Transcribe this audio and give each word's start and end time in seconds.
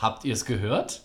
Habt 0.00 0.24
ihr 0.24 0.32
es 0.32 0.44
gehört? 0.44 1.02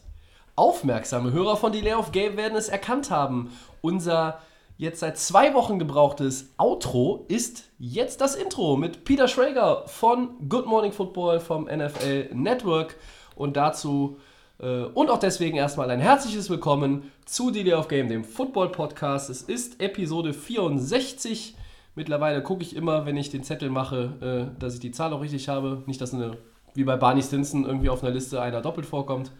Aufmerksame 0.55 1.31
Hörer 1.31 1.57
von 1.57 1.71
Delay 1.71 1.95
of 1.95 2.11
Game 2.11 2.37
werden 2.37 2.55
es 2.55 2.69
erkannt 2.69 3.09
haben. 3.09 3.51
Unser 3.81 4.39
jetzt 4.77 4.99
seit 4.99 5.17
zwei 5.17 5.53
Wochen 5.53 5.79
gebrauchtes 5.79 6.53
Outro 6.57 7.25
ist 7.27 7.69
jetzt 7.79 8.21
das 8.21 8.35
Intro 8.35 8.77
mit 8.77 9.03
Peter 9.03 9.27
Schrager 9.27 9.83
von 9.87 10.47
Good 10.47 10.67
Morning 10.67 10.91
Football 10.91 11.39
vom 11.39 11.65
NFL 11.65 12.29
Network. 12.33 12.95
Und 13.35 13.57
dazu 13.57 14.17
äh, 14.59 14.83
und 14.83 15.09
auch 15.09 15.19
deswegen 15.19 15.57
erstmal 15.57 15.89
ein 15.89 15.99
herzliches 15.99 16.51
Willkommen 16.51 17.11
zu 17.25 17.49
Delay 17.49 17.73
of 17.73 17.87
Game, 17.87 18.09
dem 18.09 18.23
Football 18.23 18.69
Podcast. 18.69 19.31
Es 19.31 19.41
ist 19.41 19.81
Episode 19.81 20.33
64. 20.33 21.55
Mittlerweile 21.95 22.43
gucke 22.43 22.61
ich 22.61 22.75
immer, 22.75 23.07
wenn 23.07 23.17
ich 23.17 23.31
den 23.31 23.43
Zettel 23.43 23.71
mache, 23.71 24.51
äh, 24.55 24.59
dass 24.59 24.75
ich 24.75 24.79
die 24.79 24.91
Zahl 24.91 25.13
auch 25.13 25.21
richtig 25.21 25.49
habe. 25.49 25.81
Nicht, 25.87 25.99
dass 25.99 26.13
eine, 26.13 26.37
wie 26.73 26.83
bei 26.83 26.95
Barney 26.95 27.21
Stinson 27.21 27.65
irgendwie 27.65 27.89
auf 27.89 28.03
einer 28.03 28.13
Liste 28.13 28.41
einer 28.41 28.61
doppelt 28.61 28.85
vorkommt. 28.85 29.31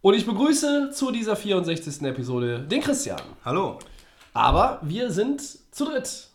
Und 0.00 0.14
ich 0.14 0.26
begrüße 0.26 0.90
zu 0.92 1.10
dieser 1.10 1.36
64. 1.36 2.02
Episode 2.02 2.60
den 2.60 2.80
Christian. 2.80 3.20
Hallo. 3.44 3.78
Aber 4.32 4.78
wir 4.82 5.10
sind 5.10 5.40
zu 5.40 5.84
dritt. 5.86 6.28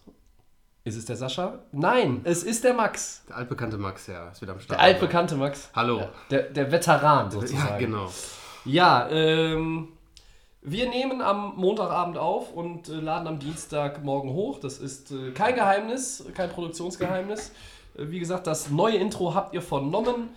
Ist 0.86 0.98
es 0.98 1.06
der 1.06 1.16
Sascha? 1.16 1.60
Nein, 1.72 2.22
es 2.26 2.44
ist 2.44 2.66
der 2.66 2.74
Max. 2.74 3.24
Der 3.30 3.38
altbekannte 3.38 3.78
Max, 3.78 4.08
ja, 4.08 4.30
ist 4.30 4.42
wieder 4.42 4.52
am 4.52 4.60
Start. 4.60 4.80
Der 4.80 4.86
altbekannte 4.86 5.36
Max. 5.36 5.70
Hallo. 5.74 6.00
Ja, 6.00 6.10
der, 6.30 6.42
der 6.44 6.72
Veteran 6.74 7.32
sozusagen. 7.32 7.70
Ja, 7.70 7.78
genau. 7.78 8.12
Ja, 8.66 9.10
ähm, 9.10 9.94
wir 10.62 10.90
nehmen 10.90 11.22
am 11.22 11.56
Montagabend 11.56 12.18
auf 12.18 12.52
und 12.52 12.90
äh, 12.90 12.94
laden 12.94 13.28
am 13.28 13.40
Dienstagmorgen 13.40 14.32
hoch. 14.32 14.60
Das 14.60 14.78
ist 14.78 15.12
äh, 15.12 15.32
kein 15.32 15.56
Geheimnis, 15.56 16.26
kein 16.34 16.50
Produktionsgeheimnis. 16.50 17.54
Äh, 17.96 18.10
wie 18.10 18.20
gesagt, 18.20 18.48
das 18.48 18.70
neue 18.70 18.98
Intro 18.98 19.34
habt 19.34 19.54
ihr 19.54 19.62
vernommen. 19.62 20.30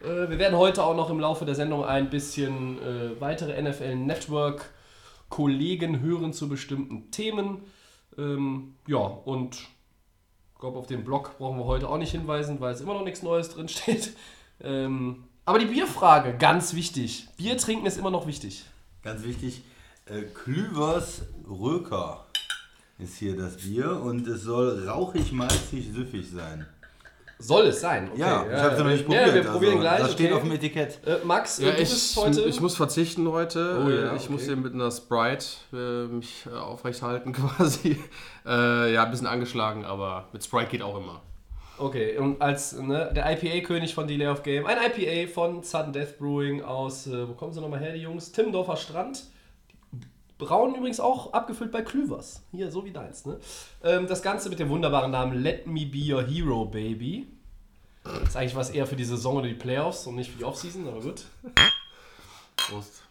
Äh, 0.00 0.28
wir 0.28 0.38
werden 0.38 0.56
heute 0.56 0.84
auch 0.84 0.96
noch 0.96 1.10
im 1.10 1.20
Laufe 1.20 1.44
der 1.44 1.54
Sendung 1.54 1.84
ein 1.84 2.10
bisschen 2.10 2.78
äh, 2.82 3.20
weitere 3.20 3.60
NFL 3.60 3.96
Network 3.96 4.70
Kollegen 5.28 6.00
hören 6.00 6.32
zu 6.32 6.48
bestimmten 6.48 7.10
Themen. 7.10 7.62
Ähm, 8.16 8.76
ja, 8.86 8.98
und 8.98 9.56
ich 9.56 10.60
glaube, 10.60 10.78
auf 10.78 10.86
den 10.86 11.04
Blog 11.04 11.36
brauchen 11.38 11.58
wir 11.58 11.64
heute 11.64 11.88
auch 11.88 11.98
nicht 11.98 12.12
hinweisen, 12.12 12.60
weil 12.60 12.72
es 12.72 12.80
immer 12.80 12.94
noch 12.94 13.04
nichts 13.04 13.22
Neues 13.22 13.50
drin 13.50 13.68
steht. 13.68 14.14
Ähm, 14.62 15.24
aber 15.44 15.58
die 15.58 15.66
Bierfrage, 15.66 16.38
ganz 16.38 16.74
wichtig. 16.74 17.26
Bier 17.36 17.58
trinken 17.58 17.86
ist 17.86 17.98
immer 17.98 18.12
noch 18.12 18.28
wichtig. 18.28 18.64
Ganz 19.02 19.24
wichtig, 19.24 19.62
Klüvers 20.32 21.22
Röker 21.44 22.24
ist 23.00 23.16
hier 23.16 23.36
das 23.36 23.56
Bier 23.56 24.00
und 24.00 24.28
es 24.28 24.42
soll 24.42 24.88
rauchig, 24.88 25.32
malzig, 25.32 25.92
süffig 25.92 26.30
sein. 26.30 26.66
Soll 27.38 27.66
es 27.66 27.80
sein? 27.80 28.08
Okay, 28.12 28.20
ja, 28.20 28.44
ich 28.46 28.60
habe 28.60 28.74
es 28.74 28.78
noch 28.78 28.86
nicht 28.86 29.08
Ja, 29.08 29.24
probiert. 29.24 29.34
wir 29.34 29.50
probieren 29.50 29.80
gleich. 29.80 29.98
Das 30.00 30.12
steht 30.12 30.26
okay. 30.26 30.34
auf 30.36 30.42
dem 30.42 30.52
Etikett. 30.52 30.98
Äh, 31.06 31.16
Max, 31.24 31.58
Ja, 31.58 31.66
du 31.72 31.82
ich, 31.82 31.90
bist 31.90 32.16
heute. 32.16 32.40
ich 32.42 32.60
muss 32.60 32.76
verzichten 32.76 33.28
heute. 33.30 33.82
Oh 33.84 33.88
Äh, 33.88 34.00
ja, 34.02 34.14
ich 34.14 34.22
okay. 34.24 34.32
muss 34.32 34.42
hier 34.44 34.56
mit 34.56 34.72
einer 34.72 34.90
Sprite 34.90 35.44
äh, 35.72 36.06
mich 36.06 36.46
äh, 36.46 36.56
aufrechthalten 36.56 37.32
quasi. 37.58 37.98
Äh, 38.46 38.92
ja, 38.94 39.04
ein 39.04 39.10
bisschen 39.10 39.26
angeschlagen, 39.26 39.84
aber 39.84 40.28
mit 40.32 40.44
Sprite 40.44 40.66
geht 40.70 40.82
auch 40.82 40.96
immer. 40.96 41.20
Okay, 41.76 42.16
und 42.18 42.40
als 42.40 42.78
ne, 42.80 43.10
der 43.16 43.30
IPA-König 43.32 43.94
von 43.94 44.06
Delay 44.06 44.28
of 44.28 44.44
Game, 44.44 44.64
ein 44.66 44.76
IPA 44.78 45.32
von 45.32 45.62
Sudden 45.64 45.92
Death 45.92 46.18
Brewing 46.18 46.62
aus, 46.62 47.08
äh, 47.08 47.28
wo 47.28 47.32
kommen 47.32 47.52
sie 47.52 47.60
nochmal 47.60 47.80
her, 47.80 47.92
die 47.94 48.02
Jungs? 48.02 48.30
Timmendorfer 48.30 48.76
Strand. 48.76 49.24
Braun 50.38 50.74
übrigens 50.74 51.00
auch 51.00 51.32
abgefüllt 51.32 51.70
bei 51.70 51.82
Klüvers. 51.82 52.42
Hier, 52.50 52.70
so 52.70 52.84
wie 52.84 52.90
deins. 52.90 53.24
Ne? 53.24 53.38
Ähm, 53.82 54.06
das 54.06 54.22
Ganze 54.22 54.48
mit 54.48 54.58
dem 54.58 54.68
wunderbaren 54.68 55.10
Namen 55.10 55.42
Let 55.42 55.66
Me 55.66 55.86
Be 55.86 56.12
Your 56.12 56.24
Hero, 56.26 56.64
Baby. 56.64 57.28
Das 58.02 58.30
ist 58.30 58.36
eigentlich 58.36 58.56
was 58.56 58.70
eher 58.70 58.86
für 58.86 58.96
die 58.96 59.04
Saison 59.04 59.36
oder 59.36 59.48
die 59.48 59.54
Playoffs 59.54 60.06
und 60.06 60.16
nicht 60.16 60.30
für 60.30 60.38
die 60.38 60.44
Offseason, 60.44 60.86
aber 60.86 61.00
gut. 61.00 61.24
Prost. 62.56 63.02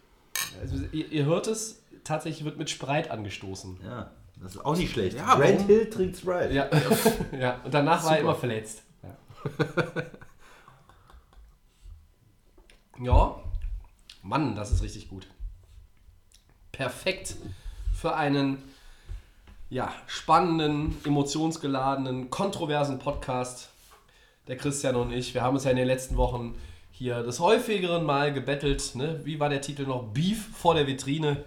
Also, 0.60 0.76
ihr, 0.92 1.10
ihr 1.10 1.24
hört 1.24 1.46
es, 1.48 1.82
tatsächlich 2.04 2.44
wird 2.44 2.58
mit 2.58 2.70
Spreit 2.70 3.10
angestoßen. 3.10 3.80
Ja, 3.84 4.10
das 4.40 4.54
ist 4.54 4.64
auch 4.64 4.76
nicht 4.76 4.92
schlecht. 4.92 5.16
Ja, 5.16 5.38
warum? 5.38 5.66
Hill 5.66 5.90
trinkt 5.90 6.16
Sprite. 6.16 6.52
Ja, 6.52 6.68
ja. 7.38 7.60
und 7.64 7.74
danach 7.74 8.04
war 8.04 8.12
er 8.12 8.20
immer 8.20 8.34
verletzt. 8.34 8.82
Ja. 9.02 9.16
ja, 13.04 13.40
Mann, 14.22 14.54
das 14.54 14.70
ist 14.70 14.82
richtig 14.82 15.08
gut. 15.08 15.26
Perfekt 16.76 17.36
für 17.94 18.16
einen 18.16 18.58
ja, 19.70 19.92
spannenden, 20.08 20.96
emotionsgeladenen, 21.04 22.30
kontroversen 22.30 22.98
Podcast. 22.98 23.70
Der 24.48 24.56
Christian 24.56 24.96
und 24.96 25.12
ich, 25.12 25.34
wir 25.34 25.42
haben 25.42 25.54
uns 25.54 25.62
ja 25.64 25.70
in 25.70 25.76
den 25.76 25.86
letzten 25.86 26.16
Wochen 26.16 26.56
hier 26.90 27.22
des 27.22 27.38
häufigeren 27.38 28.04
Mal 28.04 28.32
gebettelt. 28.32 28.96
Ne? 28.96 29.20
Wie 29.24 29.38
war 29.38 29.48
der 29.48 29.60
Titel 29.60 29.84
noch? 29.86 30.02
Beef 30.12 30.48
vor 30.56 30.74
der 30.74 30.88
Vitrine. 30.88 31.44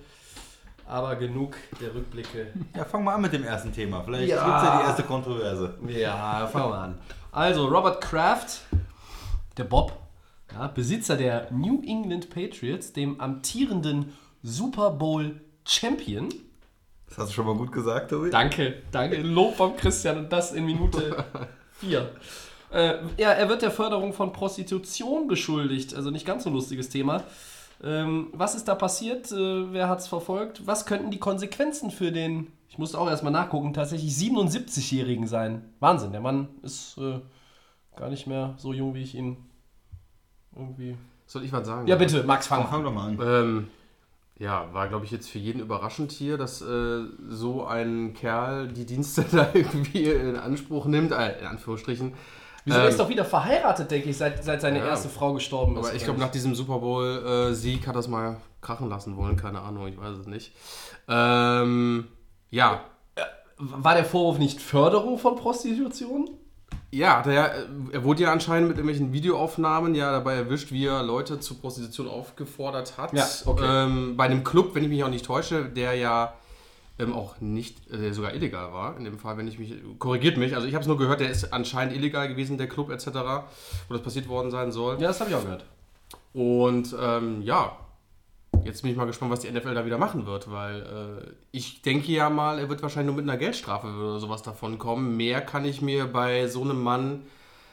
Aber 0.87 1.17
genug 1.17 1.57
der 1.81 1.93
Rückblicke. 1.93 2.47
Ja, 2.75 2.85
fang 2.85 3.03
mal 3.03 3.15
an 3.15 3.21
mit 3.21 3.33
dem 3.33 3.43
ersten 3.43 3.73
Thema. 3.73 4.01
Vielleicht 4.03 4.29
Ja. 4.29 4.45
gibt 4.45 4.57
es 4.57 4.63
ja 4.63 4.77
die 4.79 4.87
erste 4.87 5.03
Kontroverse. 5.03 5.77
Ja, 5.89 6.47
fangen 6.47 6.69
wir 6.71 6.77
an. 6.77 6.97
Also, 7.33 7.67
Robert 7.67 7.99
Kraft, 8.01 8.61
der 9.57 9.65
Bob, 9.65 9.91
ja, 10.53 10.67
Besitzer 10.67 11.17
der 11.17 11.51
New 11.51 11.81
England 11.85 12.29
Patriots, 12.29 12.93
dem 12.93 13.19
amtierenden 13.19 14.13
Super 14.43 14.91
Bowl 14.91 15.41
Champion. 15.65 16.29
Das 17.09 17.17
hast 17.19 17.29
du 17.29 17.33
schon 17.35 17.45
mal 17.45 17.55
gut 17.55 17.71
gesagt, 17.71 18.11
Tobi. 18.11 18.29
Danke, 18.29 18.81
danke. 18.91 19.21
Lob 19.21 19.55
vom 19.55 19.75
Christian 19.77 20.17
und 20.17 20.31
das 20.31 20.51
in 20.53 20.65
Minute 20.65 21.25
4. 21.79 22.09
Äh, 22.71 22.95
ja, 23.17 23.31
er 23.31 23.47
wird 23.47 23.61
der 23.61 23.71
Förderung 23.71 24.11
von 24.13 24.33
Prostitution 24.33 25.27
beschuldigt. 25.27 25.95
Also 25.95 26.11
nicht 26.11 26.25
ganz 26.25 26.43
so 26.43 26.49
ein 26.49 26.53
lustiges 26.53 26.89
Thema. 26.89 27.23
Ähm, 27.83 28.27
was 28.33 28.55
ist 28.55 28.67
da 28.67 28.75
passiert? 28.75 29.31
Äh, 29.31 29.71
wer 29.71 29.87
hat 29.87 29.99
es 29.99 30.07
verfolgt? 30.07 30.65
Was 30.67 30.85
könnten 30.85 31.11
die 31.11 31.19
Konsequenzen 31.19 31.91
für 31.91 32.11
den, 32.11 32.47
ich 32.69 32.77
musste 32.77 32.99
auch 32.99 33.07
erstmal 33.09 33.31
nachgucken, 33.31 33.73
tatsächlich 33.73 34.11
77-Jährigen 34.13 35.27
sein? 35.27 35.63
Wahnsinn, 35.79 36.11
der 36.11 36.21
Mann 36.21 36.49
ist 36.63 36.97
äh, 36.97 37.19
gar 37.95 38.09
nicht 38.09 38.27
mehr 38.27 38.55
so 38.57 38.73
jung, 38.73 38.95
wie 38.95 39.03
ich 39.03 39.15
ihn 39.15 39.37
irgendwie. 40.55 40.97
Soll 41.27 41.43
ich 41.45 41.51
was 41.53 41.67
sagen? 41.67 41.87
Ja, 41.87 41.95
bitte, 41.95 42.23
Max, 42.23 42.47
fang 42.47 42.65
Fang 42.67 42.79
an. 42.79 42.83
doch 42.83 42.93
mal 42.93 43.07
an. 43.09 43.19
Ähm, 43.21 43.67
ja, 44.39 44.67
war 44.73 44.87
glaube 44.87 45.05
ich 45.05 45.11
jetzt 45.11 45.29
für 45.29 45.39
jeden 45.39 45.59
überraschend 45.61 46.11
hier, 46.11 46.37
dass 46.37 46.61
äh, 46.61 47.01
so 47.29 47.65
ein 47.65 48.13
Kerl 48.13 48.67
die 48.67 48.85
Dienste 48.85 49.23
da 49.31 49.49
irgendwie 49.53 50.05
in 50.05 50.35
Anspruch 50.35 50.85
nimmt, 50.85 51.11
äh, 51.11 51.39
in 51.39 51.45
Anführungsstrichen. 51.47 52.13
Wieso 52.65 52.77
er 52.79 52.83
Ähm, 52.83 52.89
ist 52.89 52.99
doch 52.99 53.09
wieder 53.09 53.23
verheiratet, 53.25 53.89
denke 53.91 54.09
ich, 54.09 54.17
seit, 54.17 54.43
seit 54.43 54.59
seine 54.61 54.79
Ja. 54.79 54.87
erste 54.87 55.07
Frau 55.09 55.33
gestorben 55.33 55.77
ist. 55.77 55.85
Aber 55.85 55.95
ich 55.95 56.03
glaube, 56.03 56.19
nach 56.19 56.31
diesem 56.31 56.53
Super 56.53 56.79
Bowl-Sieg 56.79 57.87
hat 57.87 57.95
er 57.95 57.99
es 57.99 58.07
mal 58.09 58.41
krachen 58.61 58.89
lassen 58.89 59.15
wollen, 59.15 59.37
keine 59.37 59.61
Ahnung, 59.61 59.87
ich 59.87 59.97
weiß 59.97 60.17
es 60.17 60.27
nicht. 60.27 60.53
Ähm, 61.07 62.07
ja, 62.49 62.81
War 63.57 63.95
der 63.95 64.05
Vorwurf 64.05 64.37
nicht 64.37 64.61
Förderung 64.61 65.17
von 65.17 65.35
Prostitution? 65.35 66.29
Ja, 66.97 67.21
der, 67.21 67.67
er 67.91 68.03
wurde 68.03 68.23
ja 68.23 68.31
anscheinend 68.31 68.69
mit 68.69 68.77
irgendwelchen 68.77 69.13
Videoaufnahmen 69.13 69.93
ja 69.93 70.11
dabei 70.11 70.33
erwischt, 70.33 70.71
wie 70.71 70.85
er 70.87 71.03
Leute 71.03 71.39
zur 71.39 71.59
Prostitution 71.59 72.07
aufgefordert 72.07 72.97
hat. 72.97 73.13
Ja, 73.13 73.27
okay. 73.45 73.85
ähm, 73.85 74.17
bei 74.17 74.25
einem 74.25 74.43
Club, 74.43 74.73
wenn 74.73 74.83
ich 74.83 74.89
mich 74.89 75.03
auch 75.03 75.09
nicht 75.09 75.25
täusche, 75.25 75.65
der 75.65 75.93
ja 75.93 76.33
ähm, 76.97 77.13
auch 77.13 77.39
nicht, 77.39 77.87
äh, 77.91 77.97
der 77.97 78.13
sogar 78.15 78.33
illegal 78.33 78.73
war. 78.73 78.97
In 78.97 79.03
dem 79.03 79.19
Fall, 79.19 79.37
wenn 79.37 79.47
ich 79.47 79.59
mich, 79.59 79.75
korrigiert 79.99 80.37
mich, 80.37 80.55
also 80.55 80.67
ich 80.67 80.73
habe 80.73 80.81
es 80.81 80.87
nur 80.87 80.97
gehört, 80.97 81.19
der 81.19 81.29
ist 81.29 81.53
anscheinend 81.53 81.95
illegal 81.95 82.27
gewesen, 82.27 82.57
der 82.57 82.67
Club 82.67 82.89
etc., 82.89 83.07
wo 83.87 83.93
das 83.93 84.01
passiert 84.01 84.27
worden 84.27 84.49
sein 84.49 84.71
soll. 84.71 84.99
Ja, 84.99 85.09
das 85.09 85.19
habe 85.19 85.29
ich 85.29 85.35
auch 85.35 85.43
gehört. 85.43 85.65
Und 86.33 86.95
ähm, 86.99 87.43
ja, 87.43 87.77
jetzt 88.67 88.83
bin 88.83 88.91
ich 88.91 88.97
mal 88.97 89.05
gespannt, 89.05 89.31
was 89.31 89.39
die 89.39 89.51
NFL 89.51 89.73
da 89.73 89.85
wieder 89.85 89.97
machen 89.97 90.25
wird, 90.27 90.51
weil 90.51 90.81
äh, 91.25 91.31
ich 91.51 91.81
denke 91.81 92.11
ja 92.11 92.29
mal, 92.29 92.59
er 92.59 92.69
wird 92.69 92.81
wahrscheinlich 92.83 93.07
nur 93.13 93.21
mit 93.21 93.29
einer 93.29 93.37
Geldstrafe 93.39 93.87
oder 93.87 94.19
sowas 94.19 94.43
davon 94.43 94.77
kommen. 94.77 95.17
Mehr 95.17 95.41
kann 95.41 95.65
ich 95.65 95.81
mir 95.81 96.05
bei 96.05 96.47
so 96.47 96.61
einem 96.61 96.81
Mann 96.83 97.23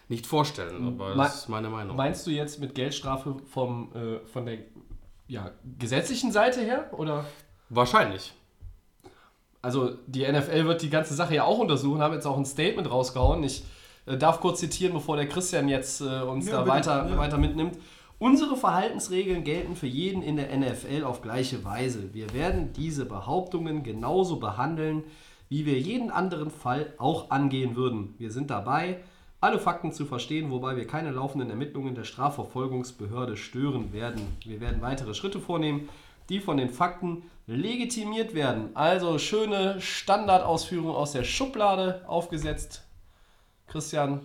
nicht 0.08 0.26
vorstellen, 0.26 0.86
aber 0.86 1.10
Me- 1.14 1.22
das 1.22 1.34
ist 1.36 1.48
meine 1.48 1.68
Meinung. 1.68 1.96
Meinst 1.96 2.26
du 2.26 2.30
jetzt 2.30 2.60
mit 2.60 2.74
Geldstrafe 2.74 3.36
vom, 3.50 3.92
äh, 3.94 4.26
von 4.26 4.46
der 4.46 4.58
ja, 5.28 5.50
gesetzlichen 5.78 6.32
Seite 6.32 6.60
her? 6.60 6.90
Oder? 6.92 7.24
Wahrscheinlich. 7.70 8.32
Also 9.62 9.92
die 10.06 10.30
NFL 10.30 10.66
wird 10.66 10.82
die 10.82 10.90
ganze 10.90 11.14
Sache 11.14 11.34
ja 11.34 11.44
auch 11.44 11.58
untersuchen, 11.58 12.00
haben 12.02 12.12
jetzt 12.14 12.26
auch 12.26 12.36
ein 12.36 12.44
Statement 12.44 12.90
rausgehauen. 12.90 13.42
Ich 13.44 13.64
äh, 14.06 14.18
darf 14.18 14.40
kurz 14.40 14.60
zitieren, 14.60 14.92
bevor 14.92 15.16
der 15.16 15.26
Christian 15.28 15.68
jetzt 15.68 16.02
äh, 16.02 16.20
uns 16.20 16.46
Ja, 16.46 16.52
da 16.52 16.58
bitte, 16.62 16.74
weiter, 16.76 17.08
ja. 17.08 17.16
weiter 17.16 17.38
mitnimmt. 17.38 17.78
Unsere 18.18 18.56
Verhaltensregeln 18.56 19.44
gelten 19.44 19.76
für 19.76 19.86
jeden 19.86 20.22
in 20.22 20.36
der 20.36 20.56
NFL 20.56 21.04
auf 21.04 21.20
gleiche 21.20 21.64
Weise. 21.64 22.14
Wir 22.14 22.32
werden 22.32 22.72
diese 22.72 23.04
Behauptungen 23.04 23.82
genauso 23.82 24.36
behandeln, 24.36 25.04
wie 25.48 25.66
wir 25.66 25.78
jeden 25.78 26.10
anderen 26.10 26.50
Fall 26.50 26.92
auch 26.98 27.30
angehen 27.30 27.76
würden. 27.76 28.14
Wir 28.18 28.30
sind 28.30 28.50
dabei, 28.50 29.00
alle 29.40 29.58
Fakten 29.58 29.92
zu 29.92 30.06
verstehen, 30.06 30.50
wobei 30.50 30.76
wir 30.76 30.86
keine 30.86 31.10
laufenden 31.10 31.50
Ermittlungen 31.50 31.94
der 31.94 32.04
Strafverfolgungsbehörde 32.04 33.36
stören 33.36 33.92
werden. 33.92 34.22
Wir 34.44 34.60
werden 34.60 34.80
weitere 34.80 35.12
Schritte 35.12 35.38
vornehmen, 35.38 35.88
die 36.28 36.40
von 36.40 36.56
den 36.56 36.70
Fakten 36.70 37.24
legitimiert 37.46 38.34
werden. 38.34 38.70
Also 38.74 39.18
schöne 39.18 39.80
Standardausführung 39.80 40.94
aus 40.94 41.12
der 41.12 41.24
Schublade 41.24 42.02
aufgesetzt. 42.06 42.84
Christian, 43.66 44.20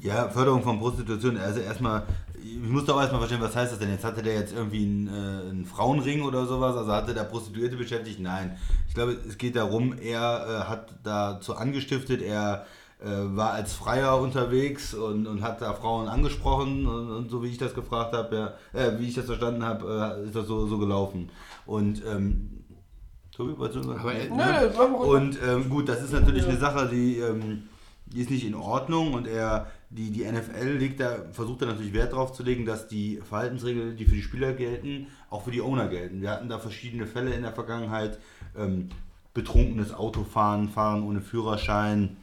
Ja, 0.00 0.28
Förderung 0.28 0.62
von 0.62 0.78
Prostitution. 0.78 1.36
Also 1.36 1.60
erstmal, 1.60 2.04
ich 2.44 2.68
musste 2.68 2.94
auch 2.94 3.00
erstmal 3.00 3.20
verstehen, 3.20 3.40
was 3.40 3.56
heißt 3.56 3.72
das 3.72 3.78
denn? 3.78 3.90
Jetzt 3.90 4.04
hatte 4.04 4.22
der 4.22 4.34
jetzt 4.34 4.52
irgendwie 4.52 4.84
einen, 4.84 5.08
äh, 5.08 5.50
einen 5.50 5.64
Frauenring 5.64 6.22
oder 6.22 6.46
sowas, 6.46 6.76
also 6.76 6.92
hatte 6.92 7.14
der 7.14 7.24
Prostituierte 7.24 7.76
beschäftigt? 7.76 8.20
Nein. 8.20 8.56
Ich 8.88 8.94
glaube, 8.94 9.16
es 9.26 9.38
geht 9.38 9.56
darum, 9.56 9.94
er 9.98 10.46
äh, 10.66 10.68
hat 10.68 10.94
dazu 11.02 11.54
angestiftet, 11.56 12.22
er 12.22 12.66
äh, 13.00 13.36
war 13.36 13.52
als 13.52 13.72
Freier 13.72 14.20
unterwegs 14.20 14.94
und, 14.94 15.26
und 15.26 15.42
hat 15.42 15.60
da 15.60 15.72
Frauen 15.72 16.08
angesprochen 16.08 16.86
und, 16.86 17.10
und 17.10 17.30
so 17.30 17.42
wie 17.42 17.48
ich 17.48 17.58
das 17.58 17.74
gefragt 17.74 18.14
habe, 18.14 18.54
ja, 18.72 18.80
äh, 18.80 18.98
wie 18.98 19.08
ich 19.08 19.14
das 19.14 19.26
verstanden 19.26 19.64
habe, 19.64 20.20
äh, 20.22 20.26
ist 20.26 20.36
das 20.36 20.46
so, 20.46 20.66
so 20.66 20.78
gelaufen. 20.78 21.30
Und 21.66 22.02
ähm, 22.06 22.64
Tobi, 23.34 23.58
wolltest 23.58 23.84
du 23.84 23.88
sagen? 23.88 24.00
Aber, 24.00 24.12
äh, 24.12 24.64
ruhig. 24.82 25.10
Und 25.10 25.38
ähm, 25.42 25.70
gut, 25.70 25.88
das 25.88 26.02
ist 26.02 26.12
natürlich 26.12 26.46
eine 26.46 26.58
Sache, 26.58 26.88
die, 26.88 27.18
ähm, 27.18 27.64
die 28.06 28.20
ist 28.20 28.30
nicht 28.30 28.46
in 28.46 28.54
Ordnung 28.54 29.14
und 29.14 29.26
er, 29.26 29.68
die, 29.92 30.10
die 30.10 30.24
NFL 30.24 30.78
legt 30.78 31.00
da, 31.00 31.26
versucht 31.32 31.62
da 31.62 31.66
natürlich 31.66 31.92
Wert 31.92 32.14
drauf 32.14 32.32
zu 32.32 32.42
legen, 32.42 32.64
dass 32.64 32.88
die 32.88 33.20
Verhaltensregeln, 33.22 33.96
die 33.96 34.06
für 34.06 34.14
die 34.14 34.22
Spieler 34.22 34.54
gelten, 34.54 35.08
auch 35.28 35.44
für 35.44 35.50
die 35.50 35.60
Owner 35.60 35.88
gelten. 35.88 36.22
Wir 36.22 36.30
hatten 36.30 36.48
da 36.48 36.58
verschiedene 36.58 37.06
Fälle 37.06 37.34
in 37.34 37.42
der 37.42 37.52
Vergangenheit, 37.52 38.18
ähm, 38.56 38.88
betrunkenes 39.34 39.92
Autofahren, 39.92 40.68
Fahren 40.68 41.02
ohne 41.02 41.20
Führerschein 41.20 42.16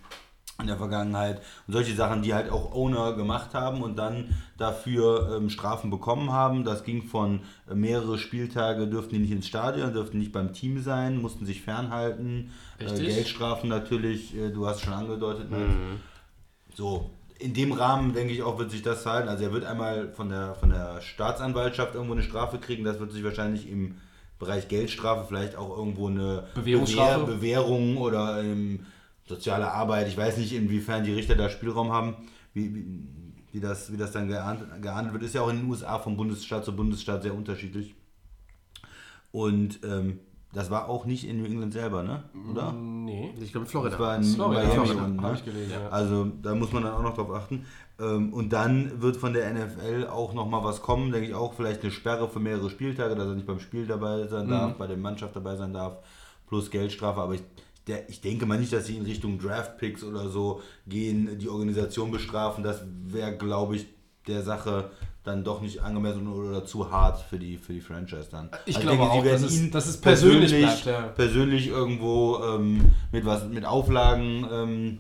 in 0.59 0.67
der 0.67 0.77
Vergangenheit 0.77 1.41
und 1.67 1.73
solche 1.73 1.95
Sachen, 1.95 2.21
die 2.21 2.33
halt 2.33 2.49
auch 2.49 2.73
Owner 2.73 3.13
gemacht 3.13 3.53
haben 3.53 3.81
und 3.81 3.97
dann 3.97 4.35
dafür 4.57 5.37
ähm, 5.37 5.49
Strafen 5.49 5.89
bekommen 5.89 6.31
haben. 6.31 6.65
Das 6.65 6.83
ging 6.83 7.03
von 7.03 7.41
äh, 7.69 7.75
mehrere 7.75 8.17
Spieltage 8.17 8.87
dürften 8.87 9.15
die 9.15 9.21
nicht 9.21 9.31
ins 9.31 9.47
Stadion, 9.47 9.93
dürften 9.93 10.17
nicht 10.17 10.31
beim 10.31 10.53
Team 10.53 10.81
sein, 10.81 11.21
mussten 11.21 11.45
sich 11.45 11.61
fernhalten. 11.61 12.51
Äh. 12.79 12.93
Geldstrafen 12.93 13.69
natürlich, 13.69 14.35
äh, 14.35 14.49
du 14.49 14.67
hast 14.67 14.77
es 14.77 14.81
schon 14.83 14.93
angedeutet. 14.93 15.49
Ne? 15.49 15.65
So, 16.75 17.09
in 17.39 17.53
dem 17.53 17.71
Rahmen 17.71 18.13
denke 18.13 18.33
ich 18.33 18.43
auch, 18.43 18.59
wird 18.59 18.69
sich 18.69 18.81
das 18.81 19.05
halten. 19.05 19.29
Also 19.29 19.45
er 19.45 19.53
wird 19.53 19.63
einmal 19.63 20.11
von 20.11 20.29
der, 20.29 20.55
von 20.55 20.69
der 20.69 21.01
Staatsanwaltschaft 21.01 21.95
irgendwo 21.95 22.13
eine 22.13 22.23
Strafe 22.23 22.59
kriegen. 22.59 22.83
Das 22.83 22.99
wird 22.99 23.13
sich 23.13 23.23
wahrscheinlich 23.23 23.69
im 23.69 23.95
Bereich 24.37 24.67
Geldstrafe 24.67 25.25
vielleicht 25.27 25.55
auch 25.55 25.75
irgendwo 25.75 26.07
eine 26.07 26.47
Bewährungsstrafe? 26.53 27.25
Bewähr 27.25 27.35
Bewährung 27.35 27.97
oder 27.97 28.43
ähm, 28.43 28.85
soziale 29.25 29.71
Arbeit. 29.71 30.07
Ich 30.09 30.17
weiß 30.17 30.37
nicht, 30.37 30.53
inwiefern 30.53 31.03
die 31.03 31.13
Richter 31.13 31.35
da 31.35 31.49
Spielraum 31.49 31.91
haben, 31.91 32.15
wie, 32.53 32.75
wie, 32.75 33.03
wie, 33.53 33.59
das, 33.61 33.91
wie 33.91 33.97
das 33.97 34.11
dann 34.11 34.29
geahnd- 34.29 34.81
geahndet 34.81 35.13
wird. 35.13 35.23
Ist 35.23 35.35
ja 35.35 35.41
auch 35.41 35.49
in 35.49 35.61
den 35.61 35.69
USA 35.69 35.97
vom 35.99 36.17
Bundesstaat 36.17 36.65
zu 36.65 36.75
Bundesstaat 36.75 37.23
sehr 37.23 37.33
unterschiedlich. 37.33 37.95
Und 39.31 39.79
ähm, 39.83 40.19
das 40.53 40.71
war 40.71 40.89
auch 40.89 41.05
nicht 41.05 41.27
in 41.27 41.37
New 41.39 41.45
England 41.45 41.73
selber, 41.73 42.01
ne? 42.03 42.23
Oder? 42.51 42.71
nee. 42.73 43.33
Ich 43.39 43.51
glaube, 43.51 43.67
Florida. 43.67 43.91
Das 43.91 43.99
war 43.99 44.15
in 44.15 44.23
Florida, 44.23 44.61
Miami 44.63 44.73
Florida, 44.87 45.01
hab 45.01 45.31
ne? 45.31 45.33
ich 45.35 45.45
gelesen, 45.45 45.71
ja. 45.71 45.89
Also 45.89 46.25
da 46.41 46.55
muss 46.55 46.71
man 46.71 46.83
dann 46.83 46.93
auch 46.93 47.03
noch 47.03 47.15
drauf 47.15 47.31
achten. 47.31 47.65
Ähm, 47.99 48.33
Und 48.33 48.51
dann 48.53 49.01
wird 49.01 49.17
von 49.17 49.33
der 49.33 49.53
NFL 49.53 50.07
auch 50.07 50.33
nochmal 50.33 50.63
was 50.63 50.81
kommen, 50.81 51.11
denke 51.11 51.27
ich 51.29 51.35
auch, 51.35 51.53
vielleicht 51.53 51.81
eine 51.83 51.91
Sperre 51.91 52.27
für 52.29 52.39
mehrere 52.39 52.69
Spieltage, 52.69 53.15
dass 53.15 53.27
er 53.27 53.35
nicht 53.35 53.45
beim 53.47 53.59
Spiel 53.59 53.85
dabei 53.85 54.25
sein 54.27 54.47
Mhm. 54.47 54.51
darf, 54.51 54.73
bei 54.77 54.87
der 54.87 54.97
Mannschaft 54.97 55.35
dabei 55.35 55.55
sein 55.55 55.73
darf, 55.73 55.97
plus 56.47 56.71
Geldstrafe. 56.71 57.21
Aber 57.21 57.33
ich, 57.35 57.41
der, 57.87 58.09
ich 58.09 58.21
denke 58.21 58.45
mal 58.45 58.57
nicht, 58.59 58.73
dass 58.73 58.87
sie 58.87 58.97
in 58.97 59.03
Richtung 59.03 59.37
Draftpicks 59.37 60.03
oder 60.03 60.29
so 60.29 60.61
gehen, 60.87 61.37
die 61.37 61.49
Organisation 61.49 62.09
bestrafen. 62.11 62.63
Das 62.63 62.83
wäre, 63.05 63.35
glaube 63.37 63.75
ich, 63.75 63.85
der 64.27 64.41
Sache 64.43 64.89
dann 65.29 65.43
doch 65.43 65.61
nicht 65.61 65.79
angemessen 65.81 66.27
oder 66.27 66.65
zu 66.65 66.91
hart 66.91 67.21
für 67.21 67.37
die, 67.39 67.57
für 67.57 67.73
die 67.73 67.81
Franchise 67.81 68.27
dann. 68.31 68.49
Also 68.51 68.63
Ich 68.65 68.79
glaube 68.79 69.03
auch, 69.03 69.23
werden 69.23 69.41
dass 69.43 69.51
es- 69.51 69.71
dass 69.71 69.87
es 69.87 69.97
persönlich 70.01 70.51
persönlich, 70.51 70.83
bleibt, 70.83 70.85
ja. 70.85 71.07
persönlich 71.09 71.67
irgendwo 71.67 72.39
ähm, 72.43 72.91
mit 73.11 73.25
was 73.25 73.47
mit 73.47 73.65
Auflagen 73.65 74.45
ähm, 74.51 74.99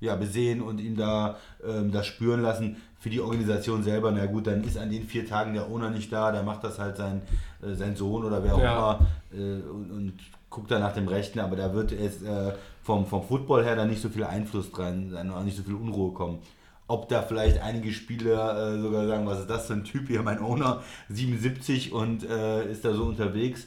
ja, 0.00 0.14
besehen 0.14 0.60
und 0.62 0.78
ihn 0.80 0.96
da 0.96 1.36
ähm, 1.66 1.90
das 1.90 2.06
spüren 2.06 2.42
lassen. 2.42 2.76
Für 3.00 3.10
die 3.10 3.20
Organisation 3.20 3.82
selber, 3.84 4.10
na 4.10 4.26
gut, 4.26 4.46
dann 4.48 4.64
ist 4.64 4.76
an 4.76 4.90
den 4.90 5.04
vier 5.04 5.24
Tagen 5.26 5.54
der 5.54 5.68
Owner 5.70 5.90
nicht 5.90 6.12
da, 6.12 6.32
da 6.32 6.42
macht 6.42 6.64
das 6.64 6.78
halt 6.78 6.96
sein, 6.96 7.22
äh, 7.62 7.74
sein 7.74 7.94
Sohn 7.96 8.24
oder 8.24 8.42
wer 8.44 8.54
auch 8.54 8.60
Ja. 8.60 8.72
immer 8.76 9.06
äh, 9.32 9.60
und, 9.70 9.90
und 9.90 10.12
guckt 10.50 10.70
dann 10.70 10.80
nach 10.80 10.94
dem 10.94 11.06
Rechten, 11.08 11.38
aber 11.40 11.56
da 11.56 11.72
wird 11.74 11.92
es 11.92 12.22
äh, 12.22 12.52
vom, 12.82 13.06
vom 13.06 13.22
Football 13.22 13.64
her 13.64 13.76
dann 13.76 13.88
nicht 13.88 14.02
so 14.02 14.08
viel 14.08 14.24
Einfluss 14.24 14.70
dran 14.72 15.10
sein, 15.10 15.30
auch 15.30 15.42
nicht 15.44 15.56
so 15.56 15.62
viel 15.62 15.74
Unruhe 15.74 16.12
kommen. 16.12 16.38
Ob 16.88 17.08
da 17.08 17.20
vielleicht 17.22 17.62
einige 17.62 17.92
Spieler 17.92 18.74
äh, 18.74 18.80
sogar 18.80 19.06
sagen, 19.06 19.26
was 19.26 19.40
ist 19.40 19.50
das 19.50 19.66
für 19.66 19.74
ein 19.74 19.84
Typ 19.84 20.08
hier, 20.08 20.22
mein 20.22 20.40
Owner, 20.40 20.82
77 21.10 21.92
und 21.92 22.24
äh, 22.24 22.70
ist 22.70 22.84
da 22.84 22.94
so 22.94 23.04
unterwegs. 23.04 23.66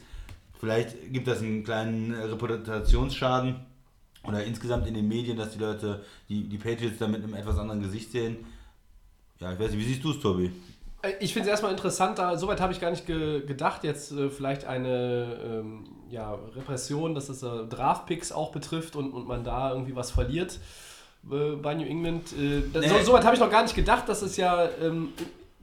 Vielleicht 0.60 1.14
gibt 1.14 1.28
das 1.28 1.40
einen 1.40 1.64
kleinen 1.64 2.14
Reputationsschaden 2.14 3.58
oder 4.24 4.44
insgesamt 4.44 4.88
in 4.88 4.96
den 4.96 5.08
Medien, 5.08 5.38
dass 5.38 5.52
die 5.52 5.60
Leute 5.60 6.04
die, 6.30 6.50
die 6.50 6.58
Patriots 6.58 6.98
da 6.98 7.08
mit 7.08 7.24
einem 7.24 7.36
etwas 7.36 7.58
anderen 7.58 7.82
Gesicht 7.82 8.12
sehen. 8.12 8.38
Ja, 9.40 9.54
ich 9.54 9.60
weiß 9.60 9.72
nicht, 9.72 9.80
wie 9.80 9.88
siehst 9.88 10.04
du 10.04 10.12
es, 10.12 10.20
Tobi? 10.20 10.52
Äh, 11.04 11.14
Ich 11.20 11.34
finde 11.34 11.48
es 11.48 11.52
erstmal 11.52 11.72
interessant, 11.72 12.18
da, 12.18 12.38
soweit 12.38 12.60
habe 12.60 12.74
ich 12.74 12.82
gar 12.82 12.90
nicht 12.92 13.06
ge 13.06 13.46
gedacht, 13.46 13.84
jetzt 13.84 14.12
äh, 14.12 14.30
vielleicht 14.30 14.66
eine 14.66 15.38
ähm, 15.44 15.84
ja, 16.10 16.40
Repression, 16.56 17.14
dass 17.14 17.30
es 17.30 17.44
äh, 17.44 17.66
Draftpicks 17.68 18.32
auch 18.32 18.52
betrifft 18.52 18.96
und, 18.96 19.12
und 19.12 19.28
man 19.28 19.44
da 19.44 19.72
irgendwie 19.72 19.96
was 19.96 20.10
verliert 20.10 20.60
äh, 21.30 21.56
bei 21.56 21.74
New 21.76 21.86
England. 21.86 22.34
Äh, 22.34 22.62
das, 22.74 22.86
so, 22.86 22.96
Nee. 22.96 23.04
soweit 23.04 23.24
habe 23.26 23.36
ich 23.36 23.42
noch 23.42 23.52
gar 23.52 23.64
nicht 23.64 23.76
gedacht, 23.76 24.08
dass 24.10 24.22
es 24.22 24.38
ja 24.38 24.70
ähm, 24.82 25.10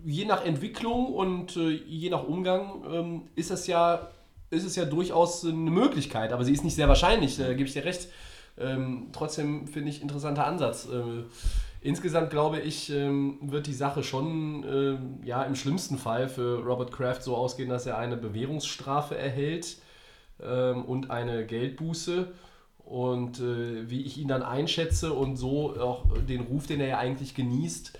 je 0.05 0.25
nach 0.25 0.44
Entwicklung 0.44 1.06
und 1.14 1.56
äh, 1.56 1.70
je 1.70 2.10
nach 2.10 2.25
Umgang 2.25 2.84
ähm, 2.93 3.22
ist 3.34 3.50
es 3.50 3.66
ja 3.66 4.08
ist 4.50 4.64
es 4.64 4.76
ja 4.76 4.87
durchaus 4.87 5.44
eine 5.44 5.55
Möglichkeit, 5.70 6.32
aber 6.32 6.43
sie 6.43 6.52
ist 6.52 6.64
nicht 6.64 6.75
sehr 6.75 6.88
wahrscheinlich, 6.88 7.37
da 7.37 7.49
gebe 7.52 7.64
ich 7.64 7.75
dir 7.75 7.84
recht. 7.84 8.08
Ähm, 8.58 9.08
trotzdem 9.12 9.66
finde 9.66 9.90
ich 9.90 10.00
interessanter 10.00 10.46
Ansatz. 10.46 10.87
Äh, 10.87 11.25
insgesamt 11.82 12.31
glaube 12.31 12.58
ich, 12.60 12.90
ähm, 12.90 13.38
wird 13.43 13.66
die 13.66 13.75
Sache 13.75 14.02
schon 14.02 14.64
ähm, 14.66 15.20
ja, 15.22 15.43
im 15.43 15.55
schlimmsten 15.55 15.99
Fall 15.99 16.28
für 16.28 16.64
Robert 16.64 16.93
Kraft 16.93 17.22
so 17.22 17.37
ausgehen, 17.37 17.69
dass 17.69 17.84
er 17.87 17.99
eine 17.99 18.16
Bewährungsstrafe 18.16 19.19
erhält 19.19 19.77
ähm, 20.43 20.84
und 20.86 21.10
eine 21.10 21.44
Geldbuße. 21.44 22.29
Und 22.88 23.38
äh, 23.40 23.90
wie 23.90 24.00
ich 24.00 24.16
ihn 24.16 24.28
dann 24.28 24.42
einschätze 24.42 25.12
und 25.12 25.36
so 25.36 25.78
auch 25.78 26.06
den 26.26 26.40
Ruf, 26.40 26.66
den 26.66 26.80
er 26.80 26.86
ja 26.86 26.98
eigentlich 26.98 27.34
genießt, 27.34 27.98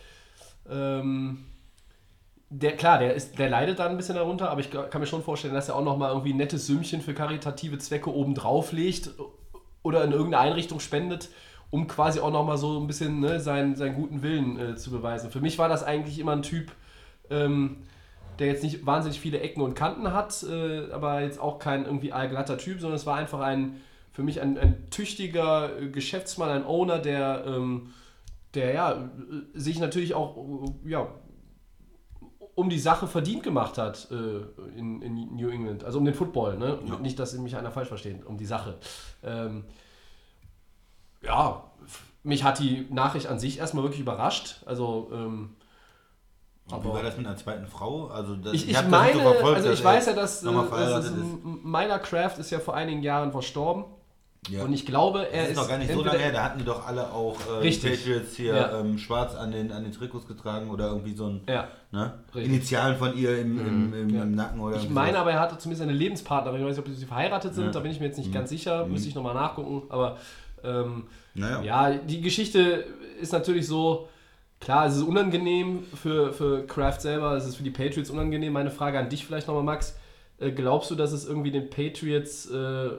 ähm, 0.71 1.45
der, 2.49 2.75
klar, 2.75 2.99
der, 2.99 3.13
ist, 3.13 3.39
der 3.39 3.51
leidet 3.51 3.81
dann 3.81 3.91
ein 3.91 3.99
bisschen 3.99 4.15
darunter, 4.15 4.51
aber 4.51 4.63
ich 4.63 4.71
kann 4.71 4.99
mir 4.99 5.07
schon 5.07 5.23
vorstellen, 5.23 5.53
dass 5.53 5.69
er 5.69 5.77
auch 5.77 5.85
nochmal 5.85 6.09
irgendwie 6.13 6.33
ein 6.33 6.39
nettes 6.39 6.67
Sümmchen 6.67 7.03
für 7.03 7.13
karitative 7.13 7.77
Zwecke 7.77 8.11
oben 8.11 8.35
drauf 8.35 8.73
legt 8.73 9.11
oder 9.83 10.03
in 10.05 10.13
irgendeine 10.13 10.51
Einrichtung 10.51 10.81
spendet, 10.81 11.29
um 11.69 11.87
quasi 11.87 12.21
auch 12.21 12.31
nochmal 12.31 12.57
so 12.57 12.81
ein 12.81 12.87
bisschen 12.87 13.21
ne, 13.21 13.41
seinen, 13.41 13.77
seinen 13.77 13.95
guten 13.95 14.23
Willen 14.23 14.59
äh, 14.59 14.77
zu 14.77 14.91
beweisen. 14.91 15.31
Für 15.31 15.43
mich 15.43 15.59
war 15.59 15.69
das 15.69 15.85
eigentlich 15.85 16.19
immer 16.19 16.33
ein 16.33 16.43
Typ, 16.43 16.73
ähm, 17.29 17.83
der 18.39 18.47
jetzt 18.47 18.63
nicht 18.63 18.87
wahnsinnig 18.87 19.21
viele 19.21 19.41
Ecken 19.41 19.61
und 19.61 19.75
Kanten 19.75 20.15
hat, 20.15 20.43
äh, 20.45 20.91
aber 20.93 21.21
jetzt 21.21 21.39
auch 21.39 21.59
kein 21.59 21.85
irgendwie 21.85 22.15
allglatter 22.15 22.57
Typ, 22.57 22.81
sondern 22.81 22.97
es 22.97 23.05
war 23.05 23.17
einfach 23.17 23.41
ein, 23.41 23.83
für 24.19 24.25
mich 24.25 24.41
ein, 24.41 24.59
ein 24.59 24.91
tüchtiger 24.91 25.79
äh, 25.79 25.91
Geschäftsmann, 25.91 26.49
ein 26.49 26.67
Owner, 26.67 26.99
der, 26.99 27.45
ähm, 27.47 27.91
der 28.53 28.75
ja, 28.75 28.93
äh, 28.93 29.07
sich 29.55 29.79
natürlich 29.79 30.13
auch 30.13 30.37
äh, 30.37 30.91
ja, 30.91 31.07
um 32.57 32.69
die 32.69 32.81
Sache 32.81 33.07
verdient 33.07 33.45
gemacht 33.45 33.79
hat 33.79 34.09
äh, 34.11 34.41
in, 34.77 35.03
in 35.03 35.37
New 35.37 35.49
England. 35.49 35.85
Also 35.85 36.01
um 36.01 36.05
den 36.05 36.15
Football, 36.15 36.59
ne? 36.59 36.81
Nicht, 37.01 37.21
dass 37.21 37.33
mich 37.35 37.57
einer 37.57 37.71
falsch 37.71 37.87
versteht, 37.87 38.27
um 38.27 38.37
die 38.37 38.45
Sache. 38.45 38.79
Ähm, 39.23 39.67
ja, 41.23 41.71
mich 42.25 42.43
hat 42.43 42.59
die 42.59 42.89
Nachricht 42.91 43.29
an 43.29 43.39
sich 43.39 43.61
erstmal 43.61 43.85
wirklich 43.85 44.01
überrascht. 44.01 44.65
Also, 44.67 45.11
ähm, 45.13 45.55
Und 46.73 46.85
wie 46.85 46.89
war 46.89 47.05
das 47.05 47.17
mit 47.17 47.25
einer 47.25 47.37
zweiten 47.37 47.69
Frau? 47.69 48.09
Also 48.09 48.35
das, 48.35 48.53
ich, 48.53 48.67
ich 48.67 48.73
das 48.73 48.83
nicht 48.83 48.91
meine, 48.91 49.13
so 49.13 49.21
verfolgt, 49.21 49.59
also 49.59 49.71
ich 49.71 49.85
weiß 49.85 50.07
ja, 50.07 50.13
dass, 50.15 50.43
äh, 50.43 50.47
nochmal 50.47 50.65
dass 50.65 50.71
verheiratet 50.71 51.13
es, 51.13 51.19
ist. 51.19 51.39
meiner 51.63 52.01
Craft 52.01 52.39
ist 52.39 52.51
ja 52.51 52.59
vor 52.59 52.75
einigen 52.75 53.05
Jahren 53.05 53.31
verstorben. 53.31 53.85
Ja. 54.49 54.63
Und 54.65 54.73
ich 54.73 54.87
glaube, 54.87 55.31
er 55.31 55.43
Das 55.43 55.45
ist, 55.45 55.51
ist 55.51 55.57
noch 55.57 55.69
gar 55.69 55.79
nicht 55.79 55.93
so 55.93 56.03
lange 56.03 56.19
her, 56.19 56.33
da 56.33 56.45
hatten 56.45 56.61
die 56.61 56.65
doch 56.65 56.87
alle 56.87 57.11
auch 57.13 57.37
äh, 57.49 57.59
Richtig. 57.61 57.99
Patriots 58.05 58.35
hier 58.37 58.55
Ja. 58.55 58.81
ähm, 58.81 58.97
schwarz 58.97 59.35
an 59.35 59.51
den, 59.51 59.73
an 59.73 59.83
den 59.83 59.93
Trikots 59.93 60.27
getragen 60.27 60.71
oder 60.71 60.89
irgendwie 60.89 61.15
so 61.15 61.27
ein 61.27 61.41
Ja. 61.49 61.69
ne? 61.91 62.15
Initialen 62.35 62.97
von 62.97 63.17
ihr 63.17 63.39
im, 63.41 63.59
im, 63.59 63.95
im, 63.95 64.11
Ja. 64.15 64.23
im 64.23 64.35
Nacken 64.35 64.61
oder 64.61 64.77
Ich 64.77 64.89
meine 64.89 65.09
sowas. 65.11 65.21
aber, 65.23 65.33
er 65.33 65.41
hatte 65.41 65.59
zumindest 65.59 65.83
eine 65.83 65.93
Lebenspartnerin. 65.99 66.61
Ich 66.61 66.67
weiß 66.67 66.77
nicht, 66.79 66.89
ob 66.89 66.95
sie 66.95 67.05
verheiratet 67.05 67.55
sind, 67.55 67.75
da 67.75 67.81
bin 67.81 67.91
ich 67.91 68.01
mir 68.01 68.07
jetzt 68.07 68.17
nicht 68.19 68.33
ganz 68.33 68.49
sicher. 68.49 68.87
Müsste 68.87 69.09
ich 69.09 69.15
nochmal 69.15 69.35
nachgucken. 69.35 69.83
Aber 69.91 70.17
ähm, 70.65 71.05
Naja. 71.35 71.63
ja, 71.63 71.99
die 71.99 72.21
Geschichte 72.23 72.85
ist 73.21 73.33
natürlich 73.33 73.67
so, 73.67 74.09
klar, 74.61 74.87
es 74.87 74.97
ist 74.97 75.03
unangenehm 75.03 75.83
für, 75.95 76.33
für 76.33 76.65
Kraft 76.67 77.03
selber, 77.03 77.33
es 77.37 77.45
ist 77.47 77.57
für 77.57 77.65
die 77.65 77.71
Patriots 77.71 78.09
unangenehm. 78.09 78.53
Meine 78.55 78.71
Frage 78.71 78.99
an 78.99 79.09
dich 79.11 79.27
vielleicht 79.27 79.47
nochmal, 79.49 79.65
Max. 79.65 79.97
Äh, 80.39 80.53
glaubst 80.53 80.91
du, 80.91 80.95
dass 80.95 81.13
es 81.13 81.27
irgendwie 81.27 81.51
den 81.51 81.69
Patriots, 81.69 82.47
äh, 82.51 82.91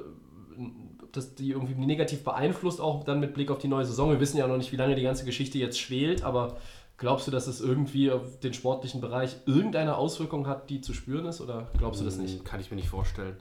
dass 1.12 1.36
die 1.36 1.52
irgendwie 1.52 1.74
negativ 1.74 2.24
beeinflusst, 2.24 2.82
auch 2.82 3.04
dann 3.04 3.20
mit 3.20 3.34
Blick 3.34 3.52
auf 3.52 3.60
die 3.60 3.68
neue 3.68 3.86
Saison? 3.86 4.12
Wir 4.12 4.20
wissen 4.20 4.38
ja 4.38 4.48
noch 4.48 4.58
nicht, 4.58 4.72
wie 4.72 4.78
lange 4.78 4.96
die 4.96 5.04
ganze 5.04 5.26
Geschichte 5.26 5.58
jetzt 5.58 5.80
schwelt, 5.80 6.24
aber 6.24 6.58
glaubst 6.98 7.28
du, 7.28 7.32
dass 7.32 7.48
es 7.48 7.62
irgendwie 7.62 8.12
auf 8.12 8.40
den 8.40 8.54
sportlichen 8.54 9.02
Bereich 9.02 9.38
irgendeine 9.46 9.96
Auswirkung 9.96 10.48
hat, 10.48 10.70
die 10.70 10.82
zu 10.82 10.94
spüren 10.94 11.26
ist, 11.26 11.42
oder 11.42 11.70
glaubst 11.78 12.02
du 12.02 12.06
das 12.06 12.18
nicht? 12.18 12.46
Kann 12.46 12.60
ich 12.60 12.70
mir 12.70 12.78
nicht 12.78 12.90
vorstellen. 12.90 13.38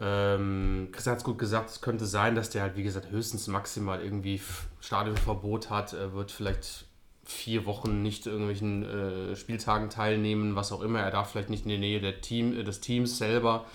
Ähm, 0.00 0.88
Christian 0.92 1.12
hat 1.12 1.18
es 1.18 1.24
gut 1.24 1.38
gesagt, 1.38 1.70
es 1.70 1.80
könnte 1.82 2.06
sein, 2.06 2.34
dass 2.34 2.48
der 2.48 2.62
halt, 2.62 2.76
wie 2.76 2.82
gesagt, 2.82 3.10
höchstens 3.10 3.48
maximal 3.48 4.02
irgendwie 4.02 4.40
Stadionverbot 4.80 5.68
hat. 5.68 5.92
Er 5.92 6.14
wird 6.14 6.30
vielleicht 6.30 6.86
vier 7.24 7.66
Wochen 7.66 8.02
nicht 8.02 8.26
irgendwelchen 8.26 8.82
äh, 8.82 9.36
Spieltagen 9.36 9.90
teilnehmen, 9.90 10.56
was 10.56 10.72
auch 10.72 10.80
immer. 10.80 11.00
Er 11.00 11.10
darf 11.10 11.30
vielleicht 11.30 11.50
nicht 11.50 11.64
in 11.64 11.68
der 11.68 11.78
Nähe 11.78 12.00
der 12.00 12.20
Team, 12.22 12.58
äh, 12.58 12.64
des 12.64 12.80
Teams 12.80 13.18
selber. 13.18 13.66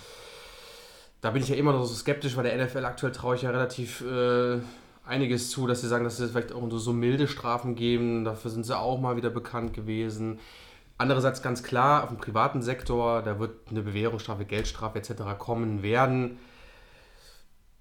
Da 1.26 1.32
bin 1.32 1.42
ich 1.42 1.48
ja 1.48 1.56
immer 1.56 1.72
noch 1.72 1.84
so 1.84 1.92
skeptisch, 1.92 2.36
weil 2.36 2.44
der 2.44 2.56
NFL 2.64 2.84
aktuell 2.84 3.10
traue 3.10 3.34
ich 3.34 3.42
ja 3.42 3.50
relativ 3.50 4.00
äh, 4.02 4.60
einiges 5.04 5.50
zu, 5.50 5.66
dass 5.66 5.80
sie 5.80 5.88
sagen, 5.88 6.04
dass 6.04 6.18
sie 6.18 6.28
vielleicht 6.28 6.52
auch 6.52 6.70
so, 6.70 6.78
so 6.78 6.92
milde 6.92 7.26
Strafen 7.26 7.74
geben. 7.74 8.22
Dafür 8.24 8.52
sind 8.52 8.64
sie 8.64 8.78
auch 8.78 9.00
mal 9.00 9.16
wieder 9.16 9.30
bekannt 9.30 9.74
gewesen. 9.74 10.38
Andererseits 10.98 11.42
ganz 11.42 11.64
klar, 11.64 12.04
auf 12.04 12.10
dem 12.10 12.18
privaten 12.18 12.62
Sektor, 12.62 13.22
da 13.22 13.40
wird 13.40 13.56
eine 13.70 13.82
Bewährungsstrafe, 13.82 14.44
Geldstrafe 14.44 15.00
etc. 15.00 15.36
kommen 15.36 15.82
werden. 15.82 16.38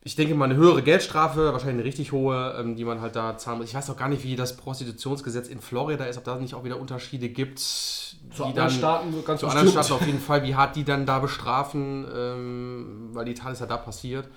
Ich 0.07 0.15
denke 0.15 0.35
mal 0.35 0.45
eine 0.45 0.55
höhere 0.55 0.83
Geldstrafe, 0.83 1.51
wahrscheinlich 1.51 1.79
eine 1.79 1.83
richtig 1.83 2.11
hohe, 2.11 2.55
ähm, 2.59 2.75
die 2.75 2.85
man 2.85 3.01
halt 3.01 3.15
da 3.15 3.39
zahlen 3.39 3.57
muss. 3.57 3.69
Ich 3.69 3.73
weiß 3.73 3.89
auch 3.89 3.97
gar 3.97 4.07
nicht, 4.07 4.23
wie 4.23 4.35
das 4.35 4.55
Prostitutionsgesetz 4.55 5.47
in 5.47 5.59
Florida 5.61 6.05
ist, 6.05 6.17
ob 6.19 6.23
da 6.23 6.35
nicht 6.35 6.53
auch 6.53 6.63
wieder 6.63 6.79
Unterschiede 6.79 7.27
gibt. 7.27 7.57
Zu 7.57 8.13
die 8.37 8.43
anderen 8.43 8.69
Staaten 8.69 9.25
ganz 9.25 9.39
zu 9.39 9.47
anderen. 9.47 9.67
Staaten 9.67 9.93
auf 9.93 10.05
jeden 10.05 10.19
Fall, 10.19 10.43
wie 10.43 10.53
hart 10.53 10.75
die 10.75 10.83
dann 10.83 11.07
da 11.07 11.17
bestrafen, 11.17 12.05
ähm, 12.15 13.09
weil 13.13 13.25
die 13.25 13.33
Tat 13.33 13.53
ist 13.53 13.61
ja 13.61 13.65
da 13.65 13.77
passiert. 13.77 14.29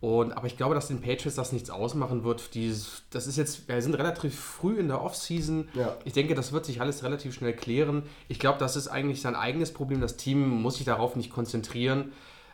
Und, 0.00 0.36
aber 0.36 0.46
ich 0.46 0.58
glaube, 0.58 0.74
dass 0.74 0.88
den 0.88 1.00
Patriots 1.00 1.36
das 1.36 1.52
nichts 1.52 1.70
ausmachen 1.70 2.22
wird. 2.22 2.54
Die, 2.54 2.70
das 3.08 3.26
ist 3.26 3.38
jetzt, 3.38 3.66
wir 3.66 3.80
sind 3.80 3.94
relativ 3.94 4.38
früh 4.38 4.78
in 4.78 4.88
der 4.88 5.02
Offseason. 5.02 5.68
Ja. 5.72 5.96
Ich 6.04 6.12
denke, 6.12 6.34
das 6.34 6.52
wird 6.52 6.66
sich 6.66 6.82
alles 6.82 7.02
relativ 7.02 7.32
schnell 7.32 7.54
klären. 7.54 8.02
Ich 8.28 8.38
glaube, 8.38 8.58
das 8.58 8.76
ist 8.76 8.88
eigentlich 8.88 9.22
sein 9.22 9.34
eigenes 9.34 9.72
Problem. 9.72 10.02
Das 10.02 10.18
Team 10.18 10.60
muss 10.60 10.74
sich 10.74 10.84
darauf 10.84 11.16
nicht 11.16 11.30
konzentrieren. 11.30 12.12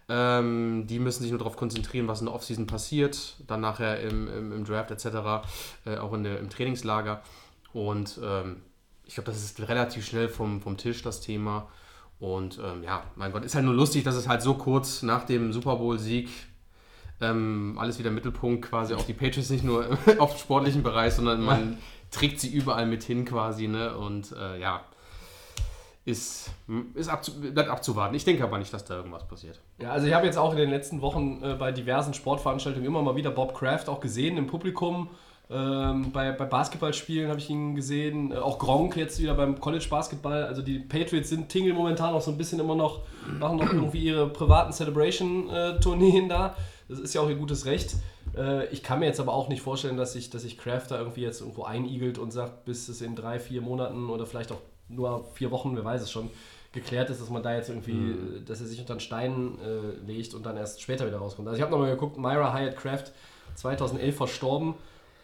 Ähm, 0.09 0.87
die 0.87 0.99
müssen 0.99 1.23
sich 1.23 1.31
nur 1.31 1.39
darauf 1.39 1.57
konzentrieren, 1.57 2.09
was 2.09 2.21
in 2.21 2.27
der 2.27 2.35
Offseason 2.35 2.67
passiert, 2.67 3.37
dann 3.47 3.61
nachher 3.61 4.01
im, 4.01 4.29
im, 4.29 4.53
im 4.53 4.65
Draft 4.65 4.91
etc., 4.91 5.47
äh, 5.87 5.97
auch 5.97 6.13
in 6.13 6.25
der, 6.25 6.39
im 6.41 6.51
Trainingslager. 6.51 7.23
Und 7.73 8.21
ähm, 8.23 8.63
ich 9.05 9.15
glaube, 9.15 9.31
das 9.31 9.43
ist 9.43 9.61
relativ 9.69 10.07
schnell 10.07 10.29
vom, 10.29 10.61
vom 10.61 10.77
Tisch, 10.77 11.03
das 11.03 11.21
Thema. 11.21 11.69
Und 12.19 12.59
ähm, 12.63 12.83
ja, 12.83 13.05
mein 13.17 13.33
Gott, 13.33 13.45
ist 13.45 13.55
halt 13.55 13.65
nur 13.65 13.75
lustig, 13.75 14.05
dass 14.05 14.15
es 14.15 14.29
halt 14.29 14.43
so 14.43 14.55
kurz 14.55 15.03
nach 15.03 15.25
dem 15.25 15.53
Super 15.53 15.77
Bowl-Sieg 15.77 16.29
ähm, 17.21 17.77
alles 17.79 17.99
wieder 17.99 18.09
im 18.09 18.15
Mittelpunkt 18.15 18.69
quasi, 18.69 18.95
auch 18.95 19.05
die 19.05 19.15
Patriots 19.15 19.51
nicht 19.51 19.65
nur 19.65 19.87
auf 20.19 20.33
dem 20.33 20.39
sportlichen 20.39 20.83
Bereich, 20.83 21.15
sondern 21.15 21.43
man 21.43 21.79
trägt 22.11 22.41
sie 22.41 22.49
überall 22.49 22.87
mit 22.87 23.03
hin 23.03 23.25
quasi, 23.25 23.69
ne? 23.69 23.97
Und 23.97 24.33
äh, 24.33 24.61
ja, 24.61 24.85
ist, 26.05 26.51
ist 26.95 27.09
abzu, 27.09 27.41
bleibt 27.41 27.71
abzuwarten. 27.71 28.15
Ich 28.15 28.25
denke 28.25 28.45
aber 28.45 28.59
nicht, 28.59 28.73
dass 28.75 28.85
da 28.85 28.97
irgendwas 28.97 29.27
passiert. 29.27 29.61
Ja, 29.81 29.91
also 29.91 30.07
ich 30.07 30.13
habe 30.13 30.27
jetzt 30.27 30.37
auch 30.37 30.53
in 30.53 30.59
den 30.59 30.71
letzten 30.71 31.01
Wochen 31.01 31.43
äh, 31.43 31.55
bei 31.55 31.73
diversen 31.73 32.13
Sportveranstaltungen 32.13 32.87
immer 32.87 33.03
mal 33.03 33.17
wieder 33.17 33.31
Bob 33.31 33.55
Kraft 33.55 33.89
auch 33.89 34.01
gesehen 34.01 34.37
im 34.37 34.47
Publikum. 34.47 35.09
Ähm, 35.51 36.11
bei, 36.13 36.33
bei 36.33 36.45
Basketballspielen 36.45 37.29
habe 37.29 37.39
ich 37.39 37.49
ihn 37.49 37.75
gesehen, 37.75 38.33
äh, 38.33 38.37
auch 38.37 38.59
Gronk 38.59 38.97
jetzt 38.97 39.19
wieder 39.21 39.35
beim 39.35 39.61
College 39.61 39.87
Basketball. 39.89 40.45
Also 40.45 40.61
die 40.61 40.79
Patriots 40.79 41.31
sind 41.31 41.49
Tingle 41.49 41.73
momentan 41.73 42.13
auch 42.13 42.23
so 42.23 42.31
ein 42.31 42.39
bisschen 42.39 42.61
immer 42.61 42.75
noch, 42.75 43.01
machen 43.39 43.57
noch 43.57 43.73
irgendwie 43.73 44.05
ihre 44.05 44.29
privaten 44.29 44.73
Celebration-Tourneen 44.73 46.29
da. 46.29 46.55
Das 46.89 46.99
ist 46.99 47.15
ja 47.15 47.23
auch 47.23 47.29
ihr 47.31 47.37
gutes 47.37 47.65
Recht. 47.65 47.95
Äh, 48.37 48.67
ich 48.67 48.83
kann 48.83 49.01
mir 49.01 49.07
jetzt 49.07 49.21
aber 49.21 49.33
auch 49.33 49.49
nicht 49.49 49.63
vorstellen, 49.63 49.97
dass 49.97 50.13
sich 50.13 50.29
dass 50.29 50.43
sich 50.43 50.59
Kraft 50.59 50.91
da 50.91 50.99
irgendwie 50.99 51.23
jetzt 51.23 51.41
irgendwo 51.41 51.65
einigelt 51.65 52.19
und 52.19 52.31
sagt, 52.31 52.67
bis 52.67 52.89
es 52.89 53.01
in 53.01 53.17
drei, 53.17 53.39
vier 53.39 53.63
Monaten 53.63 54.11
oder 54.11 54.27
vielleicht 54.27 54.53
auch 54.53 54.61
nur 54.89 55.25
vier 55.35 55.51
Wochen, 55.51 55.77
wer 55.77 55.85
weiß 55.85 56.03
es 56.03 56.11
schon, 56.11 56.31
geklärt 56.73 57.09
ist, 57.11 57.21
dass 57.21 57.31
man 57.31 57.43
da 57.43 57.55
jetzt 57.55 57.69
irgendwie, 57.69 57.93
äh, 57.93 58.45
dass 58.45 58.61
er 58.61 58.67
sich 58.67 58.81
unter 58.81 58.95
einen 58.95 59.01
Stein 59.01 59.59
äh, 59.61 60.07
legt 60.07 60.35
und 60.35 60.45
dann 60.45 60.57
erst 60.57 60.83
später 60.83 61.07
wieder 61.07 61.19
rauskommt. 61.19 61.49
Also 61.49 61.57
ich 61.57 61.63
habe 61.63 61.71
nochmal 61.71 61.91
geguckt, 61.91 62.19
Myra 62.19 62.53
Hyatt 62.53 62.77
Kraft 62.77 63.13
2011 63.55 64.17
verstorben 64.17 64.75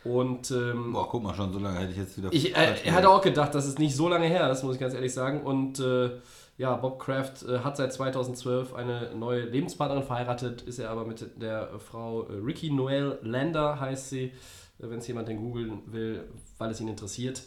und 0.04 0.50
ähm, 0.50 0.92
Boah, 0.92 1.08
guck 1.08 1.22
mal, 1.22 1.34
schon 1.34 1.52
so 1.52 1.58
lange 1.58 1.78
hätte 1.78 1.92
ich 1.92 1.98
jetzt 1.98 2.16
wieder. 2.16 2.32
ich 2.32 2.56
äh, 2.56 2.74
er 2.84 2.94
hatte 2.94 3.10
auch 3.10 3.20
gedacht, 3.20 3.54
das 3.54 3.66
ist 3.66 3.78
nicht 3.78 3.94
so 3.94 4.08
lange 4.08 4.26
her, 4.26 4.48
das 4.48 4.62
muss 4.62 4.74
ich 4.74 4.80
ganz 4.80 4.94
ehrlich 4.94 5.12
sagen. 5.12 5.42
Und 5.42 5.78
äh, 5.78 6.10
ja, 6.56 6.76
Bob 6.76 6.98
Kraft 6.98 7.42
äh, 7.42 7.58
hat 7.60 7.76
seit 7.76 7.92
2012 7.92 8.74
eine 8.74 9.14
neue 9.14 9.42
Lebenspartnerin 9.42 10.04
verheiratet, 10.04 10.62
ist 10.62 10.78
er 10.78 10.90
aber 10.90 11.04
mit 11.04 11.40
der 11.40 11.78
Frau 11.78 12.28
äh, 12.28 12.34
Ricky 12.34 12.70
Noel 12.70 13.18
Lander, 13.22 13.78
heißt 13.78 14.10
sie, 14.10 14.24
äh, 14.24 14.30
wenn 14.78 15.00
es 15.00 15.06
jemand 15.06 15.28
denn 15.28 15.36
googeln 15.36 15.82
will, 15.86 16.24
weil 16.56 16.70
es 16.70 16.80
ihn 16.80 16.88
interessiert. 16.88 17.42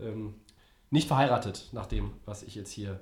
Ähm, 0.00 0.34
nicht 0.92 1.08
verheiratet, 1.08 1.68
nach 1.72 1.86
dem, 1.86 2.12
was 2.26 2.42
ich 2.44 2.54
jetzt 2.54 2.70
hier 2.70 3.00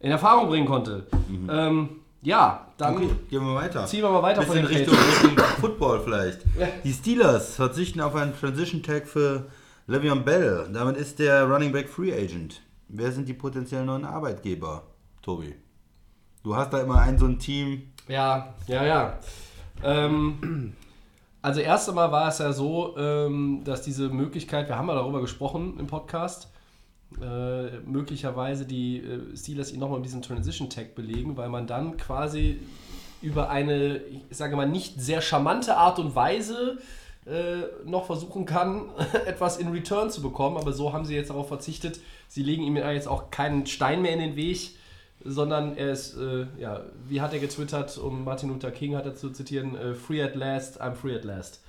in 0.00 0.10
Erfahrung 0.10 0.48
bringen 0.48 0.66
konnte. 0.66 1.06
Ähm, 1.50 1.88
ja, 2.22 2.68
dann 2.78 2.96
Okay, 2.96 3.10
gehen 3.28 3.44
wir 3.44 3.54
weiter. 3.54 3.84
ziehen 3.86 4.02
wir 4.02 4.10
mal 4.10 4.22
weiter 4.22 4.42
von 4.42 4.54
Bisschen 4.54 4.68
den 4.68 4.76
Richtung. 4.88 4.96
Richtung 4.96 5.44
Football 5.60 6.00
vielleicht. 6.00 6.40
Die 6.84 6.92
Steelers 6.92 7.56
verzichten 7.56 8.00
auf 8.00 8.14
einen 8.14 8.34
Transition 8.38 8.82
Tag 8.82 9.06
für 9.06 9.46
Le'Veon 9.88 10.20
Bell. 10.22 10.68
Damit 10.72 10.96
ist 10.96 11.18
der 11.18 11.44
Running 11.44 11.72
Back 11.72 11.88
Free 11.90 12.12
Agent. 12.14 12.62
Wer 12.88 13.12
sind 13.12 13.28
die 13.28 13.34
potenziellen 13.34 13.86
neuen 13.86 14.04
Arbeitgeber, 14.04 14.82
Tobi? 15.20 15.54
Du 16.42 16.54
hast 16.54 16.72
da 16.72 16.80
immer 16.80 17.00
ein 17.00 17.18
so 17.18 17.26
ein 17.26 17.38
Team. 17.38 17.90
Ja, 18.08 18.54
ja, 18.68 18.84
ja. 18.84 19.18
Ähm, 19.82 20.74
also 21.42 21.60
erst 21.60 21.88
einmal 21.88 22.12
war 22.12 22.28
es 22.28 22.38
ja 22.38 22.52
so, 22.52 22.96
ähm, 22.96 23.62
dass 23.64 23.82
diese 23.82 24.08
Möglichkeit, 24.08 24.68
wir 24.68 24.78
haben 24.78 24.88
ja 24.88 24.94
darüber 24.94 25.20
gesprochen 25.20 25.78
im 25.78 25.86
Podcast, 25.86 26.50
äh, 27.22 27.78
möglicherweise 27.86 28.66
die 28.66 28.98
äh, 28.98 29.36
Steelers 29.36 29.72
ihn 29.72 29.80
nochmal 29.80 29.98
mit 29.98 30.06
diesem 30.06 30.22
Transition 30.22 30.70
Tag 30.70 30.94
belegen, 30.94 31.36
weil 31.36 31.48
man 31.48 31.66
dann 31.66 31.96
quasi 31.96 32.60
über 33.22 33.48
eine, 33.50 33.96
ich 34.30 34.36
sage 34.36 34.56
mal, 34.56 34.68
nicht 34.68 35.00
sehr 35.00 35.20
charmante 35.20 35.76
Art 35.76 35.98
und 35.98 36.14
Weise 36.14 36.78
äh, 37.26 37.62
noch 37.86 38.06
versuchen 38.06 38.44
kann, 38.44 38.90
etwas 39.26 39.56
in 39.56 39.68
Return 39.68 40.10
zu 40.10 40.20
bekommen. 40.20 40.56
Aber 40.56 40.72
so 40.72 40.92
haben 40.92 41.04
sie 41.04 41.14
jetzt 41.14 41.30
darauf 41.30 41.48
verzichtet. 41.48 42.00
Sie 42.28 42.42
legen 42.42 42.62
ihm 42.62 42.76
ja 42.76 42.90
jetzt 42.90 43.08
auch 43.08 43.30
keinen 43.30 43.66
Stein 43.66 44.02
mehr 44.02 44.12
in 44.12 44.18
den 44.18 44.36
Weg, 44.36 44.76
sondern 45.24 45.76
er 45.76 45.92
ist, 45.92 46.16
äh, 46.18 46.46
ja, 46.58 46.82
wie 47.08 47.20
hat 47.22 47.32
er 47.32 47.38
getwittert, 47.38 47.96
um 47.96 48.24
Martin 48.24 48.50
Luther 48.50 48.70
King 48.70 48.94
hat 48.94 49.06
er 49.06 49.14
zu 49.14 49.30
zitieren, 49.30 49.74
äh, 49.76 49.94
free 49.94 50.22
at 50.22 50.34
last, 50.34 50.82
I'm 50.82 50.94
free 50.94 51.14
at 51.14 51.24
last. 51.24 51.62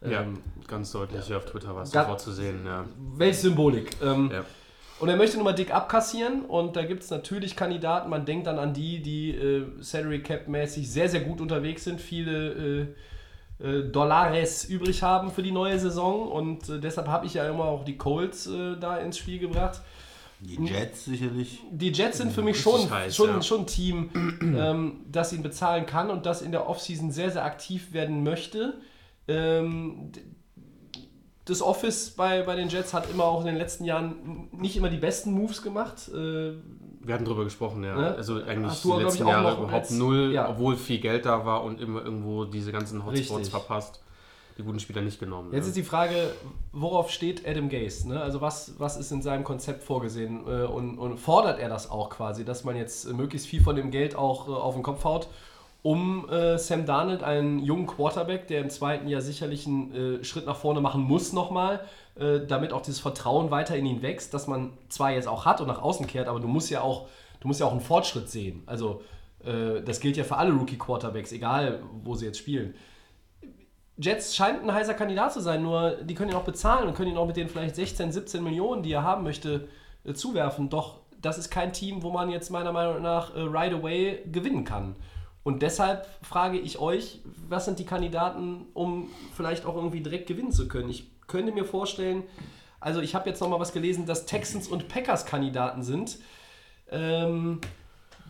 Ja, 0.00 0.22
Ähm, 0.22 0.38
ganz 0.68 0.92
deutlich 0.92 1.26
hier 1.26 1.36
auf 1.38 1.44
Twitter 1.46 1.74
war 1.74 1.82
es 1.82 1.90
sofort 1.90 2.20
zu 2.20 2.32
sehen. 2.32 2.60
Ja. 2.64 2.84
Welche 3.16 3.40
Symbolik. 3.40 3.90
Ähm, 4.02 4.30
Ja. 4.32 4.44
Und 5.00 5.08
er 5.08 5.16
möchte 5.16 5.36
nun 5.36 5.44
mal 5.44 5.52
dick 5.52 5.74
abkassieren 5.74 6.42
und 6.42 6.76
da 6.76 6.84
gibt 6.84 7.02
es 7.02 7.10
natürlich 7.10 7.56
Kandidaten, 7.56 8.08
man 8.08 8.24
denkt 8.24 8.46
dann 8.46 8.58
an 8.58 8.72
die, 8.74 9.02
die 9.02 9.30
äh, 9.32 9.66
Salary 9.80 10.22
Cap 10.22 10.46
mäßig 10.46 10.90
sehr, 10.90 11.08
sehr 11.08 11.20
gut 11.20 11.40
unterwegs 11.40 11.84
sind, 11.84 12.00
viele 12.00 12.86
äh, 13.60 13.64
äh, 13.64 13.90
Dollares 13.90 14.64
übrig 14.64 15.02
haben 15.02 15.30
für 15.32 15.42
die 15.42 15.50
neue 15.50 15.78
Saison 15.78 16.28
und 16.28 16.68
äh, 16.68 16.78
deshalb 16.78 17.08
habe 17.08 17.26
ich 17.26 17.34
ja 17.34 17.48
immer 17.48 17.64
auch 17.64 17.84
die 17.84 17.96
Colts 17.96 18.46
äh, 18.46 18.76
da 18.78 18.98
ins 18.98 19.18
Spiel 19.18 19.40
gebracht. 19.40 19.80
Die 20.40 20.62
Jets 20.62 21.06
sicherlich. 21.06 21.60
Die 21.70 21.90
Jets 21.90 22.18
sind 22.18 22.32
für 22.32 22.42
mich 22.42 22.60
schon, 22.60 22.90
heiß, 22.90 23.16
schon, 23.16 23.28
ja. 23.28 23.42
schon 23.42 23.60
ein 23.60 23.66
Team, 23.66 24.10
ähm, 24.42 25.00
das 25.10 25.32
ihn 25.32 25.42
bezahlen 25.42 25.86
kann 25.86 26.10
und 26.10 26.26
das 26.26 26.42
in 26.42 26.52
der 26.52 26.68
Offseason 26.68 27.10
sehr, 27.10 27.30
sehr 27.30 27.44
aktiv 27.44 27.92
werden 27.92 28.22
möchte. 28.22 28.74
Ähm, 29.26 30.12
das 31.44 31.60
Office 31.60 32.10
bei, 32.10 32.42
bei 32.42 32.56
den 32.56 32.68
Jets 32.68 32.94
hat 32.94 33.10
immer 33.10 33.24
auch 33.24 33.40
in 33.40 33.46
den 33.46 33.56
letzten 33.56 33.84
Jahren 33.84 34.48
nicht 34.52 34.76
immer 34.76 34.88
die 34.88 34.96
besten 34.96 35.32
Moves 35.32 35.62
gemacht. 35.62 36.08
Äh, 36.08 36.52
Wir 37.02 37.14
hatten 37.14 37.24
drüber 37.24 37.44
gesprochen, 37.44 37.84
ja. 37.84 37.94
Ne? 37.94 38.14
Also 38.14 38.42
eigentlich 38.42 38.72
Hast 38.72 38.84
die 38.84 38.88
du, 38.88 38.98
letzten 39.00 39.28
Jahre 39.28 39.62
überhaupt 39.62 39.90
null, 39.90 40.32
ja. 40.32 40.48
obwohl 40.48 40.76
viel 40.76 41.00
Geld 41.00 41.26
da 41.26 41.44
war 41.44 41.62
und 41.64 41.80
immer 41.80 42.02
irgendwo 42.02 42.44
diese 42.44 42.72
ganzen 42.72 43.04
Hotspots 43.04 43.30
Richtig. 43.30 43.50
verpasst. 43.50 44.00
Die 44.56 44.62
guten 44.62 44.78
Spieler 44.78 45.02
nicht 45.02 45.18
genommen. 45.18 45.52
Jetzt 45.52 45.64
ne? 45.64 45.68
ist 45.68 45.76
die 45.76 45.82
Frage, 45.82 46.30
worauf 46.70 47.10
steht 47.10 47.44
Adam 47.44 47.68
Gase? 47.68 48.08
Ne? 48.08 48.22
Also 48.22 48.40
was, 48.40 48.74
was 48.78 48.96
ist 48.96 49.10
in 49.10 49.20
seinem 49.20 49.42
Konzept 49.42 49.82
vorgesehen? 49.82 50.46
Äh, 50.46 50.64
Und, 50.66 50.96
und 50.96 51.18
fordert 51.18 51.58
er 51.58 51.68
das 51.68 51.90
auch 51.90 52.08
quasi, 52.08 52.44
dass 52.44 52.62
man 52.62 52.76
jetzt 52.76 53.12
möglichst 53.12 53.48
viel 53.48 53.60
von 53.62 53.74
dem 53.74 53.90
Geld 53.90 54.14
auch 54.14 54.48
äh, 54.48 54.52
auf 54.52 54.74
den 54.74 54.84
Kopf 54.84 55.02
haut, 55.02 55.26
um 55.84 56.28
äh, 56.28 56.58
Sam 56.58 56.86
Darnold, 56.86 57.22
einen 57.22 57.60
jungen 57.60 57.86
Quarterback, 57.86 58.48
der 58.48 58.60
im 58.62 58.70
zweiten 58.70 59.06
Jahr 59.06 59.20
sicherlich 59.20 59.66
einen 59.66 60.20
äh, 60.20 60.24
Schritt 60.24 60.46
nach 60.46 60.56
vorne 60.56 60.80
machen 60.80 61.02
muss 61.02 61.32
nochmal, 61.32 61.84
äh, 62.16 62.40
damit 62.46 62.72
auch 62.72 62.80
dieses 62.80 63.00
Vertrauen 63.00 63.50
weiter 63.50 63.76
in 63.76 63.86
ihn 63.86 64.02
wächst, 64.02 64.34
dass 64.34 64.46
man 64.46 64.72
zwar 64.88 65.12
jetzt 65.12 65.28
auch 65.28 65.44
hat 65.44 65.60
und 65.60 65.68
nach 65.68 65.82
außen 65.82 66.06
kehrt, 66.06 66.26
aber 66.26 66.40
du 66.40 66.48
musst 66.48 66.70
ja 66.70 66.80
auch, 66.80 67.08
du 67.40 67.48
musst 67.48 67.60
ja 67.60 67.66
auch 67.66 67.72
einen 67.72 67.80
Fortschritt 67.80 68.28
sehen. 68.30 68.62
Also 68.66 69.02
äh, 69.44 69.82
das 69.82 70.00
gilt 70.00 70.16
ja 70.16 70.24
für 70.24 70.36
alle 70.36 70.52
Rookie-Quarterbacks, 70.52 71.32
egal 71.32 71.82
wo 72.02 72.14
sie 72.14 72.26
jetzt 72.26 72.38
spielen 72.38 72.74
Jets 73.96 74.34
scheint 74.34 74.62
ein 74.62 74.72
heißer 74.72 74.94
Kandidat 74.94 75.32
zu 75.32 75.40
sein, 75.40 75.62
nur 75.62 75.96
die 76.02 76.14
können 76.14 76.30
ihn 76.30 76.36
auch 76.36 76.44
bezahlen 76.44 76.88
und 76.88 76.94
können 76.94 77.10
ihn 77.10 77.16
auch 77.16 77.26
mit 77.26 77.36
den 77.36 77.48
vielleicht 77.48 77.76
16, 77.76 78.10
17 78.10 78.42
Millionen, 78.42 78.82
die 78.82 78.92
er 78.92 79.04
haben 79.04 79.22
möchte, 79.22 79.68
äh, 80.04 80.14
zuwerfen. 80.14 80.68
Doch 80.68 81.00
das 81.20 81.38
ist 81.38 81.50
kein 81.50 81.72
Team, 81.72 82.02
wo 82.02 82.10
man 82.10 82.28
jetzt 82.28 82.50
meiner 82.50 82.72
Meinung 82.72 83.02
nach 83.02 83.34
äh, 83.36 83.40
right 83.40 83.72
away 83.72 84.18
gewinnen 84.30 84.64
kann. 84.64 84.96
Und 85.44 85.62
deshalb 85.62 86.08
frage 86.22 86.58
ich 86.58 86.78
euch, 86.78 87.20
was 87.48 87.66
sind 87.66 87.78
die 87.78 87.84
Kandidaten, 87.84 88.66
um 88.72 89.10
vielleicht 89.36 89.66
auch 89.66 89.76
irgendwie 89.76 90.00
direkt 90.00 90.26
gewinnen 90.26 90.50
zu 90.50 90.66
können? 90.66 90.88
Ich 90.88 91.10
könnte 91.26 91.52
mir 91.52 91.66
vorstellen, 91.66 92.24
also 92.80 93.00
ich 93.00 93.14
habe 93.14 93.28
jetzt 93.28 93.40
noch 93.40 93.48
mal 93.48 93.60
was 93.60 93.72
gelesen, 93.72 94.06
dass 94.06 94.26
Texans 94.26 94.68
und 94.68 94.88
Packers 94.88 95.26
Kandidaten 95.26 95.82
sind, 95.82 96.18
ähm, 96.90 97.60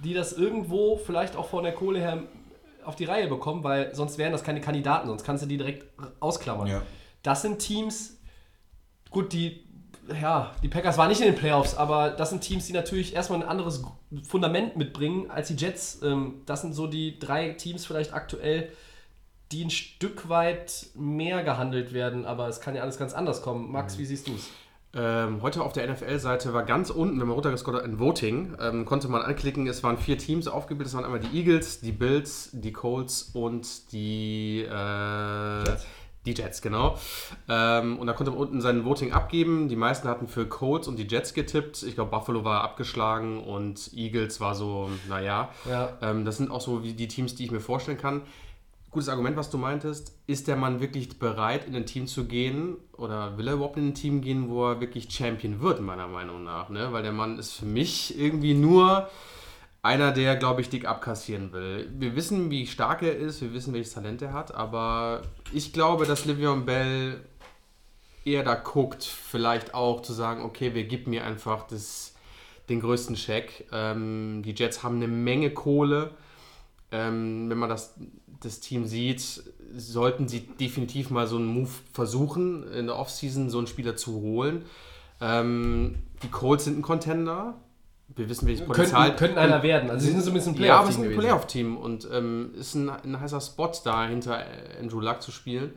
die 0.05 0.13
das 0.13 0.33
irgendwo 0.33 0.97
vielleicht 0.97 1.37
auch 1.37 1.49
von 1.49 1.63
der 1.63 1.73
Kohle 1.73 2.01
her 2.01 2.25
auf 2.85 2.97
die 2.97 3.05
Reihe 3.05 3.29
bekommen, 3.29 3.65
weil 3.65 3.95
sonst 3.95 4.19
wären 4.19 4.33
das 4.33 4.43
keine 4.43 4.61
Kandidaten, 4.61 5.09
sonst 5.09 5.25
kannst 5.25 5.45
du 5.45 5.49
die 5.49 5.57
direkt 5.57 5.87
ausklammern. 6.21 6.67
Ja. 6.67 6.83
Das 7.23 7.43
sind 7.43 7.59
Teams, 7.61 8.19
gut, 9.11 9.33
die, 9.33 9.64
ja, 10.21 10.53
die 10.63 10.69
Packers 10.69 10.99
waren 10.99 11.09
nicht 11.09 11.21
in 11.21 11.27
den 11.27 11.35
Playoffs, 11.35 11.75
aber 11.77 12.11
das 12.11 12.31
sind 12.31 12.43
Teams, 12.43 12.67
die 12.67 12.73
natürlich 12.73 13.15
erstmal 13.15 13.43
ein 13.43 13.49
anderes 13.49 13.83
Fundament 14.23 14.77
mitbringen 14.77 15.31
als 15.31 15.49
die 15.49 15.55
Jets. 15.55 16.01
Ähm, 16.03 16.43
das 16.47 16.63
sind 16.63 16.75
so 16.75 16.87
die 16.87 17.19
drei 17.19 17.51
Teams 17.51 17.87
vielleicht 17.87 18.13
aktuell, 18.13 18.71
die 19.53 19.65
ein 19.65 19.71
Stück 19.71 20.29
weit 20.29 20.87
mehr 20.95 21.43
gehandelt 21.43 21.93
werden, 21.93 22.27
aber 22.27 22.49
es 22.49 22.61
kann 22.61 22.75
ja 22.75 22.83
alles 22.83 22.99
ganz 22.99 23.15
anders 23.15 23.43
kommen. 23.43 23.71
Max, 23.71 23.99
wie 23.99 24.05
siehst 24.05 24.29
du 24.29 24.35
es? 24.35 24.51
Ähm, 24.97 25.43
heute 25.43 25.63
auf 25.63 25.73
der 25.73 25.91
NFL-Seite 25.91 26.55
war 26.55 26.63
ganz 26.63 26.91
unten, 26.91 27.19
wenn 27.19 27.27
man 27.27 27.35
runtergescrollt 27.35 27.79
hat, 27.79 27.85
ein 27.85 27.99
Voting. 27.99 28.57
Ähm, 28.61 28.85
konnte 28.85 29.09
man 29.09 29.23
anklicken, 29.23 29.67
es 29.67 29.83
waren 29.83 29.99
vier 29.99 30.19
Teams 30.19 30.47
aufgebildet. 30.47 30.89
Es 30.89 30.95
waren 30.95 31.05
einmal 31.05 31.21
die 31.21 31.37
Eagles, 31.37 31.81
die 31.81 31.91
Bills, 31.91 32.51
die 32.53 32.73
Colts 32.73 33.31
und 33.33 33.93
die 33.93 34.65
äh, 34.71 35.65
Jets. 35.65 35.87
Die 36.27 36.33
Jets, 36.33 36.63
genau. 36.63 36.99
Ähm, 37.49 37.99
und 37.99 38.07
da 38.07 38.15
konnte 38.15 38.31
man 38.31 38.41
unten 38.41 38.61
sein 38.61 38.85
Voting 38.85 39.13
abgeben. 39.13 39.69
Die 39.69 39.77
meisten 39.77 40.09
hatten 40.09 40.27
für 40.27 40.47
Colts 40.47 40.89
und 40.89 40.97
die 40.97 41.07
Jets 41.07 41.35
getippt. 41.35 41.83
Ich 41.83 41.95
glaube, 41.95 42.11
Buffalo 42.11 42.45
war 42.45 42.63
abgeschlagen 42.63 43.43
und 43.43 43.91
Eagles 43.95 44.41
war 44.41 44.55
so, 44.55 44.91
naja. 45.09 45.51
Ja. 45.69 45.91
Ähm, 46.01 46.25
das 46.25 46.39
sind 46.39 46.51
auch 46.51 46.63
so 46.63 46.83
wie 46.83 46.95
die 46.95 47.09
Teams, 47.09 47.35
die 47.35 47.45
ich 47.45 47.51
mir 47.51 47.61
vorstellen 47.61 47.99
kann. 47.99 48.23
Gutes 48.91 49.09
Argument, 49.09 49.37
was 49.37 49.51
du 49.51 49.59
meintest. 49.59 50.17
Ist 50.27 50.47
der 50.47 50.57
Mann 50.57 50.81
wirklich 50.81 51.19
bereit, 51.19 51.67
in 51.67 51.75
ein 51.75 51.85
Team 51.85 52.07
zu 52.07 52.27
gehen? 52.27 52.77
Oder 52.97 53.37
will 53.37 53.49
er 53.49 53.55
überhaupt 53.55 53.77
in 53.77 53.89
ein 53.89 53.95
Team 53.95 54.21
gehen, 54.23 54.49
wo 54.49 54.71
er 54.71 54.81
wirklich 54.81 55.11
Champion 55.11 55.61
wird, 55.61 55.81
meiner 55.81 56.07
Meinung 56.07 56.45
nach? 56.45 56.71
Ne? 56.71 56.93
Weil 56.93 57.03
der 57.03 57.13
Mann 57.13 57.39
ist 57.39 57.53
für 57.53 57.67
mich 57.67 58.19
irgendwie 58.19 58.55
nur 58.55 59.09
einer, 59.85 60.13
der, 60.13 60.37
glaube 60.37 60.63
ich, 60.63 60.71
dick 60.71 60.87
abkassieren 60.87 61.53
will. 61.53 61.91
Wir 61.99 62.17
wissen, 62.17 62.51
wie 62.51 62.67
stark 62.67 63.03
er 63.03 63.17
ist, 63.17 63.43
wir 63.43 63.53
wissen, 63.53 63.75
welches 63.75 63.93
Talent 63.93 64.23
er 64.23 64.33
hat, 64.33 64.55
aber 64.55 65.23
ich 65.53 65.75
glaube, 65.75 66.07
dass 66.07 66.25
Livion 66.25 66.65
Bell 66.65 67.21
eher 68.25 68.43
da 68.43 68.55
guckt, 68.55 69.05
vielleicht 69.05 69.75
auch 69.75 70.01
zu 70.01 70.15
sagen, 70.15 70.43
okay, 70.43 70.75
wir 70.75 70.85
geben 70.85 71.11
mir 71.11 71.25
einfach 71.25 71.67
das, 71.67 72.15
den 72.71 72.81
größten 72.81 73.15
Scheck. 73.15 73.67
Ähm, 73.73 74.43
die 74.43 74.53
Jets 74.53 74.83
haben 74.83 74.97
eine 74.97 75.09
Menge 75.09 75.51
Kohle. 75.51 76.13
Ähm, 76.91 77.51
wenn 77.51 77.59
man 77.59 77.69
das, 77.69 77.95
das 78.41 78.61
Team 78.61 78.87
sieht, 78.87 79.43
sollten 79.77 80.29
sie 80.29 80.47
definitiv 80.47 81.11
mal 81.11 81.27
so 81.27 81.37
einen 81.37 81.47
Move 81.47 81.71
versuchen, 81.93 82.67
in 82.73 82.87
der 82.87 82.97
Offseason 82.97 83.51
so 83.51 83.59
einen 83.59 83.67
Spieler 83.67 83.97
zu 83.97 84.15
holen. 84.15 84.65
Ähm, 85.21 85.97
die 86.23 86.31
Colts 86.31 86.65
sind 86.65 86.79
ein 86.79 86.83
Contender. 86.83 87.61
Wir 88.17 88.29
wissen, 88.29 88.47
welches 88.47 88.65
Potenzial. 88.65 89.07
Könnten, 89.09 89.19
könnten 89.19 89.39
einer 89.39 89.63
werden. 89.63 89.91
Also 89.91 90.07
sie 90.07 90.13
sind 90.13 90.23
so 90.23 90.31
ein 90.31 90.35
bisschen 90.35 90.55
Ja, 90.63 90.77
aber 90.79 90.89
es 90.89 90.95
Playoff-Team 90.97 91.11
ist 91.11 91.17
ein. 91.17 91.21
Playoff-Team 91.21 91.77
und 91.77 92.09
ähm, 92.13 92.55
ist 92.57 92.75
ein, 92.75 92.89
ein 92.91 93.21
heißer 93.21 93.41
Spot 93.41 93.73
da 93.85 94.07
hinter 94.07 94.39
äh, 94.41 94.79
Andrew 94.81 95.01
Luck 95.01 95.21
zu 95.21 95.33
spielen. 95.33 95.73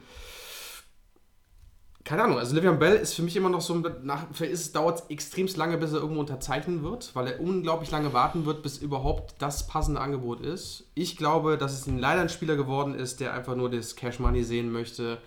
Keine 2.03 2.24
Ahnung, 2.24 2.38
also 2.39 2.56
Livian 2.56 2.79
Bell 2.79 2.96
ist 2.96 3.15
für 3.15 3.22
mich 3.22 3.36
immer 3.36 3.50
noch 3.50 3.60
so, 3.60 3.74
ein- 3.74 3.84
nach, 4.03 4.27
ist, 4.39 4.74
dauert 4.77 5.00
es 5.01 5.06
extrem 5.10 5.46
lange, 5.58 5.77
bis 5.77 5.91
er 5.91 6.00
irgendwo 6.00 6.22
unterzeichnen 6.22 6.82
wird, 6.82 7.13
weil 7.15 7.27
er 7.27 7.41
unglaublich 7.41 7.91
lange 7.91 8.13
warten 8.13 8.46
wird, 8.46 8.63
bis 8.63 8.77
überhaupt 8.77 9.36
das 9.39 9.67
passende 9.67 10.00
Angebot 10.00 10.39
ist. 10.39 10.86
Ich 10.94 11.17
glaube, 11.17 11.58
dass 11.58 11.74
es 11.74 11.86
ein, 11.86 11.98
leider 12.00 12.22
ein 12.22 12.29
Spieler 12.29 12.56
geworden 12.56 12.96
ist, 12.96 13.20
der 13.20 13.34
einfach 13.34 13.56
nur 13.58 13.69
das 13.69 13.97
Cash 13.97 14.19
Money 14.19 14.43
sehen 14.45 14.71
möchte. 14.71 15.17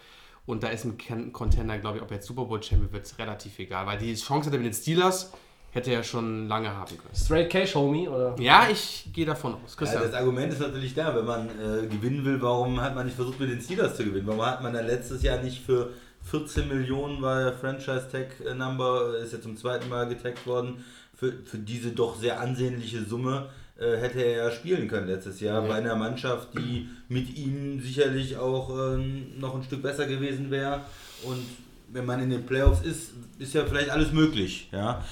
Und 0.46 0.62
da 0.62 0.68
ist 0.68 0.86
ein 0.86 1.32
Contender, 1.34 1.76
glaube 1.78 1.98
ich, 1.98 2.02
ob 2.02 2.10
er 2.10 2.14
jetzt 2.16 2.26
Super 2.26 2.46
Bowl 2.46 2.62
Champion 2.62 2.90
wird, 2.92 3.02
ist 3.04 3.18
relativ 3.18 3.58
egal, 3.58 3.84
weil 3.86 3.98
die 3.98 4.14
Chance 4.14 4.46
hat 4.46 4.54
er 4.54 4.58
mit 4.60 4.66
den 4.68 4.74
Steelers, 4.74 5.32
hätte 5.72 5.92
er 5.92 6.02
schon 6.02 6.48
lange 6.48 6.70
haben 6.70 6.96
können. 6.96 7.14
Straight 7.14 7.50
Cash, 7.50 7.74
Homie, 7.74 8.08
oder? 8.08 8.34
Ja, 8.38 8.68
ich 8.70 9.08
gehe 9.12 9.26
davon 9.26 9.56
aus. 9.64 9.76
Ja, 9.80 10.00
das 10.00 10.14
Argument 10.14 10.52
ist 10.52 10.60
natürlich 10.60 10.94
da, 10.94 11.14
wenn 11.14 11.24
man 11.24 11.48
äh, 11.48 11.86
gewinnen 11.86 12.24
will, 12.24 12.40
warum 12.42 12.80
hat 12.80 12.94
man 12.94 13.06
nicht 13.06 13.16
versucht, 13.16 13.38
mit 13.38 13.50
den 13.50 13.60
Steelers 13.60 13.96
zu 13.96 14.04
gewinnen? 14.04 14.26
Warum 14.26 14.44
hat 14.44 14.62
man 14.62 14.72
dann 14.72 14.86
letztes 14.86 15.22
Jahr 15.22 15.42
nicht 15.42 15.64
für 15.64 15.90
14 16.24 16.68
Millionen, 16.68 17.22
war 17.22 17.44
der 17.44 17.52
Franchise-Tag-Number, 17.52 19.18
ist 19.18 19.32
ja 19.32 19.40
zum 19.40 19.56
zweiten 19.56 19.88
Mal 19.88 20.08
getaggt 20.08 20.46
worden, 20.46 20.84
für, 21.14 21.32
für 21.44 21.58
diese 21.58 21.90
doch 21.90 22.16
sehr 22.16 22.40
ansehnliche 22.40 23.04
Summe 23.04 23.50
äh, 23.78 23.96
hätte 23.96 24.22
er 24.22 24.44
ja 24.44 24.50
spielen 24.50 24.88
können 24.88 25.06
letztes 25.06 25.40
Jahr 25.40 25.62
bei 25.62 25.74
einer 25.74 25.96
Mannschaft, 25.96 26.48
die 26.54 26.88
mit 27.08 27.36
ihm 27.36 27.80
sicherlich 27.80 28.36
auch 28.36 28.70
ähm, 28.70 29.38
noch 29.38 29.54
ein 29.54 29.62
Stück 29.62 29.82
besser 29.82 30.06
gewesen 30.06 30.50
wäre. 30.50 30.82
Und 31.24 31.44
wenn 31.88 32.06
man 32.06 32.22
in 32.22 32.30
den 32.30 32.44
Playoffs 32.46 32.82
ist, 32.82 33.12
ist 33.38 33.54
ja 33.54 33.64
vielleicht 33.64 33.90
alles 33.90 34.12
möglich. 34.12 34.68
Ja? 34.72 35.04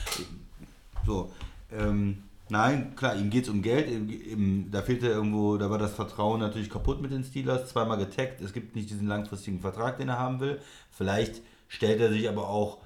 So, 1.09 1.33
ähm, 1.73 2.23
nein, 2.51 2.95
klar, 2.95 3.17
ihm 3.17 3.31
geht 3.31 3.45
es 3.45 3.49
um 3.51 3.63
Geld. 3.63 3.91
Ihm, 3.91 4.11
ihm, 4.11 4.71
da 4.71 4.83
fehlte 4.83 5.07
irgendwo, 5.07 5.57
da 5.57 5.71
war 5.71 5.79
das 5.79 5.95
Vertrauen 5.95 6.39
natürlich 6.41 6.71
kaputt 6.71 7.01
mit 7.01 7.11
den 7.11 7.25
Steelers. 7.25 7.69
Zweimal 7.71 7.99
getaggt. 7.99 8.41
Es 8.43 8.53
gibt 8.53 8.77
nicht 8.77 8.91
diesen 8.91 9.09
langfristigen 9.09 9.61
Vertrag, 9.61 9.97
den 9.99 10.09
er 10.09 10.19
haben 10.19 10.39
will. 10.41 10.61
Vielleicht 10.91 11.41
stellt 11.67 12.01
er 12.01 12.11
sich 12.11 12.29
aber 12.29 12.49
auch 12.49 12.79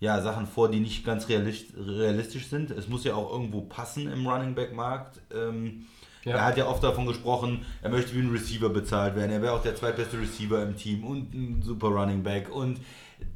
ja, 0.00 0.20
Sachen 0.20 0.46
vor, 0.46 0.68
die 0.68 0.80
nicht 0.80 1.04
ganz 1.04 1.28
realist, 1.28 1.74
realistisch 1.76 2.48
sind. 2.48 2.70
Es 2.72 2.88
muss 2.88 3.04
ja 3.04 3.14
auch 3.14 3.32
irgendwo 3.32 3.62
passen 3.62 4.10
im 4.12 4.26
Running 4.26 4.54
Back 4.54 4.74
Markt. 4.74 5.20
Ähm, 5.32 5.86
Ja. 6.24 6.36
Er 6.36 6.44
hat 6.46 6.56
ja 6.56 6.66
oft 6.66 6.82
davon 6.82 7.06
gesprochen, 7.06 7.66
er 7.82 7.90
möchte 7.90 8.14
wie 8.14 8.20
ein 8.20 8.30
Receiver 8.30 8.70
bezahlt 8.70 9.14
werden. 9.14 9.30
Er 9.30 9.42
wäre 9.42 9.52
auch 9.52 9.62
der 9.62 9.76
zweitbeste 9.76 10.18
Receiver 10.18 10.62
im 10.62 10.74
Team 10.74 11.04
und 11.04 11.34
ein 11.34 11.62
super 11.62 11.88
Running 11.88 12.22
Back. 12.22 12.48
Und 12.50 12.80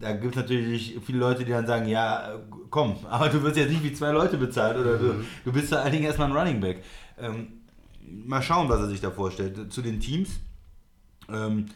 da 0.00 0.12
gibt 0.12 0.36
es 0.36 0.42
natürlich 0.42 0.96
viele 1.04 1.18
Leute, 1.18 1.44
die 1.44 1.50
dann 1.50 1.66
sagen, 1.66 1.88
ja, 1.88 2.40
komm, 2.70 2.96
aber 3.10 3.28
du 3.28 3.42
wirst 3.42 3.56
jetzt 3.56 3.70
nicht 3.70 3.84
wie 3.84 3.92
zwei 3.92 4.12
Leute 4.12 4.36
bezahlt 4.36 4.76
oder 4.78 4.96
du, 4.98 5.24
du 5.44 5.52
bist 5.52 5.68
vor 5.68 5.78
allen 5.78 5.92
Dingen 5.92 6.04
erstmal 6.04 6.30
ein 6.30 6.36
Running 6.36 6.60
Back. 6.60 6.82
Ähm, 7.18 7.62
mal 8.00 8.42
schauen, 8.42 8.68
was 8.68 8.80
er 8.80 8.88
sich 8.88 9.00
da 9.00 9.10
vorstellt. 9.10 9.72
Zu 9.72 9.82
den 9.82 10.00
Teams. 10.00 10.40
Ähm, 11.30 11.66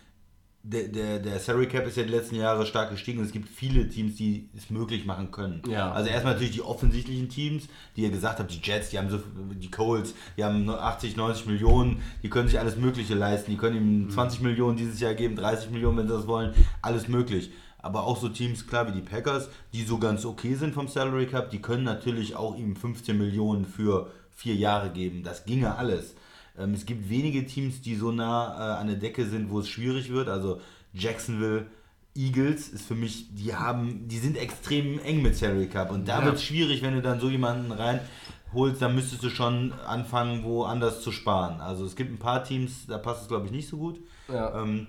der, 0.65 0.89
der, 0.89 1.19
der 1.19 1.41
Salary 1.41 1.67
Cap 1.67 1.87
ist 1.87 1.97
ja 1.97 2.05
die 2.05 2.11
letzten 2.11 2.37
Jahre 2.37 2.67
stark 2.67 2.91
gestiegen 2.91 3.19
und 3.19 3.25
es 3.25 3.33
gibt 3.33 3.49
viele 3.49 3.89
Teams, 3.89 4.15
die 4.15 4.49
es 4.57 4.71
möglich 4.71 5.05
machen 5.05 5.33
können. 5.33 5.61
Ja. 5.69 5.91
Also 5.91 6.09
erstmal 6.09 6.35
natürlich 6.35 6.53
die 6.53 6.63
offensichtlichen 6.63 7.29
Teams, 7.29 7.67
die 7.97 8.03
ihr 8.03 8.11
gesagt 8.11 8.39
habt, 8.39 8.53
die 8.53 8.61
Jets, 8.63 8.91
die 8.91 8.99
haben 8.99 9.11
so, 9.11 9.19
die 9.55 9.71
Colts, 9.71 10.15
die 10.37 10.45
haben 10.45 10.65
nur 10.65 10.81
80, 10.81 11.17
90 11.17 11.47
Millionen, 11.47 12.01
die 12.23 12.31
können 12.31 12.49
sich 12.49 12.61
alles 12.61 12.77
Mögliche 12.77 13.15
leisten. 13.15 13.51
Die 13.51 13.57
können 13.57 13.77
ihm 13.77 14.11
20 14.11 14.41
Millionen 14.41 14.77
dieses 14.77 15.01
Jahr 15.01 15.15
geben, 15.15 15.35
30 15.35 15.71
Millionen, 15.71 15.99
wenn 15.99 16.07
sie 16.07 16.15
das 16.15 16.29
wollen, 16.29 16.55
alles 16.81 17.09
möglich. 17.09 17.51
Aber 17.83 18.05
auch 18.05 18.17
so 18.17 18.29
Teams, 18.29 18.67
klar 18.67 18.87
wie 18.89 18.93
die 18.93 19.01
Packers, 19.07 19.49
die 19.73 19.83
so 19.83 19.99
ganz 19.99 20.25
okay 20.25 20.55
sind 20.55 20.73
vom 20.73 20.87
Salary 20.89 21.27
Cap, 21.27 21.51
die 21.51 21.61
können 21.61 21.83
natürlich 21.85 22.37
auch 22.37 22.57
ihm 22.57 22.77
15 22.77 23.19
Millionen 23.19 23.67
für 23.67 24.11
vier 24.31 24.55
Jahre 24.55 24.91
geben. 24.91 25.23
Das 25.25 25.45
ginge 25.45 25.77
alles. 25.77 26.15
Ähm, 26.59 26.75
es 26.75 26.87
gibt 26.87 27.11
wenige 27.11 27.45
Teams, 27.45 27.83
die 27.83 27.97
so 27.97 28.13
nah 28.13 28.77
äh, 28.77 28.81
an 28.81 28.87
der 28.87 28.97
Decke 28.97 29.27
sind, 29.27 29.51
wo 29.51 29.59
es 29.61 29.69
schwierig 29.69 30.11
wird. 30.13 30.29
Also 30.29 30.61
Jacksonville, 30.95 31.67
Eagles 32.15 32.69
ist 32.69 32.87
für 32.87 32.95
mich, 32.95 33.35
die 33.35 33.55
haben, 33.55 34.07
die 34.07 34.19
sind 34.19 34.37
extrem 34.37 34.99
eng 35.01 35.23
mit 35.23 35.35
Salary 35.37 35.67
Cup 35.67 35.91
und 35.91 36.07
da 36.07 36.21
Ja. 36.21 36.25
wird 36.27 36.35
es 36.37 36.45
schwierig, 36.45 36.83
wenn 36.83 36.95
du 36.95 37.01
dann 37.03 37.19
so 37.21 37.31
jemanden 37.31 37.73
reinholst, 37.73 38.83
dann 38.83 38.95
müsstest 38.95 39.23
du 39.25 39.31
schon 39.31 39.73
anfangen, 39.87 40.45
woanders 40.45 41.01
zu 41.03 41.11
sparen. 41.11 41.61
Also 41.61 41.87
es 41.87 41.97
gibt 41.97 42.13
ein 42.13 42.19
paar 42.19 42.45
Teams, 42.45 42.87
da 42.87 42.99
passt 42.99 43.23
es 43.23 43.29
glaube 43.29 43.47
ich 43.47 43.53
nicht 43.53 43.67
so 43.69 43.79
gut. 43.79 43.99
Ja. 44.29 44.63
Ähm, 44.63 44.89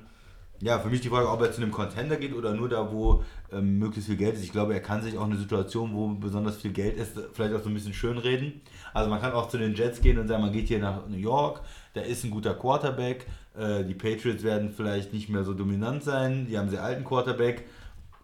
ja, 0.63 0.80
für 0.80 0.89
mich 0.89 1.02
die 1.02 1.10
Frage, 1.10 1.30
ob 1.30 1.41
er 1.41 1.52
zu 1.52 1.62
einem 1.62 1.71
Contender 1.71 2.15
geht 2.15 2.34
oder 2.34 2.54
nur 2.54 2.69
da, 2.69 2.89
wo 2.91 3.23
ähm, 3.52 3.80
möglichst 3.80 4.08
viel 4.08 4.17
Geld 4.17 4.36
ist. 4.36 4.43
Ich 4.43 4.52
glaube, 4.54 4.73
er 4.73 4.80
kann 4.80 5.02
sich 5.02 5.17
auch 5.17 5.26
eine 5.26 5.36
Situation, 5.36 5.93
wo 5.93 6.08
besonders 6.08 6.58
viel 6.58 6.71
Geld 6.71 6.95
ist, 6.95 7.19
vielleicht 7.34 7.54
auch 7.54 7.62
so 7.62 7.69
ein 7.69 7.73
bisschen 7.73 7.93
schönreden. 7.93 8.62
Also 8.93 9.10
man 9.10 9.19
kann 9.19 9.34
auch 9.34 9.49
zu 9.49 9.58
den 9.58 9.76
Jets 9.76 9.99
gehen 9.99 10.17
und 10.17 10.28
sagen, 10.30 10.41
man 10.41 10.54
geht 10.54 10.69
hier 10.69 10.80
nach 10.80 11.06
New 11.08 11.17
York, 11.17 11.62
da 11.93 12.02
ist 12.02 12.23
ein 12.23 12.32
guter 12.32 12.54
Quarterback. 12.54 13.28
Äh, 13.58 13.84
die 13.84 13.93
Patriots 13.93 14.43
werden 14.43 14.71
vielleicht 14.76 15.12
nicht 15.12 15.28
mehr 15.28 15.43
so 15.43 15.54
dominant 15.54 16.04
sein, 16.04 16.47
die 16.49 16.58
haben 16.58 16.69
sehr 16.69 16.84
alten 16.84 17.04
Quarterback. 17.04 17.65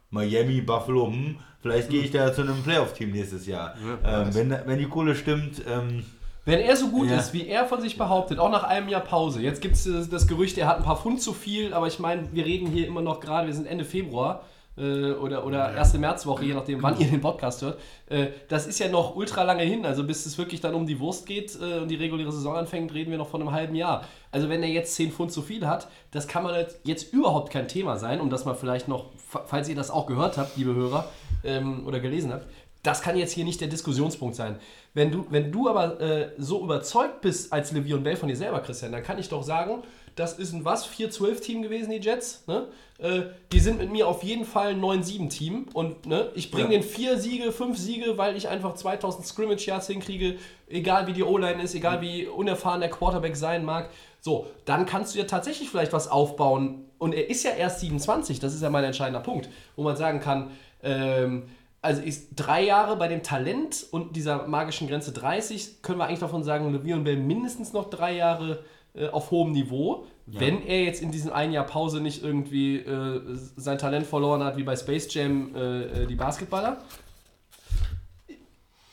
Miami, 0.09 0.61
Buffalo, 0.61 1.07
hm, 1.07 1.35
vielleicht 1.61 1.89
gehe 1.89 2.01
ich 2.01 2.11
da 2.11 2.33
zu 2.33 2.41
einem 2.41 2.63
Playoff-Team 2.63 3.11
nächstes 3.11 3.47
Jahr. 3.47 3.75
Ja, 4.03 4.23
ähm, 4.23 4.33
wenn, 4.33 4.49
wenn 4.65 4.79
die 4.79 4.87
Kohle 4.87 5.13
stimmt, 5.13 5.61
ähm, 5.67 6.03
Wenn 6.49 6.59
er 6.61 6.75
so 6.75 6.87
gut 6.89 7.09
Ja. 7.09 7.17
ist, 7.17 7.33
wie 7.33 7.47
er 7.47 7.65
von 7.65 7.79
sich 7.81 7.97
behauptet, 7.97 8.39
auch 8.39 8.49
nach 8.49 8.63
einem 8.63 8.89
Jahr 8.89 9.01
Pause. 9.01 9.41
Jetzt 9.41 9.61
gibt 9.61 9.75
es 9.75 9.83
das, 9.83 10.09
das 10.09 10.27
Gerücht, 10.27 10.57
er 10.57 10.67
hat 10.67 10.77
ein 10.77 10.83
paar 10.83 10.97
Pfund 10.97 11.21
zu 11.21 11.33
viel, 11.33 11.73
aber 11.73 11.87
ich 11.87 11.99
meine, 11.99 12.27
wir 12.31 12.45
reden 12.45 12.67
hier 12.67 12.87
immer 12.87 13.01
noch 13.01 13.19
gerade, 13.19 13.47
wir 13.47 13.53
sind 13.53 13.67
Ende 13.67 13.85
Februar. 13.85 14.43
äh, 14.77 15.11
oder, 15.11 15.45
oder 15.45 15.73
erste 15.75 15.97
Märzwoche, 15.97 16.45
je 16.45 16.53
nachdem, 16.53 16.81
wann 16.81 16.97
ihr 17.01 17.07
den 17.07 17.19
Podcast 17.19 17.61
hört. 17.63 17.77
Äh, 18.07 18.27
das 18.47 18.65
ist 18.65 18.79
ja 18.79 18.87
noch 18.87 19.13
ultra 19.13 19.43
lange 19.43 19.63
hin. 19.63 19.85
Also 19.85 20.05
bis 20.05 20.25
es 20.25 20.37
wirklich 20.37 20.61
dann 20.61 20.73
um 20.73 20.87
die 20.87 21.01
Wurst 21.01 21.25
geht 21.25 21.53
äh, 21.61 21.79
und 21.79 21.89
die 21.91 21.95
reguläre 21.95 22.31
Saison 22.31 22.55
anfängt, 22.55 22.93
reden 22.93 23.11
wir 23.11 23.17
noch 23.17 23.27
von 23.27 23.41
einem 23.41 23.51
halben 23.51 23.75
Jahr. 23.75 24.05
Also 24.31 24.47
wenn 24.47 24.63
er 24.63 24.69
jetzt 24.69 24.95
10 24.95 25.11
Pfund 25.11 25.33
zu 25.33 25.41
viel 25.41 25.67
hat, 25.67 25.89
das 26.11 26.29
kann 26.29 26.43
man 26.43 26.55
jetzt- 26.55 26.79
jetzt 26.85 27.11
überhaupt 27.13 27.51
kein 27.51 27.67
Thema 27.67 27.97
sein, 27.97 28.21
um 28.21 28.29
das 28.29 28.45
mal 28.45 28.55
vielleicht 28.55 28.87
noch, 28.87 29.07
fa- 29.17 29.43
falls 29.45 29.67
ihr 29.67 29.75
das 29.75 29.91
auch 29.91 30.05
gehört 30.05 30.37
habt, 30.37 30.55
liebe 30.55 30.73
Hörer, 30.73 31.09
ähm, 31.43 31.85
oder 31.85 31.99
gelesen 31.99 32.31
habt, 32.31 32.45
das 32.81 33.01
kann 33.01 33.17
jetzt 33.17 33.33
hier 33.33 33.43
nicht 33.43 33.59
der 33.59 33.67
Diskussionspunkt 33.67 34.35
sein. 34.37 34.55
Wenn 34.93 35.11
du, 35.11 35.25
wenn 35.29 35.51
du 35.51 35.69
aber 35.69 35.99
äh, 36.01 36.31
so 36.37 36.63
überzeugt 36.63 37.21
bist 37.21 37.53
als 37.53 37.73
Le'Veon 37.73 37.99
Bell 37.99 38.15
von 38.15 38.27
dir 38.27 38.35
selber, 38.35 38.59
Christian, 38.59 38.91
dann 38.91 39.03
kann 39.03 39.19
ich 39.19 39.29
doch 39.29 39.43
sagen, 39.43 39.83
das 40.15 40.33
ist 40.37 40.51
ein 40.51 40.65
was? 40.65 40.87
4-12-Team 40.89 41.61
gewesen, 41.61 41.91
die 41.91 41.97
Jets. 41.97 42.43
Ne? 42.47 42.67
Äh, 42.97 43.21
die 43.53 43.59
sind 43.59 43.77
mit 43.79 43.89
mir 43.91 44.07
auf 44.07 44.23
jeden 44.23 44.43
Fall 44.43 44.71
ein 44.71 44.81
9-7-Team. 44.81 45.67
Und 45.73 46.05
ne, 46.07 46.29
ich 46.35 46.51
bringe 46.51 46.65
Ja. 46.73 46.79
den 46.79 46.83
vier 46.83 47.17
Siege, 47.17 47.51
fünf 47.53 47.77
Siege, 47.77 48.17
weil 48.17 48.35
ich 48.35 48.49
einfach 48.49 48.73
2000 48.73 49.25
Scrimmage 49.25 49.65
Yards 49.67 49.87
hinkriege, 49.87 50.35
egal 50.67 51.07
wie 51.07 51.13
die 51.13 51.23
O-Line 51.23 51.61
ist, 51.63 51.73
egal 51.75 52.01
wie 52.01 52.25
unerfahren 52.27 52.81
der 52.81 52.89
Quarterback 52.89 53.37
sein 53.37 53.63
mag. 53.63 53.89
So, 54.19 54.47
dann 54.65 54.85
kannst 54.85 55.13
du 55.15 55.19
ja 55.19 55.25
tatsächlich 55.25 55.69
vielleicht 55.69 55.93
was 55.93 56.09
aufbauen. 56.09 56.85
Und 56.97 57.13
er 57.13 57.29
ist 57.29 57.43
ja 57.43 57.51
erst 57.51 57.79
27, 57.79 58.39
das 58.41 58.53
ist 58.53 58.61
ja 58.61 58.69
mein 58.69 58.83
entscheidender 58.83 59.21
Punkt, 59.21 59.47
wo 59.77 59.83
man 59.83 59.95
sagen 59.95 60.19
kann, 60.19 60.51
ähm, 60.83 61.43
also 61.81 62.01
ist 62.01 62.31
drei 62.35 62.63
Jahre 62.63 62.97
bei 62.97 63.07
dem 63.07 63.23
Talent 63.23 63.85
und 63.91 64.15
dieser 64.15 64.47
magischen 64.47 64.87
Grenze 64.87 65.11
30, 65.13 65.81
können 65.81 65.99
wir 65.99 66.05
eigentlich 66.05 66.19
davon 66.19 66.43
sagen, 66.43 66.75
Le'Veon 66.75 67.03
Bell 67.03 67.17
mindestens 67.17 67.71
noch 67.71 67.89
drei 67.89 68.15
Jahre 68.15 68.63
äh, 68.93 69.07
auf 69.07 69.31
hohem 69.31 69.51
Niveau. 69.51 70.05
Wenn 70.25 70.61
er 70.65 70.83
jetzt 70.83 71.01
in 71.01 71.11
diesem 71.11 71.31
ein 71.33 71.51
Jahr 71.51 71.65
Pause 71.65 72.01
nicht 72.01 72.23
irgendwie 72.23 72.77
äh, 72.77 73.21
sein 73.55 73.77
Talent 73.77 74.05
verloren 74.05 74.43
hat, 74.43 74.57
wie 74.57 74.63
bei 74.63 74.75
Space 74.75 75.11
Jam 75.13 75.55
äh, 75.55 76.03
äh, 76.03 76.07
die 76.07 76.15
Basketballer. 76.15 76.77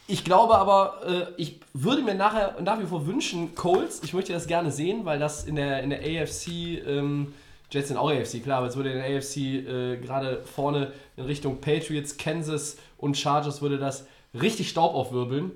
Ich 0.08 0.24
glaube 0.24 0.56
aber, 0.56 1.00
äh, 1.04 1.26
ich 1.36 1.60
würde 1.72 2.02
mir 2.02 2.14
nachher 2.14 2.56
nach 2.62 2.80
wie 2.80 2.86
vor 2.86 3.06
wünschen, 3.06 3.54
Colts, 3.54 4.00
ich 4.04 4.14
möchte 4.14 4.32
das 4.32 4.46
gerne 4.46 4.70
sehen, 4.70 5.04
weil 5.04 5.18
das 5.18 5.44
in 5.44 5.56
der, 5.56 5.82
in 5.82 5.90
der 5.90 6.00
AFC, 6.00 6.48
ähm, 6.86 7.34
Jets 7.70 7.88
sind 7.88 7.96
auch 7.96 8.10
AFC, 8.10 8.42
klar, 8.42 8.58
aber 8.58 8.68
es 8.68 8.76
würde 8.76 8.92
in 8.92 8.98
der 8.98 9.16
AFC 9.16 9.36
äh, 9.36 9.96
gerade 9.96 10.42
vorne 10.44 10.92
in 11.16 11.24
Richtung 11.24 11.60
Patriots, 11.60 12.16
Kansas 12.16 12.76
und 12.98 13.16
Chargers 13.16 13.62
würde 13.62 13.78
das 13.78 14.06
richtig 14.34 14.68
Staub 14.68 14.94
aufwirbeln. 14.94 15.52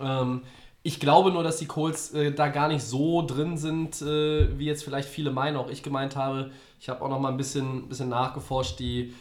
Ähm, 0.00 0.42
ich 0.82 1.00
glaube 1.00 1.30
nur, 1.30 1.42
dass 1.42 1.56
die 1.58 1.66
Colts 1.66 2.12
äh, 2.12 2.32
da 2.32 2.48
gar 2.48 2.68
nicht 2.68 2.82
so 2.82 3.22
drin 3.22 3.56
sind, 3.56 4.02
äh, 4.02 4.58
wie 4.58 4.66
jetzt 4.66 4.84
vielleicht 4.84 5.08
viele 5.08 5.30
meinen, 5.30 5.56
auch 5.56 5.70
ich 5.70 5.82
gemeint 5.82 6.16
habe. 6.16 6.50
Ich 6.78 6.88
habe 6.88 7.02
auch 7.02 7.08
noch 7.08 7.20
mal 7.20 7.30
ein 7.30 7.36
bisschen, 7.36 7.88
bisschen 7.88 8.10
nachgeforscht, 8.10 8.78
die, 8.78 9.14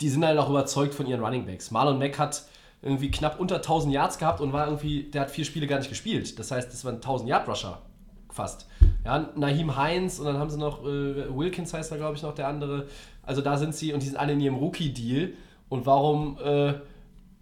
die 0.00 0.08
sind 0.08 0.24
halt 0.24 0.38
auch 0.38 0.48
überzeugt 0.48 0.94
von 0.94 1.06
ihren 1.06 1.24
Running 1.24 1.46
Backs. 1.46 1.70
Marlon 1.70 1.98
Mack 1.98 2.18
hat 2.18 2.44
irgendwie 2.80 3.10
knapp 3.10 3.40
unter 3.40 3.56
1000 3.56 3.92
Yards 3.92 4.18
gehabt 4.18 4.40
und 4.40 4.52
war 4.52 4.66
irgendwie, 4.66 5.04
der 5.04 5.22
hat 5.22 5.30
vier 5.32 5.44
Spiele 5.44 5.66
gar 5.66 5.78
nicht 5.78 5.88
gespielt. 5.88 6.38
Das 6.38 6.52
heißt, 6.52 6.72
das 6.72 6.84
war 6.84 6.92
ein 6.92 6.96
1000 6.96 7.28
Yard 7.28 7.48
Rusher 7.48 7.82
fast. 8.30 8.68
Ja, 9.04 9.30
Naheem 9.34 9.76
Heinz 9.76 10.20
und 10.20 10.26
dann 10.26 10.38
haben 10.38 10.50
sie 10.50 10.58
noch, 10.58 10.84
äh, 10.84 11.36
Wilkins 11.36 11.74
heißt 11.74 11.90
da 11.90 11.96
glaube 11.96 12.16
ich 12.16 12.22
noch 12.22 12.34
der 12.34 12.46
andere. 12.46 12.86
Also 13.28 13.42
da 13.42 13.56
sind 13.58 13.74
sie 13.74 13.92
und 13.92 14.02
die 14.02 14.06
sind 14.06 14.16
alle 14.16 14.32
in 14.32 14.40
ihrem 14.40 14.56
Rookie-Deal. 14.56 15.32
Und 15.68 15.84
warum, 15.84 16.38
äh, 16.42 16.74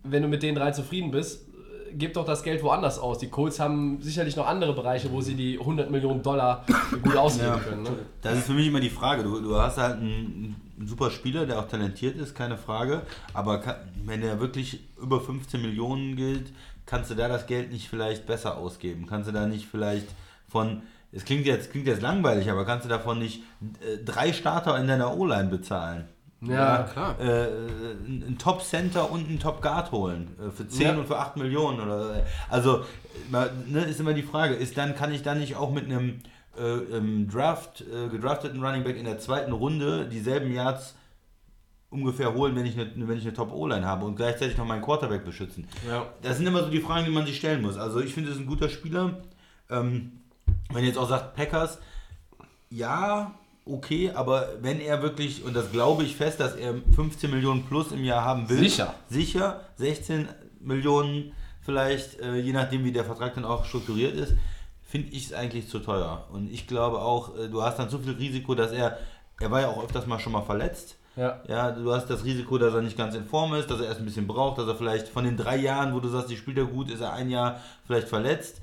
wenn 0.02 0.22
du 0.22 0.28
mit 0.28 0.42
den 0.42 0.56
drei 0.56 0.72
zufrieden 0.72 1.12
bist, 1.12 1.46
äh, 1.48 1.92
gib 1.94 2.14
doch 2.14 2.24
das 2.24 2.42
Geld 2.42 2.62
woanders 2.64 2.98
aus. 2.98 3.18
Die 3.18 3.28
Colts 3.28 3.60
haben 3.60 3.98
sicherlich 4.02 4.34
noch 4.34 4.48
andere 4.48 4.72
Bereiche, 4.74 5.12
wo 5.12 5.20
sie 5.20 5.36
die 5.36 5.58
100 5.60 5.88
Millionen 5.90 6.22
Dollar 6.24 6.66
gut 7.04 7.16
ausgeben 7.16 7.46
Ja. 7.48 7.58
können. 7.58 7.82
Ne? 7.84 7.90
Das 8.20 8.36
ist 8.38 8.46
für 8.46 8.52
mich 8.54 8.66
immer 8.66 8.80
die 8.80 8.90
Frage. 8.90 9.22
Du, 9.22 9.40
du 9.40 9.56
hast 9.56 9.78
halt 9.78 9.98
einen, 9.98 10.56
einen 10.76 10.88
super 10.88 11.10
Spieler, 11.12 11.46
der 11.46 11.60
auch 11.60 11.68
talentiert 11.68 12.16
ist, 12.16 12.34
keine 12.34 12.58
Frage. 12.58 13.02
Aber 13.32 13.58
kann, 13.60 13.76
wenn 14.04 14.22
er 14.22 14.40
wirklich 14.40 14.80
über 15.00 15.20
15 15.20 15.62
Millionen 15.62 16.16
gilt, 16.16 16.52
kannst 16.84 17.12
du 17.12 17.14
da 17.14 17.28
das 17.28 17.46
Geld 17.46 17.70
nicht 17.70 17.88
vielleicht 17.88 18.26
besser 18.26 18.58
ausgeben? 18.58 19.06
Kannst 19.06 19.28
du 19.28 19.32
da 19.32 19.46
nicht 19.46 19.66
vielleicht 19.66 20.08
von, 20.48 20.82
es 21.16 21.24
klingt 21.24 21.46
jetzt, 21.46 21.70
klingt 21.70 21.86
jetzt 21.86 22.02
langweilig, 22.02 22.50
aber 22.50 22.64
kannst 22.64 22.84
du 22.84 22.88
davon 22.88 23.18
nicht 23.18 23.42
äh, 23.80 23.98
drei 24.04 24.32
Starter 24.32 24.78
in 24.78 24.86
deiner 24.86 25.16
O-Line 25.16 25.48
bezahlen? 25.48 26.04
Ja, 26.42 26.82
klar. 26.82 27.18
Äh, 27.18 27.46
ein 28.06 28.24
ein 28.28 28.38
Top-Center 28.38 29.10
und 29.10 29.26
einen 29.26 29.40
Top-Guard 29.40 29.90
holen. 29.90 30.36
Äh, 30.38 30.50
für 30.50 30.68
10 30.68 30.82
Ja. 30.86 30.94
und 30.96 31.06
für 31.06 31.18
8 31.18 31.36
Millionen. 31.38 31.80
Oder, 31.80 32.24
also, 32.50 32.84
ma- 33.30 33.48
ne, 33.66 33.84
ist 33.84 33.98
immer 34.00 34.12
die 34.12 34.22
Frage, 34.22 34.54
ist 34.54 34.76
dann, 34.76 34.94
kann 34.94 35.12
ich 35.14 35.22
dann 35.22 35.38
nicht 35.40 35.56
auch 35.56 35.72
mit 35.72 35.86
einem 35.86 36.20
äh, 36.58 36.62
ähm, 36.96 37.28
Draft, 37.28 37.80
äh, 37.82 38.08
gedrafteten 38.08 38.62
Running 38.62 38.84
Back 38.84 38.96
in 38.98 39.06
der 39.06 39.18
zweiten 39.18 39.52
Runde 39.52 40.06
dieselben 40.08 40.52
Yards 40.52 40.94
ungefähr 41.90 42.34
holen, 42.34 42.54
wenn 42.56 42.66
ich 42.66 42.78
eine, 42.78 42.90
wenn 43.08 43.16
ich 43.16 43.24
eine 43.24 43.32
Top-O-Line 43.34 43.86
habe 43.86 44.04
und 44.04 44.16
gleichzeitig 44.16 44.56
noch 44.58 44.66
meinen 44.66 44.82
Quarterback 44.82 45.24
beschützen? 45.24 45.66
Ja. 45.88 46.06
Das 46.22 46.36
sind 46.36 46.46
immer 46.46 46.62
so 46.64 46.70
die 46.70 46.80
Fragen, 46.80 47.06
die 47.06 47.12
man 47.12 47.24
sich 47.26 47.36
stellen 47.38 47.62
muss. 47.62 47.76
Also 47.78 48.00
ich 48.00 48.12
finde, 48.12 48.30
es 48.30 48.36
ist 48.36 48.42
ein 48.42 48.46
guter 48.46 48.68
Spieler. 48.68 49.18
Ähm, 49.70 50.15
wenn 50.72 50.82
ihr 50.82 50.88
jetzt 50.88 50.98
auch 50.98 51.08
sagt, 51.08 51.34
Packers, 51.36 51.78
ja, 52.70 53.34
okay, 53.64 54.10
aber 54.14 54.48
wenn 54.60 54.80
er 54.80 55.02
wirklich, 55.02 55.44
und 55.44 55.54
das 55.54 55.70
glaube 55.72 56.04
ich 56.04 56.16
fest, 56.16 56.40
dass 56.40 56.54
er 56.54 56.74
15 56.94 57.30
Millionen 57.30 57.64
plus 57.64 57.92
im 57.92 58.04
Jahr 58.04 58.24
haben 58.24 58.48
will. 58.48 58.58
Sicher. 58.58 58.94
Sicher, 59.08 59.60
16 59.76 60.28
Millionen 60.60 61.32
vielleicht, 61.62 62.20
äh, 62.20 62.36
je 62.36 62.52
nachdem 62.52 62.84
wie 62.84 62.92
der 62.92 63.04
Vertrag 63.04 63.34
dann 63.34 63.44
auch 63.44 63.64
strukturiert 63.64 64.14
ist, 64.14 64.34
finde 64.82 65.12
ich 65.12 65.26
es 65.26 65.32
eigentlich 65.32 65.68
zu 65.68 65.80
teuer. 65.80 66.24
Und 66.32 66.50
ich 66.50 66.66
glaube 66.66 67.00
auch, 67.00 67.36
äh, 67.36 67.48
du 67.48 67.62
hast 67.62 67.78
dann 67.78 67.90
so 67.90 67.98
viel 67.98 68.12
Risiko, 68.12 68.54
dass 68.54 68.72
er, 68.72 68.98
er 69.40 69.50
war 69.50 69.60
ja 69.60 69.68
auch 69.68 69.82
öfters 69.82 70.06
mal 70.06 70.20
schon 70.20 70.32
mal 70.32 70.42
verletzt. 70.42 70.96
Ja. 71.16 71.40
Ja, 71.48 71.70
du 71.70 71.92
hast 71.92 72.08
das 72.08 72.24
Risiko, 72.24 72.58
dass 72.58 72.74
er 72.74 72.82
nicht 72.82 72.96
ganz 72.96 73.14
in 73.14 73.24
Form 73.24 73.54
ist, 73.54 73.70
dass 73.70 73.80
er 73.80 73.86
erst 73.86 74.00
ein 74.00 74.04
bisschen 74.04 74.26
braucht, 74.26 74.58
dass 74.58 74.68
er 74.68 74.76
vielleicht 74.76 75.08
von 75.08 75.24
den 75.24 75.36
drei 75.36 75.56
Jahren, 75.56 75.94
wo 75.94 76.00
du 76.00 76.08
sagst, 76.08 76.30
die 76.30 76.36
spielt 76.36 76.58
er 76.58 76.66
gut, 76.66 76.90
ist 76.90 77.00
er 77.00 77.14
ein 77.14 77.30
Jahr 77.30 77.60
vielleicht 77.86 78.08
verletzt. 78.08 78.60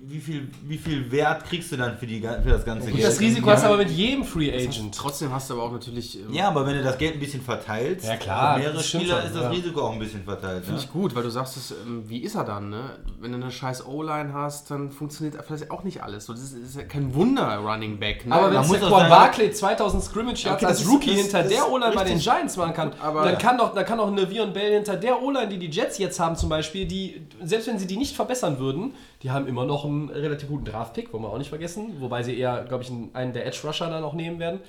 Wie 0.00 0.20
viel, 0.20 0.48
wie 0.64 0.78
viel 0.78 1.10
Wert 1.10 1.44
kriegst 1.44 1.72
du 1.72 1.76
dann 1.76 1.96
für, 1.96 2.06
die, 2.06 2.20
für 2.20 2.50
das 2.50 2.64
ganze 2.64 2.88
Und 2.88 2.92
Geld? 2.96 3.06
das 3.06 3.18
Risiko 3.20 3.50
hast 3.50 3.62
du 3.64 3.68
aber 3.68 3.78
mit 3.78 3.90
jedem 3.90 4.24
Free 4.24 4.52
Agent. 4.52 4.94
Trotzdem 4.94 5.32
hast 5.32 5.48
du 5.50 5.54
aber 5.54 5.62
auch 5.64 5.72
natürlich. 5.72 6.18
ähm, 6.18 6.32
Ja, 6.32 6.48
aber 6.48 6.66
wenn 6.66 6.74
du 6.76 6.82
das 6.82 6.98
Geld 6.98 7.14
ein 7.14 7.20
bisschen 7.20 7.40
verteilst, 7.42 8.06
Ja, 8.06 8.16
klar, 8.16 8.58
mehrere 8.58 8.74
das 8.74 8.86
Spieler 8.88 9.16
schon, 9.18 9.26
ist 9.26 9.34
das 9.34 9.42
ja. 9.44 9.48
Risiko 9.50 9.80
auch 9.82 9.92
ein 9.92 9.98
bisschen 9.98 10.24
verteilt. 10.24 10.64
Finde 10.64 10.78
Ne? 10.80 10.84
ich 10.84 10.92
gut, 10.92 11.14
weil 11.14 11.22
du 11.22 11.30
sagst, 11.30 11.56
es, 11.56 11.70
ähm, 11.70 12.04
wie 12.08 12.18
ist 12.18 12.34
er 12.34 12.44
dann, 12.44 12.70
ne? 12.70 12.90
Wenn 13.20 13.32
du 13.32 13.38
eine 13.38 13.50
scheiß 13.50 13.86
O-Line 13.86 14.32
hast, 14.32 14.70
dann 14.70 14.90
funktioniert 14.90 15.36
vielleicht 15.46 15.70
auch 15.70 15.82
nicht 15.84 16.02
alles. 16.02 16.26
So, 16.26 16.32
das 16.32 16.42
ist, 16.42 16.52
ist 16.54 16.76
ja 16.76 16.82
kein 16.84 17.14
Wunder, 17.14 17.56
Running 17.58 17.98
Back. 17.98 18.26
Ne? 18.26 18.34
Aber 18.34 18.52
wenn 18.52 18.62
Saquon 18.64 19.08
Barkley 19.08 19.50
2000 19.52 20.02
Scrimmage 20.02 20.44
Yards 20.44 20.62
Okay, 20.62 20.66
als 20.66 20.78
das 20.78 20.86
ist- 20.86 20.92
Rookie 20.92 21.10
das- 21.10 21.20
hinter 21.20 21.38
das 21.40 21.48
der 21.48 21.58
ist 21.58 21.68
O-Line 21.68 21.94
bei 21.94 22.04
den. 22.04 22.18
Giants 22.18 22.56
machen 22.56 22.74
kann, 22.74 22.92
Aber- 23.00 23.24
dann 23.24 23.38
kann 23.38 23.58
doch, 23.58 23.74
dann 23.74 23.84
kann 23.86 23.98
doch 23.98 24.08
eine 24.08 24.28
Vion 24.30 24.52
Bell 24.52 24.74
hinter 24.74 24.96
der 24.96 25.22
O-Line, 25.22 25.48
die 25.48 25.58
die 25.58 25.70
Jets 25.70 25.98
jetzt 25.98 26.20
haben 26.20 26.36
zum 26.36 26.48
Beispiel, 26.48 26.86
die, 26.86 27.22
selbst 27.42 27.66
wenn 27.68 27.78
sie 27.78 27.86
die 27.86 27.96
nicht 27.96 28.14
verbessern 28.14 28.58
würden, 28.58 28.94
die 29.22 29.30
haben 29.30 29.46
immer 29.46 29.64
noch 29.64 29.84
einen 29.84 30.08
relativ 30.08 30.48
guten 30.48 30.64
Draft-Pick, 30.64 31.12
wollen 31.12 31.22
wir 31.22 31.30
auch 31.30 31.38
nicht 31.38 31.50
vergessen, 31.50 32.00
wobei 32.00 32.22
sie 32.22 32.36
eher, 32.36 32.64
glaube 32.64 32.82
ich, 32.82 32.90
einen, 33.12 33.32
der 33.32 33.46
Edge-Rusher 33.46 33.88
dann 33.88 34.02
auch 34.02 34.14
nehmen 34.14 34.38
werden. 34.38 34.60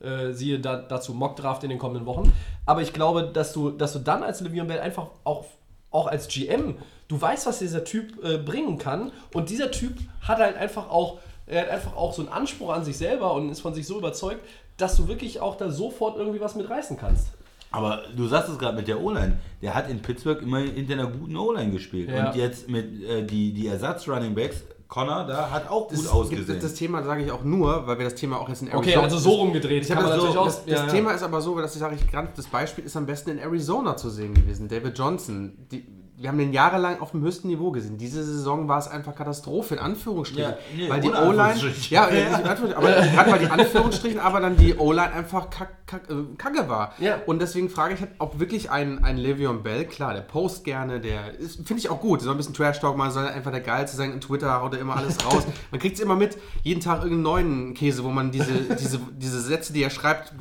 Äh, 0.00 0.32
siehe 0.32 0.58
da, 0.58 0.76
dazu 0.76 1.14
Mock-Draft 1.14 1.62
in 1.64 1.70
den 1.70 1.78
kommenden 1.78 2.06
Wochen. 2.06 2.32
Aber 2.66 2.82
ich 2.82 2.92
glaube, 2.92 3.30
dass 3.32 3.52
du, 3.52 3.70
dass 3.70 3.92
du 3.92 4.00
dann 4.00 4.22
als 4.22 4.42
Le'Veon 4.42 4.64
Bell 4.64 4.80
einfach 4.80 5.08
auch, 5.24 5.46
auch 5.90 6.08
als 6.08 6.28
GM, 6.28 6.76
du 7.08 7.20
weißt, 7.20 7.46
was 7.46 7.60
dieser 7.60 7.84
Typ 7.84 8.22
äh, 8.24 8.38
bringen 8.38 8.78
kann 8.78 9.12
und 9.32 9.48
dieser 9.48 9.70
Typ 9.70 9.94
hat 10.22 10.38
halt 10.38 10.56
einfach 10.56 10.90
auch, 10.90 11.18
er 11.46 11.62
hat 11.62 11.70
einfach 11.70 11.96
auch 11.96 12.12
so 12.12 12.22
einen 12.22 12.32
Anspruch 12.32 12.72
an 12.72 12.84
sich 12.84 12.98
selber 12.98 13.32
und 13.32 13.50
ist 13.50 13.60
von 13.60 13.74
sich 13.74 13.86
so 13.86 13.98
überzeugt, 13.98 14.40
dass 14.76 14.96
du 14.96 15.08
wirklich 15.08 15.40
auch 15.40 15.56
da 15.56 15.70
sofort 15.70 16.16
irgendwie 16.16 16.40
was 16.40 16.54
mit 16.54 16.68
reißen 16.68 16.98
kannst. 16.98 17.28
Aber 17.72 18.02
du 18.16 18.26
sagst 18.28 18.50
es 18.50 18.58
gerade 18.58 18.76
mit 18.76 18.86
der 18.86 19.00
O-Line. 19.00 19.38
Der 19.62 19.74
hat 19.74 19.88
in 19.90 20.00
Pittsburgh 20.02 20.42
immer 20.42 20.58
hinter 20.58 20.92
einer 20.92 21.06
guten 21.06 21.36
O-Line 21.36 21.72
gespielt. 21.72 22.10
Ja. 22.10 22.28
Und 22.28 22.36
jetzt 22.36 22.68
mit 22.68 23.02
äh, 23.02 23.24
die, 23.24 23.52
die 23.52 23.66
Ersatz-Running-Backs, 23.66 24.64
Connor, 24.88 25.24
da 25.26 25.50
hat 25.50 25.70
auch 25.70 25.88
gut 25.88 25.96
das, 25.98 26.06
ausgesehen. 26.08 26.46
Das, 26.46 26.58
das 26.60 26.74
Thema 26.74 27.02
sage 27.02 27.24
ich 27.24 27.32
auch 27.32 27.44
nur, 27.44 27.86
weil 27.86 27.96
wir 27.98 28.04
das 28.04 28.14
Thema 28.14 28.38
auch 28.38 28.48
jetzt 28.50 28.60
in 28.60 28.68
Okay, 28.68 28.90
Arizona- 28.90 29.02
also 29.04 29.16
so 29.18 29.30
rumgedreht. 29.30 29.84
Ich 29.84 29.90
habe 29.90 30.02
das, 30.02 30.10
so, 30.10 30.16
natürlich 30.16 30.36
auch- 30.38 30.44
das, 30.44 30.64
das 30.66 30.74
ja, 30.80 30.86
ja. 30.86 30.92
Thema 30.92 31.12
ist 31.12 31.22
aber 31.22 31.40
so, 31.40 31.58
dass 31.58 31.72
ich 31.74 31.80
sage, 31.80 31.94
ich 31.96 32.10
ganz, 32.12 32.30
das 32.36 32.46
Beispiel 32.46 32.84
ist 32.84 32.94
am 32.94 33.06
besten 33.06 33.30
in 33.30 33.38
Arizona 33.38 33.96
zu 33.96 34.10
sehen 34.10 34.34
gewesen. 34.34 34.68
David 34.68 34.98
Johnson. 34.98 35.52
Die, 35.70 35.86
wir 36.22 36.28
haben 36.28 36.38
den 36.38 36.52
jahrelang 36.52 37.00
auf 37.00 37.10
dem 37.10 37.22
höchsten 37.22 37.48
Niveau 37.48 37.72
gesehen. 37.72 37.98
Diese 37.98 38.22
Saison 38.22 38.68
war 38.68 38.78
es 38.78 38.86
einfach 38.86 39.14
Katastrophe, 39.14 39.74
in 39.74 39.80
Anführungsstrichen. 39.80 40.52
Ja, 40.52 40.56
nee, 40.76 40.88
weil 40.88 41.00
die 41.00 41.10
O-Line. 41.10 41.54
Ja, 41.90 42.08
ja, 42.10 42.28
Anführungsstrichen, 42.36 42.74
aber 42.74 42.90
gerade 42.92 43.32
weil 43.32 43.38
die 43.40 43.46
Anführungsstrichen, 43.48 44.20
aber 44.20 44.40
dann 44.40 44.56
die 44.56 44.76
O-Line 44.76 45.12
einfach 45.12 45.50
kack, 45.50 45.86
kack, 45.86 46.02
äh, 46.08 46.36
kacke 46.38 46.68
war. 46.68 46.94
Ja. 47.00 47.16
Und 47.26 47.42
deswegen 47.42 47.68
frage 47.68 47.94
ich 47.94 48.00
halt, 48.00 48.12
ob 48.18 48.38
wirklich 48.38 48.70
ein, 48.70 49.02
ein 49.02 49.18
Le'Veon 49.18 49.62
Bell, 49.62 49.84
klar, 49.84 50.14
der 50.14 50.20
post 50.20 50.64
gerne, 50.64 51.00
der 51.00 51.32
finde 51.64 51.78
ich 51.78 51.90
auch 51.90 52.00
gut. 52.00 52.22
Soll 52.22 52.32
ein 52.34 52.36
bisschen 52.36 52.54
Trash-Talk 52.54 52.96
machen, 52.96 53.10
soll 53.10 53.26
einfach 53.26 53.50
der 53.50 53.60
Geilste 53.60 53.96
sein. 53.96 54.12
In 54.12 54.20
Twitter 54.20 54.62
haut 54.62 54.74
er 54.74 54.80
immer 54.80 54.96
alles 54.96 55.16
raus. 55.26 55.44
Man 55.72 55.80
kriegt 55.80 55.96
es 55.96 56.00
immer 56.02 56.14
mit, 56.14 56.38
jeden 56.62 56.80
Tag 56.80 57.02
irgendeinen 57.02 57.22
neuen 57.22 57.74
Käse, 57.74 58.04
wo 58.04 58.10
man 58.10 58.30
diese, 58.30 58.52
diese, 58.78 59.00
diese 59.16 59.40
Sätze, 59.40 59.72
die 59.72 59.82
er 59.82 59.90
schreibt, 59.90 60.34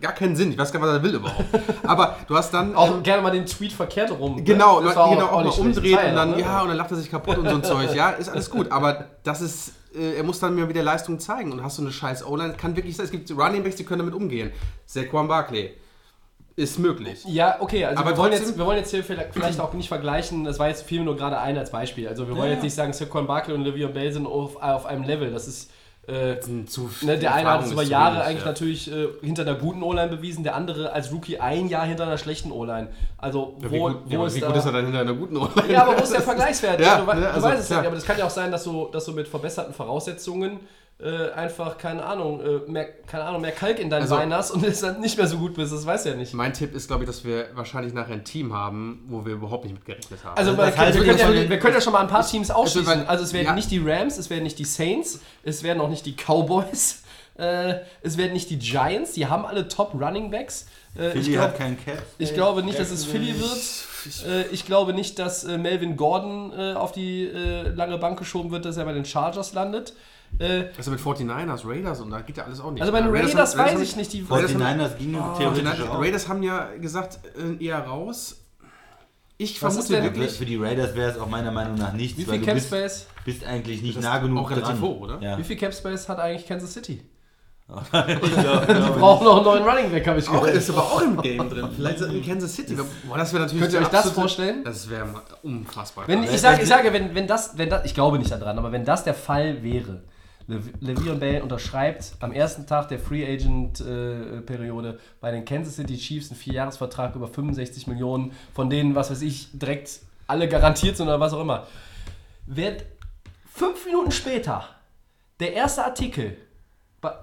gar 0.00 0.12
keinen 0.12 0.34
Sinn. 0.34 0.50
Ich 0.50 0.58
weiß 0.58 0.72
gar 0.72 0.80
nicht, 0.80 0.88
was 0.88 0.96
er 0.96 1.02
will 1.02 1.14
überhaupt. 1.14 1.44
Aber 1.84 2.16
du 2.26 2.36
hast 2.36 2.52
dann. 2.52 2.74
Auch 2.74 2.96
ähm, 2.96 3.02
gerne 3.02 3.22
mal 3.22 3.30
den 3.30 3.46
Tweet 3.46 3.72
verkehrt 3.72 4.10
rum. 4.18 4.36
ne? 4.36 4.42
Genau, 4.42 4.80
Das 4.80 4.96
genau, 5.14 5.26
war 5.26 5.32
auch- 5.32 5.32
auch, 5.32 5.58
mal 5.64 5.72
Das 5.72 5.84
war 5.84 6.08
und 6.08 6.16
dann, 6.16 6.30
ne? 6.32 6.40
ja, 6.40 6.62
und 6.62 6.68
dann 6.68 6.76
lacht 6.76 6.90
er 6.90 6.96
sich 6.96 7.10
kaputt 7.10 7.38
und 7.38 7.48
so 7.48 7.54
ein 7.56 7.64
Zeug. 7.64 7.94
Ja, 7.94 8.10
ist 8.10 8.28
alles 8.28 8.50
gut, 8.50 8.70
aber 8.72 9.06
das 9.22 9.40
ist, 9.40 9.72
äh, 9.94 10.14
er 10.16 10.22
muss 10.22 10.40
dann 10.40 10.54
mir 10.54 10.68
wieder 10.68 10.82
Leistung 10.82 11.18
zeigen 11.18 11.52
und 11.52 11.62
hast 11.62 11.78
du 11.78 11.82
eine 11.82 11.92
scheiß 11.92 12.26
O-Line, 12.26 12.54
kann 12.54 12.76
wirklich 12.76 12.96
sein, 12.96 13.04
es 13.06 13.10
gibt 13.12 13.30
Running 13.30 13.62
Backs, 13.62 13.76
die 13.76 13.84
können 13.84 14.00
damit 14.00 14.14
umgehen. 14.14 14.52
Saquon 14.86 15.28
Barkley, 15.28 15.74
ist 16.54 16.78
möglich. 16.78 17.24
Ja, 17.26 17.56
okay, 17.60 17.84
also 17.86 17.98
Aber 18.00 18.10
wir, 18.10 18.16
wollen 18.18 18.32
jetzt, 18.32 18.58
wir 18.58 18.66
wollen 18.66 18.76
jetzt 18.78 18.90
hier 18.90 19.02
vielleicht 19.02 19.32
vielleicht 19.32 19.58
auch 19.58 19.72
nicht 19.72 19.88
vergleichen, 19.88 20.44
das 20.44 20.58
war 20.58 20.68
jetzt 20.68 20.82
viel 20.82 21.02
nur 21.02 21.16
gerade 21.16 21.38
ein 21.38 21.56
als 21.56 21.70
Beispiel. 21.70 22.06
Also 22.08 22.28
wir 22.28 22.36
wollen 22.36 22.48
Ja, 22.48 22.54
jetzt 22.54 22.62
nicht 22.62 22.74
sagen, 22.74 22.92
Saquon 22.92 23.26
Barkley 23.26 23.54
und 23.54 23.64
Le'Veon 23.66 23.88
Bell 23.88 24.12
sind 24.12 24.26
auf, 24.26 24.56
auf 24.56 24.84
einem 24.84 25.02
Level. 25.04 25.30
Das 25.30 25.48
ist, 25.48 25.70
äh, 26.08 26.40
Zu, 26.66 26.90
ne, 27.02 27.16
der 27.16 27.32
eine 27.32 27.48
hat 27.48 27.64
es 27.64 27.70
über 27.72 27.84
ist 27.84 27.88
Jahre 27.88 28.16
wenig, 28.16 28.26
eigentlich 28.26 28.40
ja. 28.40 28.46
natürlich 28.48 28.92
äh, 28.92 29.06
hinter 29.22 29.42
einer 29.42 29.54
guten 29.54 29.82
O-Line 29.84 30.08
bewiesen, 30.08 30.42
der 30.42 30.56
andere 30.56 30.92
als 30.92 31.12
Rookie 31.12 31.38
ein 31.38 31.68
Jahr 31.68 31.86
hinter 31.86 32.04
einer 32.04 32.18
schlechten 32.18 32.50
O-Line. 32.50 32.88
Also 33.18 33.56
Ja, 33.60 33.70
wo, 33.70 33.72
wie 33.72 33.78
gut, 33.78 33.96
wo 34.06 34.10
ja, 34.10 34.18
aber 34.18 34.26
ist 34.26 34.34
wie 34.36 34.40
da... 34.40 34.46
gut 34.48 34.56
ist 34.56 34.66
er 34.66 34.72
dann 34.72 34.84
hinter 34.86 35.00
einer 35.00 35.14
guten 35.14 35.36
Online? 35.36 35.72
Ja, 35.72 35.82
aber 35.84 35.98
wo 35.98 36.02
ist 36.02 36.12
der 36.12 36.22
Vergleichswert? 36.22 36.80
Ja, 36.80 36.98
du, 36.98 37.06
wei- 37.06 37.14
ne, 37.14 37.20
du 37.20 37.28
also, 37.28 37.46
weißt 37.46 37.62
es 37.62 37.68
ja 37.68 37.76
nicht, 37.78 37.86
aber 37.86 37.94
das 37.96 38.04
kann 38.04 38.18
ja 38.18 38.24
auch 38.26 38.30
sein, 38.30 38.50
dass 38.50 38.64
du, 38.64 38.88
dass 38.90 39.04
du 39.04 39.12
mit 39.12 39.28
verbesserten 39.28 39.72
Voraussetzungen 39.74 40.58
äh, 41.02 41.32
einfach, 41.32 41.78
keine 41.78 42.04
Ahnung, 42.04 42.40
äh, 42.40 42.70
mehr, 42.70 42.86
keine 43.06 43.24
Ahnung, 43.24 43.40
mehr 43.42 43.50
Kalk 43.52 43.78
in 43.80 43.90
deinen 43.90 44.02
Also- 44.02 44.14
Beinen 44.16 44.32
hast 44.32 44.50
und 44.52 44.64
es 44.64 44.80
dann 44.80 45.00
nicht 45.00 45.16
mehr 45.18 45.26
so 45.26 45.36
gut 45.38 45.54
bist. 45.54 45.72
Das 45.72 45.84
weiß 45.84 46.04
ja 46.04 46.14
nicht. 46.14 46.32
Mein 46.34 46.52
Tipp 46.52 46.74
ist, 46.74 46.86
glaube 46.86 47.02
ich, 47.04 47.08
dass 47.08 47.24
wir 47.24 47.46
wahrscheinlich 47.54 47.92
nachher 47.92 48.12
ein 48.14 48.24
Team 48.24 48.52
haben, 48.52 49.04
wo 49.08 49.24
wir 49.26 49.32
überhaupt 49.34 49.64
nicht 49.64 49.74
mit 49.74 49.84
gerechnet 49.84 50.22
haben. 50.24 50.36
Also, 50.38 50.56
wir, 50.56 50.64
heißt, 50.76 50.98
wir, 50.98 51.04
können 51.04 51.18
ja, 51.18 51.50
wir 51.50 51.58
können 51.58 51.74
ja 51.74 51.80
schon 51.80 51.92
mal 51.92 52.00
ein 52.00 52.08
paar 52.08 52.24
Teams 52.26 52.50
ausschließen. 52.50 52.86
weil- 53.00 53.06
Also, 53.06 53.24
es 53.24 53.32
werden 53.32 53.46
ja. 53.46 53.54
nicht 53.54 53.70
die 53.70 53.78
Rams, 53.84 54.16
es 54.18 54.30
werden 54.30 54.44
nicht 54.44 54.58
die 54.58 54.64
Saints, 54.64 55.20
es 55.42 55.62
werden 55.64 55.80
auch 55.80 55.88
nicht 55.88 56.06
die 56.06 56.14
Cowboys, 56.14 57.02
äh, 57.38 57.74
es 58.02 58.16
werden 58.16 58.32
nicht 58.32 58.50
die 58.50 58.58
Giants, 58.58 59.12
die 59.12 59.26
haben 59.26 59.44
alle 59.44 59.66
Top 59.68 59.94
Running 59.94 60.30
Backs. 60.30 60.66
Äh, 60.96 61.06
ich 61.08 61.12
Philly 61.12 61.32
glaub- 61.32 61.44
hat 61.48 61.58
keinen 61.58 61.82
Cap. 61.84 62.02
Ich 62.18 62.32
glaube 62.34 62.62
nicht, 62.62 62.78
dass 62.78 62.90
es 62.90 63.04
Philly 63.04 63.34
wird. 63.40 64.26
Äh, 64.28 64.46
ich 64.52 64.66
glaube 64.66 64.92
nicht, 64.92 65.18
dass 65.18 65.42
äh, 65.44 65.58
Melvin 65.58 65.96
Gordon 65.96 66.52
auf 66.76 66.92
die 66.92 67.26
lange 67.74 67.98
Bank 67.98 68.18
geschoben 68.18 68.50
wird, 68.52 68.64
dass 68.66 68.76
er 68.76 68.84
bei 68.84 68.92
den 68.92 69.04
Chargers 69.04 69.52
landet. 69.54 69.94
Äh, 70.38 70.64
also 70.76 70.90
mit 70.90 71.00
49ers, 71.00 71.66
Raiders 71.66 72.00
und 72.00 72.10
da 72.10 72.20
geht 72.20 72.36
ja 72.36 72.44
alles 72.44 72.60
auch 72.60 72.70
nicht. 72.72 72.80
also 72.80 72.92
bei 72.92 73.00
den 73.00 73.10
Raiders 73.10 73.32
Raiders 73.32 73.56
haben- 73.56 73.72
weiß 73.76 73.80
ich 73.80 73.96
nicht. 73.96 74.12
Die, 74.12 74.22
49ers 74.22 74.96
gingen 74.98 75.14
theoretisch 75.38 75.62
49ers 75.64 75.88
auch. 75.88 76.00
Raiders 76.00 76.28
haben 76.28 76.42
ja 76.42 76.68
gesagt, 76.80 77.18
äh, 77.60 77.64
eher 77.64 77.78
raus. 77.80 78.38
Ich 79.38 79.60
Was 79.62 79.74
vermute 79.74 80.02
wirklich 80.04 80.32
für 80.32 80.44
die 80.46 80.56
Raiders 80.56 80.94
wäre 80.94 81.10
es 81.10 81.18
auch 81.18 81.28
meiner 81.28 81.50
Meinung 81.50 81.74
nach 81.76 81.92
nichts, 81.92 82.16
wie 82.18 82.24
viel 82.24 82.38
du 82.38 82.44
Cap 82.44 82.54
bist, 82.54 82.66
Space? 82.68 83.06
bist 83.24 83.44
eigentlich 83.44 83.82
nicht 83.82 84.00
nah 84.00 84.18
genug 84.18 84.38
auch 84.46 84.50
relativ 84.50 84.68
dran. 84.70 84.80
hoch, 84.80 85.00
oder? 85.00 85.18
Ja. 85.20 85.36
Wie 85.38 85.42
viel 85.44 85.56
Cap 85.56 85.74
Space 85.74 86.08
hat 86.08 86.18
eigentlich 86.18 86.46
Kansas 86.46 86.72
City? 86.72 87.02
Ich 87.72 87.90
glaub, 87.90 88.66
Die 88.66 88.98
brauchen 89.00 89.24
noch 89.24 89.36
einen 89.36 89.44
neuen 89.44 89.62
Running 89.64 89.90
Back, 89.90 90.06
habe 90.06 90.18
ich 90.18 90.28
Auch, 90.28 90.40
gehört. 90.40 90.56
ist 90.56 90.68
aber 90.70 90.82
auch 90.82 91.00
im 91.00 91.16
Game 91.22 91.48
drin. 91.50 91.68
Vielleicht 91.74 92.00
in 92.02 92.24
Kansas 92.26 92.54
City. 92.54 92.76
Boah, 93.08 93.16
das 93.16 93.32
wäre 93.32 93.44
natürlich 93.44 93.62
Könnt 93.62 93.72
ihr 93.74 93.80
euch 93.80 93.88
das 93.88 94.10
vorstellen? 94.10 94.62
Das 94.64 94.90
wäre 94.90 95.06
unfassbar. 95.42 96.06
Wenn, 96.06 96.22
ich, 96.24 96.38
sage, 96.40 96.62
ich 96.62 96.68
sage, 96.68 96.92
wenn, 96.92 97.14
wenn, 97.14 97.26
das, 97.26 97.56
wenn 97.56 97.70
das, 97.70 97.84
ich 97.86 97.94
glaube 97.94 98.18
nicht 98.18 98.30
daran, 98.30 98.58
aber 98.58 98.72
wenn 98.72 98.84
das 98.84 99.04
der 99.04 99.14
Fall 99.14 99.62
wäre, 99.62 100.02
Le- 100.48 100.60
Le'Veon 100.82 101.16
Bell 101.18 101.40
unterschreibt 101.42 102.12
am 102.20 102.32
ersten 102.32 102.66
Tag 102.66 102.88
der 102.88 102.98
Free 102.98 103.24
Agent 103.24 103.80
äh, 103.80 104.40
Periode 104.40 104.98
bei 105.20 105.30
den 105.30 105.44
Kansas 105.44 105.76
City 105.76 105.96
Chiefs 105.96 106.30
einen 106.30 106.38
Vierjahresvertrag 106.40 107.14
über 107.14 107.28
65 107.28 107.86
Millionen, 107.86 108.32
von 108.54 108.68
denen, 108.68 108.94
was 108.94 109.10
weiß 109.10 109.22
ich, 109.22 109.48
direkt 109.52 110.00
alle 110.26 110.48
garantiert 110.48 110.96
sind 110.96 111.06
oder 111.06 111.20
was 111.20 111.32
auch 111.32 111.40
immer, 111.40 111.66
wird 112.46 112.84
fünf 113.52 113.84
Minuten 113.86 114.10
später 114.10 114.64
der 115.40 115.52
erste 115.54 115.84
Artikel 115.84 116.36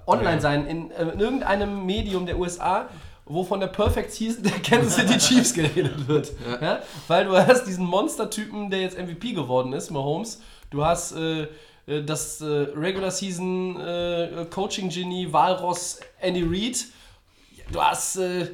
online 0.08 0.34
Ja. 0.36 0.40
sein 0.42 0.68
in, 0.68 0.92
äh, 0.92 1.04
in 1.10 1.20
irgendeinem 1.20 1.86
Medium 1.86 2.26
der 2.26 2.38
USA, 2.38 2.90
wo 3.26 3.44
von 3.44 3.60
der 3.60 3.68
Perfect 3.68 4.12
Season 4.12 4.44
der 4.44 4.54
Kansas 4.60 4.96
City 4.96 5.18
Chiefs 5.20 5.54
geredet 5.54 6.08
wird. 6.08 6.32
Ja. 6.62 6.80
Weil 7.08 7.26
du 7.26 7.38
hast 7.38 7.66
diesen 7.66 7.86
Monster-Typen, 7.86 8.70
der 8.70 8.82
jetzt 8.82 8.98
MVP 8.98 9.34
geworden 9.34 9.72
ist, 9.74 9.92
Mahomes. 9.92 10.42
Du 10.72 10.84
hast 10.84 11.14
äh, 11.14 11.48
das 12.04 12.42
äh, 12.42 12.46
Regular 12.46 13.12
Season 13.12 13.80
äh, 13.80 14.46
Coaching-Genie 14.50 15.32
Walross 15.32 16.00
Andy 16.20 16.44
Reid. 16.44 16.86
Du 17.72 17.82
hast, 17.82 18.18
äh, 18.18 18.48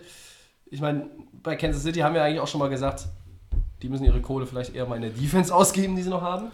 ich 0.69 0.81
meine, 0.81 1.09
bei 1.43 1.55
Kansas 1.55 1.83
City 1.83 1.99
haben 1.99 2.15
wir 2.15 2.23
eigentlich 2.23 2.39
auch 2.39 2.47
schon 2.47 2.59
mal 2.59 2.69
gesagt, 2.69 3.05
die 3.81 3.89
müssen 3.89 4.05
ihre 4.05 4.21
Kohle 4.21 4.45
vielleicht 4.45 4.73
eher 4.73 4.85
mal 4.85 4.95
in 4.95 5.01
der 5.01 5.11
Defense 5.11 5.53
ausgeben, 5.53 5.95
die 5.95 6.01
sie 6.01 6.09
noch 6.09 6.21
haben. 6.21 6.51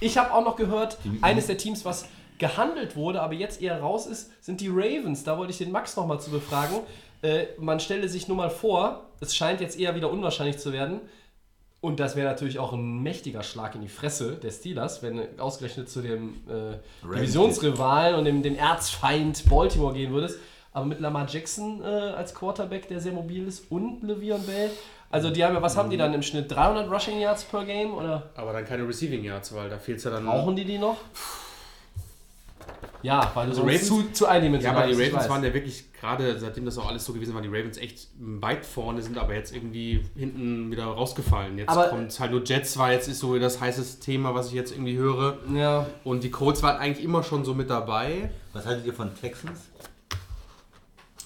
Ich 0.00 0.18
habe 0.18 0.32
auch 0.32 0.44
noch 0.44 0.56
gehört, 0.56 0.98
eines 1.22 1.46
der 1.46 1.56
Teams, 1.56 1.84
was 1.84 2.06
gehandelt 2.38 2.96
wurde, 2.96 3.22
aber 3.22 3.34
jetzt 3.34 3.62
eher 3.62 3.80
raus 3.80 4.06
ist, 4.06 4.30
sind 4.44 4.60
die 4.60 4.68
Ravens. 4.68 5.24
Da 5.24 5.38
wollte 5.38 5.52
ich 5.52 5.58
den 5.58 5.70
Max 5.70 5.96
nochmal 5.96 6.20
zu 6.20 6.30
befragen. 6.30 6.80
Äh, 7.22 7.46
man 7.58 7.80
stelle 7.80 8.08
sich 8.08 8.28
nur 8.28 8.36
mal 8.36 8.50
vor, 8.50 9.06
es 9.20 9.34
scheint 9.34 9.60
jetzt 9.60 9.78
eher 9.78 9.94
wieder 9.94 10.10
unwahrscheinlich 10.10 10.58
zu 10.58 10.72
werden. 10.72 11.00
Und 11.84 12.00
das 12.00 12.16
wäre 12.16 12.26
natürlich 12.26 12.58
auch 12.58 12.72
ein 12.72 13.02
mächtiger 13.02 13.42
Schlag 13.42 13.74
in 13.74 13.82
die 13.82 13.88
Fresse 13.88 14.36
der 14.36 14.50
Steelers, 14.50 15.02
wenn 15.02 15.18
du 15.18 15.28
ausgerechnet 15.36 15.90
zu 15.90 16.00
dem 16.00 16.36
äh, 16.48 16.78
Divisionsrivalen 17.06 18.16
und 18.16 18.24
dem, 18.24 18.42
dem 18.42 18.56
Erzfeind 18.56 19.44
Baltimore 19.50 19.92
gehen 19.92 20.10
würdest. 20.10 20.38
Aber 20.72 20.86
mit 20.86 21.00
Lamar 21.00 21.26
Jackson 21.28 21.82
äh, 21.82 21.84
als 21.84 22.34
Quarterback, 22.34 22.88
der 22.88 23.00
sehr 23.00 23.12
mobil 23.12 23.46
ist, 23.46 23.70
und 23.70 24.02
Le'Veon 24.02 24.46
Bell. 24.46 24.70
Also 25.10 25.28
die 25.28 25.44
haben 25.44 25.54
ja, 25.54 25.60
was 25.60 25.76
haben 25.76 25.90
die 25.90 25.98
dann 25.98 26.14
im 26.14 26.22
Schnitt? 26.22 26.50
300 26.50 26.90
Rushing 26.90 27.20
Yards 27.20 27.44
per 27.44 27.66
Game? 27.66 27.92
Oder 27.92 28.30
aber 28.34 28.54
dann 28.54 28.64
keine 28.64 28.88
Receiving 28.88 29.22
Yards, 29.22 29.54
weil 29.54 29.68
da 29.68 29.76
fehlt 29.76 29.98
es 29.98 30.04
ja 30.04 30.10
dann. 30.10 30.24
brauchen 30.24 30.56
die 30.56 30.64
die 30.64 30.78
noch? 30.78 30.96
Ja, 33.04 33.30
weil 33.34 33.44
du 33.46 33.50
Also 33.50 33.60
sonst 33.62 33.72
Ravens- 33.74 33.86
zu, 33.86 34.12
zu 34.12 34.24
Ja, 34.24 34.30
eindimensional 34.30 34.82
aber 34.84 34.92
die 34.92 35.02
Ravens 35.04 35.28
waren 35.28 35.44
ja 35.44 35.52
wirklich, 35.52 35.92
gerade 35.92 36.38
seitdem 36.38 36.64
das 36.64 36.78
auch 36.78 36.88
alles 36.88 37.04
so 37.04 37.12
gewesen 37.12 37.34
war, 37.34 37.42
die 37.42 37.48
Ravens 37.48 37.76
echt 37.76 38.08
weit 38.18 38.64
vorne, 38.64 39.02
sind 39.02 39.18
aber 39.18 39.34
jetzt 39.34 39.54
irgendwie 39.54 40.02
hinten 40.16 40.70
wieder 40.70 40.84
rausgefallen. 40.86 41.58
Jetzt 41.58 41.68
Aber- 41.68 41.88
kommt 41.88 42.18
halt 42.18 42.30
nur 42.30 42.42
Jets, 42.44 42.78
war 42.78 42.90
jetzt 42.92 43.06
ist 43.08 43.20
so 43.20 43.38
das 43.38 43.60
heiße 43.60 44.00
Thema, 44.00 44.34
was 44.34 44.48
ich 44.48 44.54
jetzt 44.54 44.72
irgendwie 44.72 44.96
höre. 44.96 45.36
Ja, 45.54 45.86
Und 46.02 46.24
die 46.24 46.30
Colts 46.30 46.62
waren 46.62 46.78
eigentlich 46.78 47.04
immer 47.04 47.22
schon 47.22 47.44
so 47.44 47.54
mit 47.54 47.68
dabei. 47.70 48.30
Was 48.54 48.64
haltet 48.66 48.86
ihr 48.86 48.94
von 48.94 49.14
Texans? 49.14 49.60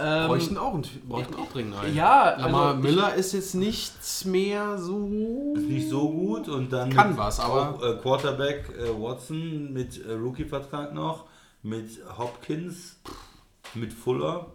ähm, 0.01 0.29
Bräuchten 0.29 0.57
auch, 0.59 0.75
einen- 0.75 0.85
bräuchten 1.09 1.35
auch 1.35 1.51
dringend 1.51 1.75
einen. 1.77 1.95
ja, 1.97 2.37
Lamar 2.39 2.69
also 2.77 2.83
Miller 2.83 3.15
ist 3.15 3.33
jetzt 3.33 3.55
nichts 3.57 4.25
mehr 4.25 4.79
so. 4.79 5.55
Ist 5.57 5.69
nicht 5.69 5.89
so 5.89 6.09
gut 6.11 6.49
und 6.49 6.73
dann 6.73 6.91
Kann 6.91 7.17
was, 7.19 7.41
aber- 7.41 7.75
auch, 7.75 7.83
äh, 7.83 7.97
Quarterback 8.01 8.69
äh, 8.79 8.89
Watson 9.01 9.73
mit 9.73 10.05
äh, 10.07 10.13
Rookie-Vertrag 10.13 10.95
noch, 10.95 11.25
mit 11.69 11.91
Hopkins, 12.17 12.97
mit 13.75 13.93
Fuller. 13.93 14.47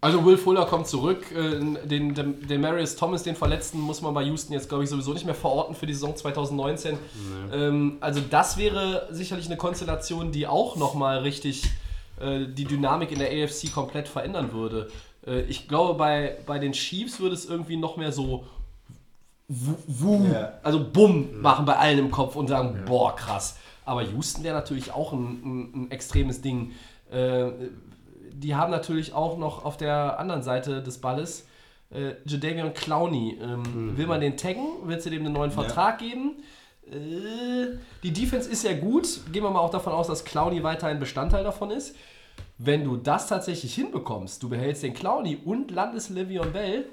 Also 0.00 0.24
Will 0.24 0.36
Fuller 0.36 0.66
kommt 0.66 0.88
zurück. 0.88 1.30
äh, 1.30 1.60
Den, 1.86 2.14
den, 2.14 2.46
den 2.46 2.60
Marius 2.60 2.96
Thomas, 2.96 3.22
den 3.22 3.36
Verletzten, 3.36 3.78
muss 3.80 4.02
man 4.02 4.12
bei 4.12 4.24
Houston 4.24 4.52
jetzt, 4.52 4.68
glaube 4.68 4.82
ich, 4.84 4.90
sowieso 4.90 5.12
nicht 5.12 5.24
mehr 5.26 5.34
verorten 5.34 5.74
für 5.76 5.86
die 5.86 5.94
Saison 5.94 6.16
2019. 6.16 6.98
Ähm, 7.52 7.96
also 8.00 8.20
das 8.28 8.56
wäre 8.58 9.06
sicherlich 9.12 9.46
eine 9.46 9.56
Konstellation, 9.56 10.32
die 10.32 10.46
auch 10.48 10.76
nochmal 10.76 11.18
richtig 11.18 11.70
äh, 12.20 12.46
die 12.46 12.64
Dynamik 12.64 13.12
in 13.12 13.20
der 13.20 13.28
AFC 13.30 13.72
komplett 13.72 14.08
verändern 14.08 14.52
würde. 14.52 14.90
Äh, 15.24 15.42
ich 15.42 15.68
glaube, 15.68 15.94
bei, 15.94 16.36
bei 16.46 16.58
den 16.58 16.72
Chiefs 16.72 17.20
würde 17.20 17.34
es 17.36 17.44
irgendwie 17.46 17.76
noch 17.76 17.96
mehr 17.96 18.10
so 18.10 18.44
wu, 19.48 19.74
wu 19.86 20.26
Ja. 20.32 20.54
also 20.64 20.84
bumm 20.84 21.40
machen 21.40 21.64
bei 21.64 21.76
allen 21.76 21.98
im 22.00 22.10
Kopf 22.10 22.34
und 22.34 22.48
sagen, 22.48 22.82
boah, 22.86 23.14
krass. 23.14 23.56
Aber 23.84 24.02
Houston 24.02 24.44
wäre 24.44 24.54
natürlich 24.54 24.92
auch 24.92 25.12
ein, 25.12 25.42
ein, 25.44 25.72
ein 25.74 25.90
extremes 25.90 26.40
Ding. 26.40 26.72
Äh, 27.10 27.50
die 28.32 28.54
haben 28.54 28.70
natürlich 28.70 29.12
auch 29.12 29.38
noch 29.38 29.64
auf 29.64 29.76
der 29.76 30.18
anderen 30.18 30.42
Seite 30.42 30.82
des 30.82 30.98
Balles 31.00 31.46
äh, 31.90 32.14
Jadavion 32.24 32.74
Clowney. 32.74 33.38
Ähm, 33.40 33.96
Will 33.96 34.06
man 34.06 34.20
den 34.20 34.36
taggen? 34.36 34.66
Willst 34.84 35.06
du 35.06 35.10
dem 35.10 35.24
einen 35.24 35.34
neuen 35.34 35.50
Vertrag 35.50 35.98
geben? 35.98 36.42
Äh, 36.90 37.78
die 38.02 38.12
Defense 38.12 38.50
ist 38.50 38.64
ja 38.64 38.74
gut. 38.74 39.20
Gehen 39.32 39.42
wir 39.42 39.50
mal 39.50 39.60
auch 39.60 39.70
davon 39.70 39.92
aus, 39.92 40.08
dass 40.08 40.24
Clowney 40.24 40.62
weiterhin 40.62 40.98
Bestandteil 40.98 41.44
davon 41.44 41.70
ist. 41.70 41.94
Wenn 42.58 42.84
du 42.84 42.96
das 42.96 43.28
tatsächlich 43.28 43.74
hinbekommst, 43.74 44.42
du 44.42 44.48
behältst 44.48 44.82
den 44.82 44.94
Clowney 44.94 45.38
und 45.44 45.70
landest 45.70 46.10
Le'Veon 46.10 46.50
Bell, 46.50 46.86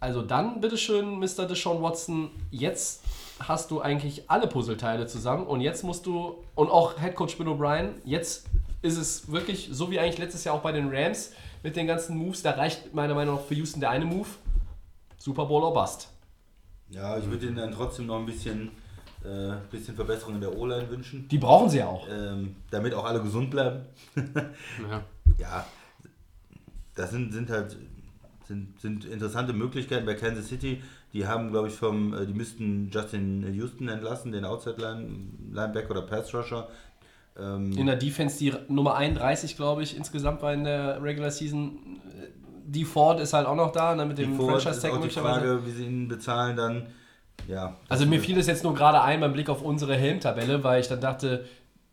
also 0.00 0.22
dann, 0.22 0.60
bitteschön, 0.60 1.18
Mr. 1.18 1.46
Deshaun 1.46 1.82
Watson, 1.82 2.30
jetzt 2.50 3.02
hast 3.40 3.70
du 3.70 3.80
eigentlich 3.80 4.30
alle 4.30 4.46
Puzzleteile 4.46 5.06
zusammen 5.06 5.46
und 5.46 5.60
jetzt 5.60 5.82
musst 5.84 6.06
du, 6.06 6.42
und 6.54 6.70
auch 6.70 6.98
Head 7.00 7.14
Coach 7.14 7.36
Bill 7.38 7.48
O'Brien, 7.48 7.90
jetzt 8.04 8.46
ist 8.82 8.96
es 8.96 9.30
wirklich 9.30 9.68
so 9.72 9.90
wie 9.90 9.98
eigentlich 9.98 10.18
letztes 10.18 10.44
Jahr 10.44 10.54
auch 10.54 10.62
bei 10.62 10.72
den 10.72 10.88
Rams 10.94 11.32
mit 11.62 11.76
den 11.76 11.86
ganzen 11.86 12.16
Moves, 12.16 12.42
da 12.42 12.52
reicht 12.52 12.94
meiner 12.94 13.14
Meinung 13.14 13.36
nach 13.36 13.42
für 13.42 13.54
Houston 13.54 13.80
der 13.80 13.90
eine 13.90 14.04
Move, 14.04 14.28
Super 15.18 15.44
Bowl 15.46 15.62
or 15.62 15.74
Bust. 15.74 16.08
ja, 16.90 17.18
ich 17.18 17.28
würde 17.30 17.46
ihnen 17.46 17.56
dann 17.56 17.72
trotzdem 17.72 18.06
noch 18.06 18.18
ein 18.18 18.26
bisschen, 18.26 18.68
äh, 19.24 19.52
bisschen 19.70 19.94
Verbesserung 19.94 20.36
in 20.36 20.40
der 20.40 20.56
O-Line 20.56 20.88
wünschen, 20.88 21.28
Die 21.28 21.38
brauchen 21.38 21.68
sie 21.68 21.78
ja 21.78 21.86
auch. 21.88 22.06
ähm, 22.10 22.56
damit 22.70 22.94
auch 22.94 23.04
alle 23.04 23.20
gesund 23.22 23.50
bleiben. 23.50 23.84
Ja. 24.88 25.02
Ja, 25.38 25.66
das 26.94 27.10
sind, 27.10 27.32
sind 27.32 27.48
halt 27.50 27.76
sind, 28.46 28.80
sind 28.80 29.04
interessante 29.04 29.52
Möglichkeiten 29.52 30.04
bei 30.04 30.14
Kansas 30.14 30.48
City. 30.48 30.82
Die 31.12 31.26
haben, 31.26 31.50
glaube 31.50 31.68
ich, 31.68 31.74
vom, 31.74 32.14
äh, 32.14 32.26
die 32.26 32.34
müssten 32.34 32.90
Justin 32.92 33.52
Houston 33.52 33.88
entlassen, 33.88 34.32
den 34.32 34.44
Outside-Linebacker 34.44 35.90
oder 35.90 36.02
Pass-Rusher. 36.02 36.68
Ähm, 37.38 37.72
In 37.72 37.86
der 37.86 37.96
Defense 37.96 38.38
die 38.38 38.52
Nummer 38.68 38.94
31, 38.94 39.56
glaube 39.56 39.82
ich, 39.82 39.96
insgesamt 39.96 40.42
war 40.42 40.52
in 40.52 40.64
der 40.64 41.02
Regular 41.02 41.30
Season. 41.30 41.78
Die 42.66 42.84
Ford 42.84 43.18
ist 43.20 43.32
halt 43.32 43.46
auch 43.46 43.56
noch 43.56 43.72
da, 43.72 43.94
ne, 43.96 44.06
mit 44.06 44.18
dem 44.18 44.36
Franchise-Tag 44.36 44.90
auch 44.92 44.96
die 44.96 45.00
möglicherweise. 45.00 45.40
Frage, 45.40 45.66
wie 45.66 45.70
sie 45.70 45.84
ihn 45.86 46.06
bezahlen 46.08 46.56
dann. 46.56 46.86
Ja. 47.48 47.76
Also 47.88 48.06
mir 48.06 48.20
fiel 48.20 48.38
es 48.38 48.46
jetzt 48.46 48.62
nur 48.62 48.74
gerade 48.74 49.02
ein 49.02 49.20
beim 49.20 49.32
Blick 49.32 49.48
auf 49.48 49.62
unsere 49.62 49.96
Helmtabelle, 49.96 50.62
weil 50.62 50.80
ich 50.80 50.88
dann 50.88 51.00
dachte, 51.00 51.46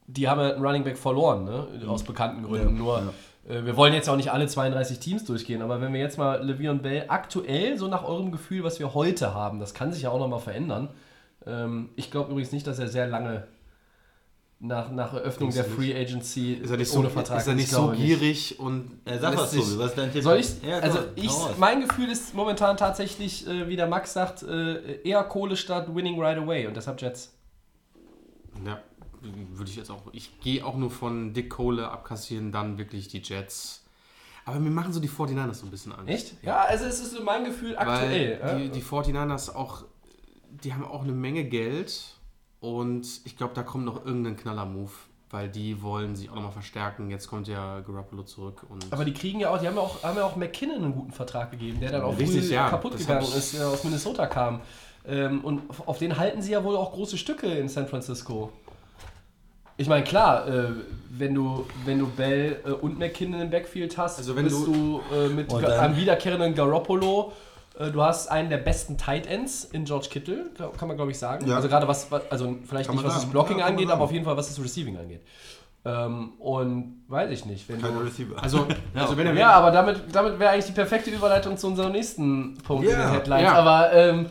die 0.05 0.27
haben 0.27 0.39
ja 0.39 0.53
einen 0.53 0.63
Running 0.63 0.83
Back 0.83 0.97
verloren, 0.97 1.45
ne? 1.45 1.67
aus 1.87 2.03
bekannten 2.03 2.43
Gründen. 2.43 2.75
Ja, 2.75 2.83
nur 2.83 2.97
ja. 2.99 3.13
Äh, 3.47 3.65
wir 3.65 3.75
wollen 3.75 3.93
jetzt 3.93 4.09
auch 4.09 4.15
nicht 4.15 4.31
alle 4.31 4.47
32 4.47 4.99
Teams 4.99 5.25
durchgehen, 5.25 5.61
aber 5.61 5.81
wenn 5.81 5.93
wir 5.93 5.99
jetzt 5.99 6.17
mal 6.17 6.41
Le'Veon 6.41 6.79
Bell 6.79 7.05
aktuell, 7.07 7.77
so 7.77 7.87
nach 7.87 8.03
eurem 8.03 8.31
Gefühl, 8.31 8.63
was 8.63 8.79
wir 8.79 8.93
heute 8.93 9.33
haben, 9.33 9.59
das 9.59 9.73
kann 9.73 9.91
sich 9.93 10.03
ja 10.03 10.09
auch 10.09 10.19
nochmal 10.19 10.39
verändern. 10.39 10.89
Ähm, 11.45 11.89
ich 11.95 12.11
glaube 12.11 12.31
übrigens 12.31 12.51
nicht, 12.51 12.67
dass 12.67 12.79
er 12.79 12.87
sehr 12.87 13.07
lange 13.07 13.47
nach, 14.59 14.91
nach 14.91 15.13
Eröffnung 15.13 15.51
der 15.51 15.63
Free 15.63 15.95
Agency 15.95 16.53
Ist 16.53 16.71
er 16.71 16.77
nicht 16.77 16.89
so, 16.89 16.99
ohne 16.99 17.09
Vertrag 17.11 17.39
ist 17.39 17.47
er 17.47 17.53
nicht 17.53 17.65
Ich 17.65 17.71
so 17.71 17.91
gierig 17.91 18.59
und 18.59 18.99
Ja, 19.07 19.19
sag 19.19 19.31
lässt 19.31 19.55
was, 19.55 19.65
Tobi, 19.65 19.79
was 19.79 19.95
dein 19.95 20.11
Tipp? 20.11 20.23
Soll 20.23 20.39
ich? 20.39 20.63
Ja, 20.63 20.79
also 20.79 20.99
ich, 21.15 21.31
mein 21.57 21.81
Gefühl 21.81 22.09
ist 22.09 22.33
momentan 22.33 22.75
tatsächlich, 22.75 23.47
äh, 23.47 23.67
wie 23.67 23.75
der 23.75 23.87
Max 23.87 24.13
sagt, 24.13 24.41
äh, 24.43 25.01
eher 25.03 25.23
Kohle 25.25 25.55
statt 25.55 25.93
Winning 25.93 26.19
Right 26.19 26.39
Away 26.39 26.65
und 26.65 26.75
deshalb 26.75 26.99
Jets. 26.99 27.35
Ja, 28.65 28.79
würde 29.51 29.69
ich 29.69 29.77
jetzt 29.77 29.89
auch. 29.89 30.01
Ich 30.11 30.39
gehe 30.39 30.65
auch 30.65 30.75
nur 30.75 30.91
von 30.91 31.33
Dick 31.33 31.49
Kohle 31.49 31.89
abkassieren, 31.89 32.51
dann 32.51 32.77
wirklich 32.77 33.07
die 33.07 33.19
Jets. 33.19 33.83
Aber 34.45 34.59
mir 34.59 34.69
machen 34.69 34.93
so 34.93 35.01
die 35.01 35.09
49ers 35.09 35.55
so 35.55 35.65
ein 35.65 35.71
bisschen 35.71 35.91
Angst. 35.91 36.09
Echt? 36.09 36.43
Ja, 36.43 36.61
also 36.61 36.85
es 36.85 37.01
ist 37.01 37.11
so 37.11 37.21
mein 37.21 37.43
Gefühl 37.43 37.77
aktuell. 37.77 38.39
Weil 38.41 38.59
die, 38.61 38.69
die 38.69 38.81
49ers 38.81 39.53
auch, 39.53 39.83
die 40.63 40.73
haben 40.73 40.85
auch 40.85 41.03
eine 41.03 41.11
Menge 41.11 41.43
Geld 41.43 42.17
und 42.61 43.05
ich 43.25 43.35
glaube, 43.35 43.53
da 43.53 43.63
kommt 43.63 43.83
noch 43.83 44.05
irgendein 44.05 44.37
Knaller-Move, 44.37 44.91
weil 45.31 45.49
die 45.49 45.81
wollen 45.81 46.15
sich 46.15 46.29
auch 46.29 46.35
nochmal 46.35 46.53
verstärken. 46.53 47.09
Jetzt 47.09 47.27
kommt 47.27 47.49
ja 47.49 47.81
Garoppolo 47.81 48.23
zurück 48.23 48.65
und 48.69 48.85
Aber 48.91 49.03
die 49.03 49.13
kriegen 49.13 49.41
ja 49.41 49.49
auch, 49.49 49.59
die 49.59 49.67
haben 49.67 49.75
ja 49.75 49.81
auch, 49.81 50.01
haben 50.01 50.17
ja 50.17 50.23
auch 50.23 50.37
McKinnon 50.37 50.77
einen 50.77 50.93
guten 50.93 51.11
Vertrag 51.11 51.51
gegeben, 51.51 51.81
der 51.81 51.91
dann 51.91 52.03
auch 52.03 52.17
Richtig, 52.17 52.49
ja. 52.49 52.69
kaputt 52.69 52.93
Das 52.93 53.01
gegangen 53.01 53.27
ist, 53.27 53.53
der 53.53 53.67
aus 53.67 53.83
Minnesota 53.83 54.27
kam. 54.27 54.61
Ähm, 55.05 55.43
und 55.43 55.61
auf 55.85 55.99
den 55.99 56.17
halten 56.17 56.41
sie 56.41 56.51
ja 56.51 56.63
wohl 56.63 56.75
auch 56.75 56.93
große 56.93 57.17
Stücke 57.17 57.47
in 57.47 57.67
San 57.67 57.87
Francisco. 57.87 58.51
Ich 59.77 59.87
meine, 59.87 60.03
klar, 60.03 60.47
äh, 60.47 60.63
wenn 61.09 61.33
du, 61.35 61.65
wenn 61.85 61.99
du 61.99 62.07
Bell 62.07 62.59
äh, 62.65 62.71
und 62.71 62.97
McKinnon 62.99 63.41
im 63.41 63.49
Backfield 63.49 63.97
hast, 63.97 64.17
Also 64.17 64.35
wenn 64.35 64.45
bist 64.45 64.65
du, 64.65 65.01
äh, 65.15 65.27
mit 65.29 65.53
einem 65.53 65.95
wiederkehrenden 65.95 66.55
Garoppolo. 66.55 67.31
äh, 67.79 67.91
Du 67.91 68.01
hast 68.01 68.27
einen 68.29 68.49
der 68.49 68.57
besten 68.57 68.97
Tight 68.97 69.27
Ends 69.27 69.65
in 69.65 69.85
George 69.85 70.07
Kittle, 70.09 70.45
kann 70.77 70.87
man 70.87 70.97
glaube 70.97 71.11
ich 71.11 71.19
sagen. 71.19 71.47
Ja. 71.47 71.55
Also 71.57 71.67
gerade 71.69 71.87
was, 71.87 72.09
was- 72.11 72.23
also 72.31 72.55
vielleicht 72.67 72.87
Kann 72.87 72.95
nicht 72.95 73.05
was 73.05 73.13
das. 73.15 73.25
Blocking 73.27 73.59
Ja, 73.59 73.65
angeht, 73.65 73.89
aber 73.91 74.03
auf 74.03 74.11
jeden 74.11 74.25
Fall 74.25 74.35
was 74.35 74.47
das 74.47 74.63
Receiving 74.63 74.97
angeht. 74.97 75.21
Ähm, 75.85 76.33
und 76.39 77.03
weiß 77.07 77.29
ich 77.31 77.45
nicht, 77.45 77.69
wenn 77.69 77.79
Keine 77.79 77.93
du, 77.93 77.99
Receiver. 78.05 78.35
also, 78.43 78.65
also 78.95 79.15
wenn 79.15 79.27
er 79.27 79.33
ja, 79.35 79.51
aber 79.51 79.69
damit, 79.71 80.01
damit 80.11 80.37
wäre 80.39 80.51
eigentlich 80.51 80.65
die 80.65 80.71
perfekte 80.73 81.11
Überleitung 81.11 81.55
zu 81.55 81.67
unserem 81.67 81.91
nächsten 81.93 82.57
Punkt 82.63 82.83
in 82.85 82.91
Ja, 82.91 83.03
den 83.05 83.11
Headlines. 83.13 83.43
ja. 83.43 83.53
Aber 83.53 83.93
ähm, 83.93 84.25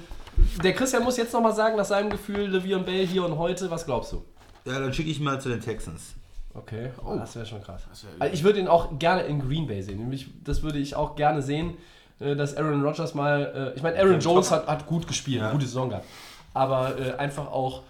der 0.63 0.75
Christian 0.75 1.05
muss 1.05 1.17
jetzt 1.17 1.33
nochmal 1.33 1.55
sagen, 1.55 1.77
nach 1.77 1.85
seinem 1.87 2.11
Gefühl, 2.11 2.55
Le'Veon 2.55 2.81
Bell 2.83 3.07
hier 3.07 3.25
und 3.25 3.39
heute, 3.39 3.71
was 3.71 3.87
glaubst 3.87 4.13
du? 4.13 4.23
Ja, 4.67 4.79
dann 4.81 4.93
schicke 4.93 5.11
ich 5.11 5.21
mal 5.21 5.41
zu 5.41 5.49
den 5.49 5.61
Texans. 5.61 6.15
Okay, 6.55 6.91
oh, 7.05 7.15
das 7.17 7.37
wäre 7.37 7.45
schon 7.47 7.63
krass. 7.63 7.83
wär- 8.03 8.11
Also 8.23 8.35
ich 8.35 8.43
würde 8.43 8.59
ihn 8.61 8.69
auch 8.69 8.99
gerne 8.99 9.23
in 9.25 9.41
Green 9.47 9.67
Bay 9.67 9.83
sehen. 9.83 9.99
Nämlich, 9.99 10.29
das 10.43 10.63
würde 10.63 10.79
ich 10.79 10.97
auch 10.97 11.15
gerne 11.15 11.43
sehen, 11.43 11.75
äh, 12.19 12.35
dass 12.35 12.57
Aaron 12.57 12.83
Rodgers 12.83 13.15
mal. 13.15 13.73
Äh, 13.75 13.77
ich 13.77 13.83
meine, 13.83 13.99
Aaron 13.99 14.21
Jones 14.21 14.51
hat, 14.51 14.67
hat 14.67 14.87
gut 14.87 15.07
gespielt, 15.07 15.43
Ja. 15.43 15.51
gute 15.53 15.67
Saison 15.67 15.91
gehabt. 15.91 16.07
Aber 16.55 16.99
äh, 16.99 17.13
einfach 17.17 17.47
auch. 17.49 17.83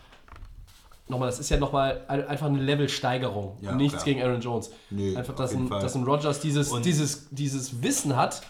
Nochmal, 1.09 1.29
das 1.29 1.39
ist 1.39 1.49
ja 1.51 1.57
nochmal 1.59 2.01
ein, 2.09 2.27
einfach 2.27 2.47
eine 2.47 2.59
Levelsteigerung. 2.61 3.57
Ja, 3.61 3.73
nichts 3.77 4.03
klar. 4.03 4.05
gegen 4.07 4.23
Aaron 4.27 4.41
Jones. 4.41 4.73
Nee, 4.91 5.17
einfach, 5.17 5.35
auf 5.35 5.39
dass 5.39 5.53
jeden 5.53 5.67
ein, 5.67 5.69
Fall. 5.69 5.81
dass 5.81 5.95
ein 5.95 6.03
Rodgers 6.03 6.41
dieses, 6.41 6.73
Und- 6.73 6.85
dieses, 6.85 7.29
dieses 7.31 7.81
Wissen 7.83 8.17
hat. 8.17 8.43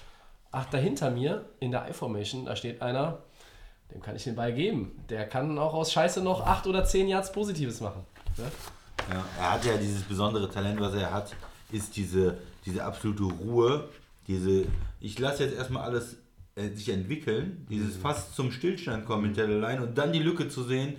Ach, 0.52 0.64
da 0.70 0.78
hinter 0.78 1.10
mir 1.10 1.44
in 1.60 1.70
der 1.70 1.86
I-Formation, 1.90 2.46
da 2.46 2.56
steht 2.56 2.80
einer, 2.80 3.18
dem 3.92 4.00
kann 4.00 4.16
ich 4.16 4.24
den 4.24 4.34
Ball 4.36 4.54
geben. 4.54 4.92
Der 5.10 5.28
kann 5.28 5.58
auch 5.58 5.74
aus 5.74 5.92
Scheiße 5.92 6.22
noch 6.22 6.40
8 6.46 6.66
oder 6.66 6.82
10 6.86 7.08
Yards 7.08 7.30
Positives 7.30 7.82
machen. 7.82 8.06
Ne? 8.38 8.44
Ja, 9.12 9.24
er 9.38 9.52
hat 9.52 9.64
ja 9.64 9.76
dieses 9.76 10.02
besondere 10.02 10.50
Talent, 10.50 10.80
was 10.80 10.94
er 10.94 11.12
hat, 11.12 11.34
ist 11.70 11.96
diese, 11.96 12.38
diese 12.64 12.84
absolute 12.84 13.22
Ruhe, 13.24 13.88
diese, 14.26 14.66
ich 15.00 15.18
lasse 15.18 15.44
jetzt 15.44 15.56
erstmal 15.56 15.82
alles 15.84 16.16
äh, 16.56 16.68
sich 16.70 16.88
entwickeln, 16.88 17.66
dieses 17.70 17.96
fast 17.96 18.34
zum 18.34 18.50
Stillstand 18.50 19.04
kommen 19.06 19.28
mit 19.28 19.36
der 19.36 19.46
Line 19.48 19.82
und 19.82 19.96
dann 19.96 20.12
die 20.12 20.18
Lücke 20.20 20.48
zu 20.48 20.64
sehen 20.64 20.96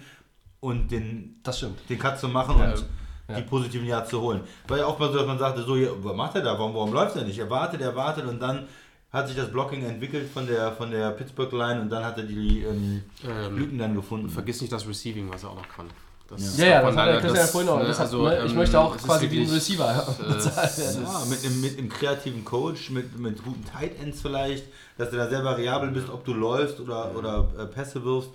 und 0.62 0.90
den, 0.92 1.40
Das 1.44 1.58
stimmt. 1.58 1.80
den 1.90 2.00
Cut 2.00 2.20
zu 2.20 2.28
machen 2.30 2.58
Ja, 2.60 2.72
und 2.72 2.86
ja. 3.28 3.36
die 3.36 3.42
positiven 3.44 3.86
Yards 3.86 4.10
zu 4.10 4.22
holen. 4.22 4.42
War 4.68 4.78
ja 4.78 4.86
auch 4.86 4.98
mal 4.98 5.12
so, 5.12 5.18
dass 5.18 5.28
man 5.28 5.38
sagte, 5.38 5.64
so, 5.64 5.76
ja, 5.76 5.90
was 6.00 6.16
macht 6.16 6.36
er 6.36 6.42
da, 6.44 6.58
warum, 6.58 6.74
warum 6.74 6.94
läuft 6.94 7.16
er 7.18 7.24
nicht? 7.26 7.38
Er 7.40 7.50
wartet, 7.50 7.82
er 7.82 7.96
wartet 7.96 8.26
und 8.26 8.40
dann 8.40 8.68
hat 9.12 9.28
sich 9.28 9.36
das 9.38 9.52
Blocking 9.52 9.84
entwickelt 9.86 10.30
von 10.30 10.48
der, 10.48 10.72
von 10.74 10.92
der 10.92 11.12
Pittsburgh 11.12 11.52
Line 11.54 11.82
und 11.82 11.90
dann 11.90 12.04
hat 12.06 12.18
er 12.18 12.24
die 12.24 12.62
ähm, 12.64 13.04
Ähm, 13.28 13.58
Lücken 13.58 13.78
dann 13.78 13.96
gefunden. 13.96 14.30
vergiss 14.30 14.62
nicht 14.62 14.72
das 14.72 14.88
Receiving, 14.88 15.30
was 15.30 15.44
er 15.44 15.50
auch 15.52 15.56
noch 15.56 15.70
kann. 15.70 15.88
Das 16.28 16.58
Ja, 16.58 16.66
ja, 16.66 16.82
das 16.82 16.90
von 16.90 17.00
hat 17.00 17.08
der 17.08 17.20
Christian 17.22 17.36
ja 17.46 17.48
vorhin 17.48 17.70
auch. 17.70 17.80
ne, 17.80 17.86
Das 17.86 18.00
hat, 18.00 18.06
also, 18.06 18.28
ne, 18.28 18.44
ich 18.46 18.52
ähm, 18.52 18.58
möchte 18.58 18.80
auch 18.80 18.98
quasi 18.98 19.32
wie 19.32 19.44
ein 19.44 19.50
Receiver 19.50 20.16
äh, 20.20 20.24
bezahlt 20.34 20.78
werden. 20.78 21.04
Ja, 21.04 21.26
mit 21.26 21.46
einem, 21.46 21.62
mit 21.62 21.78
einem 21.78 21.90
kreativen 21.90 22.44
Coach, 22.46 22.90
mit, 22.90 23.18
mit 23.18 23.44
guten 23.44 23.64
Tight 23.66 24.00
Ends 24.02 24.22
vielleicht, 24.22 24.66
dass 24.98 25.10
du 25.10 25.18
da 25.18 25.30
sehr 25.30 25.44
variabel 25.44 25.92
bist, 25.92 26.10
ob 26.10 26.26
du 26.26 26.34
läufst 26.34 26.80
oder, 26.80 27.16
oder 27.16 27.48
äh, 27.58 27.66
Pässe 27.66 28.04
wirfst, 28.04 28.30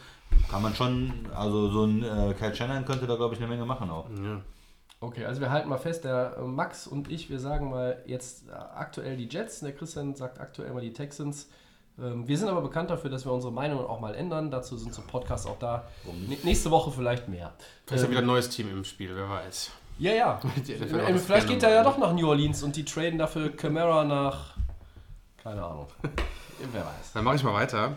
kann 0.50 0.62
man 0.62 0.74
schon, 0.74 1.12
also 1.34 1.68
so 1.70 1.84
ein 1.84 2.02
äh, 2.02 2.34
Kyle 2.34 2.54
Shannon 2.54 2.84
könnte 2.84 3.06
da 3.06 3.16
glaube 3.16 3.34
ich 3.34 3.40
eine 3.40 3.48
Menge 3.48 3.66
machen 3.66 3.90
auch. 3.90 4.06
Ja. 4.10 4.40
Okay, 5.00 5.24
also 5.24 5.40
wir 5.40 5.50
halten 5.50 5.68
mal 5.68 5.78
fest, 5.78 6.04
der 6.04 6.36
äh, 6.38 6.42
Max 6.42 6.86
und 6.86 7.10
ich, 7.10 7.28
wir 7.28 7.40
sagen 7.40 7.70
mal 7.70 8.02
jetzt 8.06 8.44
aktuell 8.52 9.16
die 9.16 9.28
Jets, 9.28 9.60
der 9.60 9.72
Christian 9.72 10.14
sagt 10.14 10.40
aktuell 10.40 10.72
mal 10.72 10.80
die 10.80 10.92
Texans. 10.92 11.48
Ähm, 12.00 12.26
Wir 12.26 12.38
sind 12.38 12.48
aber 12.48 12.62
bekannt 12.62 12.90
dafür, 12.90 13.10
dass 13.10 13.24
wir 13.24 13.32
unsere 13.32 13.52
Meinung 13.52 13.86
auch 13.86 14.00
mal 14.00 14.14
ändern. 14.14 14.50
Dazu 14.50 14.76
sind 14.76 14.94
so 14.94 15.02
Podcasts 15.02 15.46
auch 15.46 15.58
da. 15.58 15.84
Nächste 16.42 16.70
Woche 16.70 16.90
vielleicht 16.90 17.28
mehr. 17.28 17.52
Vielleicht 17.86 17.90
ist 17.90 18.00
ja 18.00 18.04
Ähm, 18.04 18.10
wieder 18.12 18.20
ein 18.20 18.26
neues 18.26 18.48
Team 18.48 18.70
im 18.70 18.84
Spiel, 18.84 19.10
wer 19.14 19.28
weiß. 19.28 19.70
Ja, 19.98 20.12
ja. 20.12 20.40
Vielleicht 21.18 21.46
geht 21.48 21.62
er 21.62 21.70
ja 21.70 21.84
doch 21.84 21.98
nach 21.98 22.12
New 22.14 22.26
Orleans 22.26 22.62
und 22.62 22.74
die 22.74 22.84
traden 22.84 23.18
dafür 23.18 23.54
Camara 23.54 24.04
nach. 24.04 24.56
Keine 25.42 25.62
Ahnung. 25.64 25.86
Wer 26.72 26.80
weiß. 26.82 27.12
Dann 27.14 27.24
mache 27.24 27.36
ich 27.36 27.44
mal 27.44 27.52
weiter. 27.54 27.96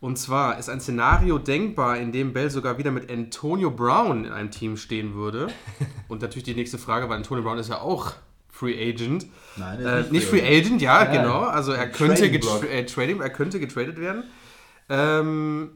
Und 0.00 0.16
zwar 0.18 0.58
ist 0.58 0.68
ein 0.68 0.80
Szenario 0.80 1.38
denkbar, 1.38 1.98
in 1.98 2.12
dem 2.12 2.32
Bell 2.32 2.50
sogar 2.50 2.78
wieder 2.78 2.90
mit 2.90 3.10
Antonio 3.10 3.70
Brown 3.70 4.24
in 4.24 4.32
einem 4.32 4.50
Team 4.50 4.76
stehen 4.76 5.14
würde. 5.14 5.48
Und 6.08 6.22
natürlich 6.22 6.44
die 6.44 6.54
nächste 6.54 6.78
Frage, 6.78 7.08
weil 7.08 7.16
Antonio 7.16 7.42
Brown 7.42 7.58
ist 7.58 7.68
ja 7.68 7.80
auch 7.80 8.12
Free 8.54 8.90
Agent. 8.90 9.26
Nein, 9.56 9.84
Äh, 9.84 10.02
nicht 10.10 10.26
Free 10.28 10.40
Agent, 10.42 10.80
ja, 10.80 11.02
Ja. 11.04 11.10
genau. 11.10 11.40
Also 11.40 11.72
er 11.72 11.88
könnte, 11.88 12.30
getra 12.30 12.64
äh, 12.66 12.86
trading, 12.86 13.20
er 13.20 13.30
könnte 13.30 13.58
getradet 13.58 13.98
werden. 14.00 14.22
Ähm, 14.88 15.72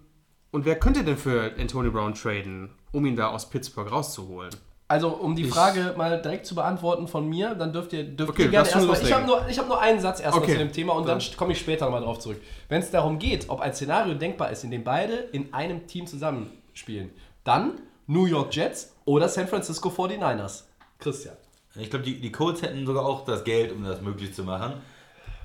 und 0.52 0.64
wer 0.64 0.78
könnte 0.78 1.02
denn 1.02 1.16
für 1.16 1.52
Antonio 1.58 1.90
Brown 1.90 2.14
traden, 2.14 2.70
um 2.92 3.04
ihn 3.04 3.16
da 3.16 3.28
aus 3.28 3.50
Pittsburgh 3.50 3.90
rauszuholen? 3.90 4.50
Also, 4.90 5.08
um 5.08 5.36
die 5.36 5.44
Frage 5.44 5.92
mal 5.98 6.22
direkt 6.22 6.46
zu 6.46 6.54
beantworten 6.54 7.08
von 7.08 7.28
mir, 7.28 7.54
dann 7.54 7.72
dürft 7.74 7.92
ihr, 7.92 8.04
dürft 8.04 8.30
Okay, 8.30 8.44
ihr 8.44 8.48
gerne 8.48 8.68
erstmal. 8.68 9.02
Ich 9.02 9.12
habe 9.12 9.26
nur, 9.26 9.46
ich 9.46 9.58
hab 9.58 9.68
nur 9.68 9.78
einen 9.80 10.00
Satz 10.00 10.20
erstmal 10.20 10.44
Okay. 10.44 10.52
zu 10.52 10.58
dem 10.58 10.72
Thema 10.72 10.94
und 10.94 11.06
dann 11.06 11.18
Dann- 11.18 11.36
komme 11.36 11.52
ich 11.52 11.58
später 11.58 11.84
nochmal 11.84 12.00
drauf 12.00 12.20
zurück. 12.20 12.40
Wenn 12.70 12.80
es 12.80 12.90
darum 12.90 13.18
geht, 13.18 13.50
ob 13.50 13.60
ein 13.60 13.74
Szenario 13.74 14.14
denkbar 14.14 14.50
ist, 14.50 14.64
in 14.64 14.70
dem 14.70 14.84
beide 14.84 15.14
in 15.32 15.52
einem 15.52 15.86
Team 15.86 16.06
zusammenspielen, 16.06 17.10
dann 17.44 17.72
New 18.06 18.24
York 18.24 18.54
Jets 18.54 18.94
oder 19.04 19.28
San 19.28 19.46
Francisco 19.48 19.90
49ers. 19.90 20.64
Christian. 20.98 21.36
Ich 21.78 21.90
glaube, 21.90 22.04
die, 22.04 22.20
die 22.20 22.32
Colts 22.32 22.62
hätten 22.62 22.86
sogar 22.86 23.04
auch 23.04 23.24
das 23.24 23.44
Geld, 23.44 23.72
um 23.72 23.84
das 23.84 24.00
möglich 24.00 24.34
zu 24.34 24.44
machen 24.44 24.74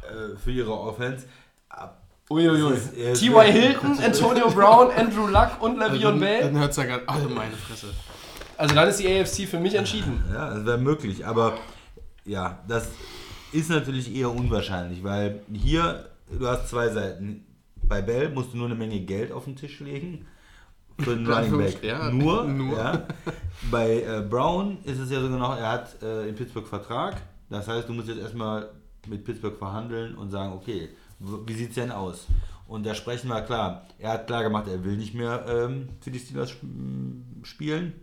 äh, 0.03 0.37
für 0.37 0.51
ihre 0.51 0.73
Offense. 0.73 1.25
Uiuiui. 2.29 2.77
T.Y. 3.13 3.41
Hilton, 3.51 3.99
Antonio 4.03 4.49
Brown, 4.49 4.91
Andrew 4.91 5.27
Luck 5.27 5.61
und 5.61 5.81
Also 5.81 5.95
Le'Veon 5.95 6.01
dann, 6.03 6.19
Bell. 6.19 6.41
dann 6.41 6.57
hört 6.59 6.71
es 6.71 6.77
ja 6.77 6.83
gerade. 6.85 7.03
Oh, 7.07 7.29
meine 7.29 7.55
Fresse. 7.55 7.87
Also 8.57 8.75
dann 8.75 8.87
ist 8.87 8.99
die 8.99 9.07
AFC 9.07 9.47
für 9.47 9.59
mich 9.59 9.75
entschieden. 9.75 10.23
Ja, 10.31 10.53
das 10.53 10.65
wäre 10.65 10.77
möglich, 10.77 11.25
aber 11.25 11.57
ja, 12.25 12.59
das 12.67 12.89
ist 13.51 13.69
natürlich 13.69 14.15
eher 14.15 14.31
unwahrscheinlich, 14.31 15.03
weil 15.03 15.41
hier, 15.51 16.09
du 16.31 16.47
hast 16.47 16.69
zwei 16.69 16.89
Seiten. 16.89 17.45
Bei 17.85 18.01
Bell 18.01 18.29
musst 18.29 18.53
du 18.53 18.57
nur 18.57 18.67
eine 18.67 18.75
Menge 18.75 19.01
Geld 19.01 19.31
auf 19.31 19.43
den 19.43 19.57
Tisch 19.57 19.79
legen 19.81 20.25
für 20.99 21.15
den 21.15 21.27
Running 21.27 21.57
Back. 21.57 21.83
Ja, 21.83 22.09
nur. 22.11 22.43
nur. 22.45 22.77
Ja. 22.77 23.07
Bei 23.71 24.01
äh, 24.01 24.21
Brown 24.29 24.77
ist 24.83 24.99
es 24.99 25.09
ja 25.09 25.21
so 25.21 25.29
genau, 25.29 25.53
er 25.53 25.71
hat 25.71 26.01
äh, 26.01 26.27
in 26.27 26.35
Pittsburgh 26.35 26.67
Vertrag. 26.67 27.21
Das 27.49 27.67
heißt, 27.67 27.87
du 27.87 27.93
musst 27.93 28.07
jetzt 28.07 28.19
erstmal 28.19 28.69
mit 29.07 29.23
Pittsburgh 29.23 29.57
verhandeln 29.57 30.15
und 30.15 30.31
sagen, 30.31 30.53
okay, 30.53 30.89
wie 31.19 31.53
sieht 31.53 31.69
es 31.69 31.75
denn 31.75 31.91
aus? 31.91 32.27
Und 32.67 32.85
da 32.85 32.95
sprechen 32.95 33.27
wir 33.27 33.41
klar. 33.41 33.85
Er 33.99 34.13
hat 34.13 34.27
klar 34.27 34.43
gemacht, 34.43 34.67
er 34.67 34.83
will 34.83 34.97
nicht 34.97 35.13
mehr 35.13 35.45
ähm, 35.47 35.89
für 36.01 36.11
die 36.11 36.19
Steelers 36.19 36.51
sp- 36.55 36.65
spielen. 37.43 37.93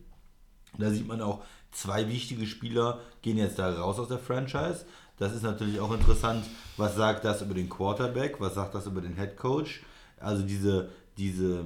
Da 0.79 0.91
sieht 0.91 1.09
man 1.09 1.21
auch, 1.21 1.43
zwei 1.73 2.09
wichtige 2.09 2.47
Spieler 2.47 3.01
gehen 3.23 3.37
jetzt 3.39 3.59
da 3.59 3.73
raus 3.75 3.99
aus 3.99 4.09
der 4.09 4.19
Franchise. 4.19 4.85
Das 5.19 5.35
ist 5.35 5.43
natürlich 5.43 5.81
auch 5.81 5.93
interessant. 5.93 6.45
Was 6.77 6.95
sagt 6.97 7.25
das 7.25 7.43
über 7.43 7.55
den 7.55 7.69
Quarterback? 7.69 8.41
Was 8.41 8.55
sagt 8.55 8.75
das 8.75 8.87
über 8.87 9.01
den 9.01 9.17
Head 9.17 9.37
Coach? 9.37 9.83
Also 10.19 10.43
diese, 10.43 10.91
diese, 11.19 11.65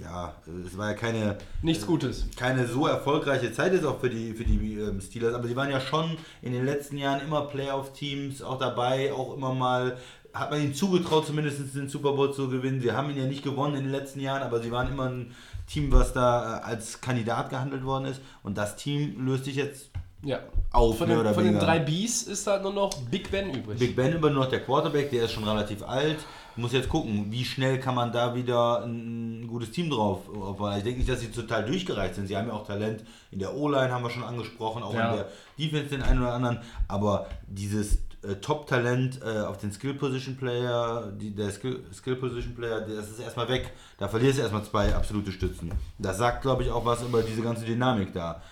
ja, 0.00 0.34
es 0.66 0.76
war 0.76 0.88
ja 0.90 0.94
keine, 0.94 1.36
Nichts 1.62 1.86
Gutes. 1.86 2.26
keine 2.36 2.66
so 2.66 2.86
erfolgreiche 2.86 3.52
Zeit 3.52 3.72
jetzt 3.72 3.84
auch 3.84 4.00
für 4.00 4.10
die, 4.10 4.32
für 4.32 4.44
die 4.44 4.78
ähm, 4.78 5.00
Steelers, 5.00 5.34
aber 5.34 5.46
sie 5.46 5.56
waren 5.56 5.70
ja 5.70 5.80
schon 5.80 6.16
in 6.42 6.52
den 6.52 6.64
letzten 6.64 6.96
Jahren 6.96 7.20
immer 7.20 7.42
Playoff-Teams 7.42 8.42
auch 8.42 8.58
dabei, 8.58 9.12
auch 9.12 9.36
immer 9.36 9.54
mal, 9.54 9.96
hat 10.32 10.50
man 10.50 10.62
ihnen 10.62 10.74
zugetraut, 10.74 11.26
zumindest 11.26 11.74
den 11.74 11.88
Super 11.88 12.12
Bowl 12.12 12.32
zu 12.32 12.48
gewinnen. 12.48 12.80
Sie 12.80 12.92
haben 12.92 13.10
ihn 13.10 13.16
ja 13.18 13.26
nicht 13.26 13.42
gewonnen 13.42 13.74
in 13.74 13.82
den 13.84 13.92
letzten 13.92 14.20
Jahren, 14.20 14.42
aber 14.42 14.60
sie 14.60 14.70
waren 14.70 14.88
immer 14.88 15.08
ein 15.08 15.34
Team, 15.66 15.92
was 15.92 16.12
da 16.12 16.58
äh, 16.58 16.62
als 16.62 17.00
Kandidat 17.00 17.50
gehandelt 17.50 17.84
worden 17.84 18.06
ist. 18.06 18.20
Und 18.42 18.56
das 18.56 18.76
Team 18.76 19.26
löst 19.26 19.44
sich 19.44 19.56
jetzt 19.56 19.90
Ja. 20.24 20.40
Auf, 20.72 20.98
von 20.98 21.08
den, 21.08 21.34
von 21.34 21.44
den 21.44 21.58
drei 21.58 21.80
Bs 21.80 22.22
ist 22.24 22.46
halt 22.46 22.62
nur 22.62 22.72
noch 22.72 22.90
Big 23.10 23.30
Ben 23.30 23.50
übrig. 23.52 23.78
Big 23.78 23.96
Ben 23.96 24.12
über 24.12 24.30
nur 24.30 24.44
noch 24.44 24.50
der 24.50 24.60
Quarterback, 24.60 25.10
der 25.10 25.24
ist 25.24 25.32
schon 25.32 25.44
relativ 25.44 25.82
alt. 25.82 26.18
Muss 26.56 26.72
jetzt 26.72 26.88
gucken, 26.88 27.26
wie 27.30 27.44
schnell 27.44 27.78
kann 27.80 27.94
man 27.94 28.12
da 28.12 28.34
wieder 28.34 28.82
ein, 28.84 29.46
gutes 29.46 29.70
Team 29.70 29.88
drauf 29.90 30.28
aufbauen. 30.28 30.76
Ich 30.76 30.82
denke 30.84 30.98
nicht, 30.98 31.08
dass 31.10 31.20
sie 31.20 31.30
total 31.30 31.64
durchgereicht 31.64 32.14
sind. 32.16 32.26
Sie 32.26 32.36
haben 32.36 32.48
ja 32.48 32.54
auch 32.54 32.66
Talent 32.66 33.04
in 33.30 33.38
der 33.38 33.54
O-Line, 33.54 33.90
haben 33.92 34.02
wir 34.02 34.10
schon 34.10 34.24
angesprochen, 34.24 34.82
auch 34.82 34.92
Ja. 34.94 35.10
in 35.10 35.16
der 35.16 35.28
Defense 35.58 35.88
den 35.90 36.02
einen 36.02 36.20
oder 36.20 36.34
anderen. 36.34 36.58
Aber 36.88 37.26
dieses 37.46 37.98
äh, 38.22 38.34
Top-Talent 38.40 39.20
äh, 39.24 39.40
auf 39.40 39.56
den 39.58 39.72
Skill-Position-Player, 39.72 41.12
der 41.18 41.50
Skill- 41.50 41.80
Skill-Position-Player, 41.94 42.80
das 42.82 43.10
ist 43.10 43.20
erstmal 43.20 43.48
weg. 43.48 43.72
Da 43.98 44.08
verlierst 44.08 44.38
du 44.38 44.42
erstmal 44.42 44.64
zwei 44.64 44.94
absolute 44.94 45.32
Stützen. 45.32 45.70
Das 45.98 46.18
sagt, 46.18 46.42
glaube 46.42 46.62
ich, 46.64 46.70
auch 46.70 46.84
was 46.84 47.02
über 47.02 47.22
diese 47.22 47.42
ganze 47.42 47.64
Dynamik 47.64 48.12
da. 48.12 48.42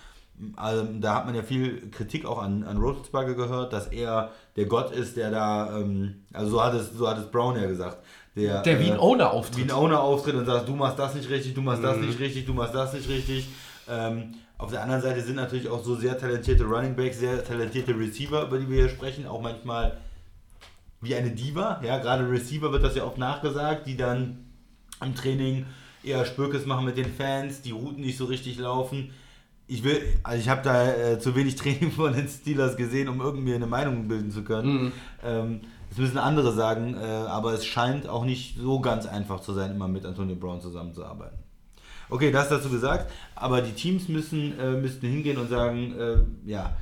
Also, 0.55 0.87
da 0.99 1.15
hat 1.15 1.25
man 1.25 1.35
ja 1.35 1.43
viel 1.43 1.89
Kritik 1.91 2.25
auch 2.25 2.41
an, 2.41 2.63
an 2.63 2.77
Roethlisberger 2.77 3.33
gehört, 3.33 3.73
dass 3.73 3.87
er 3.87 4.31
der 4.55 4.65
Gott 4.65 4.91
ist, 4.91 5.17
der 5.17 5.31
da, 5.31 5.77
ähm, 5.77 6.23
also 6.31 6.51
so 6.51 6.63
hat 6.63 6.73
es, 6.73 6.93
so 6.93 7.09
hat 7.09 7.17
es 7.17 7.29
Brown 7.29 7.59
ja 7.59 7.67
gesagt. 7.67 7.97
Der, 8.35 8.61
Der 8.61 8.79
wie 8.79 8.91
ein 8.91 8.97
äh, 8.97 8.99
Owner 8.99 9.25
wie 9.25 9.37
auftritt. 9.37 9.63
ein 9.65 9.71
Owner 9.71 9.99
auftritt 10.01 10.35
und 10.35 10.45
sagt, 10.45 10.67
du 10.67 10.75
machst 10.75 10.97
das 10.97 11.15
nicht 11.15 11.29
richtig, 11.29 11.53
du 11.55 11.61
machst 11.61 11.83
das 11.83 11.97
nicht 11.97 12.19
richtig, 12.19 12.45
du 12.45 12.53
machst 12.53 12.73
das 12.73 12.93
nicht 12.93 13.09
richtig. 13.09 13.49
Ähm, 13.89 14.35
auf 14.57 14.71
der 14.71 14.83
anderen 14.83 15.01
Seite 15.01 15.21
sind 15.21 15.35
natürlich 15.35 15.67
auch 15.67 15.83
so 15.83 15.95
sehr 15.95 16.17
talentierte 16.17 16.63
Running 16.63 16.95
Backs, 16.95 17.19
sehr 17.19 17.43
talentierte 17.43 17.97
Receiver, 17.97 18.43
über 18.43 18.59
die 18.59 18.69
wir 18.69 18.77
hier 18.81 18.89
sprechen, 18.89 19.25
auch 19.25 19.41
manchmal 19.41 19.97
wie 21.01 21.15
eine 21.15 21.31
Diva. 21.31 21.81
Ja, 21.83 21.97
gerade 21.97 22.29
Receiver 22.29 22.71
wird 22.71 22.83
das 22.83 22.95
ja 22.95 23.03
oft 23.03 23.17
nachgesagt, 23.17 23.87
die 23.87 23.97
dann 23.97 24.45
im 25.01 25.15
Training 25.15 25.65
eher 26.03 26.25
Spökes 26.25 26.65
machen 26.65 26.85
mit 26.85 26.97
den 26.97 27.11
Fans, 27.13 27.61
die 27.61 27.71
Routen 27.71 28.01
nicht 28.01 28.17
so 28.17 28.25
richtig 28.25 28.57
laufen. 28.57 29.11
Ich 29.71 29.83
will, 29.83 30.01
also 30.23 30.41
ich 30.41 30.49
habe 30.49 30.61
da 30.63 30.91
äh, 30.91 31.19
zu 31.19 31.35
wenig 31.35 31.55
Training 31.55 31.91
von 31.95 32.13
den 32.13 32.27
Steelers 32.27 32.75
gesehen, 32.75 33.07
um 33.07 33.21
irgendwie 33.21 33.53
eine 33.53 33.67
Meinung 33.67 34.07
bilden 34.07 34.31
zu 34.31 34.43
können. 34.43 34.91
Ähm, 35.23 35.61
das 35.89 35.97
müssen 35.99 36.17
andere 36.17 36.53
sagen, 36.53 36.95
äh, 36.95 37.05
aber 37.05 37.53
es 37.53 37.65
scheint 37.65 38.07
auch 38.07 38.25
nicht 38.25 38.57
so 38.57 38.79
ganz 38.79 39.05
einfach 39.05 39.41
zu 39.41 39.53
sein, 39.53 39.71
immer 39.71 39.87
mit 39.87 40.05
Antonio 40.05 40.35
Brown 40.35 40.59
zusammenzuarbeiten. 40.59 41.37
Okay, 42.09 42.31
das 42.31 42.49
dazu 42.49 42.69
gesagt, 42.69 43.11
aber 43.35 43.61
die 43.61 43.71
Teams 43.71 44.07
müssen, 44.09 44.59
äh, 44.59 44.71
müssten 44.71 45.07
hingehen 45.07 45.37
und 45.37 45.49
sagen, 45.49 45.93
äh, 45.99 46.49
ja, 46.49 46.75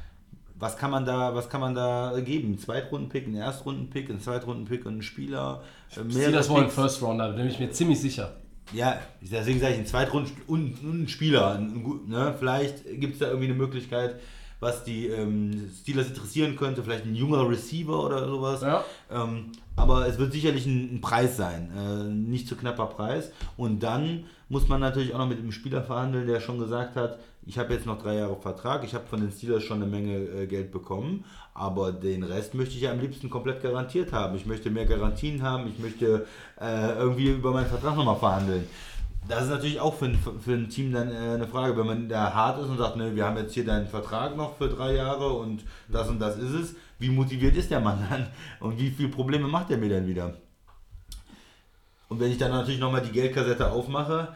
was 0.60 0.78
kann 0.78 0.90
man 0.90 1.06
da, 1.06 1.36
was 1.36 1.50
kann 1.50 1.62
man 1.62 1.76
da 1.76 2.20
geben? 2.24 2.54
Ein 2.54 2.60
Zweitrunden-Pick, 2.60 3.28
einen 3.28 3.36
Erstrunden-Pick, 3.36 4.10
einen 4.10 4.22
Zweitrunden-Pick 4.22 4.86
und 4.86 4.94
einen 4.94 5.02
Spieler. 5.02 5.62
Äh, 5.96 6.04
mehrere 6.04 6.32
das 6.32 6.50
wollen. 6.50 6.70
First 6.70 7.02
Rounder, 7.02 7.30
da 7.30 7.36
bin 7.36 7.48
ich 7.48 7.60
mir 7.60 7.72
ziemlich 7.72 8.00
sicher. 8.00 8.34
Ja, 8.74 9.00
deswegen 9.22 9.60
sage 9.60 9.74
ich, 9.74 9.78
einen 9.80 9.88
Zweitrunden 9.88 10.36
und, 10.48 10.80
einen 10.84 11.08
Spieler. 11.08 11.56
Ein, 11.56 12.04
ne? 12.08 12.36
Vielleicht 12.38 12.84
gibt 13.00 13.14
es 13.14 13.20
da 13.20 13.28
irgendwie 13.28 13.48
eine 13.48 13.56
Möglichkeit, 13.56 14.20
was 14.60 14.84
die 14.84 15.08
ähm, 15.08 15.70
Steelers 15.82 16.08
interessieren 16.08 16.56
könnte, 16.56 16.84
vielleicht 16.84 17.06
ein 17.06 17.16
junger 17.16 17.48
Receiver 17.48 18.04
oder 18.04 18.28
sowas. 18.28 18.62
Ja. 18.62 18.84
Ähm, 19.12 19.52
aber 19.76 20.08
es 20.08 20.18
wird 20.18 20.34
sicherlich 20.34 20.66
ein, 20.66 20.96
ein 20.96 21.02
Preis 21.02 21.38
sein, 21.38 21.70
äh, 21.78 22.04
nicht 22.04 22.48
zu 22.48 22.56
knapper 22.56 22.88
Preis. 22.88 23.32
Und 23.58 23.84
dann 23.84 24.26
muss 24.50 24.68
man 24.68 24.82
natürlich 24.82 25.14
auch 25.14 25.20
noch 25.20 25.28
mit 25.28 25.40
dem 25.40 25.52
Spieler 25.52 25.84
verhandeln, 25.84 26.28
der 26.28 26.40
schon 26.40 26.58
gesagt 26.60 26.96
hat, 26.96 27.20
ich 27.46 27.58
habe 27.58 27.74
jetzt 27.74 27.86
noch 27.86 28.02
drei 28.02 28.16
Jahre 28.16 28.36
Vertrag, 28.36 28.84
ich 28.84 28.94
habe 28.94 29.08
von 29.08 29.22
den 29.22 29.32
Steelers 29.32 29.64
schon 29.64 29.82
eine 29.82 29.90
Menge 29.90 30.18
äh, 30.18 30.48
Geld 30.48 30.72
bekommen, 30.72 31.24
aber 31.54 31.94
den 31.94 32.24
Rest 32.24 32.54
möchte 32.56 32.76
ich 32.76 32.82
ja 32.82 32.92
am 32.92 33.00
liebsten 33.00 33.30
komplett 33.30 33.62
garantiert 33.62 34.12
haben. 34.12 34.36
Ich 34.36 34.46
möchte 34.46 34.70
mehr 34.70 34.86
Garantien 34.86 35.42
haben, 35.42 35.68
ich 35.68 35.80
möchte 35.80 36.26
äh, 36.60 36.98
irgendwie 36.98 37.30
über 37.30 37.52
meinen 37.52 37.68
Vertrag 37.68 37.96
nochmal 37.96 38.18
verhandeln. 38.18 38.68
Das 39.28 39.44
ist 39.44 39.50
natürlich 39.50 39.80
auch 39.80 39.94
für 39.94 40.06
ein, 40.06 40.18
für 40.18 40.54
ein 40.54 40.70
Team 40.70 40.94
dann 40.94 41.12
äh, 41.12 41.34
eine 41.36 41.48
Frage, 41.48 41.78
wenn 41.78 41.86
man 41.86 42.10
da 42.10 42.34
hart 42.34 42.62
ist 42.62 42.70
und 42.70 42.78
sagt, 42.78 42.96
ne, 42.96 43.16
wir 43.16 43.26
haben 43.26 43.38
jetzt 43.38 43.54
hier 43.54 43.66
deinen 43.66 43.88
Vertrag 43.88 44.38
noch 44.38 44.58
für 44.58 44.70
drei 44.70 44.96
Jahre 44.96 45.34
und 45.34 45.66
das 45.90 46.08
und 46.10 46.20
das 46.20 46.38
ist 46.38 46.54
es. 46.54 46.76
Wie 47.00 47.10
motiviert 47.10 47.56
ist 47.56 47.70
der 47.70 47.80
Mann 47.80 48.06
dann? 48.10 48.28
Und 48.60 48.80
wie 48.80 48.90
viele 48.90 49.10
Probleme 49.10 49.48
macht 49.48 49.70
er 49.70 49.78
mir 49.78 49.90
dann 49.90 50.08
wieder? 50.08 50.34
Und 52.10 52.20
wenn 52.20 52.32
ich 52.32 52.38
dann 52.38 52.52
natürlich 52.52 52.80
nochmal 52.80 53.02
die 53.02 53.12
Geldkassette 53.12 53.70
aufmache, 53.70 54.36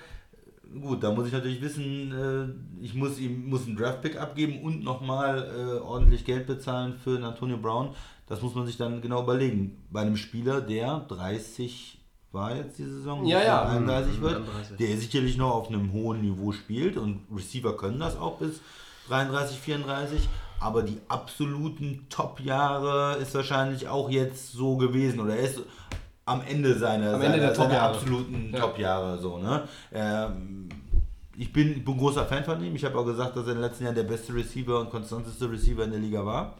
gut, 0.79 1.03
da 1.03 1.11
muss 1.11 1.27
ich 1.27 1.34
natürlich 1.34 1.61
wissen, 1.61 2.11
äh, 2.11 2.84
ich 2.84 2.93
muss 2.93 3.19
ihm 3.19 3.49
muss 3.49 3.65
einen 3.65 3.77
Draftpick 3.77 4.17
abgeben 4.19 4.61
und 4.61 4.84
nochmal 4.84 5.49
äh, 5.57 5.79
ordentlich 5.79 6.25
Geld 6.25 6.47
bezahlen 6.47 6.93
für 7.03 7.15
einen 7.15 7.23
Antonio 7.23 7.57
Brown. 7.57 7.95
Das 8.27 8.41
muss 8.41 8.55
man 8.55 8.65
sich 8.65 8.77
dann 8.77 9.01
genau 9.01 9.23
überlegen. 9.23 9.77
Bei 9.89 10.01
einem 10.01 10.17
Spieler, 10.17 10.61
der 10.61 10.99
30 11.07 12.01
war 12.32 12.55
jetzt 12.55 12.77
die 12.79 12.86
Saison, 12.86 13.25
Ja, 13.25 13.41
ja. 13.43 13.63
31 13.69 14.21
wird, 14.21 14.38
31. 14.38 14.77
der 14.77 14.97
sicherlich 14.97 15.38
noch 15.38 15.51
auf 15.51 15.67
einem 15.69 15.91
hohen 15.91 16.21
Niveau 16.21 16.51
spielt 16.51 16.97
und 16.97 17.21
Receiver 17.36 17.75
können 17.75 17.99
das 17.99 18.17
auch 18.17 18.38
bis 18.38 18.61
33, 19.09 19.57
34. 19.57 20.29
Aber 20.59 20.84
die 20.84 20.99
absoluten 21.07 22.05
Top-Jahre 22.09 23.17
ist 23.17 23.34
wahrscheinlich 23.34 23.88
auch 23.88 24.09
jetzt 24.09 24.51
so 24.51 24.77
gewesen 24.77 25.19
oder 25.19 25.36
er 25.36 25.43
ist 25.49 25.59
am 26.25 26.41
Ende 26.47 26.77
seiner, 26.77 27.15
Am 27.15 27.21
Ende 27.21 27.38
seiner, 27.39 27.47
der 27.47 27.55
seiner 27.55 27.69
Top-Jahre. 27.69 27.95
absoluten 27.95 28.49
Ja. 28.53 28.59
Top-Jahre 28.59 29.17
so, 29.17 29.38
ne? 29.39 29.63
Ähm, 29.91 30.69
ich 31.36 31.51
bin, 31.51 31.77
ich 31.77 31.84
bin 31.84 31.97
großer 31.97 32.25
Fan 32.25 32.43
von 32.43 32.63
ihm. 32.63 32.75
Ich 32.75 32.86
habe 32.86 32.97
auch 32.99 33.05
gesagt, 33.05 33.36
dass 33.36 33.45
er 33.45 33.53
in 33.53 33.57
den 33.57 33.63
letzten 33.63 33.86
Jahren 33.86 33.95
der 33.95 34.03
beste 34.03 34.36
Receiver 34.36 34.79
und 34.79 34.89
konstanteste 34.91 35.49
Receiver 35.49 35.84
in 35.84 35.91
der 35.91 35.99
Liga 35.99 36.23
war. 36.25 36.57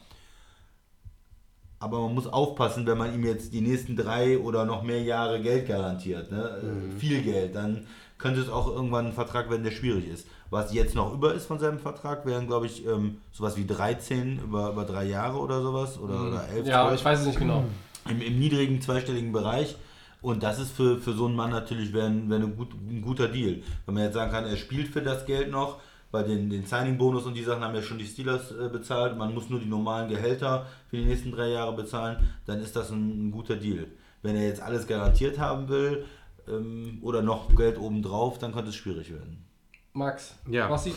Aber 1.82 2.00
man 2.00 2.14
muss 2.14 2.28
aufpassen, 2.28 2.86
wenn 2.86 2.98
man 2.98 3.14
ihm 3.14 3.26
jetzt 3.26 3.54
die 3.54 3.62
nächsten 3.62 3.96
drei 3.96 4.38
oder 4.38 4.66
noch 4.66 4.84
mehr 4.84 5.02
Jahre 5.02 5.42
Geld 5.42 5.68
garantiert, 5.68 6.32
ne? 6.32 6.60
Mhm. 6.62 6.96
Äh, 6.96 7.00
viel 7.00 7.22
Geld, 7.24 7.56
dann 7.56 7.88
könnte 8.20 8.40
es 8.40 8.50
auch 8.50 8.68
irgendwann 8.68 9.08
ein 9.08 9.14
Vertrag 9.14 9.50
werden, 9.50 9.64
der 9.64 9.72
schwierig 9.72 10.08
ist. 10.08 10.28
Was 10.52 10.74
jetzt 10.74 10.94
noch 10.94 11.12
über 11.12 11.34
ist 11.34 11.48
von 11.48 11.58
seinem 11.58 11.80
Vertrag, 11.80 12.24
wären, 12.26 12.46
glaube 12.46 12.68
ich, 12.68 12.86
ähm, 12.86 13.18
sowas 13.32 13.58
wie 13.58 13.66
13 13.66 14.40
über, 14.44 14.70
über 14.72 14.86
drei 14.86 15.06
Jahre 15.06 15.40
oder 15.40 15.62
sowas. 15.62 16.00
Oder, 16.00 16.22
oder 16.28 16.48
11, 16.50 16.66
Mhm. 16.66 16.70
Ja, 16.70 16.84
12 16.88 17.00
ich 17.00 17.06
weiß 17.06 17.20
es 17.22 17.26
nicht 17.26 17.40
genau. 17.40 17.64
im, 18.08 18.22
im 18.22 18.38
niedrigen 18.40 18.80
zweistelligen 18.80 19.32
Bereich. 19.32 19.76
Und 20.22 20.44
das 20.44 20.60
ist 20.60 20.72
für, 20.72 21.00
für 21.00 21.14
so 21.14 21.26
einen 21.26 21.36
Mann 21.36 21.50
natürlich 21.50 21.94
wär 21.94 22.04
wär 22.04 22.38
eine 22.38 22.48
gut, 22.48 22.70
ein 22.74 23.02
guter 23.02 23.28
Deal. 23.28 23.64
Wenn 23.88 23.96
man 23.96 24.04
jetzt 24.04 24.14
sagen 24.14 24.32
kann, 24.32 24.46
er 24.46 24.58
spielt 24.58 24.90
für 24.90 25.02
das 25.02 25.26
Geld 25.26 25.50
noch, 25.50 25.80
bei 26.12 26.24
den, 26.24 26.50
den 26.50 26.66
Signing-Bonus 26.66 27.26
und 27.26 27.36
die 27.36 27.44
Sachen 27.44 27.64
haben 27.64 27.74
ja 27.76 27.82
schon 27.82 27.98
die 27.98 28.06
Steelers 28.06 28.52
äh, 28.52 28.70
bezahlt, 28.70 29.18
man 29.18 29.34
muss 29.34 29.50
nur 29.50 29.60
die 29.60 29.66
normalen 29.66 30.10
Gehälter 30.10 30.66
für 30.90 30.98
die 30.98 31.06
nächsten 31.06 31.32
drei 31.32 31.50
Jahre 31.50 31.74
bezahlen, 31.74 32.18
dann 32.46 32.60
ist 32.60 32.76
das 32.76 32.92
ein, 32.92 33.28
ein 33.28 33.32
guter 33.32 33.56
Deal. 33.56 33.88
Wenn 34.22 34.36
er 34.36 34.46
jetzt 34.48 34.62
alles 34.62 34.86
garantiert 34.88 35.40
haben 35.40 35.70
will 35.70 36.06
ähm, 36.48 37.00
oder 37.02 37.22
noch 37.22 37.56
Geld 37.56 37.80
obendrauf, 37.80 38.38
dann 38.40 38.52
könnte 38.54 38.70
es 38.70 38.76
schwierig 38.76 39.12
werden. 39.12 39.46
Max, 39.94 40.36
Ja. 40.50 40.70
was 40.70 40.84
die, 40.86 40.94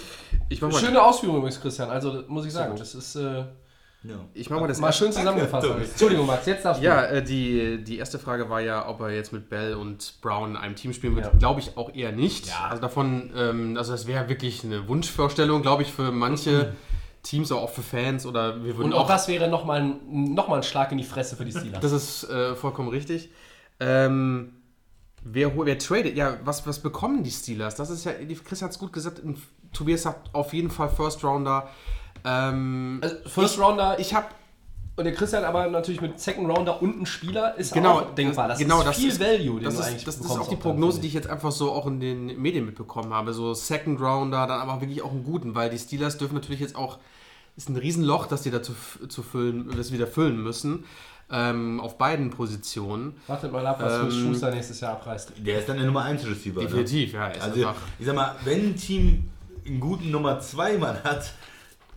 Ich 0.48 0.60
mach 0.62 0.70
mal, 0.70 0.78
schöne 0.78 1.02
Ausführung 1.02 1.38
übrigens, 1.38 1.60
Christian. 1.60 1.90
Also 1.90 2.24
muss 2.28 2.46
ich 2.46 2.52
sagen, 2.52 2.76
das 2.76 2.94
ist 2.94 3.16
äh, 3.16 3.44
Ja. 4.04 4.16
ich 4.34 4.50
mach 4.50 4.60
mal 4.60 4.68
das 4.68 4.80
mal 4.80 4.92
schön 4.92 5.12
zusammengefasst. 5.12 5.66
Danke. 5.66 5.84
Entschuldigung, 5.84 6.26
Max, 6.26 6.44
jetzt 6.44 6.64
darfst 6.64 6.82
du. 6.82 6.86
Ja, 6.86 7.04
äh, 7.06 7.22
die, 7.22 7.82
die 7.82 7.96
erste 7.96 8.18
Frage 8.18 8.50
war 8.50 8.60
ja, 8.60 8.86
ob 8.86 9.00
er 9.00 9.10
jetzt 9.10 9.32
mit 9.32 9.48
Bell 9.48 9.74
und 9.74 10.20
Brown 10.20 10.50
in 10.50 10.56
einem 10.56 10.76
Team 10.76 10.92
spielen 10.92 11.16
wird. 11.16 11.26
Ja. 11.26 11.32
Glaube 11.38 11.60
ich 11.60 11.76
auch 11.78 11.94
eher 11.94 12.12
nicht. 12.12 12.48
Ja. 12.48 12.68
Also 12.68 12.82
davon, 12.82 13.32
ähm, 13.34 13.76
also 13.78 13.92
das 13.92 14.06
wäre 14.06 14.28
wirklich 14.28 14.62
eine 14.62 14.88
Wunschvorstellung, 14.88 15.62
glaube 15.62 15.82
ich, 15.82 15.92
für 15.92 16.12
manche 16.12 16.74
Teams, 17.22 17.50
auch 17.50 17.70
für 17.70 17.82
Fans 17.82 18.26
oder 18.26 18.62
wir 18.62 18.76
würden 18.76 18.92
Und 18.92 18.98
auch 18.98 19.08
das 19.08 19.26
wäre 19.26 19.48
nochmal 19.48 19.80
ein, 19.80 20.34
noch 20.34 20.48
mal 20.48 20.56
ein 20.56 20.62
Schlag 20.62 20.92
in 20.92 20.98
die 20.98 21.04
Fresse 21.04 21.36
für 21.36 21.46
die 21.46 21.52
Steelers. 21.52 21.80
Das 21.80 21.92
ist 21.92 22.24
äh, 22.24 22.54
vollkommen 22.54 22.90
richtig. 22.90 23.30
Ähm, 23.80 24.52
wer, 25.22 25.56
wer 25.56 25.78
tradet? 25.78 26.14
Ja, 26.14 26.36
was, 26.44 26.66
was 26.66 26.80
bekommen 26.80 27.24
die 27.24 27.30
Steelers? 27.30 27.74
Das 27.74 27.88
ist 27.88 28.04
ja, 28.04 28.12
Chris 28.44 28.60
hat 28.60 28.70
es 28.70 28.78
gut 28.78 28.92
gesagt, 28.92 29.22
Tobias 29.72 30.02
sagt 30.02 30.34
auf 30.34 30.52
jeden 30.52 30.70
Fall 30.70 30.90
First 30.90 31.24
Rounder. 31.24 31.68
Ähm, 32.24 33.00
also 33.02 33.16
First 33.26 33.58
Rounder, 33.58 33.98
ich 33.98 34.14
habe 34.14 34.26
und 34.96 35.04
der 35.04 35.14
Christian 35.14 35.44
aber 35.44 35.66
natürlich 35.68 36.00
mit 36.00 36.20
Second 36.20 36.48
Rounder 36.48 36.80
und 36.80 37.00
ein 37.00 37.06
Spieler 37.06 37.56
ist 37.56 37.72
genau, 37.72 38.00
auch 38.00 38.14
denkbar. 38.14 38.46
Das 38.46 38.58
genau, 38.58 38.78
ist 38.78 38.86
das 38.86 38.96
viel 38.96 39.08
ist, 39.08 39.20
Value, 39.20 39.56
den 39.56 39.64
das 39.64 39.74
du 39.74 39.80
ist, 39.80 39.86
eigentlich 39.88 40.04
Das 40.04 40.16
ist 40.16 40.30
auch 40.30 40.48
die 40.48 40.56
Prognose, 40.56 41.00
die 41.00 41.08
ich 41.08 41.14
jetzt 41.14 41.28
einfach 41.28 41.50
so 41.50 41.72
auch 41.72 41.86
in 41.88 41.98
den 41.98 42.40
Medien 42.40 42.64
mitbekommen 42.64 43.12
habe. 43.12 43.32
So 43.32 43.54
Second 43.54 44.00
Rounder, 44.00 44.46
dann 44.46 44.60
aber 44.60 44.80
wirklich 44.80 45.02
auch 45.02 45.10
einen 45.10 45.24
guten, 45.24 45.56
weil 45.56 45.68
die 45.68 45.78
Steelers 45.78 46.16
dürfen 46.16 46.34
natürlich 46.34 46.60
jetzt 46.60 46.76
auch, 46.76 46.98
ist 47.56 47.68
ein 47.68 47.76
Riesenloch, 47.76 48.26
das 48.26 48.42
die 48.42 48.52
da 48.52 48.62
zu, 48.62 48.72
füllen, 48.72 49.72
das 49.76 49.90
wieder 49.92 50.06
füllen 50.06 50.40
müssen. 50.40 50.84
Ähm, 51.30 51.80
auf 51.80 51.98
beiden 51.98 52.30
Positionen. 52.30 53.16
Wartet 53.26 53.50
mal 53.50 53.66
ab, 53.66 53.78
was 53.80 54.14
Ähm, 54.14 54.26
Schuster 54.28 54.50
nächstes 54.50 54.78
Jahr 54.80 54.92
abreißt. 54.92 55.32
Der 55.38 55.58
ist 55.58 55.68
dann 55.68 55.78
der 55.78 55.86
Nummer 55.86 56.02
1 56.02 56.24
Receiver. 56.26 56.60
ne? 56.60 56.68
Definitiv, 56.68 57.14
ja. 57.14 57.28
Ist 57.28 57.42
Also, 57.42 57.66
ich 57.98 58.06
sag 58.06 58.14
mal, 58.14 58.36
wenn 58.44 58.68
ein 58.68 58.76
Team 58.76 59.30
einen 59.66 59.80
guten 59.80 60.10
Nummer 60.10 60.38
2 60.38 60.76
Mann 60.76 61.02
hat, 61.02 61.32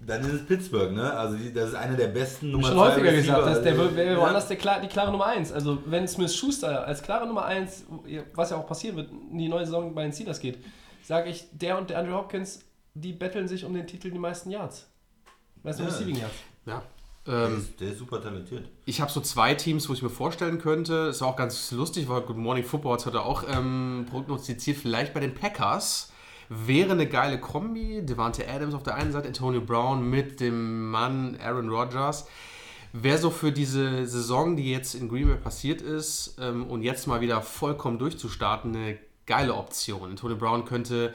dann 0.05 0.21
ist 0.21 0.33
es 0.33 0.45
Pittsburgh, 0.45 0.91
ne? 0.93 1.11
Also, 1.13 1.37
die, 1.37 1.51
das 1.53 1.69
ist 1.69 1.75
einer 1.75 1.95
der 1.95 2.07
besten 2.07 2.51
Nummer 2.51 2.63
2 2.67 2.69
Schon 2.69 2.79
häufiger 2.79 3.11
gesagt, 3.13 3.45
dass 3.45 3.61
der 3.63 3.95
wäre 3.95 4.17
woanders 4.17 4.47
der, 4.47 4.57
klar- 4.57 4.79
die 4.81 4.87
klare 4.87 5.11
Nummer 5.11 5.25
1. 5.27 5.51
Also 5.51 5.79
wenn 5.85 6.07
Smith 6.07 6.35
Schuster 6.35 6.85
als 6.85 7.01
klare 7.01 7.25
Nummer 7.27 7.45
1, 7.45 7.85
was 8.35 8.49
ja 8.51 8.57
auch 8.57 8.67
passieren 8.67 8.95
wird, 8.97 9.09
in 9.31 9.37
die 9.37 9.49
neue 9.49 9.65
Saison 9.65 9.93
bei 9.95 10.03
den 10.03 10.13
Steelers 10.13 10.39
geht, 10.39 10.59
sage 11.03 11.29
ich, 11.29 11.45
der 11.51 11.77
und 11.77 11.89
der 11.89 11.99
Andrew 11.99 12.13
Hopkins, 12.15 12.59
die 12.93 13.13
betteln 13.13 13.47
sich 13.47 13.63
um 13.65 13.73
den 13.73 13.85
Titel 13.87 14.11
die 14.11 14.19
meisten 14.19 14.49
Yards. 14.51 14.87
Meisten 15.63 15.83
Ja. 15.83 15.89
Receiving 15.89 16.15
Yards. 16.17 16.35
ja. 16.65 16.81
Der 17.25 17.33
Ähm, 17.47 17.57
ist, 17.57 17.79
der 17.81 17.89
ist 17.91 17.99
super 17.99 18.21
talentiert. 18.21 18.69
Ich 18.85 19.01
habe 19.01 19.11
so 19.11 19.19
zwei 19.19 19.53
Teams, 19.53 19.89
wo 19.89 19.93
ich 19.93 20.01
mir 20.01 20.09
vorstellen 20.09 20.59
könnte. 20.59 21.07
Ist 21.09 21.21
auch 21.21 21.35
ganz 21.35 21.71
lustig, 21.71 22.07
weil 22.07 22.21
Good 22.21 22.37
Morning 22.37 22.63
Football 22.63 22.93
hat 22.93 23.05
heute 23.05 23.21
auch 23.21 23.43
ähm, 23.53 24.05
prognostiziert, 24.09 24.77
vielleicht 24.77 25.13
bei 25.13 25.19
den 25.19 25.33
Packers. 25.33 26.13
Wäre 26.49 26.91
eine 26.91 27.07
geile 27.07 27.39
Kombi. 27.39 28.05
Devante 28.05 28.47
Adams 28.47 28.73
auf 28.73 28.83
der 28.83 28.95
einen 28.95 29.11
Seite, 29.11 29.27
Antonio 29.27 29.61
Brown 29.61 30.09
mit 30.09 30.39
dem 30.39 30.89
Mann 30.89 31.37
Aaron 31.41 31.69
Rodgers. 31.69 32.27
Wäre 32.93 33.17
so 33.17 33.29
für 33.29 33.51
diese 33.51 34.07
Saison, 34.07 34.55
die 34.55 34.71
jetzt 34.71 34.95
in 34.95 35.09
Green 35.09 35.27
Bay 35.27 35.37
passiert 35.37 35.81
ist 35.81 36.37
ähm, 36.41 36.65
und 36.67 36.83
jetzt 36.83 37.05
mal 37.05 37.21
wieder 37.21 37.41
vollkommen 37.41 37.99
durchzustarten, 37.99 38.75
eine 38.75 38.97
geile 39.25 39.53
Option. 39.55 40.09
Antonio 40.11 40.37
Brown 40.37 40.63
könnte, 40.65 41.13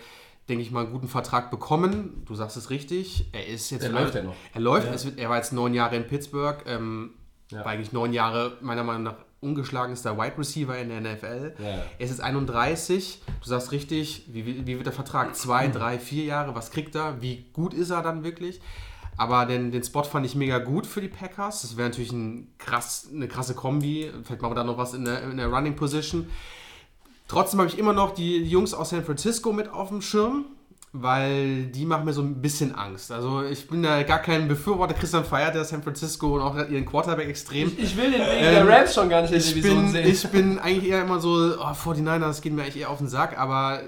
denke 0.48 0.62
ich 0.62 0.70
mal, 0.70 0.84
einen 0.84 0.92
guten 0.92 1.08
Vertrag 1.08 1.50
bekommen. 1.50 2.22
Du 2.26 2.34
sagst 2.34 2.56
es 2.56 2.68
richtig. 2.70 3.26
Er 3.32 3.46
ist 3.46 3.70
jetzt. 3.70 3.82
Der 3.82 3.90
läuft 3.90 4.14
ja 4.14 4.22
noch. 4.22 4.34
Er 4.52 4.60
läuft. 4.60 5.04
Wird, 5.04 5.18
er 5.18 5.30
war 5.30 5.38
jetzt 5.38 5.52
neun 5.52 5.72
Jahre 5.74 5.96
in 5.96 6.06
Pittsburgh. 6.06 6.62
Ähm, 6.66 7.14
Ja. 7.50 7.64
War 7.64 7.72
eigentlich 7.72 7.92
neun 7.92 8.12
Jahre, 8.12 8.56
meiner 8.60 8.84
Meinung 8.84 9.02
nach, 9.02 9.16
ungeschlagenster 9.42 10.16
Wide 10.16 10.38
Receiver 10.38 10.78
in 10.78 10.88
der 10.88 11.00
NFL. 11.00 11.54
Ja. 11.58 11.66
Er 11.66 11.84
ist 11.98 12.10
jetzt 12.10 12.20
31. 12.20 13.20
Du 13.42 13.48
sagst 13.48 13.72
richtig, 13.72 14.24
wie, 14.28 14.46
wie 14.46 14.66
wie 14.66 14.76
wird 14.76 14.86
der 14.86 14.92
Vertrag? 14.92 15.36
Zwei, 15.36 15.68
drei, 15.68 15.98
vier 15.98 16.24
Jahre? 16.24 16.54
Was 16.54 16.70
kriegt 16.70 16.94
er? 16.94 17.20
Wie 17.20 17.46
gut 17.52 17.74
ist 17.74 17.90
er 17.90 18.02
dann 18.02 18.24
wirklich? 18.24 18.60
Aber 19.16 19.44
den, 19.44 19.72
den 19.72 19.82
Spot 19.82 20.04
fand 20.04 20.24
ich 20.24 20.36
mega 20.36 20.58
gut 20.58 20.86
für 20.86 21.00
die 21.00 21.08
Packers. 21.08 21.62
Das 21.62 21.76
wäre 21.76 21.88
natürlich 21.88 22.12
ein 22.12 22.52
krass, 22.58 23.08
eine 23.12 23.28
krasse 23.28 23.54
Kombi. 23.54 24.10
Vielleicht 24.24 24.40
machen 24.40 24.52
wir 24.52 24.56
da 24.56 24.64
noch 24.64 24.78
was 24.78 24.94
in 24.94 25.04
der, 25.04 25.22
in 25.24 25.36
der 25.36 25.48
Running 25.48 25.76
Position. 25.76 26.30
Trotzdem 27.28 27.60
habe 27.60 27.68
ich 27.68 27.78
immer 27.78 27.92
noch 27.92 28.14
die 28.14 28.42
Jungs 28.42 28.74
aus 28.74 28.90
San 28.90 29.04
Francisco 29.04 29.52
mit 29.52 29.68
auf 29.68 29.88
dem 29.88 30.02
Schirm, 30.02 30.46
weil 30.94 31.64
die 31.66 31.86
machen 31.86 32.04
mir 32.04 32.12
so 32.12 32.20
ein 32.20 32.42
bisschen 32.42 32.74
Angst. 32.74 33.10
Also 33.12 33.42
ich 33.42 33.66
bin 33.66 33.82
da 33.82 34.02
gar 34.02 34.18
kein 34.20 34.46
Befürworter. 34.46 34.92
Christian 34.94 35.24
feiert 35.24 35.54
ja 35.54 35.64
San 35.64 35.82
Francisco 35.82 36.34
und 36.36 36.42
auch 36.42 36.54
ihren 36.68 36.84
Quarterback 36.84 37.28
extrem. 37.28 37.72
Ich 37.78 37.96
will 37.96 38.10
den 38.10 38.20
wegen 38.20 38.30
Ähm, 38.44 38.66
der 38.66 38.68
Rams 38.68 38.94
schon 38.94 39.08
gar 39.08 39.22
nicht 39.22 39.32
in 39.32 39.38
der 39.38 39.46
Ich 39.46 39.54
Division 39.54 39.82
bin, 39.84 39.92
sehen. 39.92 40.06
ich 40.08 40.28
bin 40.28 40.58
eigentlich 40.58 40.90
eher 40.92 41.00
immer 41.02 41.18
so, 41.18 41.30
oh, 41.58 41.64
49ers 41.64 42.42
gehen 42.42 42.54
mir 42.54 42.62
eigentlich 42.62 42.80
eher 42.80 42.90
auf 42.90 42.98
den 42.98 43.08
Sack, 43.08 43.38
aber 43.38 43.80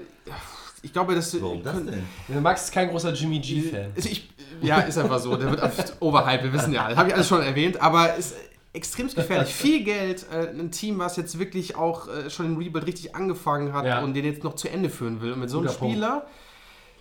ich 0.81 0.93
glaube, 0.93 1.13
dass... 1.13 1.39
Warum 1.39 1.61
das 1.63 1.75
denn? 1.75 2.41
Max 2.41 2.65
ist 2.65 2.71
kein 2.73 2.89
großer 2.89 3.13
Jimmy 3.13 3.39
G-Fan. 3.39 3.91
Also 3.95 4.09
ich, 4.09 4.27
ja, 4.61 4.79
ist 4.79 4.97
einfach 4.97 5.19
so. 5.19 5.35
Der 5.35 5.51
wird 5.51 5.61
oft 5.61 5.97
overhyped, 6.01 6.43
wir 6.43 6.53
wissen 6.53 6.73
ja. 6.73 6.95
Habe 6.95 7.09
ich 7.09 7.13
alles 7.15 7.27
schon 7.27 7.41
erwähnt, 7.43 7.81
aber 7.81 8.15
ist 8.15 8.33
extrem 8.73 9.07
gefährlich. 9.13 9.53
Viel 9.53 9.83
Geld, 9.83 10.25
äh, 10.33 10.47
ein 10.59 10.71
Team, 10.71 10.97
was 10.99 11.17
jetzt 11.17 11.37
wirklich 11.39 11.75
auch 11.75 12.07
äh, 12.07 12.29
schon 12.31 12.47
im 12.47 12.57
Rebuild 12.57 12.85
richtig 12.87 13.15
angefangen 13.15 13.73
hat 13.73 13.85
Ja. 13.85 13.99
und 14.03 14.15
den 14.15 14.25
jetzt 14.25 14.43
noch 14.43 14.55
zu 14.55 14.69
Ende 14.69 14.89
führen 14.89 15.21
will. 15.21 15.33
Und 15.33 15.39
mit 15.39 15.49
so 15.51 15.59
einem 15.59 15.67
Guter 15.67 15.79
Punkt. 15.79 15.93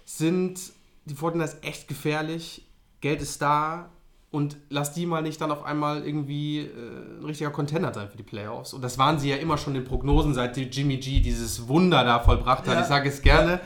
Sind 0.04 0.60
die 1.04 1.14
Fortiners 1.14 1.58
echt 1.62 1.88
gefährlich. 1.88 2.66
Geld 3.00 3.20
ist 3.20 3.42
da. 3.42 3.90
Und 4.30 4.56
lass 4.68 4.92
die 4.92 5.06
mal 5.06 5.22
nicht 5.22 5.40
dann 5.40 5.52
auf 5.52 5.64
einmal 5.64 6.04
irgendwie 6.04 6.58
äh, 6.58 7.20
ein 7.20 7.24
richtiger 7.24 7.50
Contender 7.50 7.94
sein 7.94 8.08
für 8.08 8.16
die 8.16 8.24
Playoffs. 8.24 8.72
Und 8.74 8.82
das 8.82 8.98
waren 8.98 9.20
sie 9.20 9.30
ja 9.30 9.36
immer 9.36 9.56
schon 9.58 9.76
in 9.76 9.82
den 9.82 9.88
Prognosen, 9.88 10.34
seit 10.34 10.56
Jimmy 10.56 10.96
G 10.96 11.20
dieses 11.20 11.68
Wunder 11.68 12.02
da 12.02 12.18
vollbracht 12.18 12.66
hat. 12.66 12.74
Ja. 12.74 12.80
Ich 12.80 12.88
sage 12.88 13.08
es 13.08 13.22
gerne. 13.22 13.60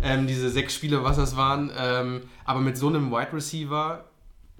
Ähm, 0.00 0.28
diese 0.28 0.48
sechs 0.48 0.74
Spiele, 0.74 1.02
was 1.02 1.16
das 1.16 1.36
waren. 1.36 1.72
Ähm, 1.76 2.20
aber 2.44 2.60
mit 2.60 2.76
so 2.78 2.86
einem 2.86 3.10
Wide 3.10 3.32
Receiver, 3.32 4.04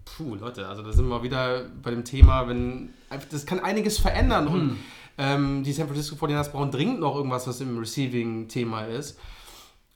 puh, 0.05 0.35
Leute, 0.35 0.67
also 0.67 0.83
da 0.83 0.93
sind 0.93 1.09
wir 1.09 1.23
wieder 1.23 1.67
bei 1.81 1.91
dem 1.91 2.05
Thema, 2.05 2.49
wenn 2.49 2.91
das 3.31 3.47
kann 3.47 3.61
einiges 3.61 3.99
verändern. 3.99 4.49
Und 4.49 4.79
ähm, 5.17 5.63
die 5.63 5.73
San 5.73 5.87
Francisco 5.87 6.17
49ers 6.17 6.51
brauchen 6.51 6.73
dringend 6.73 6.99
noch 6.99 7.15
irgendwas, 7.15 7.47
was 7.47 7.61
im 7.61 7.79
Receiving-Thema 7.79 8.87
ist. 8.87 9.19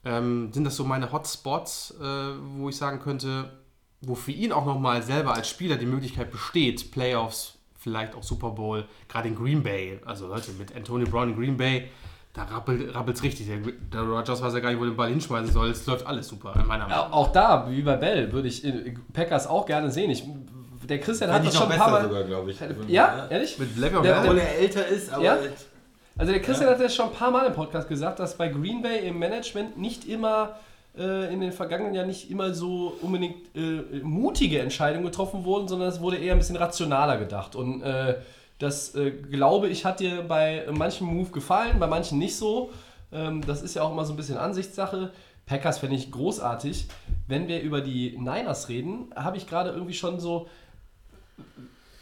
Ähm, 0.07 0.51
sind 0.53 0.63
das 0.63 0.75
so 0.75 0.83
meine 0.85 1.11
Hotspots, 1.11 1.95
äh, 1.99 2.03
wo 2.57 2.69
ich 2.69 2.77
sagen 2.77 2.99
könnte, 2.99 3.51
wo 4.01 4.15
für 4.15 4.31
ihn 4.31 4.51
auch 4.51 4.65
nochmal 4.65 5.01
selber 5.03 5.33
als 5.33 5.49
Spieler 5.49 5.75
die 5.75 5.85
Möglichkeit 5.85 6.31
besteht, 6.31 6.91
Playoffs, 6.91 7.55
vielleicht 7.77 8.15
auch 8.15 8.23
Super 8.23 8.51
Bowl, 8.51 8.85
gerade 9.09 9.27
in 9.27 9.35
Green 9.35 9.63
Bay, 9.63 9.99
also 10.05 10.27
Leute, 10.27 10.51
mit 10.57 10.75
Antonio 10.75 11.07
Brown 11.09 11.29
in 11.31 11.35
Green 11.35 11.57
Bay, 11.57 11.89
da 12.33 12.43
rappelt 12.43 13.17
es 13.17 13.23
richtig. 13.23 13.47
Der, 13.47 13.57
der 13.57 14.01
Rodgers 14.01 14.41
weiß 14.41 14.53
ja 14.53 14.59
gar 14.59 14.69
nicht, 14.69 14.79
wo 14.79 14.83
er 14.83 14.91
den 14.91 14.95
Ball 14.95 15.09
hinschmeißen 15.09 15.51
soll. 15.51 15.71
Es 15.71 15.85
läuft 15.87 16.05
alles 16.05 16.27
super, 16.27 16.53
in 16.55 16.67
meiner 16.67 16.87
Ja, 16.87 16.97
Meinung. 16.97 17.13
auch 17.13 17.31
da, 17.31 17.67
wie 17.69 17.81
bei 17.81 17.95
Bell, 17.95 18.31
würde 18.31 18.47
ich 18.47 18.63
äh, 18.63 18.93
Packers 19.11 19.47
auch 19.47 19.65
gerne 19.65 19.89
sehen. 19.89 20.11
Ich, 20.11 20.23
der 20.87 20.99
Christian 20.99 21.31
hat 21.33 21.43
das 21.45 21.55
schon 21.55 21.69
ein 21.71 21.77
paar 21.79 21.87
besser 21.89 22.01
Mal. 22.03 22.07
sogar, 22.09 22.23
glaube 22.23 22.51
ich. 22.51 22.59
Ja, 22.87 23.25
ehrlich? 23.29 23.57
Mit 23.57 23.75
Le'Veon 23.75 24.01
Bell? 24.03 24.19
Obwohl 24.21 24.37
er 24.37 24.59
älter 24.59 24.85
ist, 24.87 25.11
aber 25.11 25.23
Ja? 25.23 25.37
Also 26.17 26.31
der 26.31 26.41
Christian 26.41 26.69
hat 26.69 26.79
ja 26.79 26.89
schon 26.89 27.09
ein 27.09 27.13
paar 27.13 27.29
Mal 27.29 27.45
im 27.45 27.53
Podcast 27.53 27.87
gesagt, 27.87 28.19
dass 28.19 28.35
bei 28.35 28.47
Green 28.47 28.81
Bay 28.81 29.07
im 29.07 29.19
Management 29.19 29.77
nicht 29.77 30.07
immer 30.07 30.57
äh, 30.97 31.31
in 31.31 31.41
den 31.41 31.51
vergangenen 31.51 31.93
Jahren 31.93 32.07
nicht 32.07 32.31
immer 32.31 32.55
so 32.55 32.97
unbedingt 33.01 33.55
äh, 33.55 33.99
mutige 34.01 34.59
Entscheidungen 34.59 35.05
getroffen 35.05 35.43
wurden, 35.43 35.67
sondern 35.67 35.89
es 35.89 36.01
wurde 36.01 36.17
eher 36.17 36.33
ein 36.33 36.39
bisschen 36.39 36.55
rationaler 36.55 37.17
gedacht. 37.17 37.55
Und 37.55 37.83
äh, 37.83 38.15
das, 38.57 38.95
äh, 38.95 39.11
glaube 39.11 39.67
ich, 39.69 39.85
hat 39.85 39.99
dir 39.99 40.23
bei 40.23 40.65
manchen 40.71 41.05
Move 41.05 41.29
gefallen, 41.29 41.79
bei 41.79 41.87
manchen 41.87 42.17
nicht 42.17 42.35
so. 42.35 42.71
Ähm, 43.11 43.45
das 43.45 43.61
ist 43.61 43.75
ja 43.75 43.83
auch 43.83 43.91
immer 43.91 44.05
so 44.05 44.13
ein 44.13 44.17
bisschen 44.17 44.37
Ansichtssache. 44.37 45.11
Packers 45.45 45.77
fände 45.77 45.95
ich 45.95 46.11
großartig. 46.11 46.87
Wenn 47.27 47.47
wir 47.47 47.61
über 47.61 47.81
die 47.81 48.17
Niners 48.17 48.69
reden, 48.69 49.13
habe 49.15 49.37
ich 49.37 49.45
gerade 49.45 49.69
irgendwie 49.69 49.93
schon 49.93 50.19
so 50.19 50.47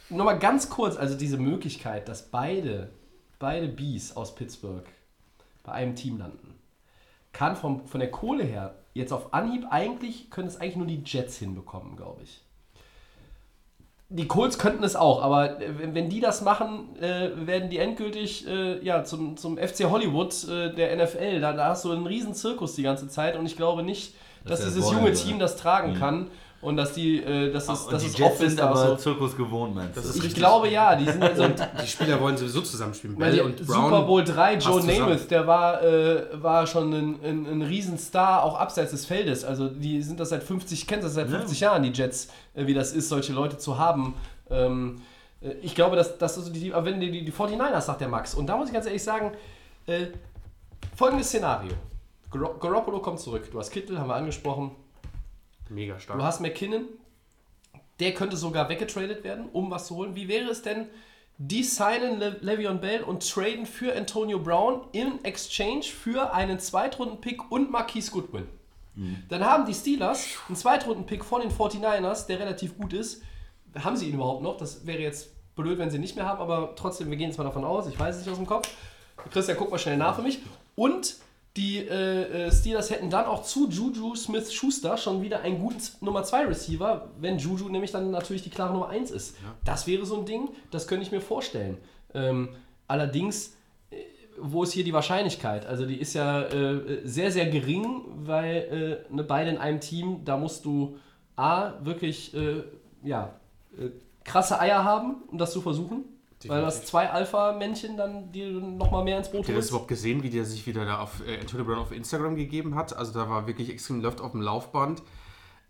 nochmal 0.09 0.39
ganz 0.39 0.69
kurz, 0.69 0.95
also 0.95 1.17
diese 1.17 1.37
Möglichkeit, 1.37 2.07
dass 2.07 2.23
beide, 2.23 2.89
beide 3.39 3.67
Bees 3.67 4.15
aus 4.15 4.35
Pittsburgh 4.35 4.85
bei 5.63 5.71
einem 5.71 5.95
Team 5.95 6.17
landen, 6.17 6.55
kann 7.33 7.55
vom, 7.55 7.85
von 7.87 7.99
der 7.99 8.11
Kohle 8.11 8.43
her 8.43 8.75
jetzt 8.93 9.11
auf 9.11 9.33
Anhieb 9.33 9.65
eigentlich, 9.69 10.29
können 10.29 10.47
es 10.47 10.59
eigentlich 10.59 10.77
nur 10.77 10.87
die 10.87 11.03
Jets 11.05 11.37
hinbekommen, 11.37 11.95
glaube 11.95 12.23
ich. 12.23 12.41
Die 14.09 14.27
Colts 14.27 14.59
könnten 14.59 14.83
es 14.83 14.95
auch, 14.95 15.21
aber 15.21 15.59
äh, 15.59 15.79
wenn, 15.79 15.95
wenn 15.95 16.09
die 16.09 16.19
das 16.19 16.41
machen, 16.41 16.95
äh, 17.01 17.31
werden 17.47 17.69
die 17.69 17.79
endgültig 17.79 18.47
äh, 18.47 18.83
ja, 18.85 19.03
zum, 19.03 19.35
zum 19.35 19.57
FC 19.57 19.85
Hollywood 19.89 20.47
äh, 20.47 20.73
der 20.73 20.95
NFL. 20.95 21.41
Da, 21.41 21.53
da 21.53 21.69
hast 21.69 21.85
du 21.85 21.91
einen 21.91 22.05
riesen 22.05 22.35
Zirkus 22.35 22.75
die 22.75 22.83
ganze 22.83 23.07
Zeit 23.07 23.35
und 23.35 23.45
ich 23.47 23.57
glaube 23.57 23.81
nicht, 23.81 24.13
dass 24.45 24.59
Das 24.59 24.73
dieses 24.73 24.91
junge. 24.91 25.11
Team 25.13 25.39
das 25.39 25.57
tragen 25.57 25.95
kann 25.95 26.27
und 26.61 26.77
dass 26.77 26.93
die, 26.93 27.21
äh, 27.21 27.51
dass 27.51 27.69
es, 27.69 27.81
und 27.81 27.93
dass 27.93 28.01
die 28.01 28.07
es 28.09 28.17
Jets 28.17 28.39
sind 28.39 28.59
aber 28.59 28.75
so. 28.75 28.95
Zirkus 28.95 29.35
gewohnt, 29.37 29.75
meinst 29.75 29.95
du? 29.95 30.01
Das 30.01 30.09
ist 30.09 30.15
Ich 30.17 30.23
richtig. 30.23 30.39
glaube 30.39 30.67
ja, 30.69 30.95
die 30.95 31.05
sind 31.05 31.21
also 31.21 31.47
Die 31.47 31.87
Spieler 31.87 32.19
wollen 32.19 32.37
sowieso 32.37 32.61
zusammenspielen. 32.61 33.17
Bell 33.17 33.41
und 33.41 33.65
Brown. 33.65 33.89
Super 33.89 34.01
Bowl 34.01 34.23
3, 34.23 34.55
Joe. 34.55 34.83
Namath, 34.83 35.29
der 35.29 35.45
war, 35.45 35.83
äh, 35.83 36.41
war 36.41 36.65
schon 36.65 36.91
ein, 36.93 37.19
ein, 37.23 37.45
ein 37.45 37.61
Riesenstar, 37.61 38.43
auch 38.43 38.57
abseits 38.59 38.91
des 38.91 39.05
Feldes. 39.05 39.43
Also 39.43 39.67
die 39.67 40.01
sind 40.01 40.19
das 40.19 40.29
seit 40.29 40.43
50, 40.43 40.87
kennst 40.87 41.05
das 41.05 41.13
seit 41.13 41.29
50 41.29 41.59
Jahren, 41.59 41.83
die 41.83 41.91
Jets, 41.91 42.29
äh, 42.55 42.65
wie 42.65 42.73
das 42.73 42.93
ist, 42.93 43.09
solche 43.09 43.33
Leute 43.33 43.57
zu 43.57 43.77
haben. 43.77 44.15
Ähm, 44.49 45.01
äh, 45.41 45.51
ich 45.61 45.75
glaube, 45.75 45.95
dass 45.95 46.17
das 46.17 46.37
ist 46.37 46.51
die, 46.55 46.73
wenn 46.73 46.99
die, 46.99 47.11
die, 47.11 47.25
die 47.25 47.31
49ers, 47.31 47.81
sagt 47.81 48.01
der 48.01 48.07
Max. 48.07 48.33
Und 48.33 48.47
da 48.47 48.57
muss 48.57 48.69
ich 48.69 48.73
ganz 48.73 48.85
ehrlich 48.85 49.03
sagen, 49.03 49.31
äh, 49.87 50.07
folgendes 50.95 51.27
Szenario. 51.27 51.73
Gar 52.31 52.55
Garoppolo 52.59 52.99
kommt 52.99 53.19
zurück. 53.19 53.49
Du 53.51 53.59
hast 53.59 53.69
Kittel, 53.71 53.99
haben 53.99 54.09
wir 54.09 54.15
angesprochen. 54.15 54.71
Mega 55.69 55.99
stark. 55.99 56.19
Du 56.19 56.25
hast 56.25 56.41
McKinnon, 56.41 56.85
der 57.99 58.13
könnte 58.13 58.37
sogar 58.37 58.69
weggetradet 58.69 59.23
werden, 59.23 59.49
um 59.51 59.71
was 59.71 59.87
zu 59.87 59.95
holen. 59.95 60.15
Wie 60.15 60.27
wäre 60.27 60.49
es 60.49 60.61
denn, 60.61 60.87
die 61.37 61.63
signen 61.63 62.19
Le 62.19 62.39
Le'Veon 62.41 62.77
Bell 62.77 63.03
und 63.03 63.29
traden 63.29 63.65
für 63.65 63.95
Antonio 63.95 64.39
Brown 64.39 64.81
in 64.91 65.23
Exchange 65.23 65.83
für 65.83 66.33
einen 66.33 66.59
Zweitrunden-Pick 66.59 67.51
und 67.51 67.71
Marquise 67.71 68.11
Goodwin? 68.11 68.47
Dann 69.27 69.43
haben 69.43 69.65
die 69.65 69.73
Steelers 69.73 70.25
einen 70.47 70.55
Zweitrunden-Pick 70.55 71.25
von 71.25 71.41
den 71.41 71.51
49ers, 71.51 72.27
der 72.27 72.39
relativ 72.39 72.77
gut 72.77 72.93
ist. 72.93 73.21
Haben 73.77 73.97
sie 73.97 74.07
ihn 74.07 74.13
überhaupt 74.13 74.41
noch? 74.41 74.55
Das 74.55 74.85
wäre 74.85 75.01
jetzt 75.01 75.31
blöd, 75.55 75.77
wenn 75.79 75.89
sie 75.89 75.97
ihn 75.97 76.01
nicht 76.01 76.15
mehr 76.15 76.25
haben, 76.25 76.39
aber 76.39 76.75
trotzdem, 76.77 77.09
wir 77.09 77.17
gehen 77.17 77.27
jetzt 77.27 77.37
mal 77.37 77.43
davon 77.43 77.65
aus. 77.65 77.87
Ich 77.87 77.99
weiß 77.99 78.15
es 78.15 78.21
nicht 78.21 78.31
aus 78.31 78.37
dem 78.37 78.45
Kopf. 78.45 78.69
Christian, 79.31 79.57
guck 79.57 79.69
mal 79.69 79.79
schnell 79.79 79.97
nach 79.97 80.15
für 80.15 80.21
mich. 80.21 80.39
Und 80.75 81.17
die 81.57 81.77
äh, 81.77 82.47
äh, 82.47 82.51
Steelers 82.51 82.89
hätten 82.89 83.09
dann 83.09 83.25
auch 83.25 83.43
zu 83.43 83.69
Juju 83.69 84.13
Smith-Schuster 84.15 84.97
schon 84.97 85.21
wieder 85.21 85.41
einen 85.41 85.59
guten 85.59 85.79
Nummer 86.01 86.23
2 86.23 86.47
Receiver, 86.47 87.09
wenn 87.19 87.37
Juju 87.37 87.69
nämlich 87.69 87.91
dann 87.91 88.11
natürlich 88.11 88.43
die 88.43 88.49
klare 88.49 88.73
Nummer 88.73 88.89
1 88.89 89.11
ist. 89.11 89.37
Das 89.63 89.87
wäre 89.87 90.05
so 90.05 90.19
ein 90.19 90.25
Ding, 90.25 90.49
das 90.71 90.87
könnte 90.87 91.05
ich 91.05 91.11
mir 91.13 91.21
vorstellen. 91.21 91.77
Ähm, 92.13 92.49
allerdings, 92.87 93.55
äh, 93.89 93.95
wo 94.37 94.63
ist 94.63 94.73
hier 94.73 94.83
die 94.83 94.91
Wahrscheinlichkeit? 94.91 95.65
Also 95.65 95.85
die 95.85 95.95
ist 95.99 96.13
ja 96.13 96.41
äh, 96.43 97.01
sehr, 97.05 97.31
sehr 97.31 97.45
gering, 97.45 98.03
weil 98.17 99.05
äh, 99.09 99.13
ne, 99.13 99.23
beide 99.23 99.49
in 99.49 99.57
einem 99.57 99.79
Team, 99.79 100.25
da 100.25 100.35
musst 100.35 100.65
du 100.65 100.97
A, 101.37 101.73
wirklich 101.81 102.33
äh, 102.33 102.63
ja, 103.03 103.33
äh, 103.77 103.91
krasse 104.25 104.59
Eier 104.59 104.83
haben, 104.83 105.23
um 105.27 105.37
das 105.37 105.53
zu 105.53 105.61
versuchen. 105.61 106.03
Weil 106.47 106.61
das 106.61 106.75
Definitiv. 106.75 106.89
zwei 106.91 107.09
Alpha-Männchen 107.09 107.97
dann 107.97 108.31
dir 108.31 108.49
nochmal 108.51 109.03
mehr 109.03 109.17
ins 109.17 109.29
Boot 109.29 109.41
Habt 109.41 109.49
ihr 109.49 109.55
das 109.55 109.69
überhaupt 109.69 109.87
gesehen, 109.87 110.23
wie 110.23 110.29
der 110.29 110.45
sich 110.45 110.65
wieder 110.67 110.85
da 110.85 110.99
auf 110.99 111.21
äh, 111.27 111.39
Antonio 111.39 111.65
Brown 111.65 111.79
auf 111.79 111.91
Instagram 111.91 112.35
gegeben 112.35 112.75
hat? 112.75 112.95
Also 112.95 113.13
da 113.13 113.29
war 113.29 113.47
wirklich 113.47 113.69
extrem 113.69 114.01
Luft 114.01 114.21
auf 114.21 114.31
dem 114.31 114.41
Laufband, 114.41 115.01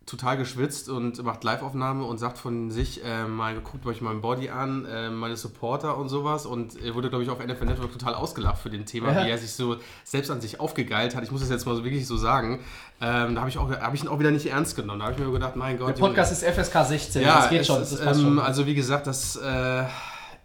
total 0.05 0.37
geschwitzt 0.37 0.87
und 0.87 1.23
macht 1.23 1.43
Live-Aufnahme 1.43 2.03
und 2.05 2.19
sagt 2.19 2.37
von 2.37 2.69
sich, 2.69 3.03
äh, 3.03 3.25
mal 3.25 3.55
guckt 3.61 3.87
euch 3.87 4.01
meinen 4.01 4.21
Body 4.21 4.49
an, 4.49 4.85
äh, 4.85 5.09
meine 5.09 5.35
Supporter 5.35 5.97
und 5.97 6.09
sowas 6.09 6.45
und 6.45 6.79
er 6.79 6.93
wurde, 6.93 7.09
glaube 7.09 7.23
ich, 7.23 7.29
auf 7.31 7.39
NFL 7.43 7.65
Network 7.65 7.91
total 7.91 8.13
ausgelacht 8.13 8.59
für 8.59 8.69
den 8.69 8.85
Thema, 8.85 9.11
Ja. 9.13 9.25
wie 9.25 9.29
er 9.31 9.39
sich 9.39 9.51
so 9.53 9.77
selbst 10.03 10.29
an 10.29 10.41
sich 10.41 10.59
aufgegeilt 10.59 11.15
hat. 11.15 11.23
Ich 11.23 11.31
muss 11.31 11.41
das 11.41 11.49
jetzt 11.49 11.65
mal 11.65 11.75
so 11.75 11.83
wirklich 11.83 12.05
so 12.05 12.17
sagen. 12.17 12.59
Ähm, 13.01 13.33
da 13.33 13.41
habe 13.41 13.49
ich, 13.49 13.57
auch- 13.57 13.71
hab 13.71 13.95
ich 13.95 14.03
ihn 14.03 14.07
auch 14.07 14.19
wieder 14.19 14.29
nicht 14.29 14.45
ernst 14.45 14.75
genommen. 14.75 14.99
Da 14.99 15.07
habe 15.07 15.15
ich 15.19 15.25
mir 15.25 15.31
gedacht, 15.33 15.55
mein 15.55 15.79
Gott. 15.79 15.97
Der 15.97 16.03
Podcast 16.03 16.31
ist 16.31 16.43
FSK 16.43 16.85
16, 16.85 17.21
ja, 17.23 17.37
das 17.37 17.49
geht 17.49 17.65
schon. 17.65 17.81
Ist, 17.81 17.93
das 17.99 18.17
ähm, 18.19 18.23
schon. 18.23 18.39
Also 18.39 18.67
wie 18.67 18.75
gesagt, 18.75 19.07
das 19.07 19.35
äh, 19.37 19.41
die, 19.41 19.87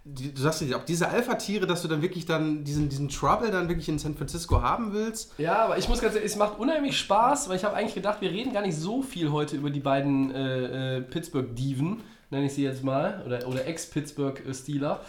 du 0.05 0.41
sagst 0.41 0.63
ja, 0.63 0.77
ob 0.77 0.87
diese 0.87 1.09
Alpha-Tiere, 1.09 1.67
dass 1.67 1.83
du 1.83 1.89
dann 1.89 2.03
wirklich 2.03 2.27
dann 2.27 2.65
diesen, 2.65 2.89
diesen 2.89 3.09
Trouble 3.09 3.51
dann 3.51 3.69
wirklich 3.69 3.89
in 3.89 3.99
San 3.99 4.15
Francisco 4.15 4.63
haben 4.63 4.93
willst. 4.93 5.33
Ja, 5.39 5.65
aber 5.65 5.79
ich 5.79 5.89
muss 5.89 6.01
ganz 6.01 6.15
ehrlich, 6.15 6.33
es 6.33 6.37
macht 6.37 6.59
unheimlich 6.59 6.99
Spaß, 6.99 7.49
weil 7.49 7.57
ich 7.57 7.65
habe 7.65 7.77
eigentlich 7.77 7.95
gedacht, 7.95 8.21
wir 8.21 8.31
reden 8.31 8.53
gar 8.53 8.63
nicht 8.63 8.77
so 8.77 9.03
viel 9.03 9.31
heute 9.31 9.57
über 9.57 9.71
die 9.71 9.81
beiden 9.81 10.31
äh, 10.31 10.97
äh, 10.97 11.01
Pittsburgh-Diven, 11.03 12.03
nenne 12.31 12.47
ich 12.47 12.55
sie 12.55 12.63
jetzt 12.63 12.83
mal, 12.83 13.23
oder, 13.27 13.47
oder 13.47 13.67
Ex-Pittsburgh-Steeler 13.67 15.01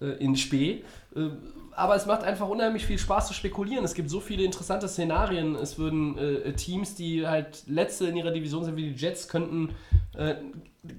äh, 0.00 0.06
in 0.24 0.36
Spee. 0.36 0.84
Äh, 1.80 1.82
aber 1.82 1.96
es 1.96 2.06
macht 2.06 2.22
einfach 2.22 2.48
unheimlich 2.48 2.86
viel 2.86 2.98
Spaß 2.98 3.28
zu 3.28 3.34
spekulieren. 3.34 3.84
Es 3.84 3.94
gibt 3.94 4.10
so 4.10 4.20
viele 4.20 4.44
interessante 4.44 4.88
Szenarien. 4.88 5.56
Es 5.56 5.78
würden 5.78 6.18
äh, 6.18 6.52
Teams, 6.52 6.94
die 6.94 7.26
halt 7.26 7.64
letzte 7.66 8.06
in 8.06 8.16
ihrer 8.16 8.30
Division 8.30 8.64
sind, 8.64 8.76
wie 8.76 8.92
die 8.92 9.00
Jets, 9.00 9.28
könnten 9.28 9.70
äh, 10.14 10.36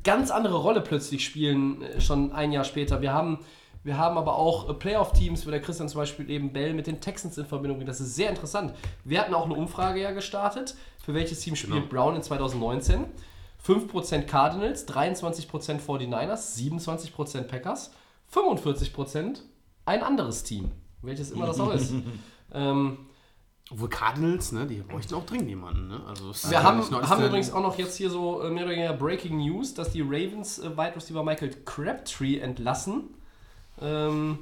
ganz 0.04 0.32
andere 0.32 0.58
Rolle 0.58 0.82
plötzlich 0.82 1.24
spielen, 1.24 1.82
äh, 1.82 2.02
schon 2.02 2.32
ein 2.32 2.52
Jahr 2.52 2.64
später. 2.64 3.02
Wir 3.02 3.14
haben, 3.14 3.40
wir 3.84 3.98
haben 3.98 4.18
aber 4.18 4.38
auch 4.38 4.70
äh, 4.70 4.74
Playoff-Teams, 4.74 5.46
wo 5.46 5.52
der 5.52 5.62
Christian 5.62 5.90
zum 5.90 6.02
Beispiel 6.02 6.30
eben 6.30 6.52
Bell 6.54 6.74
mit 6.74 6.88
den 6.88 7.00
Texans 7.00 7.38
in 7.38 7.46
Verbindung 7.46 7.78
bringt. 7.78 7.90
Das 7.90 8.02
ist 8.02 8.16
sehr 8.16 8.30
interessant. 8.30 8.74
Wir 9.04 9.22
hatten 9.22 9.34
auch 9.34 9.46
eine 9.46 9.56
Umfrage 9.56 10.02
ja 10.02 10.12
gestartet. 10.12 10.76
Für 11.04 11.14
welches 11.14 11.40
Team 11.40 11.56
spielt 11.56 11.90
Brown 11.90 12.16
in 12.16 12.22
2019? 12.22 13.06
5% 13.66 14.24
Cardinals, 14.24 14.88
23% 14.88 15.80
49ers, 15.86 16.58
27% 16.58 17.44
Packers, 17.44 17.92
45% 18.34 19.42
ein 19.86 20.04
anderes 20.04 20.44
Team. 20.44 20.72
Welches 21.02 21.32
immer 21.32 21.48
das 21.48 21.60
auch 21.60 21.74
ist. 21.74 21.94
ähm, 22.54 22.98
Obwohl 23.72 23.90
Cardinals, 23.90 24.52
ne, 24.52 24.68
die 24.68 24.76
bräuchten 24.82 25.16
auch 25.16 25.26
dringend 25.26 25.50
jemanden, 25.50 25.88
ne? 25.88 26.02
Also, 26.08 26.32
wir 26.34 26.52
ja 26.52 26.64
haben, 26.64 26.82
haben 26.82 27.22
ja- 27.22 27.28
übrigens 27.28 27.52
auch 27.52 27.62
noch 27.64 27.78
jetzt 27.78 27.96
hier 27.98 28.10
so 28.10 28.42
äh, 28.42 28.50
mehr 28.52 28.64
oder 28.66 28.74
weniger 28.74 28.94
Breaking 28.94 29.38
News, 29.38 29.74
dass 29.74 29.92
die 29.92 30.02
Ravens 30.02 30.60
äh, 30.60 30.78
Wide 30.78 30.96
Receiver 30.96 31.24
Michael 31.24 31.52
Crabtree 31.66 32.38
entlassen. 32.40 33.06
Ähm, 33.82 34.40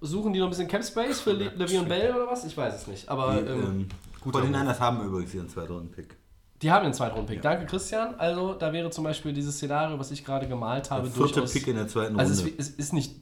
suchen 0.00 0.32
die 0.32 0.38
noch 0.38 0.46
ein 0.46 0.50
bisschen 0.50 0.68
Cap 0.68 0.84
Space 0.84 1.20
für 1.20 1.32
Le 1.32 1.50
Le'Veon 1.56 1.84
Bell 1.84 2.14
oder 2.14 2.28
was? 2.30 2.44
Ich 2.44 2.56
weiß 2.56 2.74
es 2.74 2.86
nicht. 2.86 3.08
Aber 3.08 3.34
Die, 3.34 3.48
ähm, 3.48 3.62
ähm, 3.62 3.88
gut, 4.20 4.34
die 4.36 4.46
Niners 4.46 4.78
haben 4.80 5.04
übrigens 5.04 5.34
ihren 5.34 5.48
Zweitrunden-Pick. 5.48 6.16
die 6.60 6.70
haben 6.70 6.84
den 6.84 6.94
Zweitrunden-Pick. 6.94 7.42
Danke, 7.42 7.66
Christian. 7.66 8.14
Also, 8.16 8.54
da 8.54 8.72
wäre 8.72 8.90
zum 8.90 9.02
Beispiel 9.04 9.32
dieses 9.32 9.56
Szenario, 9.56 9.98
was 9.98 10.10
ich 10.12 10.24
gerade 10.24 10.46
gemalt 10.46 10.90
habe, 10.90 11.04
Der 11.08 11.12
vierte 11.12 11.32
durchaus. 11.34 11.52
Pick 11.52 11.66
in 11.66 11.76
der 11.76 11.88
zweiten 11.88 12.18
also, 12.18 12.32
es, 12.32 12.40
Runde. 12.40 12.52
ist- 12.54 12.68
es 12.70 12.76
ist 12.76 12.92
nicht. 12.92 13.16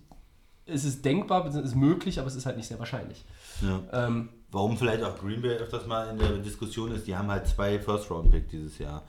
Es 0.73 0.85
ist 0.85 1.05
denkbar, 1.05 1.45
es 1.47 1.55
ist 1.55 1.75
möglich, 1.75 2.19
aber 2.19 2.29
es 2.29 2.35
ist 2.37 2.47
halt 2.47 2.57
nicht 2.57 2.69
sehr 2.69 2.79
wahrscheinlich. 2.79 3.25
ja. 3.63 3.81
Ähm, 4.07 4.29
Warum 4.53 4.77
vielleicht 4.77 5.05
auch 5.05 5.17
Green 5.17 5.41
Bay 5.43 5.53
öfters 5.59 5.87
mal 5.87 6.09
in 6.11 6.19
der 6.19 6.31
Diskussion 6.39 6.91
ist, 6.91 7.07
die 7.07 7.17
haben 7.17 7.31
halt 7.31 7.47
zwei 7.47 7.79
First-Round-Pick 7.79 8.49
dieses 8.49 8.79
Jahr. 8.79 9.05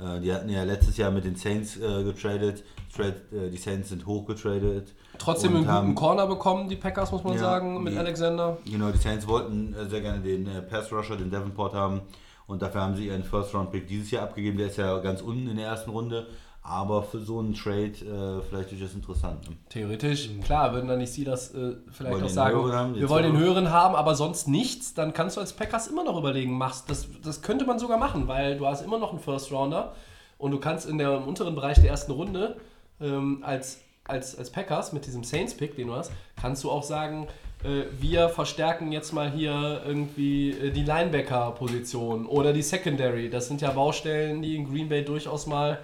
Äh, 0.00 0.20
die 0.20 0.32
hatten 0.32 0.48
ja 0.48 0.62
letztes 0.62 0.96
Jahr 0.96 1.10
mit 1.10 1.24
den 1.24 1.34
Saints 1.34 1.76
äh, 1.76 2.04
getradet. 2.04 2.62
Trade, 2.94 3.16
äh, 3.32 3.50
die 3.50 3.56
Saints 3.56 3.88
sind 3.88 4.06
hochgetradet. 4.06 4.92
trotzdem 5.18 5.50
einen 5.50 5.60
guten 5.64 5.72
haben- 5.72 5.94
Corner 5.96 6.26
bekommen, 6.28 6.68
die 6.68 6.76
Packers, 6.76 7.10
muss 7.10 7.24
man 7.24 7.32
Ja, 7.34 7.40
sagen, 7.40 7.82
mit 7.82 7.92
die- 7.94 7.98
Alexander. 7.98 8.58
Genau, 8.64 8.90
die 8.92 8.98
Saints 8.98 9.26
wollten 9.26 9.74
äh, 9.74 9.86
sehr 9.88 10.00
gerne 10.00 10.20
den 10.20 10.46
äh, 10.46 10.62
Pass-Rusher, 10.62 11.16
den 11.16 11.30
Davenport 11.30 11.74
haben. 11.74 12.02
Und 12.46 12.62
dafür 12.62 12.82
haben 12.82 12.94
sie 12.94 13.06
ihren 13.08 13.24
First-Round-Pick 13.24 13.88
dieses 13.88 14.10
Jahr 14.12 14.24
abgegeben. 14.24 14.58
Der 14.58 14.66
ist 14.68 14.76
ja 14.76 14.96
ganz 14.98 15.22
unten 15.22 15.48
in 15.48 15.56
der 15.56 15.66
ersten 15.66 15.90
Runde. 15.90 16.26
Aber 16.66 17.02
für 17.02 17.20
so 17.20 17.40
einen 17.40 17.52
Trade 17.52 17.92
äh, 17.92 18.42
vielleicht 18.48 18.70
durchaus 18.70 18.94
interessant. 18.94 19.46
Ne? 19.50 19.54
Theoretisch, 19.68 20.30
klar, 20.42 20.72
würden 20.72 20.88
dann 20.88 20.98
die 20.98 21.06
Steelers 21.06 21.54
äh, 21.54 21.74
vielleicht 21.90 22.14
Wollen 22.14 22.24
auch 22.24 22.28
sagen, 22.30 22.72
haben, 22.72 22.94
wir 22.94 23.08
wollen 23.10 23.24
den 23.24 23.36
höheren 23.36 23.70
haben, 23.70 23.94
aber 23.94 24.14
sonst 24.14 24.48
nichts, 24.48 24.94
dann 24.94 25.12
kannst 25.12 25.36
du 25.36 25.42
als 25.42 25.52
Packers 25.52 25.88
immer 25.88 26.04
noch 26.04 26.18
überlegen, 26.18 26.56
machst 26.56 26.88
das, 26.88 27.06
das 27.22 27.42
könnte 27.42 27.66
man 27.66 27.78
sogar 27.78 27.98
machen, 27.98 28.28
weil 28.28 28.56
du 28.56 28.66
hast 28.66 28.80
immer 28.80 28.98
noch 28.98 29.10
einen 29.10 29.20
First 29.20 29.52
Rounder 29.52 29.92
und 30.38 30.52
du 30.52 30.58
kannst 30.58 30.88
in 30.88 30.96
der 30.96 31.18
im 31.18 31.24
unteren 31.24 31.54
Bereich 31.54 31.78
der 31.80 31.90
ersten 31.90 32.12
Runde 32.12 32.56
ähm, 32.98 33.42
als, 33.44 33.80
als, 34.04 34.38
als 34.38 34.48
Packers 34.48 34.94
mit 34.94 35.04
diesem 35.04 35.22
Saints-Pick, 35.22 35.76
den 35.76 35.88
du 35.88 35.94
hast, 35.94 36.12
kannst 36.40 36.64
du 36.64 36.70
auch 36.70 36.82
sagen, 36.82 37.28
äh, 37.62 37.84
wir 38.00 38.30
verstärken 38.30 38.90
jetzt 38.90 39.12
mal 39.12 39.30
hier 39.30 39.82
irgendwie 39.86 40.52
äh, 40.52 40.70
die 40.70 40.82
Linebacker-Position 40.82 42.24
oder 42.24 42.54
die 42.54 42.62
Secondary. 42.62 43.28
Das 43.28 43.48
sind 43.48 43.60
ja 43.60 43.70
Baustellen, 43.70 44.40
die 44.40 44.56
in 44.56 44.70
Green 44.70 44.88
Bay 44.88 45.04
durchaus 45.04 45.46
mal 45.46 45.78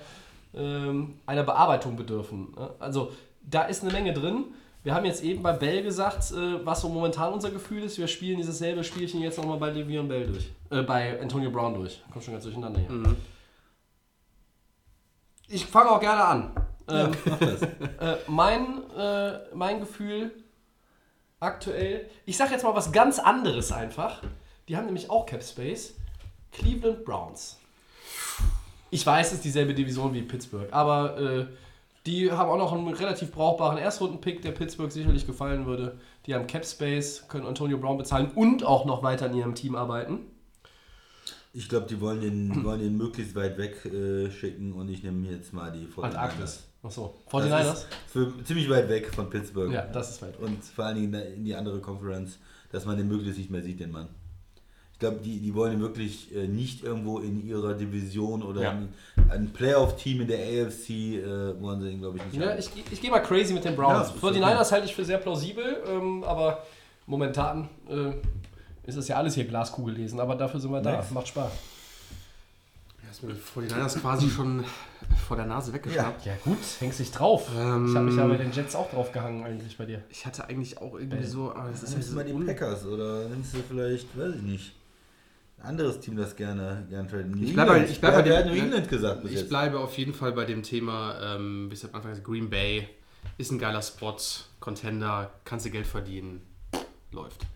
einer 0.53 1.42
Bearbeitung 1.44 1.96
bedürfen. 1.96 2.53
ne? 2.57 2.70
Also 2.80 3.12
da 3.42 3.62
ist 3.62 3.82
eine 3.82 3.92
Menge 3.92 4.12
drin. 4.12 4.46
Wir 4.82 4.94
haben 4.94 5.05
jetzt 5.05 5.22
eben 5.22 5.42
bei 5.42 5.53
Bell 5.53 5.82
gesagt, 5.82 6.30
äh, 6.32 6.64
was 6.64 6.80
so 6.80 6.88
momentan 6.88 7.32
unser 7.32 7.51
Gefühl 7.51 7.82
ist. 7.82 7.98
Wir 7.98 8.09
spielen 8.09 8.38
dieses 8.38 8.59
selbe 8.59 8.82
Spielchen 8.82 9.20
jetzt 9.20 9.36
nochmal 9.36 9.59
bei 9.59 9.70
Le'Veon 9.70 10.09
Bell 10.09 10.26
durch. 10.26 10.51
Äh, 10.70 10.82
bei 10.82 11.20
Antonio 11.20 11.51
Brown 11.51 11.74
durch. 11.74 12.03
Kommt 12.11 12.24
schon 12.24 12.32
ganz 12.32 12.44
durcheinander 12.44 12.80
hier. 12.80 13.16
Ich 15.48 15.66
fange 15.66 15.90
auch 15.90 16.01
gerne 16.01 16.24
an. 16.24 16.53
Ähm, 16.88 17.12
äh, 18.01 18.16
mein, 18.26 18.90
äh, 18.96 19.38
mein 19.55 19.80
Gefühl 19.80 20.32
aktuell, 21.40 22.09
ich 22.24 22.36
sage 22.36 22.53
jetzt 22.53 22.62
mal 22.62 22.74
was 22.74 22.90
ganz 22.90 23.18
anderes 23.18 23.72
einfach. 23.72 24.22
Die 24.68 24.76
haben 24.76 24.86
nämlich 24.86 25.11
auch 25.11 25.26
Cap 25.26 25.42
Space. 25.42 25.94
Cleveland 26.53 27.05
Browns. 27.05 27.59
Ich 28.91 29.07
weiß, 29.07 29.28
es 29.28 29.32
ist 29.34 29.45
dieselbe 29.45 29.74
Division 29.74 30.12
wie 30.14 30.22
Pittsburgh, 30.22 30.68
aber 30.72 31.18
äh, 31.18 31.47
die 32.07 32.32
haben 32.32 32.51
auch 32.51 32.57
noch 32.57 32.72
einen 32.72 32.88
relativ 32.88 33.30
brauchbaren 33.30 33.78
Erstrunden-Pick, 33.78 34.43
der 34.43 34.53
Pittsburgh 34.53 34.91
sicherlich 34.91 35.26
gefallen 35.26 35.66
würde. 35.66 35.99
Die 36.26 36.34
haben 36.34 36.47
Cap 36.47 36.64
Space, 36.64 37.26
können 37.28 37.47
Antonio 37.47 37.78
Brown 37.78 37.99
bezahlen 37.99 38.30
und 38.34 38.64
auch 38.64 38.86
noch 38.86 39.03
weiter 39.03 39.26
in 39.26 39.34
ihrem 39.36 39.55
Team 39.55 39.76
arbeiten. 39.76 40.20
Ich 41.53 41.68
glaube, 41.68 41.86
die 41.88 42.01
wollen 42.01 42.20
den, 42.20 42.64
wollen 42.64 42.80
den 42.80 42.97
möglichst 42.97 43.34
weit 43.34 43.59
weg 43.59 43.84
äh, 43.84 44.30
schicken 44.30 44.72
und 44.72 44.88
ich 44.88 45.03
nehme 45.03 45.28
jetzt 45.28 45.53
mal 45.53 45.70
die 45.72 45.86
49ers. 45.86 46.03
Antarktis. 46.05 46.64
Achso, 46.82 47.14
Das 47.30 47.45
49ers? 47.45 47.72
ist 47.72 47.86
für, 48.07 48.45
ziemlich 48.45 48.70
weit 48.70 48.88
weg 48.88 49.12
von 49.12 49.28
Pittsburgh. 49.28 49.72
Ja, 49.72 49.82
das 49.82 50.11
ist 50.11 50.22
weit 50.22 50.41
weg. 50.41 50.49
Und 50.49 50.64
vor 50.64 50.86
allen 50.86 50.97
Dingen 50.97 51.14
in 51.14 51.45
die 51.45 51.55
andere 51.55 51.80
Conference, 51.80 52.38
dass 52.72 52.86
man 52.86 52.97
den 52.97 53.09
möglichst 53.09 53.38
nicht 53.38 53.51
mehr 53.51 53.62
sieht, 53.62 53.80
den 53.80 53.91
Mann. 53.91 54.09
Ich 55.01 55.09
glaube, 55.09 55.20
die, 55.24 55.38
die 55.40 55.55
wollen 55.55 55.72
ihn 55.72 55.80
wirklich 55.80 56.28
äh, 56.36 56.46
nicht 56.46 56.84
irgendwo 56.84 57.20
in 57.20 57.46
ihrer 57.48 57.72
Division 57.72 58.42
oder 58.42 58.61
Ja. 58.61 58.72
in, 58.72 58.90
ein 59.30 59.51
Playoff-Team 59.51 60.20
in 60.20 60.28
der 60.28 60.38
AFC 60.66 60.90
äh, 60.90 61.59
wollen 61.59 61.80
sie 61.80 61.88
ihn, 61.88 62.01
glaube 62.01 62.18
ich, 62.18 62.24
nicht 62.26 62.36
Ja, 62.36 62.51
haben. 62.51 62.59
ich, 62.59 62.68
ich 62.92 63.01
gehe 63.01 63.11
mal 63.11 63.20
crazy 63.20 63.55
mit 63.55 63.64
den 63.64 63.76
Browns. 63.76 64.11
Ja, 64.11 64.14
ist 64.14 64.22
49ers 64.22 64.72
halte 64.72 64.84
ich 64.86 64.94
für 64.94 65.07
sehr 65.07 65.16
plausibel, 65.16 65.78
ähm, 65.88 66.22
aber 66.24 66.64
momentan 67.07 67.70
äh, 67.88 68.12
ist 68.86 68.96
es 68.96 69.09
ja 69.09 69.16
alles 69.16 69.34
hier 69.36 69.46
Glaskugel 69.46 69.94
lesen, 69.94 70.20
aber 70.20 70.34
dafür 70.34 70.61
sind 70.61 70.70
wir 70.70 70.82
da. 70.82 70.92
Nice. 70.98 71.11
Macht 71.12 71.28
Spaß. 71.28 71.51
Ja, 73.03 73.11
ist 73.11 73.22
mir 73.22 73.34
vor 73.34 73.62
den 73.62 73.72
Niners 73.74 73.94
quasi 73.98 74.28
schon 74.28 74.64
vor 75.26 75.38
der 75.38 75.46
Nase 75.46 75.72
weggeschnappt. 75.72 76.26
Ja 76.26 76.34
gut, 76.44 76.59
hängst 76.80 76.98
dich 77.01 77.11
drauf. 77.11 77.48
Ähm, 77.59 77.86
ich 77.88 77.94
habe 77.96 78.05
mich 78.05 78.16
ja 78.16 78.26
bei 78.26 78.36
den 78.36 78.53
Jets 78.53 78.74
auch 78.74 78.90
drauf 78.90 79.12
gehangen 79.12 79.44
eigentlich 79.44 79.78
bei 79.78 79.86
dir. 79.86 80.03
Ich 80.11 80.26
hatte 80.26 80.46
eigentlich 80.46 80.76
auch 80.76 80.92
irgendwie 80.98 81.24
so, 81.24 81.53
aber 81.55 81.70
das 81.70 81.84
ist 81.84 81.92
nimmst 81.92 82.11
du 82.11 82.16
mal 82.16 82.24
die 82.26 82.34
Packers 82.34 82.84
oder 82.84 83.28
nimmst 83.30 83.55
du 83.55 83.59
vielleicht, 83.66 84.07
weiß 84.18 84.34
ich 84.36 84.42
nicht, 84.42 84.72
anderes 85.62 86.00
Team, 86.00 86.16
das 86.16 86.34
gerne, 86.36 86.86
gerne 86.88 87.08
traden. 87.08 87.30
New 87.32 87.42
Ich 87.44 87.54
bleib 87.54 87.66
bei- 87.68 87.74
England. 87.74 87.90
ich 87.92 88.00
bei 88.00 88.22
dem- 88.22 88.46
New 88.48 88.54
England 88.61 88.88
gesagt 88.88 89.24
Ich 89.24 89.32
jetzt. 89.32 89.48
bleibe 89.48 89.78
auf 89.78 89.96
jeden 89.98 90.14
Fall 90.14 90.32
bei 90.32 90.44
dem 90.44 90.62
Thema, 90.62 91.18
ähm, 91.36 91.68
bis 91.68 91.84
am 91.84 91.94
Anfang 91.94 92.11
gesagt, 92.11 92.26
Green 92.26 92.48
Bay 92.50 92.88
ist 93.38 93.50
ein 93.50 93.58
geiler 93.58 93.82
Spot, 93.82 94.16
Contender, 94.61 95.30
kannst 95.44 95.66
du 95.66 95.70
Geld 95.70 95.86
verdienen, 95.86 96.40
läuft. 97.12 97.46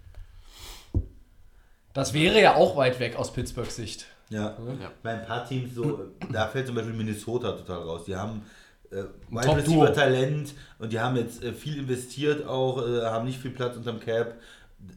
Das 1.92 2.12
wäre 2.12 2.40
ja 2.40 2.54
auch 2.56 2.76
weit 2.76 2.98
weg 3.00 3.16
aus 3.16 3.32
Pittsburghs 3.32 3.76
Sicht. 3.76 4.06
Ja. 4.30 4.56
Ja. 4.80 4.90
Bei 5.02 5.10
ein 5.20 5.26
paar 5.26 5.46
Teams 5.46 5.74
so, 5.74 6.10
da 6.32 6.48
fällt 6.48 6.66
zum 6.66 6.74
Beispiel 6.74 6.94
Minnesota 6.94 7.52
total 7.52 7.82
raus. 7.82 8.04
Die 8.06 8.16
haben 8.16 8.42
äh, 8.90 9.02
Wide 9.30 9.46
Top-Duo. 9.46 9.82
Receiver 9.82 9.92
Talent 9.92 10.54
und 10.78 10.92
die 10.92 10.98
haben 10.98 11.16
jetzt 11.16 11.42
äh, 11.44 11.52
viel 11.52 11.78
investiert 11.78 12.46
auch, 12.46 12.78
äh, 12.86 13.02
haben 13.02 13.26
nicht 13.26 13.38
viel 13.38 13.50
Platz 13.52 13.76
unterm 13.76 14.00
Cap. 14.00 14.34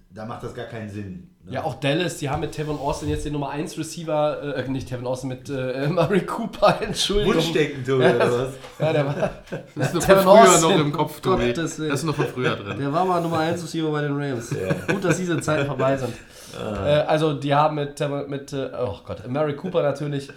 Da 0.09 0.25
macht 0.25 0.43
das 0.43 0.53
gar 0.53 0.65
keinen 0.65 0.89
Sinn. 0.89 1.29
Ne? 1.47 1.53
Ja, 1.55 1.63
auch 1.63 1.75
Dallas, 1.75 2.17
die 2.17 2.29
haben 2.29 2.41
mit 2.41 2.51
Tevin 2.51 2.77
Austin 2.77 3.09
jetzt 3.09 3.25
den 3.25 3.33
Nummer 3.33 3.49
1 3.49 3.77
Receiver, 3.77 4.55
äh, 4.55 4.67
nicht 4.69 4.89
Tevin 4.89 5.07
Austin, 5.07 5.29
mit 5.29 5.49
äh, 5.49 5.87
Murray 5.87 6.21
Cooper, 6.25 6.77
Entschuldigung. 6.81 7.35
Wunschdenken, 7.35 7.83
Tobi, 7.83 8.03
Ja, 8.03 8.15
oder 8.15 8.31
was? 8.31 8.53
Ja, 8.79 8.93
der 8.93 9.05
war, 9.05 9.29
Das 9.75 9.87
ist 9.87 9.93
noch 9.95 10.03
Tevin 10.03 10.23
von 10.23 10.37
früher 10.37 10.49
Austin, 10.53 10.69
noch 10.69 10.79
im 10.79 10.91
Kopf, 10.91 11.19
Tobi. 11.21 11.53
Das 11.53 11.79
ist 11.79 12.03
noch 12.03 12.15
von 12.15 12.25
früher 12.27 12.55
drin. 12.57 12.79
Der 12.79 12.93
war 12.93 13.05
mal 13.05 13.21
Nummer 13.21 13.39
1 13.39 13.63
Receiver 13.63 13.91
bei 13.91 14.01
den 14.01 14.15
Rams. 14.15 14.49
Gut, 14.87 15.03
dass 15.03 15.17
diese 15.17 15.39
Zeiten 15.41 15.65
vorbei 15.65 15.97
sind. 15.97 16.13
Äh, 16.57 16.89
also, 17.07 17.33
die 17.33 17.53
haben 17.53 17.75
mit, 17.75 17.99
mit 18.29 18.53
äh, 18.53 18.69
oh 18.79 18.97
Gott, 19.05 19.27
Mary 19.27 19.55
Cooper 19.55 19.83
natürlich. 19.83 20.29
Ähm, 20.29 20.33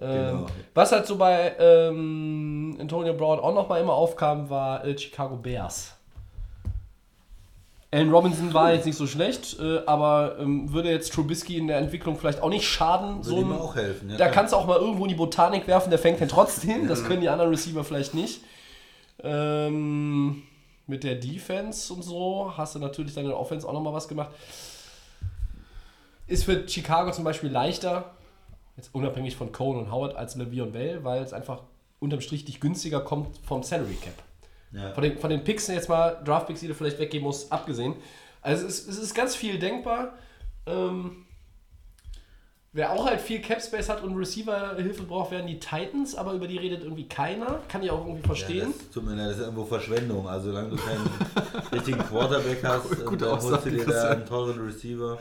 Genau. 0.00 0.46
Was 0.74 0.90
halt 0.90 1.06
so 1.06 1.16
bei 1.16 1.54
ähm, 1.58 2.76
Antonio 2.80 3.12
Brown 3.14 3.38
auch 3.38 3.54
nochmal 3.54 3.80
immer 3.80 3.92
aufkam, 3.92 4.48
war 4.50 4.84
äh, 4.84 4.96
Chicago 4.98 5.36
Bears. 5.36 5.94
Allen 7.92 8.10
Robinson 8.10 8.54
war 8.54 8.72
jetzt 8.72 8.86
nicht 8.86 8.96
so 8.96 9.06
schlecht, 9.06 9.60
äh, 9.60 9.80
aber 9.84 10.36
ähm, 10.40 10.72
würde 10.72 10.90
jetzt 10.90 11.12
Trubisky 11.12 11.58
in 11.58 11.66
der 11.66 11.76
Entwicklung 11.76 12.18
vielleicht 12.18 12.42
auch 12.42 12.48
nicht 12.48 12.66
schaden. 12.66 13.16
Würde 13.16 13.28
so 13.28 13.40
ihm 13.40 13.52
auch 13.52 13.76
helfen. 13.76 14.08
Ja, 14.08 14.16
da 14.16 14.24
klar. 14.24 14.34
kannst 14.34 14.54
du 14.54 14.56
auch 14.56 14.66
mal 14.66 14.78
irgendwo 14.78 15.04
in 15.04 15.10
die 15.10 15.14
Botanik 15.14 15.66
werfen, 15.66 15.90
der 15.90 15.98
fängt 15.98 16.18
den 16.18 16.28
trotzdem. 16.28 16.88
Das 16.88 17.04
können 17.04 17.20
die 17.20 17.28
anderen 17.28 17.50
Receiver 17.50 17.84
vielleicht 17.84 18.14
nicht. 18.14 18.40
Ähm, 19.22 20.42
mit 20.86 21.04
der 21.04 21.16
Defense 21.16 21.92
und 21.92 22.02
so 22.02 22.52
hast 22.56 22.74
du 22.74 22.78
natürlich 22.78 23.12
dann 23.12 23.24
in 23.24 23.30
der 23.30 23.38
Offense 23.38 23.68
auch 23.68 23.74
nochmal 23.74 23.92
was 23.92 24.08
gemacht. 24.08 24.30
Ist 26.26 26.44
für 26.44 26.66
Chicago 26.66 27.12
zum 27.12 27.24
Beispiel 27.24 27.50
leichter, 27.50 28.12
jetzt 28.78 28.94
unabhängig 28.94 29.36
von 29.36 29.52
Cohen 29.52 29.78
und 29.78 29.92
Howard, 29.92 30.16
als 30.16 30.34
Levy 30.34 30.62
und 30.62 30.72
Bell, 30.72 31.04
weil 31.04 31.22
es 31.22 31.34
einfach 31.34 31.60
unterm 32.00 32.22
Strich 32.22 32.46
dich 32.46 32.58
günstiger 32.58 33.00
kommt 33.00 33.36
vom 33.46 33.62
Salary 33.62 33.96
Cap. 34.00 34.14
Ja. 34.72 34.92
Von, 34.92 35.02
den, 35.02 35.18
von 35.18 35.30
den 35.30 35.44
Picks 35.44 35.66
jetzt 35.68 35.88
mal, 35.88 36.20
Draft-Picks, 36.24 36.60
die 36.60 36.68
du 36.68 36.74
vielleicht 36.74 36.98
weggeben 36.98 37.26
musst, 37.26 37.52
abgesehen. 37.52 37.94
Also 38.40 38.66
es 38.66 38.80
ist, 38.80 38.88
es 38.90 38.98
ist 38.98 39.14
ganz 39.14 39.36
viel 39.36 39.58
denkbar. 39.58 40.14
Ähm, 40.66 41.26
wer 42.72 42.92
auch 42.92 43.06
halt 43.06 43.20
viel 43.20 43.40
Cap-Space 43.40 43.88
hat 43.88 44.02
und 44.02 44.16
Receiver-Hilfe 44.16 45.02
braucht, 45.02 45.30
werden 45.30 45.46
die 45.46 45.60
Titans, 45.60 46.14
aber 46.14 46.32
über 46.32 46.46
die 46.48 46.56
redet 46.56 46.82
irgendwie 46.82 47.06
keiner. 47.06 47.60
Kann 47.68 47.82
ich 47.82 47.90
auch 47.90 48.00
irgendwie 48.00 48.22
Ja, 48.22 48.26
verstehen. 48.26 48.74
das 48.76 48.90
tut 48.90 49.04
mir 49.04 49.14
leid, 49.14 49.26
das 49.30 49.36
ist 49.38 49.42
irgendwo 49.44 49.64
Verschwendung. 49.64 50.26
Also 50.28 50.50
solange 50.50 50.70
du 50.70 50.76
keinen 50.76 51.10
richtigen 51.72 51.98
Quarterback 51.98 52.64
hast, 52.64 52.88
Gute 52.90 53.06
und 53.10 53.22
dann 53.22 53.42
holst 53.42 53.66
du 53.66 53.70
dir 53.70 53.84
da 53.84 54.10
einen 54.10 54.26
teuren 54.26 54.58
Receiver. 54.64 55.18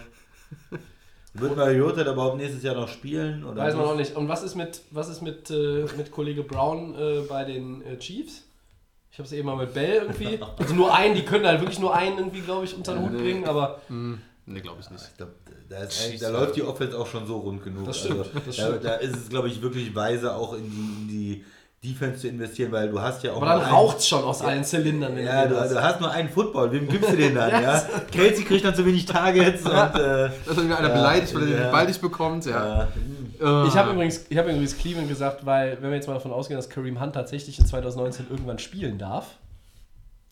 Wird 1.33 1.55
Mariota 1.55 2.03
da 2.03 2.11
überhaupt 2.13 2.37
nächstes 2.37 2.61
Jahr 2.63 2.75
noch 2.75 2.89
spielen? 2.89 3.45
Oder 3.45 3.61
Weiß 3.63 3.75
man 3.75 3.85
auch 3.85 3.95
nicht. 3.95 4.15
Und 4.15 4.27
was 4.27 4.43
ist 4.43 4.55
mit, 4.55 4.81
was 4.91 5.07
ist 5.07 5.21
mit, 5.21 5.49
äh, 5.49 5.85
mit 5.97 6.11
Kollege 6.11 6.43
Brown 6.43 6.93
äh, 6.95 7.21
bei 7.21 7.45
den 7.45 7.81
äh, 7.83 7.97
Chiefs? 7.99 8.43
Ich 9.11 9.17
habe 9.19 9.27
es 9.27 9.33
eben 9.33 9.45
mal 9.45 9.57
mit 9.57 9.73
Bell 9.73 10.03
irgendwie. 10.03 10.39
Also 10.57 10.73
nur 10.73 10.93
einen, 10.95 11.15
die 11.15 11.23
können 11.23 11.45
halt 11.45 11.59
wirklich 11.59 11.79
nur 11.79 11.93
einen 11.93 12.17
irgendwie, 12.17 12.41
glaube 12.41 12.63
ich, 12.65 12.75
unter 12.75 12.93
den 12.93 13.03
Hut 13.03 13.17
bringen, 13.17 13.45
aber 13.45 13.79
Nee, 14.45 14.59
glaube 14.61 14.77
ich 14.81 14.89
nicht. 14.89 15.03
Ich 15.11 15.17
glaub, 15.17 15.29
da, 15.69 15.77
da 16.19 16.29
läuft 16.29 16.55
die 16.55 16.63
Offense 16.63 16.97
auch 16.97 17.07
schon 17.07 17.25
so 17.27 17.37
rund 17.39 17.63
genug. 17.63 17.85
Das 17.85 17.99
stimmt, 17.99 18.19
Also, 18.19 18.31
das 18.45 18.55
da, 18.55 18.63
stimmt. 18.67 18.83
da 18.85 18.95
ist 18.95 19.15
es, 19.15 19.29
glaube 19.29 19.47
ich, 19.49 19.61
wirklich 19.61 19.93
weise, 19.95 20.35
auch 20.35 20.53
in 20.53 20.63
die, 20.69 21.01
in 21.01 21.07
die 21.07 21.45
Defense 21.93 22.21
zu 22.21 22.27
investieren, 22.27 22.71
weil 22.71 22.89
du 22.89 22.99
hast 23.01 23.23
ja 23.23 23.31
auch. 23.33 23.37
aber 23.41 23.45
dann 23.59 23.61
raucht 23.61 23.99
es 23.99 24.07
schon 24.07 24.23
aus 24.23 24.41
allen 24.41 24.63
Zylindern. 24.63 25.17
Ja, 25.17 25.45
du 25.45 25.55
du, 25.55 25.81
hast. 25.81 25.99
nur 26.01 26.11
einen 26.11 26.29
Football. 26.29 26.71
Wem 26.71 26.87
gibst 26.87 27.11
du 27.11 27.15
den 27.17 27.35
dann? 27.35 27.49
ja? 27.63 27.83
Kelsey 28.11 28.43
kriegt 28.43 28.65
dann 28.65 28.75
zu 28.75 28.85
wenig 28.85 29.05
Targets 29.05 29.63
und. 29.65 29.71
Äh, 29.71 29.75
Da 29.75 30.27
ist 30.27 30.63
wieder 30.63 30.77
einer 30.77 30.89
Ja, 30.89 30.93
beleidigt, 30.95 31.33
weil 31.35 31.43
er 31.43 31.49
ja. 31.49 31.63
den 31.67 31.71
Ball 31.71 31.87
nicht 31.87 32.01
bekommt. 32.01 32.45
Ja. 32.45 32.87
Äh, 33.41 33.67
Ich 33.67 33.75
habe 33.75 33.91
übrigens, 33.91 34.25
ich 34.29 34.37
hab 34.37 34.45
übrigens 34.47 34.77
Cleveland 34.77 35.09
gesagt, 35.09 35.45
weil, 35.45 35.77
wenn 35.81 35.89
wir 35.89 35.95
jetzt 35.97 36.07
mal 36.07 36.13
davon 36.13 36.31
ausgehen, 36.31 36.57
dass 36.57 36.69
Kareem 36.69 37.01
Hunt 37.01 37.13
tatsächlich 37.13 37.59
in 37.59 37.65
2019 37.65 38.27
irgendwann 38.29 38.59
spielen 38.59 38.97
darf 38.97 39.35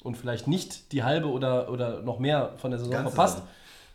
und 0.04 0.16
vielleicht 0.16 0.48
nicht 0.48 0.92
die 0.92 1.04
halbe 1.04 1.28
oder, 1.30 1.70
oder 1.72 2.02
noch 2.02 2.20
mehr 2.20 2.54
von 2.58 2.72
der 2.72 2.80
Saison 2.80 2.94
Ganze 2.94 3.12
verpasst, 3.12 3.42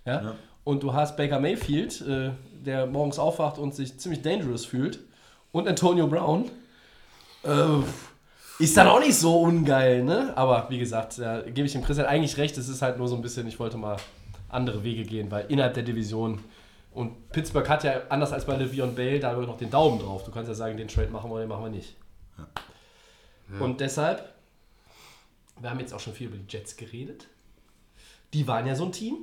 ja, 0.05 0.23
Ja. 0.23 0.35
und 0.65 0.83
du 0.83 0.93
hast 0.93 1.17
Baker 1.17 1.41
Mayfield, 1.41 2.01
äh, 2.03 2.31
der 2.65 2.87
morgens 2.87 3.19
aufwacht 3.19 3.59
und 3.59 3.75
sich 3.75 3.99
ziemlich 3.99 4.23
dangerous 4.23 4.65
fühlt, 4.67 4.99
und 5.53 5.69
Antonio 5.69 6.07
Brown, 6.09 6.51
äh, 7.45 7.49
ist 8.59 8.77
dann 8.77 8.87
auch 8.89 9.01
nicht 9.01 9.17
so 9.17 9.41
ungeil, 9.41 10.03
ne? 10.05 10.33
Aber 10.37 10.67
wie 10.69 10.79
gesagt, 10.79 11.19
da 11.19 11.41
gebe 11.43 11.63
ich 11.67 11.73
dem 11.73 11.83
Christian 11.83 12.07
eigentlich 12.07 12.37
recht, 12.39 12.57
es 12.59 12.69
ist 12.69 12.83
halt 12.83 12.99
nur 12.99 13.09
so 13.09 13.17
ein 13.17 13.23
bisschen, 13.23 13.47
ich 13.47 13.59
wollte 13.59 13.77
mal 13.77 13.97
andere 14.49 14.83
Wege 14.85 15.05
gehen, 15.05 15.31
weil 15.31 15.47
innerhalb 15.49 15.75
der 15.75 15.83
Division 15.83 16.39
und 16.95 17.29
Pittsburgh 17.31 17.69
hat 17.69 17.83
ja 17.83 18.03
anders 18.09 18.33
als 18.33 18.45
bei 18.45 18.57
Le'Veon 18.57 18.93
Bell 18.93 19.19
da 19.19 19.33
noch 19.33 19.59
den 19.59 19.71
Daumen 19.71 19.99
drauf. 19.99 20.25
Du 20.25 20.31
kannst 20.31 20.49
ja 20.49 20.55
sagen, 20.55 20.77
den 20.77 20.89
Trade 20.89 21.11
machen 21.11 21.31
wir, 21.31 21.41
den 21.41 21.49
machen 21.49 21.65
wir 21.65 21.71
nicht. 21.71 21.97
Und 23.61 23.81
deshalb, 23.81 24.33
wir 25.61 25.71
haben 25.71 25.81
jetzt 25.81 25.93
auch 25.93 26.01
schon 26.01 26.15
viel 26.15 26.29
über 26.29 26.37
die 26.37 26.47
Jets 26.49 26.77
geredet. 26.77 27.27
Die 28.33 28.47
waren 28.47 28.67
ja 28.67 28.75
so 28.75 28.85
ein 28.85 28.93
Team. 28.93 29.17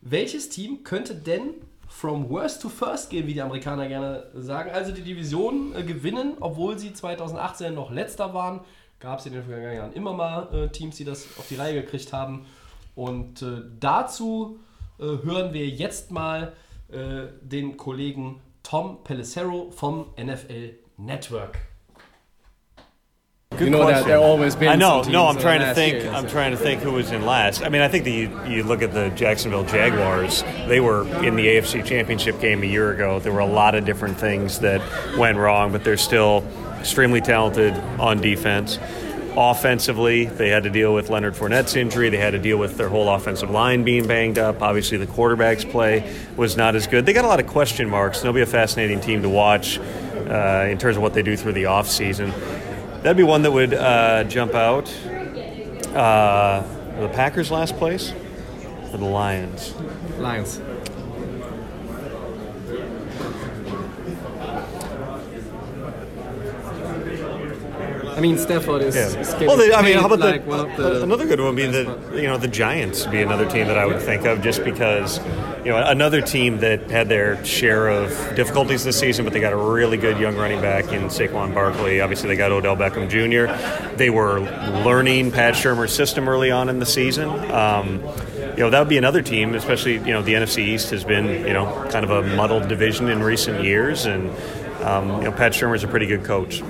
Welches 0.00 0.48
Team 0.48 0.84
könnte 0.84 1.14
denn 1.14 1.54
from 1.88 2.28
worst 2.28 2.62
to 2.62 2.68
first 2.68 3.10
gehen, 3.10 3.26
wie 3.26 3.34
die 3.34 3.42
Amerikaner 3.42 3.88
gerne 3.88 4.30
sagen? 4.34 4.70
Also 4.70 4.92
die 4.92 5.02
Division 5.02 5.74
äh, 5.74 5.82
gewinnen, 5.82 6.36
obwohl 6.40 6.78
sie 6.78 6.92
2018 6.92 7.74
noch 7.74 7.90
letzter 7.90 8.34
waren. 8.34 8.60
Gab 9.00 9.18
es 9.18 9.26
in 9.26 9.34
den 9.34 9.42
vergangenen 9.42 9.76
Jahren 9.76 9.92
immer 9.92 10.12
mal 10.12 10.52
äh, 10.54 10.68
Teams, 10.68 10.96
die 10.96 11.04
das 11.04 11.26
auf 11.38 11.46
die 11.48 11.56
Reihe 11.56 11.82
gekriegt 11.82 12.12
haben. 12.12 12.46
Und 12.94 13.42
äh, 13.42 13.62
dazu 13.78 14.58
äh, 14.98 15.02
hören 15.02 15.52
wir 15.52 15.68
jetzt 15.68 16.10
mal 16.10 16.54
äh, 16.92 17.26
den 17.42 17.76
Kollegen 17.76 18.40
Tom 18.62 18.98
Pelissero 19.04 19.70
vom 19.70 20.06
NFL 20.16 20.74
Network. 20.98 21.58
you 23.60 23.70
know 23.70 23.86
that 23.86 24.04
there 24.04 24.18
always 24.18 24.54
been. 24.54 24.68
I 24.68 24.76
know. 24.76 25.02
No, 25.02 25.26
I'm 25.26 25.36
uh, 25.36 25.40
trying 25.40 25.60
to 25.60 25.74
think. 25.74 26.02
year, 26.02 26.12
I'm 26.12 26.24
so- 26.24 26.32
trying 26.32 26.50
to 26.50 26.56
think 26.56 26.82
who 26.82 26.92
was 26.92 27.10
in 27.12 27.24
last. 27.24 27.62
I 27.62 27.68
mean, 27.68 27.80
I 27.82 27.88
think 27.88 28.04
that 28.04 28.10
you, 28.10 28.38
you 28.46 28.62
look 28.62 28.82
at 28.82 28.92
the 28.92 29.10
Jacksonville 29.10 29.64
Jaguars. 29.64 30.42
They 30.66 30.80
were 30.80 31.06
in 31.24 31.36
the 31.36 31.46
AFC 31.46 31.84
Championship 31.84 32.40
game 32.40 32.62
a 32.62 32.66
year 32.66 32.92
ago. 32.92 33.18
There 33.18 33.32
were 33.32 33.40
a 33.40 33.46
lot 33.46 33.74
of 33.74 33.84
different 33.84 34.18
things 34.18 34.60
that 34.60 34.82
went 35.16 35.38
wrong, 35.38 35.72
but 35.72 35.84
they're 35.84 35.96
still 35.96 36.44
extremely 36.78 37.20
talented 37.20 37.74
on 37.98 38.20
defense. 38.20 38.78
Offensively, 39.36 40.24
they 40.24 40.48
had 40.48 40.62
to 40.62 40.70
deal 40.70 40.94
with 40.94 41.10
Leonard 41.10 41.34
Fournette's 41.34 41.76
injury. 41.76 42.08
They 42.08 42.16
had 42.16 42.30
to 42.30 42.38
deal 42.38 42.56
with 42.56 42.78
their 42.78 42.88
whole 42.88 43.08
offensive 43.10 43.50
line 43.50 43.84
being 43.84 44.06
banged 44.06 44.38
up. 44.38 44.62
Obviously, 44.62 44.96
the 44.96 45.06
quarterback's 45.06 45.64
play 45.64 46.10
was 46.36 46.56
not 46.56 46.74
as 46.74 46.86
good. 46.86 47.04
They 47.04 47.12
got 47.12 47.26
a 47.26 47.28
lot 47.28 47.38
of 47.38 47.46
question 47.46 47.90
marks. 47.90 48.22
They'll 48.22 48.32
be 48.32 48.40
a 48.40 48.46
fascinating 48.46 49.00
team 49.00 49.20
to 49.22 49.28
watch 49.28 49.78
uh, 49.78 50.66
in 50.70 50.78
terms 50.78 50.96
of 50.96 51.02
what 51.02 51.12
they 51.12 51.22
do 51.22 51.36
through 51.36 51.52
the 51.52 51.64
offseason. 51.64 52.32
That'd 53.02 53.18
be 53.18 53.24
one 53.24 53.42
that 53.42 53.52
would 53.52 53.74
uh, 53.74 54.24
jump 54.24 54.54
out. 54.54 54.90
Uh, 55.94 56.62
the 57.00 57.08
Packers 57.10 57.50
last 57.50 57.76
place 57.76 58.12
or 58.90 58.98
the 58.98 59.04
Lions? 59.04 59.74
Lions. 60.18 60.60
I 68.16 68.20
mean, 68.20 68.38
Stafford 68.38 68.80
is, 68.80 68.96
Yeah. 68.96 69.46
Well, 69.46 69.58
they, 69.58 69.74
I 69.74 69.82
mean, 69.82 69.98
how 69.98 70.06
about 70.06 70.20
like 70.20 70.44
the, 70.44 70.48
one 70.48 70.60
of 70.60 70.76
the 70.76 71.02
another 71.02 71.26
good 71.26 71.38
one 71.38 71.54
being 71.54 71.72
the 71.72 71.84
one. 71.84 72.16
you 72.16 72.22
know 72.22 72.38
the 72.38 72.48
Giants 72.48 73.04
would 73.04 73.12
be 73.12 73.20
another 73.20 73.48
team 73.48 73.66
that 73.66 73.76
I 73.76 73.84
would 73.84 74.00
think 74.00 74.24
of 74.24 74.40
just 74.40 74.64
because 74.64 75.18
you 75.58 75.70
know 75.70 75.82
another 75.86 76.22
team 76.22 76.58
that 76.60 76.90
had 76.90 77.10
their 77.10 77.44
share 77.44 77.88
of 77.88 78.10
difficulties 78.34 78.84
this 78.84 78.98
season, 78.98 79.26
but 79.26 79.34
they 79.34 79.40
got 79.40 79.52
a 79.52 79.56
really 79.56 79.98
good 79.98 80.18
young 80.18 80.34
running 80.34 80.62
back 80.62 80.92
in 80.92 81.02
Saquon 81.04 81.52
Barkley. 81.52 82.00
Obviously, 82.00 82.28
they 82.28 82.36
got 82.36 82.52
Odell 82.52 82.76
Beckham 82.76 83.10
Jr. 83.10 83.96
They 83.96 84.08
were 84.08 84.40
learning 84.40 85.30
Pat 85.30 85.54
Shermer's 85.54 85.92
system 85.92 86.26
early 86.26 86.50
on 86.50 86.70
in 86.70 86.78
the 86.78 86.86
season. 86.86 87.28
Um, 87.50 88.02
you 88.56 88.62
know 88.62 88.70
that 88.70 88.78
would 88.78 88.88
be 88.88 88.96
another 88.96 89.20
team, 89.20 89.54
especially 89.54 89.94
you 89.94 90.14
know 90.14 90.22
the 90.22 90.32
NFC 90.32 90.60
East 90.60 90.88
has 90.88 91.04
been 91.04 91.26
you 91.46 91.52
know 91.52 91.86
kind 91.90 92.04
of 92.04 92.10
a 92.10 92.22
muddled 92.34 92.68
division 92.68 93.10
in 93.10 93.22
recent 93.22 93.62
years, 93.62 94.06
and 94.06 94.30
um, 94.82 95.18
you 95.18 95.24
know 95.24 95.32
Pat 95.32 95.52
Shermer's 95.52 95.84
a 95.84 95.88
pretty 95.88 96.06
good 96.06 96.24
coach. 96.24 96.62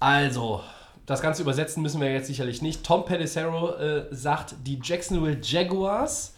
Also, 0.00 0.62
das 1.06 1.22
Ganze 1.22 1.42
übersetzen 1.42 1.82
müssen 1.82 2.00
wir 2.00 2.12
jetzt 2.12 2.26
sicherlich 2.26 2.62
nicht. 2.62 2.84
Tom 2.84 3.04
Pelissero 3.04 3.74
äh, 3.74 4.06
sagt, 4.10 4.54
die 4.64 4.78
Jacksonville 4.82 5.38
Jaguars, 5.42 6.36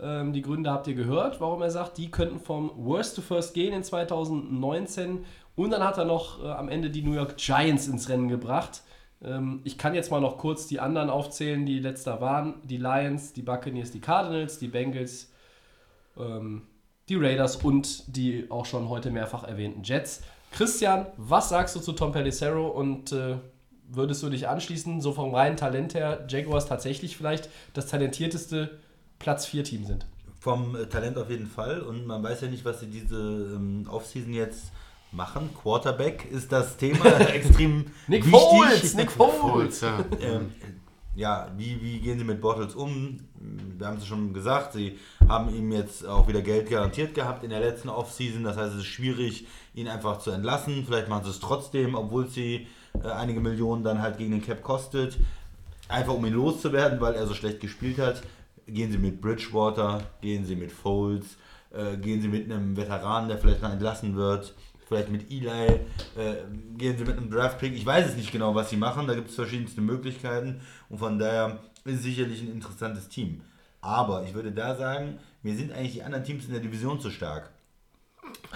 ähm, 0.00 0.32
die 0.32 0.42
Gründe 0.42 0.70
habt 0.70 0.86
ihr 0.86 0.94
gehört, 0.94 1.40
warum 1.40 1.62
er 1.62 1.70
sagt, 1.70 1.98
die 1.98 2.10
könnten 2.10 2.40
vom 2.40 2.72
Worst 2.76 3.16
to 3.16 3.22
First 3.22 3.54
gehen 3.54 3.72
in 3.72 3.84
2019. 3.84 5.24
Und 5.56 5.70
dann 5.70 5.84
hat 5.84 5.98
er 5.98 6.04
noch 6.04 6.42
äh, 6.42 6.48
am 6.48 6.68
Ende 6.68 6.90
die 6.90 7.02
New 7.02 7.12
York 7.12 7.36
Giants 7.36 7.86
ins 7.86 8.08
Rennen 8.08 8.28
gebracht. 8.28 8.82
Ähm, 9.22 9.60
ich 9.64 9.78
kann 9.78 9.94
jetzt 9.94 10.10
mal 10.10 10.20
noch 10.20 10.38
kurz 10.38 10.66
die 10.66 10.80
anderen 10.80 11.10
aufzählen, 11.10 11.66
die 11.66 11.78
letzter 11.78 12.20
waren. 12.20 12.54
Die 12.64 12.76
Lions, 12.76 13.32
die 13.32 13.42
Buccaneers, 13.42 13.90
die 13.90 14.00
Cardinals, 14.00 14.58
die 14.58 14.68
Bengals, 14.68 15.30
ähm, 16.16 16.62
die 17.08 17.16
Raiders 17.16 17.56
und 17.56 18.16
die 18.16 18.50
auch 18.50 18.66
schon 18.66 18.88
heute 18.88 19.10
mehrfach 19.10 19.44
erwähnten 19.44 19.82
Jets. 19.82 20.22
Christian, 20.52 21.06
was 21.16 21.48
sagst 21.48 21.76
du 21.76 21.80
zu 21.80 21.92
Tom 21.92 22.12
Pelissero 22.12 22.68
und 22.68 23.12
äh, 23.12 23.36
würdest 23.88 24.22
du 24.22 24.28
dich 24.28 24.48
anschließen, 24.48 25.00
so 25.00 25.12
vom 25.12 25.34
reinen 25.34 25.56
Talent 25.56 25.94
her, 25.94 26.26
Jaguars 26.28 26.66
tatsächlich 26.66 27.16
vielleicht 27.16 27.48
das 27.74 27.86
talentierteste 27.86 28.78
Platz 29.18 29.46
4 29.46 29.64
Team 29.64 29.84
sind? 29.84 30.06
Vom 30.40 30.76
äh, 30.76 30.86
Talent 30.86 31.18
auf 31.18 31.30
jeden 31.30 31.46
Fall. 31.46 31.80
Und 31.80 32.06
man 32.06 32.22
weiß 32.22 32.42
ja 32.42 32.48
nicht, 32.48 32.64
was 32.64 32.80
sie 32.80 32.86
diese 32.86 33.16
ähm, 33.16 33.86
Offseason 33.90 34.32
jetzt 34.32 34.70
machen. 35.10 35.50
Quarterback 35.62 36.30
ist 36.30 36.52
das 36.52 36.76
Thema 36.76 37.06
extrem 37.34 37.86
Nick 38.06 38.24
wichtig. 38.26 38.40
Foles, 38.40 38.94
Nick 38.94 39.10
Foles. 39.10 39.40
Foles, 39.40 39.80
ja. 39.80 40.04
Ähm, 40.20 40.52
ja, 41.18 41.48
wie, 41.56 41.82
wie 41.82 41.98
gehen 41.98 42.16
sie 42.16 42.24
mit 42.24 42.40
Bottles 42.40 42.76
um? 42.76 43.18
Wir 43.76 43.88
haben 43.88 43.96
es 43.96 44.06
schon 44.06 44.32
gesagt, 44.32 44.74
sie 44.74 44.96
haben 45.28 45.52
ihm 45.52 45.72
jetzt 45.72 46.06
auch 46.06 46.28
wieder 46.28 46.42
Geld 46.42 46.70
garantiert 46.70 47.12
gehabt 47.12 47.42
in 47.42 47.50
der 47.50 47.58
letzten 47.58 47.88
Offseason. 47.88 48.44
Das 48.44 48.56
heißt, 48.56 48.74
es 48.74 48.82
ist 48.82 48.86
schwierig, 48.86 49.44
ihn 49.74 49.88
einfach 49.88 50.20
zu 50.20 50.30
entlassen. 50.30 50.84
Vielleicht 50.86 51.08
machen 51.08 51.24
sie 51.24 51.30
es 51.30 51.40
trotzdem, 51.40 51.96
obwohl 51.96 52.28
sie 52.28 52.68
äh, 53.02 53.08
einige 53.08 53.40
Millionen 53.40 53.82
dann 53.82 54.00
halt 54.00 54.16
gegen 54.16 54.30
den 54.30 54.42
Cap 54.42 54.62
kostet. 54.62 55.18
Einfach 55.88 56.14
um 56.14 56.24
ihn 56.24 56.34
loszuwerden, 56.34 57.00
weil 57.00 57.14
er 57.14 57.26
so 57.26 57.34
schlecht 57.34 57.58
gespielt 57.58 57.98
hat. 57.98 58.22
Gehen 58.68 58.92
sie 58.92 58.98
mit 58.98 59.20
Bridgewater, 59.20 60.02
gehen 60.20 60.44
sie 60.44 60.54
mit 60.54 60.70
Foles, 60.70 61.36
äh, 61.72 61.96
gehen 61.96 62.22
sie 62.22 62.28
mit 62.28 62.44
einem 62.44 62.76
Veteranen, 62.76 63.28
der 63.28 63.38
vielleicht 63.38 63.62
noch 63.62 63.72
entlassen 63.72 64.14
wird. 64.14 64.54
Vielleicht 64.88 65.10
mit 65.10 65.30
Eli, 65.30 65.48
äh, 65.48 65.80
gehen 66.78 66.96
sie 66.96 67.04
mit 67.04 67.18
einem 67.18 67.30
Draft-Pick. 67.30 67.74
Ich 67.74 67.84
weiß 67.84 68.08
es 68.08 68.16
nicht 68.16 68.32
genau, 68.32 68.54
was 68.54 68.70
sie 68.70 68.78
machen. 68.78 69.06
Da 69.06 69.14
gibt 69.14 69.28
es 69.28 69.34
verschiedenste 69.34 69.82
Möglichkeiten. 69.82 70.62
Und 70.88 70.96
von 70.96 71.18
daher 71.18 71.58
ist 71.84 71.96
es 71.96 72.02
sicherlich 72.02 72.40
ein 72.40 72.52
interessantes 72.52 73.08
Team. 73.08 73.42
Aber 73.82 74.24
ich 74.24 74.32
würde 74.32 74.50
da 74.50 74.74
sagen, 74.74 75.18
mir 75.42 75.54
sind 75.54 75.72
eigentlich 75.72 75.92
die 75.92 76.02
anderen 76.02 76.24
Teams 76.24 76.46
in 76.46 76.52
der 76.52 76.60
Division 76.60 76.98
zu 77.00 77.10
stark. 77.10 77.50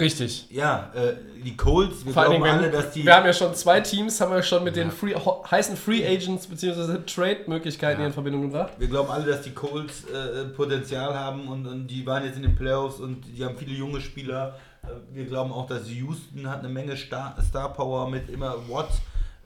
Richtig. 0.01 0.47
Ja, 0.51 0.91
äh, 0.95 1.15
die 1.45 1.57
Colts, 1.57 2.05
wir 2.05 2.13
Vor 2.13 2.25
glauben 2.25 2.43
Dingen, 2.43 2.55
alle, 2.57 2.73
wir, 2.73 2.81
dass 2.81 2.93
die. 2.93 3.05
wir 3.05 3.15
haben 3.15 3.27
ja 3.27 3.33
schon 3.33 3.55
zwei 3.55 3.81
Teams, 3.81 4.21
haben 4.21 4.33
wir 4.33 4.43
schon 4.43 4.65
mit 4.65 4.75
den 4.75 4.91
free, 4.91 5.15
heißen 5.15 5.77
Free 5.77 6.07
Agents 6.07 6.47
bzw. 6.47 6.99
Trade-Möglichkeiten 7.07 7.99
hier 7.99 8.07
in 8.07 8.13
Verbindung 8.13 8.43
gebracht. 8.43 8.73
Wir 8.79 8.89
glauben 8.89 9.11
alle, 9.11 9.27
dass 9.27 9.43
die 9.43 9.53
Colts 9.53 10.05
äh, 10.05 10.47
Potenzial 10.47 11.15
haben 11.15 11.49
und, 11.49 11.67
und 11.67 11.87
die 11.87 12.07
waren 12.07 12.25
jetzt 12.25 12.37
in 12.37 12.43
den 12.43 12.57
Playoffs 12.57 13.01
und 13.01 13.23
die 13.37 13.45
haben 13.45 13.57
viele 13.57 13.73
junge 13.73 14.01
Spieler. 14.01 14.59
Äh, 14.83 14.89
wir 15.13 15.27
glauben 15.27 15.53
auch, 15.53 15.67
dass 15.67 15.89
Houston 15.91 16.49
hat 16.49 16.61
eine 16.61 16.69
Menge 16.69 16.97
Star, 16.97 17.37
Star 17.43 17.73
Power 17.73 18.09
mit 18.09 18.29
immer 18.31 18.57
Watt. 18.69 18.91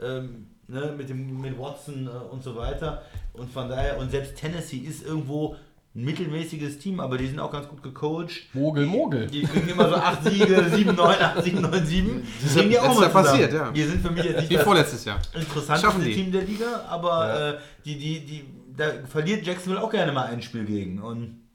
Ähm, 0.03 0.49
ne, 0.69 0.95
mit, 0.97 1.09
dem, 1.09 1.41
mit 1.41 1.59
Watson 1.59 2.07
äh, 2.07 2.33
und 2.33 2.43
so 2.43 2.57
weiter. 2.57 3.03
Und 3.33 3.51
von 3.51 3.69
daher, 3.69 3.99
und 3.99 4.11
selbst 4.11 4.37
Tennessee 4.37 4.79
ist 4.79 5.07
irgendwo 5.07 5.57
ein 5.95 6.05
mittelmäßiges 6.05 6.79
Team, 6.79 7.01
aber 7.01 7.17
die 7.17 7.27
sind 7.27 7.41
auch 7.41 7.51
ganz 7.51 7.69
gut 7.69 7.83
gecoacht. 7.83 8.49
Mogel, 8.53 8.85
Mogel. 8.85 9.27
Die 9.29 9.43
kriegen 9.43 9.69
immer 9.69 9.89
so 9.89 9.95
8 9.95 10.25
Siege, 10.25 10.67
7, 10.71 10.95
9, 10.95 11.23
8, 11.23 11.45
7, 11.45 11.61
9, 11.63 11.87
7. 11.87 12.23
ist 12.45 12.55
Kriegen 12.55 12.71
die 12.71 12.79
auch 12.79 13.01
mal 13.01 13.09
passiert, 13.09 13.53
ja. 13.53 13.71
Die 13.71 13.83
sind 13.83 14.03
für 14.03 14.11
mich 14.11 14.25
jetzt 14.25 14.41
nicht 14.41 14.51
Wie 14.51 14.55
das 14.55 14.65
vorletztes 14.65 15.05
Jahr. 15.07 15.19
interessanteste. 15.35 16.13
Team 16.13 16.33
der 16.33 16.43
Liga, 16.43 16.85
aber 16.89 17.55
äh, 17.55 17.59
die, 17.85 17.97
die, 17.97 18.21
die, 18.27 18.45
da 18.77 18.85
verliert 19.07 19.47
Jacksonville 19.47 19.83
auch 19.83 19.91
gerne 19.91 20.13
mal 20.13 20.27
ein 20.27 20.43
Spiel 20.43 20.67
gegen. 20.67 21.01
Und 21.01 21.46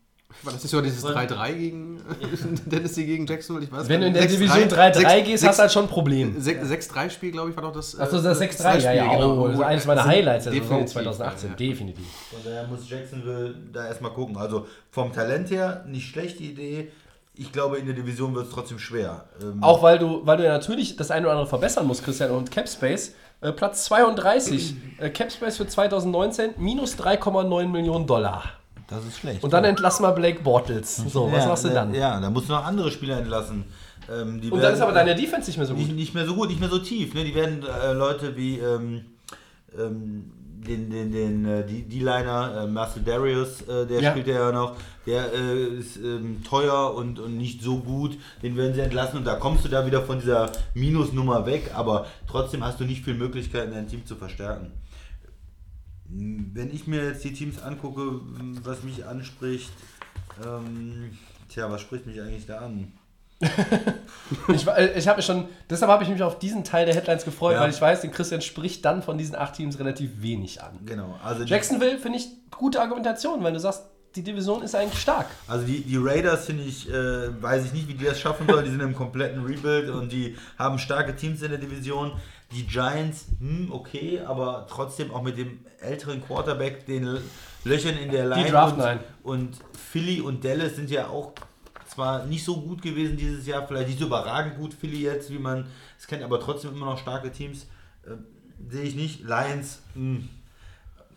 War 0.44 0.54
das 0.54 0.64
ist 0.66 0.72
ja 0.72 0.82
dieses 0.82 1.06
3-3 1.06 1.54
gegen 1.54 2.02
Tennessee 2.70 3.06
gegen 3.06 3.26
Jacksonville, 3.26 3.66
ich 3.66 3.72
weiß 3.72 3.88
Wenn 3.88 4.02
du 4.02 4.08
in 4.08 4.14
der 4.14 4.24
nicht. 4.24 4.36
Division 4.36 4.70
6-3 4.70 4.96
3-3 4.96 5.22
gehst, 5.22 5.48
hast 5.48 5.58
du 5.58 5.62
halt 5.62 5.72
schon 5.72 5.86
ein 5.86 5.90
Problem. 5.90 6.38
6-3-Spiel, 6.40 7.32
glaube 7.32 7.50
ich, 7.50 7.56
war 7.56 7.64
doch 7.64 7.74
das. 7.74 7.94
äh, 7.94 8.02
Achso, 8.02 8.22
das 8.22 8.42
6-3, 8.42 8.64
ja, 8.64 8.80
Spiel, 8.80 8.96
ja, 8.96 9.14
genau. 9.16 9.42
oh, 9.42 9.48
das 9.48 9.58
ist 9.58 9.64
eines 9.64 9.86
meiner 9.86 10.06
Highlights 10.06 10.44
der 10.46 10.54
Saison 10.54 10.68
definitiv, 10.68 10.94
2018, 10.94 11.50
ja, 11.50 11.52
ja. 11.52 11.56
definitiv. 11.58 12.06
von 12.30 12.40
daher 12.44 12.68
muss 12.68 12.90
Jacksonville 12.90 13.56
da 13.72 13.88
erstmal 13.88 14.12
gucken. 14.12 14.38
Also 14.38 14.68
vom 14.90 15.14
Talent 15.14 15.50
her 15.52 15.86
nicht 15.88 16.08
schlechte 16.10 16.44
Idee. 16.44 16.92
Ich 17.34 17.52
glaube, 17.52 17.78
in 17.78 17.86
der 17.86 17.96
Division 17.96 18.36
wird 18.36 18.48
es 18.48 18.54
trotzdem 18.54 18.78
schwer. 18.78 19.26
Ähm, 19.42 19.64
Auch 19.64 19.82
weil 19.82 19.98
du, 19.98 20.26
weil 20.26 20.38
du 20.38 20.44
ja 20.44 20.52
natürlich 20.52 20.98
das 20.98 21.12
eine 21.12 21.26
oder 21.26 21.32
andere 21.32 21.48
verbessern 21.48 21.88
musst, 21.88 22.04
Christian, 22.04 22.32
und 22.32 22.52
Capspace, 22.52 23.14
äh, 23.40 23.52
Platz 23.54 23.86
32, 23.86 24.76
äh, 25.00 25.10
Capspace 25.10 25.58
für 25.58 25.68
2019, 25.68 26.52
minus 26.58 26.96
3,9 26.98 27.68
Millionen 27.68 28.06
Dollar. 28.06 28.44
Das 28.92 29.06
ist 29.06 29.18
schlecht. 29.18 29.44
Und 29.44 29.52
dann 29.54 29.64
entlass 29.64 30.00
mal 30.00 30.12
Blake 30.12 30.42
Bortles. 30.44 30.98
So, 30.98 31.32
was 31.32 31.44
ja, 31.44 31.48
machst 31.48 31.66
du 31.66 31.70
dann? 31.70 31.94
Ja, 31.94 32.20
da 32.20 32.30
musst 32.30 32.50
du 32.50 32.54
noch 32.54 32.66
andere 32.66 32.92
Spieler 32.92 33.18
entlassen. 33.18 33.64
Ähm, 34.12 34.42
die 34.42 34.52
Und 34.52 34.62
dann 34.62 34.74
ist 34.74 34.82
aber 34.82 34.92
deine 34.94 35.16
Defense 35.16 35.50
nicht 35.50 35.58
mehr 35.58 35.66
so 35.66 35.74
nicht, 35.74 35.88
gut. 35.88 35.96
nicht 35.96 36.14
mehr 36.14 36.26
so 36.26 36.36
gut, 36.36 36.50
nicht 36.50 36.60
mehr 36.60 36.70
so 36.70 36.80
tief. 36.80 37.14
Ne? 37.14 37.24
Die 37.24 37.34
werden 37.34 37.64
äh, 37.64 37.94
Leute 37.94 38.36
wie 38.36 38.60
ähm, 38.60 39.06
ähm, 39.78 40.32
den, 40.68 40.90
den, 40.90 41.12
den 41.12 41.46
äh, 41.46 41.66
D-Liner, 41.66 42.64
äh, 42.64 42.68
Marcel 42.68 43.02
Darius, 43.04 43.62
äh, 43.62 43.88
der 43.88 44.02
Ja. 44.02 44.12
spielt 44.12 44.28
ja 44.28 44.52
noch, 44.52 44.76
der 45.08 45.34
äh, 45.34 45.64
ist 45.80 45.98
ähm, 45.98 46.44
teuer 46.48 46.94
und, 46.94 47.20
und 47.20 47.38
nicht 47.38 47.62
so 47.64 47.78
gut, 47.78 48.18
den 48.44 48.56
werden 48.58 48.74
sie 48.74 48.82
entlassen 48.82 49.18
und 49.18 49.26
da 49.26 49.36
kommst 49.36 49.66
du 49.66 49.70
da 49.70 49.86
wieder 49.86 50.02
von 50.04 50.20
dieser 50.20 50.52
Minusnummer 50.76 51.46
weg, 51.46 51.72
aber 51.74 52.06
trotzdem 52.30 52.64
hast 52.64 52.80
du 52.80 52.84
nicht 52.84 53.04
viel 53.04 53.16
Möglichkeiten, 53.16 53.72
dein 53.74 53.88
Team 53.88 54.06
zu 54.06 54.16
verstärken. 54.16 54.72
Wenn 56.14 56.72
ich 56.74 56.88
mir 56.88 57.06
jetzt 57.06 57.24
die 57.24 57.34
Teams 57.34 57.62
angucke, 57.62 58.20
was 58.64 58.84
mich 58.84 59.06
anspricht, 59.06 59.72
ähm, 60.46 61.18
tja, 61.50 61.70
was 61.72 61.82
spricht 61.82 62.06
mich 62.06 62.22
eigentlich 62.22 62.46
da 62.46 62.60
an? 62.60 62.92
Ich, 64.54 64.66
äh, 64.68 64.98
ich 64.98 65.08
habe 65.08 65.22
schon, 65.22 65.48
deshalb 65.70 65.92
habe 65.92 66.04
ich 66.04 66.10
mich 66.10 66.22
auf 66.24 66.40
diesen 66.40 66.64
Teil 66.64 66.86
der 66.86 66.96
Headlines 66.96 67.26
gefreut, 67.26 67.56
Ja. 67.56 67.62
weil 67.62 67.70
ich 67.70 67.82
weiß, 67.82 68.02
den 68.02 68.12
Christian 68.12 68.42
spricht 68.42 68.86
dann 68.86 69.02
von 69.04 69.18
diesen 69.18 69.36
acht 69.36 69.56
Teams 69.56 69.78
relativ 69.80 70.22
wenig 70.22 70.62
an. 70.64 70.80
Genau, 70.86 71.20
also 71.24 71.44
Jacksonville 71.44 71.98
finde 71.98 72.20
ich 72.20 72.28
gute 72.52 72.82
Argumentation, 72.82 73.44
weil 73.44 73.52
du 73.54 73.60
sagst, 73.60 73.84
die 74.16 74.24
Division 74.24 74.62
ist 74.62 74.76
eigentlich 74.76 75.00
stark. 75.02 75.26
Also 75.48 75.66
die, 75.66 75.82
die 75.82 75.98
Raiders 75.98 76.46
finde 76.46 76.64
ich, 76.64 76.90
äh, 76.90 77.42
weiß 77.42 77.66
ich 77.66 77.74
nicht, 77.74 77.88
wie 77.88 77.94
die 77.94 78.06
das 78.06 78.20
schaffen 78.20 78.46
sollen. 78.48 78.66
Die 78.66 78.72
sind 78.72 78.82
im 78.82 78.94
kompletten 78.96 79.44
Rebuild 79.44 79.90
und 79.90 80.12
die 80.12 80.36
haben 80.58 80.78
starke 80.80 81.16
Teams 81.16 81.42
in 81.42 81.50
der 81.50 81.60
Division. 81.60 82.12
Die 82.54 82.66
Giants, 82.68 83.28
hm, 83.40 83.72
okay, 83.72 84.20
aber 84.20 84.68
trotzdem 84.70 85.12
auch 85.12 85.22
mit 85.22 85.38
dem 85.38 85.60
älteren 85.80 86.22
Quarterback, 86.26 86.86
den 86.86 87.20
Löchern 87.64 87.98
in 87.98 88.12
der 88.12 88.26
Line. 88.26 88.50
draften 88.50 88.82
und, 88.82 88.88
einen. 88.88 89.00
und 89.24 89.58
Philly 89.92 90.22
und 90.22 90.44
Dallas 90.44 90.76
sind 90.76 90.90
ja 90.90 91.08
auch 91.08 91.34
zwar 91.88 92.26
nicht 92.26 92.44
so 92.44 92.62
gut 92.62 92.82
gewesen 92.82 93.18
dieses 93.18 93.46
Jahr, 93.46 93.68
vielleicht 93.68 93.90
nicht 93.90 94.00
so 94.00 94.06
überragend 94.06 94.58
gut 94.58 94.74
Philly 94.74 95.02
jetzt, 95.02 95.32
wie 95.32 95.40
man 95.40 95.66
es 96.00 96.08
kennt, 96.08 96.24
aber 96.24 96.40
trotzdem 96.40 96.72
immer 96.72 96.86
noch 96.86 96.98
starke 96.98 97.32
Teams. 97.32 97.68
Äh, 98.06 98.12
Sehe 98.70 98.84
ich 98.84 98.96
nicht. 98.96 99.24
Lions, 99.24 99.82
hm, 99.94 100.30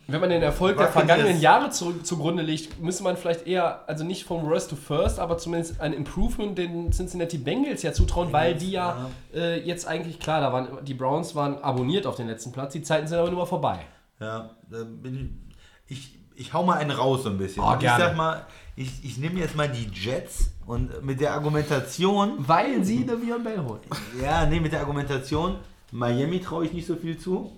Wenn 0.06 0.20
man 0.20 0.28
den 0.28 0.42
Erfolg 0.42 0.76
der 0.76 0.88
vergangenen 0.88 1.40
Jahre 1.40 1.70
zurück, 1.70 2.04
zugrunde 2.04 2.42
legt, 2.42 2.78
müsste 2.80 3.02
man 3.04 3.16
vielleicht 3.16 3.46
eher, 3.46 3.88
also 3.88 4.04
nicht 4.04 4.24
vom 4.24 4.44
Worst 4.46 4.68
to 4.70 4.76
First, 4.76 5.18
aber 5.18 5.38
zumindest 5.38 5.80
ein 5.80 5.92
Improvement 5.94 6.58
den 6.58 6.92
Cincinnati 6.92 7.38
Bengals 7.38 7.82
ja 7.82 7.92
zutrauen, 7.92 8.32
weil 8.32 8.54
die 8.54 8.70
ja, 8.72 9.10
Äh, 9.34 9.60
jetzt 9.66 9.86
eigentlich, 9.86 10.20
klar, 10.20 10.40
da 10.40 10.52
waren 10.52 10.84
die 10.84 10.94
Browns 10.94 11.34
waren 11.34 11.58
abonniert 11.58 12.06
auf 12.06 12.16
den 12.16 12.26
letzten 12.28 12.52
Platz, 12.52 12.72
die 12.74 12.82
Zeiten 12.82 13.06
sind 13.06 13.18
aber 13.18 13.30
nur 13.30 13.38
mal 13.40 13.46
vorbei. 13.46 13.80
Ja, 14.20 14.50
da 14.70 14.84
bin 14.84 15.42
ich, 15.88 15.98
ich, 15.98 16.18
ich 16.36 16.52
hau 16.52 16.62
mal 16.64 16.78
einen 16.78 16.90
raus 16.90 17.22
so 17.22 17.30
ein 17.30 17.38
bisschen. 17.38 17.62
Oh, 17.62 17.74
ich 17.80 17.88
sag 17.88 18.14
mal, 18.16 18.46
ich, 18.76 19.04
ich 19.04 19.18
nehme 19.18 19.40
jetzt 19.40 19.56
mal 19.56 19.68
die 19.68 19.88
Jets 19.92 20.50
und 20.66 21.02
mit 21.02 21.20
der 21.20 21.32
Argumentation, 21.32 22.34
Weil 22.38 22.84
sie 22.84 23.02
eine 23.02 23.20
Vion 23.20 23.42
Bell 23.42 23.58
holen. 23.64 23.80
ja, 24.22 24.44
nee, 24.46 24.60
mit 24.60 24.72
der 24.72 24.80
Argumentation, 24.80 25.56
Miami 25.92 26.40
traue 26.40 26.66
ich 26.66 26.72
nicht 26.72 26.86
so 26.86 26.96
viel 26.96 27.16
zu. 27.18 27.52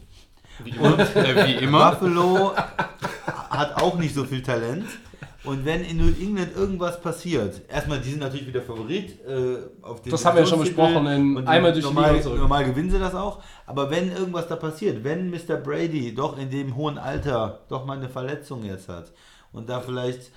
Wie 0.64 0.70
immer. 0.70 0.98
Äh, 0.98 1.46
wie 1.46 1.64
immer. 1.64 1.92
Buffalo 1.92 2.56
hat 2.56 3.76
auch 3.82 3.98
nicht 3.98 4.14
so 4.14 4.24
viel 4.24 4.42
Talent. 4.42 4.86
Und 5.46 5.64
wenn 5.64 5.84
in 5.84 5.98
New 5.98 6.12
England 6.20 6.56
irgendwas 6.56 7.00
passiert, 7.00 7.62
erstmal, 7.68 8.00
die 8.00 8.10
sind 8.10 8.18
natürlich 8.18 8.48
wieder 8.48 8.62
Favorit 8.62 9.24
äh, 9.24 9.58
auf 9.80 10.02
den 10.02 10.10
Das 10.10 10.24
haben 10.24 10.34
wir 10.34 10.42
ja 10.42 10.48
schon 10.48 10.58
besprochen 10.58 11.06
in 11.06 11.36
und 11.36 11.46
einmal 11.46 11.72
durch 11.72 11.84
die 11.84 11.94
normal, 11.94 12.10
Liga 12.10 12.22
zurück. 12.24 12.38
normal 12.40 12.64
gewinnen 12.64 12.90
sie 12.90 12.98
das 12.98 13.14
auch. 13.14 13.40
Aber 13.64 13.88
wenn 13.90 14.10
irgendwas 14.10 14.48
da 14.48 14.56
passiert, 14.56 15.04
wenn 15.04 15.30
Mr. 15.30 15.56
Brady 15.56 16.14
doch 16.14 16.36
in 16.36 16.50
dem 16.50 16.74
hohen 16.74 16.98
Alter 16.98 17.60
doch 17.68 17.86
mal 17.86 17.96
eine 17.96 18.08
Verletzung 18.08 18.64
jetzt 18.64 18.88
hat 18.88 19.12
und 19.52 19.68
da 19.68 19.80
vielleicht 19.80 20.32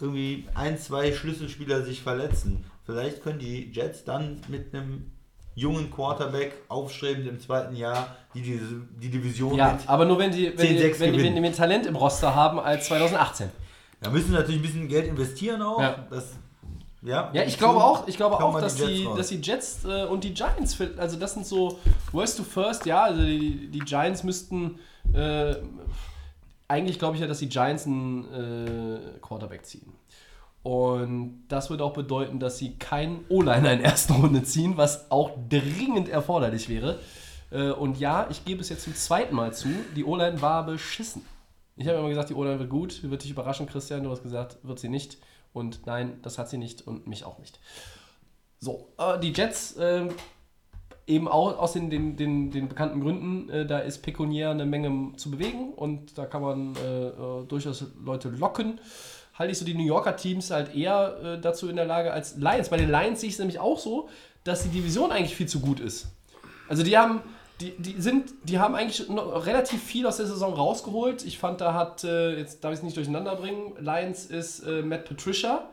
irgendwie 0.00 0.48
ein, 0.54 0.78
zwei 0.78 1.12
Schlüsselspieler 1.12 1.82
sich 1.82 2.02
verletzen, 2.02 2.64
vielleicht 2.86 3.22
können 3.22 3.38
die 3.38 3.70
Jets 3.70 4.04
dann 4.04 4.40
mit 4.48 4.74
einem 4.74 5.12
jungen 5.56 5.90
Quarterback 5.90 6.52
aufstrebend 6.68 7.26
im 7.26 7.40
zweiten 7.40 7.74
Jahr 7.74 8.14
die, 8.34 8.42
die, 8.42 8.60
die 9.00 9.08
Division 9.08 9.56
Ja, 9.56 9.78
aber 9.86 10.04
nur 10.04 10.18
wenn 10.18 10.30
die, 10.30 10.56
wenn, 10.56 10.76
die, 10.76 10.82
10-6 10.82 11.00
wenn, 11.00 11.12
die, 11.14 11.22
wenn 11.24 11.34
die 11.34 11.40
mehr 11.40 11.52
Talent 11.52 11.86
im 11.86 11.96
Roster 11.96 12.34
haben 12.34 12.60
als 12.60 12.86
2018. 12.86 13.50
Da 14.00 14.10
müssen 14.10 14.32
wir 14.32 14.40
natürlich 14.40 14.60
ein 14.60 14.62
bisschen 14.62 14.88
Geld 14.88 15.06
investieren 15.06 15.62
auch. 15.62 15.80
Ja. 15.80 16.06
Das, 16.10 16.34
ja, 17.02 17.30
Ja, 17.32 17.42
ich 17.42 17.56
glaube 17.56 17.82
auch, 17.82 18.06
ich 18.06 18.16
glaube 18.16 18.36
auch, 18.36 18.60
dass 18.60 18.76
die 18.76 18.82
Jets 18.82 18.98
die, 18.98 19.16
dass 19.16 19.28
die 19.28 19.40
Jets 19.40 19.84
äh, 19.84 20.04
und 20.04 20.24
die 20.24 20.34
Giants, 20.34 20.76
also 20.98 21.18
das 21.18 21.34
sind 21.34 21.46
so 21.46 21.78
Worst 22.12 22.36
to 22.36 22.42
First, 22.42 22.84
ja, 22.84 23.04
also 23.04 23.22
die, 23.22 23.68
die 23.68 23.78
Giants 23.78 24.24
müssten, 24.24 24.78
äh, 25.14 25.54
eigentlich 26.68 26.98
glaube 26.98 27.14
ich 27.14 27.22
ja, 27.22 27.26
dass 27.26 27.38
die 27.38 27.48
Giants 27.48 27.86
einen 27.86 28.24
äh, 29.14 29.18
Quarterback 29.22 29.64
ziehen. 29.64 29.90
Und 30.66 31.44
das 31.46 31.70
würde 31.70 31.84
auch 31.84 31.92
bedeuten, 31.92 32.40
dass 32.40 32.58
sie 32.58 32.76
keinen 32.76 33.24
O-Liner 33.28 33.70
in 33.74 33.78
der 33.78 33.84
ersten 33.92 34.14
Runde 34.14 34.42
ziehen, 34.42 34.76
was 34.76 35.12
auch 35.12 35.30
dringend 35.48 36.08
erforderlich 36.08 36.68
wäre. 36.68 36.98
Äh, 37.52 37.70
und 37.70 38.00
ja, 38.00 38.26
ich 38.30 38.44
gebe 38.44 38.62
es 38.62 38.68
jetzt 38.68 38.82
zum 38.82 38.92
zweiten 38.96 39.36
Mal 39.36 39.54
zu, 39.54 39.68
die 39.94 40.02
O-Line 40.02 40.42
war 40.42 40.66
beschissen. 40.66 41.22
Ich 41.76 41.86
habe 41.86 41.98
immer 41.98 42.08
gesagt, 42.08 42.30
die 42.30 42.34
O-Line 42.34 42.58
wird 42.58 42.68
gut, 42.68 43.08
wird 43.08 43.22
dich 43.22 43.30
überraschen, 43.30 43.68
Christian, 43.68 44.02
du 44.02 44.10
hast 44.10 44.24
gesagt, 44.24 44.58
wird 44.64 44.80
sie 44.80 44.88
nicht. 44.88 45.18
Und 45.52 45.86
nein, 45.86 46.18
das 46.22 46.36
hat 46.36 46.50
sie 46.50 46.58
nicht 46.58 46.84
und 46.84 47.06
mich 47.06 47.22
auch 47.22 47.38
nicht. 47.38 47.60
So, 48.58 48.88
äh, 48.98 49.20
die 49.20 49.32
Jets, 49.32 49.76
ähm, 49.78 50.08
eben 51.06 51.28
auch 51.28 51.58
aus 51.58 51.74
den, 51.74 51.90
den, 51.90 52.16
den, 52.16 52.50
den 52.50 52.68
bekannten 52.68 53.00
Gründen, 53.00 53.48
äh, 53.50 53.66
da 53.66 53.78
ist 53.78 54.02
pekuniär 54.02 54.50
eine 54.50 54.66
Menge 54.66 55.12
zu 55.16 55.30
bewegen 55.30 55.74
und 55.74 56.18
da 56.18 56.26
kann 56.26 56.42
man 56.42 56.74
äh, 56.74 57.06
äh, 57.06 57.46
durchaus 57.46 57.84
Leute 58.02 58.30
locken. 58.30 58.80
Halte 59.38 59.52
ich 59.52 59.58
so 59.58 59.64
die 59.64 59.74
New 59.74 59.84
Yorker 59.84 60.16
Teams 60.16 60.50
halt 60.50 60.74
eher 60.74 61.16
äh, 61.22 61.40
dazu 61.40 61.68
in 61.68 61.76
der 61.76 61.84
Lage 61.84 62.12
als 62.12 62.36
Lions. 62.36 62.70
Bei 62.70 62.76
den 62.76 62.90
Lions 62.90 63.20
sehe 63.20 63.28
ich 63.28 63.34
es 63.34 63.38
nämlich 63.38 63.58
auch 63.58 63.78
so, 63.78 64.08
dass 64.44 64.62
die 64.62 64.70
Division 64.70 65.12
eigentlich 65.12 65.36
viel 65.36 65.48
zu 65.48 65.60
gut 65.60 65.80
ist. 65.80 66.06
Also 66.68 66.82
die 66.82 66.96
haben, 66.96 67.20
die, 67.60 67.72
die 67.78 68.00
sind, 68.00 68.32
die 68.44 68.58
haben 68.58 68.74
eigentlich 68.74 69.06
relativ 69.08 69.82
viel 69.82 70.06
aus 70.06 70.16
der 70.16 70.26
Saison 70.26 70.54
rausgeholt. 70.54 71.24
Ich 71.24 71.38
fand, 71.38 71.60
da 71.60 71.74
hat, 71.74 72.04
äh, 72.04 72.36
jetzt 72.38 72.64
darf 72.64 72.72
ich 72.72 72.78
es 72.78 72.82
nicht 72.82 72.96
durcheinander 72.96 73.36
bringen, 73.36 73.74
Lions 73.78 74.26
ist 74.26 74.60
äh, 74.60 74.82
Matt 74.82 75.04
Patricia. 75.04 75.68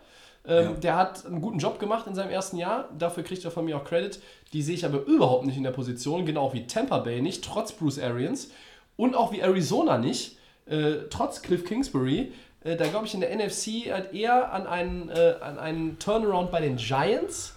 Ähm, 0.46 0.64
Ja. 0.64 0.72
Der 0.74 0.96
hat 0.98 1.26
einen 1.26 1.40
guten 1.40 1.60
Job 1.60 1.80
gemacht 1.80 2.06
in 2.06 2.16
seinem 2.16 2.32
ersten 2.32 2.58
Jahr. 2.58 2.90
Dafür 3.00 3.24
kriegt 3.24 3.46
er 3.46 3.52
von 3.52 3.64
mir 3.64 3.78
auch 3.78 3.86
Credit. 3.86 4.20
Die 4.52 4.62
sehe 4.62 4.76
ich 4.76 4.86
aber 4.86 5.06
überhaupt 5.06 5.46
nicht 5.46 5.56
in 5.56 5.64
der 5.64 5.72
Position, 5.72 6.26
genau 6.26 6.52
wie 6.54 6.68
Tampa 6.68 7.00
Bay 7.00 7.22
nicht, 7.22 7.46
trotz 7.46 7.72
Bruce 7.72 8.00
Arians. 8.00 8.50
Und 8.98 9.16
auch 9.16 9.32
wie 9.32 9.40
Arizona 9.40 9.98
nicht, 9.98 10.38
äh, 10.66 11.08
trotz 11.10 11.42
Cliff 11.42 11.64
Kingsbury. 11.66 12.34
Äh, 12.64 12.76
da 12.76 12.88
glaube 12.88 13.06
ich 13.06 13.14
in 13.14 13.22
der 13.22 13.36
NFC 13.36 13.92
halt 13.92 14.14
eher 14.14 14.52
an 14.54 14.68
einen, 14.68 15.10
äh, 15.10 15.36
an 15.42 15.60
einen 15.60 16.00
Turnaround 16.00 16.52
bei 16.52 16.62
den 16.62 16.78
Giants. 16.78 17.56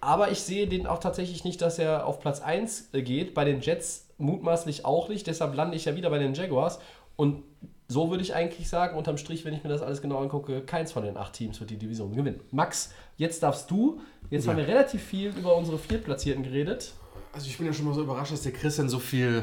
Aber 0.00 0.30
ich 0.30 0.40
sehe 0.40 0.68
den 0.68 0.86
auch 0.86 1.00
tatsächlich 1.00 1.44
nicht, 1.44 1.60
dass 1.60 1.78
er 1.78 2.06
auf 2.06 2.20
Platz 2.20 2.40
1 2.40 2.90
geht. 2.92 3.34
Bei 3.34 3.44
den 3.44 3.60
Jets 3.60 4.06
mutmaßlich 4.18 4.84
auch 4.84 5.08
nicht. 5.08 5.26
Deshalb 5.26 5.54
lande 5.54 5.76
ich 5.76 5.86
ja 5.86 5.96
wieder 5.96 6.10
bei 6.10 6.18
den 6.18 6.34
Jaguars. 6.34 6.78
Und 7.16 7.42
so 7.88 8.10
würde 8.10 8.22
ich 8.22 8.34
eigentlich 8.34 8.68
sagen, 8.68 8.96
unterm 8.96 9.16
Strich, 9.16 9.44
wenn 9.44 9.54
ich 9.54 9.64
mir 9.64 9.70
das 9.70 9.82
alles 9.82 10.02
genau 10.02 10.18
angucke, 10.18 10.60
keins 10.60 10.92
von 10.92 11.02
den 11.02 11.16
acht 11.16 11.32
Teams 11.32 11.58
wird 11.58 11.70
die 11.70 11.78
Division 11.78 12.14
gewinnen. 12.14 12.40
Max, 12.52 12.92
jetzt 13.16 13.42
darfst 13.42 13.70
du. 13.70 14.00
Jetzt 14.30 14.46
haben 14.46 14.58
wir 14.58 14.68
relativ 14.68 15.02
viel 15.02 15.30
über 15.30 15.56
unsere 15.56 15.78
Viertplatzierten 15.78 16.42
geredet. 16.42 16.92
Also 17.32 17.46
ich 17.48 17.56
bin 17.56 17.66
ja 17.66 17.72
schon 17.72 17.86
mal 17.86 17.94
so 17.94 18.02
überrascht, 18.02 18.32
dass 18.32 18.42
der 18.42 18.52
Christian 18.52 18.88
so 18.88 18.98
viel 18.98 19.42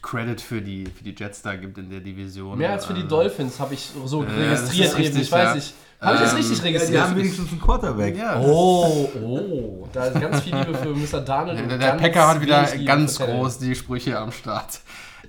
Credit 0.00 0.40
für 0.40 0.60
die, 0.62 0.86
für 0.86 1.04
die 1.04 1.14
Jets 1.16 1.42
da 1.42 1.54
gibt 1.56 1.76
in 1.78 1.90
der 1.90 2.00
Division. 2.00 2.56
Mehr 2.58 2.72
als 2.72 2.86
für 2.86 2.94
die 2.94 3.02
Ähm, 3.02 3.08
Dolphins 3.08 3.58
habe 3.60 3.74
ich 3.74 3.90
so 4.06 4.22
das 4.24 4.32
registriert 4.34 4.86
ist 4.88 4.92
eben. 4.94 5.02
richtig, 5.02 5.22
Ich 5.22 5.32
weiß 5.32 5.48
ja. 5.48 5.54
nicht. 5.54 5.74
Habe 6.00 6.14
ich 6.16 6.20
das 6.22 6.30
Ähm, 6.32 6.36
richtig 6.38 6.58
Ja, 6.58 6.62
die 6.64 6.68
registriert? 6.74 7.02
haben 7.02 7.16
wenigstens 7.16 7.50
einen 7.50 7.60
Quarterback. 7.60 8.16
Ja, 8.16 8.40
oh, 8.40 9.08
oh. 9.22 9.88
Da 9.92 10.06
ist 10.06 10.20
ganz 10.20 10.40
viel 10.40 10.56
Liebe 10.56 10.74
für 10.74 10.88
Mr. 10.88 11.20
Donald. 11.20 11.58
Der, 11.58 11.64
und 11.74 11.80
der 11.80 11.92
Packer 11.92 12.28
hat 12.28 12.40
wieder 12.40 12.66
ganz 12.84 13.18
groß 13.18 13.58
die 13.58 13.74
Sprüche 13.74 14.18
am 14.18 14.32
Start. 14.32 14.80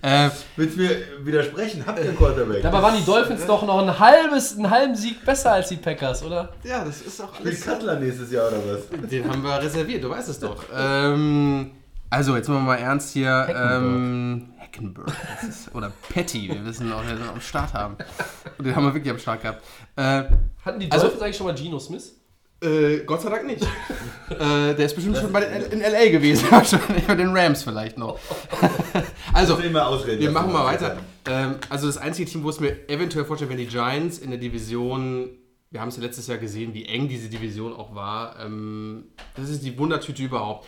Äh, 0.01 0.29
Willst 0.57 0.75
du 0.75 0.81
mir 0.81 0.89
widersprechen? 1.21 1.83
Habt 1.85 1.99
ihr 1.99 2.05
einen 2.05 2.17
Quarterback? 2.17 2.61
Dabei 2.63 2.81
waren 2.81 2.97
die 2.97 3.05
Dolphins 3.05 3.45
doch 3.45 3.65
noch 3.65 3.87
ein 3.87 3.99
halbes, 3.99 4.57
einen 4.57 4.69
halben 4.69 4.95
Sieg 4.95 5.23
besser 5.23 5.53
als 5.53 5.69
die 5.69 5.77
Packers, 5.77 6.23
oder? 6.23 6.49
ja, 6.63 6.83
das 6.83 7.01
ist 7.01 7.21
auch 7.21 7.33
Spielt 7.35 7.61
Cutler 7.63 7.99
nächstes 7.99 8.29
Jahr 8.31 8.47
oder 8.49 8.57
was? 8.67 9.09
Den 9.09 9.29
haben 9.29 9.41
wir 9.43 9.61
reserviert, 9.61 10.03
du 10.03 10.09
weißt 10.09 10.27
es 10.27 10.39
doch. 10.39 10.63
Ähm, 10.77 11.71
also, 12.09 12.35
jetzt 12.35 12.49
machen 12.49 12.61
wir 12.65 12.73
mal 12.73 12.75
ernst 12.79 13.13
hier. 13.13 13.47
Ähm, 13.55 14.49
Hackenberg. 14.73 15.11
Das 15.41 15.43
ist, 15.49 15.75
oder 15.75 15.91
Patty, 16.13 16.49
wir 16.49 16.65
wissen 16.65 16.91
auch, 16.91 17.03
wer 17.05 17.15
den 17.15 17.27
am 17.27 17.41
Start 17.41 17.73
haben. 17.73 17.97
Und 18.57 18.65
den 18.65 18.75
haben 18.75 18.85
wir 18.85 18.93
wirklich 18.93 19.11
am 19.11 19.19
Start 19.19 19.41
gehabt. 19.41 19.63
Äh, 19.95 20.23
Hatten 20.65 20.79
die 20.79 20.91
Also- 20.91 21.03
Dolphins 21.05 21.21
eigentlich 21.23 21.37
schon 21.37 21.47
mal 21.47 21.55
Geno 21.55 21.79
Smith? 21.79 22.19
äh, 22.63 22.99
Gott 23.05 23.21
sei 23.21 23.29
Dank 23.29 23.45
nicht. 23.45 23.61
äh, 24.29 24.73
der 24.73 24.79
ist 24.79 24.95
bestimmt 24.95 25.17
schon 25.17 25.31
bei 25.33 25.41
den, 25.41 25.71
in 25.71 25.81
L.A. 25.81 26.09
gewesen. 26.09 26.47
Wahrscheinlich 26.49 27.05
bei 27.05 27.15
den 27.15 27.35
Rams 27.35 27.63
vielleicht 27.63 27.97
noch. 27.97 28.17
also, 29.33 29.53
Ich 29.53 29.59
will 29.59 29.65
immer 29.69 29.87
ausreden. 29.87 30.21
Wir 30.21 30.31
machen 30.31 30.51
mal 30.53 30.65
weiter. 30.65 30.97
Ähm, 31.25 31.55
also 31.69 31.87
das 31.87 31.97
einzige 31.97 32.29
Team, 32.29 32.43
wo 32.43 32.49
es 32.49 32.59
mir 32.59 32.87
eventuell 32.89 33.25
vorstellen, 33.25 33.49
wären 33.49 33.59
die 33.59 33.67
Giants 33.67 34.17
in 34.17 34.29
der 34.29 34.39
Division. 34.39 35.29
Wir 35.71 35.81
haben 35.81 35.89
es 35.89 35.97
ja 35.97 36.03
letztes 36.03 36.27
Jahr 36.27 36.37
gesehen, 36.37 36.73
wie 36.73 36.85
eng 36.85 37.09
diese 37.09 37.27
Division 37.29 37.73
auch 37.73 37.95
war. 37.95 38.39
Ähm, 38.39 39.05
das 39.35 39.49
ist 39.49 39.63
die 39.65 39.77
Wundertüte 39.77 40.23
überhaupt. 40.23 40.65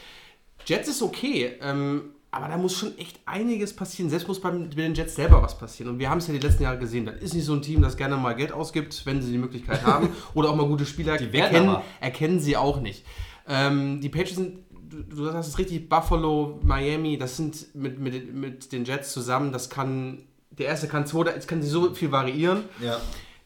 Jets 0.66 0.90
ist 0.90 1.02
okay, 1.02 1.58
ähm, 1.62 2.15
aber 2.36 2.50
da 2.50 2.58
muss 2.58 2.76
schon 2.78 2.98
echt 2.98 3.22
einiges 3.26 3.74
passieren. 3.74 4.10
Selbst 4.10 4.28
muss 4.28 4.42
bei 4.42 4.52
den 4.52 4.94
Jets 4.94 5.16
selber 5.16 5.42
was 5.42 5.58
passieren. 5.58 5.94
Und 5.94 6.00
wir 6.00 6.10
haben 6.10 6.18
es 6.18 6.28
ja 6.28 6.34
die 6.34 6.40
letzten 6.42 6.64
Jahre 6.64 6.78
gesehen. 6.78 7.06
Das 7.06 7.16
ist 7.22 7.34
nicht 7.34 7.46
so 7.46 7.54
ein 7.54 7.62
Team, 7.62 7.82
das 7.82 7.96
gerne 7.96 8.18
mal 8.18 8.36
Geld 8.36 8.52
ausgibt, 8.52 9.06
wenn 9.06 9.22
sie 9.22 9.32
die 9.32 9.38
Möglichkeit 9.38 9.84
haben. 9.86 10.10
oder 10.34 10.50
auch 10.50 10.56
mal 10.58 10.68
gute 10.68 10.86
Spieler 10.86 11.16
Die 11.16 11.34
erkennen, 11.34 11.70
aber. 11.70 11.84
erkennen 12.02 12.42
sie 12.42 12.58
auch 12.58 12.82
nicht. 12.82 13.06
Ähm, 13.48 14.02
die 14.02 14.10
Patriots 14.10 14.36
sind, 14.36 14.60
du, 14.70 15.04
du 15.04 15.34
hast 15.34 15.48
es 15.48 15.58
richtig, 15.58 15.88
Buffalo, 15.88 16.60
Miami, 16.62 17.18
das 17.18 17.38
sind 17.38 17.74
mit, 17.74 18.00
mit, 18.00 18.34
mit 18.34 18.74
den 18.74 18.84
Jets 18.84 19.14
zusammen, 19.14 19.54
das 19.54 19.70
kann, 19.70 20.24
der 20.52 20.66
erste 20.68 20.90
kann 20.90 21.08
zwei, 21.08 21.30
es 21.30 21.48
kann 21.48 21.62
sich 21.62 21.72
so 21.72 21.94
viel 21.94 22.12
variieren. 22.12 22.66
Ja. 22.84 22.98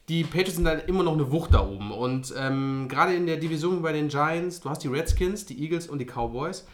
Die 0.08 0.24
Patriots 0.24 0.56
sind 0.56 0.64
dann 0.64 0.80
immer 0.80 1.04
noch 1.04 1.12
eine 1.12 1.30
Wucht 1.30 1.54
da 1.54 1.64
oben. 1.64 1.92
Und 1.92 2.34
ähm, 2.36 2.88
gerade 2.88 3.14
in 3.14 3.26
der 3.26 3.36
Division 3.36 3.82
bei 3.82 3.92
den 3.92 4.08
Giants, 4.08 4.58
du 4.60 4.68
hast 4.68 4.82
die 4.82 4.88
Redskins, 4.88 5.46
die 5.46 5.62
Eagles 5.62 5.86
und 5.86 6.00
die 6.00 6.06
Cowboys. 6.06 6.66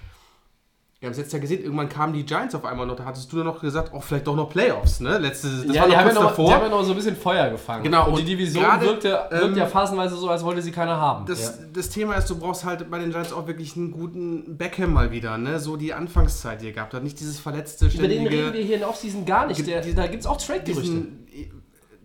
Wir 0.98 1.08
haben 1.08 1.12
es 1.12 1.18
jetzt 1.18 1.32
ja 1.34 1.38
gesehen, 1.38 1.62
irgendwann 1.62 1.90
kamen 1.90 2.14
die 2.14 2.24
Giants 2.24 2.54
auf 2.54 2.64
einmal 2.64 2.86
noch. 2.86 2.96
Da 2.96 3.04
hattest 3.04 3.30
du 3.30 3.36
dann 3.36 3.44
noch 3.44 3.60
gesagt, 3.60 3.90
oh, 3.92 4.00
vielleicht 4.00 4.26
doch 4.26 4.34
noch 4.34 4.48
Playoffs, 4.48 5.00
ne? 5.00 5.18
Letzte, 5.18 5.48
das 5.48 5.74
ja, 5.74 5.82
war 5.82 5.88
die 5.88 5.92
noch 5.92 5.98
haben, 5.98 6.06
ja 6.08 6.14
kurz 6.14 6.14
noch, 6.14 6.46
die 6.46 6.54
haben 6.54 6.62
ja 6.62 6.68
noch 6.70 6.84
so 6.84 6.92
ein 6.92 6.96
bisschen 6.96 7.16
Feuer 7.16 7.50
gefangen. 7.50 7.82
Genau, 7.82 8.06
Und, 8.06 8.16
die 8.16 8.22
und 8.22 8.28
Division 8.28 8.64
gerade, 8.64 8.86
wirkte, 8.86 9.08
wirkte 9.28 9.46
ähm, 9.46 9.56
ja 9.56 9.66
phasenweise 9.66 10.16
so, 10.16 10.30
als 10.30 10.42
wollte 10.42 10.62
sie 10.62 10.72
keiner 10.72 10.96
haben. 10.98 11.26
Das, 11.26 11.58
das 11.70 11.90
Thema 11.90 12.14
ist, 12.14 12.30
du 12.30 12.38
brauchst 12.38 12.64
halt 12.64 12.90
bei 12.90 12.98
den 12.98 13.10
Giants 13.10 13.34
auch 13.34 13.46
wirklich 13.46 13.76
einen 13.76 13.90
guten 13.90 14.56
Beckham 14.56 14.94
mal 14.94 15.10
wieder, 15.10 15.36
ne? 15.36 15.60
So 15.60 15.76
die 15.76 15.92
Anfangszeit, 15.92 16.62
die 16.62 16.66
ihr 16.68 16.72
gehabt 16.72 16.94
habt. 16.94 17.04
Nicht 17.04 17.20
dieses 17.20 17.38
verletzte, 17.38 17.84
Über 17.86 18.08
den 18.08 18.22
ständige... 18.22 18.44
reden 18.44 18.54
wir 18.54 18.64
hier 18.64 18.76
in 18.76 18.84
Offseason 18.84 19.26
gar 19.26 19.46
nicht. 19.46 19.66
Der, 19.66 19.82
da 19.82 20.06
gibt 20.06 20.22
es 20.22 20.26
auch 20.26 20.38
Trade-Gerüchte. 20.38 21.08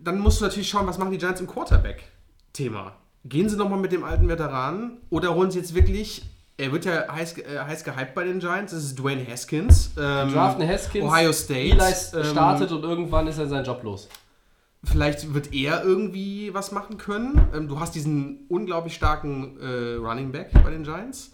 dann 0.02 0.18
musst 0.18 0.40
du 0.40 0.44
natürlich 0.44 0.68
schauen, 0.68 0.86
was 0.86 0.98
machen 0.98 1.12
die 1.12 1.18
Giants 1.18 1.40
im 1.40 1.46
Quarterback-Thema. 1.46 2.92
Gehen 3.24 3.48
sie 3.48 3.56
nochmal 3.56 3.78
mit 3.78 3.92
dem 3.92 4.04
alten 4.04 4.28
Veteranen 4.28 4.98
oder 5.08 5.34
holen 5.34 5.50
sie 5.50 5.60
jetzt 5.60 5.74
wirklich, 5.74 6.24
er 6.56 6.72
wird 6.72 6.84
ja 6.84 7.12
heiß, 7.12 7.38
äh, 7.38 7.58
heiß 7.58 7.84
gehypt 7.84 8.14
bei 8.14 8.24
den 8.24 8.38
Giants, 8.38 8.72
das 8.72 8.84
ist 8.84 8.98
Dwayne 8.98 9.26
Haskins. 9.26 9.90
Ähm, 9.98 10.32
Draften 10.32 10.66
Haskins, 10.66 11.04
Ohio 11.04 11.32
State. 11.32 11.60
Eli 11.60 11.80
ähm, 11.80 12.24
startet 12.24 12.70
und 12.72 12.82
irgendwann 12.82 13.26
ist 13.26 13.38
er 13.38 13.48
seinen 13.48 13.64
Job 13.64 13.82
los. 13.82 14.08
Vielleicht 14.84 15.32
wird 15.32 15.52
er 15.54 15.84
irgendwie 15.84 16.52
was 16.52 16.72
machen 16.72 16.98
können. 16.98 17.40
Ähm, 17.54 17.68
du 17.68 17.78
hast 17.78 17.94
diesen 17.94 18.46
unglaublich 18.48 18.94
starken 18.94 19.58
äh, 19.60 19.94
Running 19.94 20.32
Back 20.32 20.50
bei 20.64 20.70
den 20.70 20.82
Giants. 20.82 21.32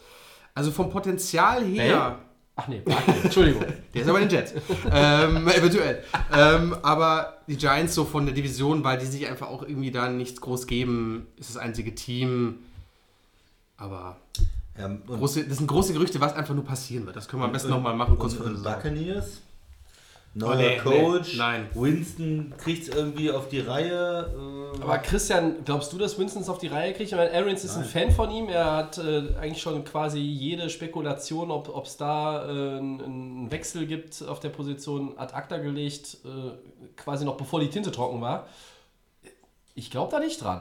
Also 0.55 0.71
vom 0.71 0.91
Potenzial 0.91 1.65
her. 1.65 2.19
Ach 2.57 2.67
nee, 2.67 2.83
warte, 2.85 3.13
Entschuldigung. 3.23 3.65
Der 3.95 4.03
ist 4.03 4.09
aber 4.09 4.19
den 4.19 4.29
Jets. 4.29 4.53
ähm, 4.93 5.49
eventuell. 5.49 6.03
Ähm, 6.37 6.75
aber 6.83 7.39
die 7.47 7.57
Giants 7.57 7.95
so 7.95 8.05
von 8.05 8.27
der 8.27 8.35
Division, 8.35 8.83
weil 8.83 8.99
die 8.99 9.07
sich 9.07 9.29
einfach 9.29 9.49
auch 9.49 9.63
irgendwie 9.63 9.93
da 9.93 10.09
nichts 10.09 10.41
groß 10.41 10.67
geben, 10.67 11.29
ist 11.37 11.51
das 11.51 11.57
einzige 11.57 11.95
Team. 11.95 12.57
Aber 13.77 14.17
Und, 14.85 15.07
große, 15.07 15.45
das 15.49 15.59
sind 15.59 15.67
große 15.67 15.93
Gerüchte, 15.93 16.21
was 16.21 16.35
einfach 16.35 16.55
nur 16.55 16.65
passieren 16.65 17.05
wird. 17.07 17.17
Das 17.17 17.27
können 17.29 17.43
wir 17.43 17.47
am 17.47 17.53
besten 17.53 17.71
nochmal 17.71 17.95
machen, 17.95 18.19
kurz 18.19 18.35
und, 18.35 18.47
und. 18.57 18.63
Buccaneers? 18.63 19.43
Neuer 20.35 20.51
Oh, 20.53 20.57
nee, 20.57 20.77
Coach. 20.77 21.33
nee, 21.33 21.39
nein. 21.39 21.67
Winston 21.75 22.53
kriegt 22.59 22.83
es 22.87 22.95
irgendwie 22.95 23.31
auf 23.31 23.49
die 23.49 23.61
Reihe. 23.61 24.31
äh, 24.79 24.83
Aber 24.83 24.99
Christian, 24.99 25.65
glaubst 25.65 25.93
du, 25.93 25.99
dass 25.99 26.17
Winston 26.19 26.43
es 26.43 26.49
auf 26.49 26.59
die 26.59 26.69
Reihe 26.69 26.93
kriegt? 26.93 27.11
Ich 27.11 27.17
meine, 27.17 27.33
Arians 27.33 27.65
ist 27.65 27.77
ein 27.77 27.85
Fan 27.85 28.13
von 28.13 28.31
ihm. 28.31 28.49
Er 28.49 28.71
hat 28.77 28.99
äh, 28.99 29.35
eigentlich 29.41 29.61
schon 29.63 29.83
quasi 29.85 30.19
jede 30.21 30.69
Spekulation, 30.71 31.51
ob 31.51 31.85
es 31.87 31.97
da 31.97 32.45
äh, 32.47 32.79
einen 32.79 33.51
Wechsel 33.51 33.87
gibt 33.87 34.23
auf 34.29 34.39
der 34.39 34.51
Position 34.51 35.15
ad 35.19 35.35
acta 35.35 35.57
gelegt, 35.57 36.19
äh, 36.25 36.53
quasi 36.97 37.25
noch 37.25 37.37
bevor 37.37 37.59
die 37.61 37.71
Tinte 37.71 37.91
trocken 37.91 38.21
war. 38.21 38.47
Ich 39.75 39.91
glaube 39.91 40.11
da 40.13 40.21
nicht 40.21 40.43
dran. 40.43 40.61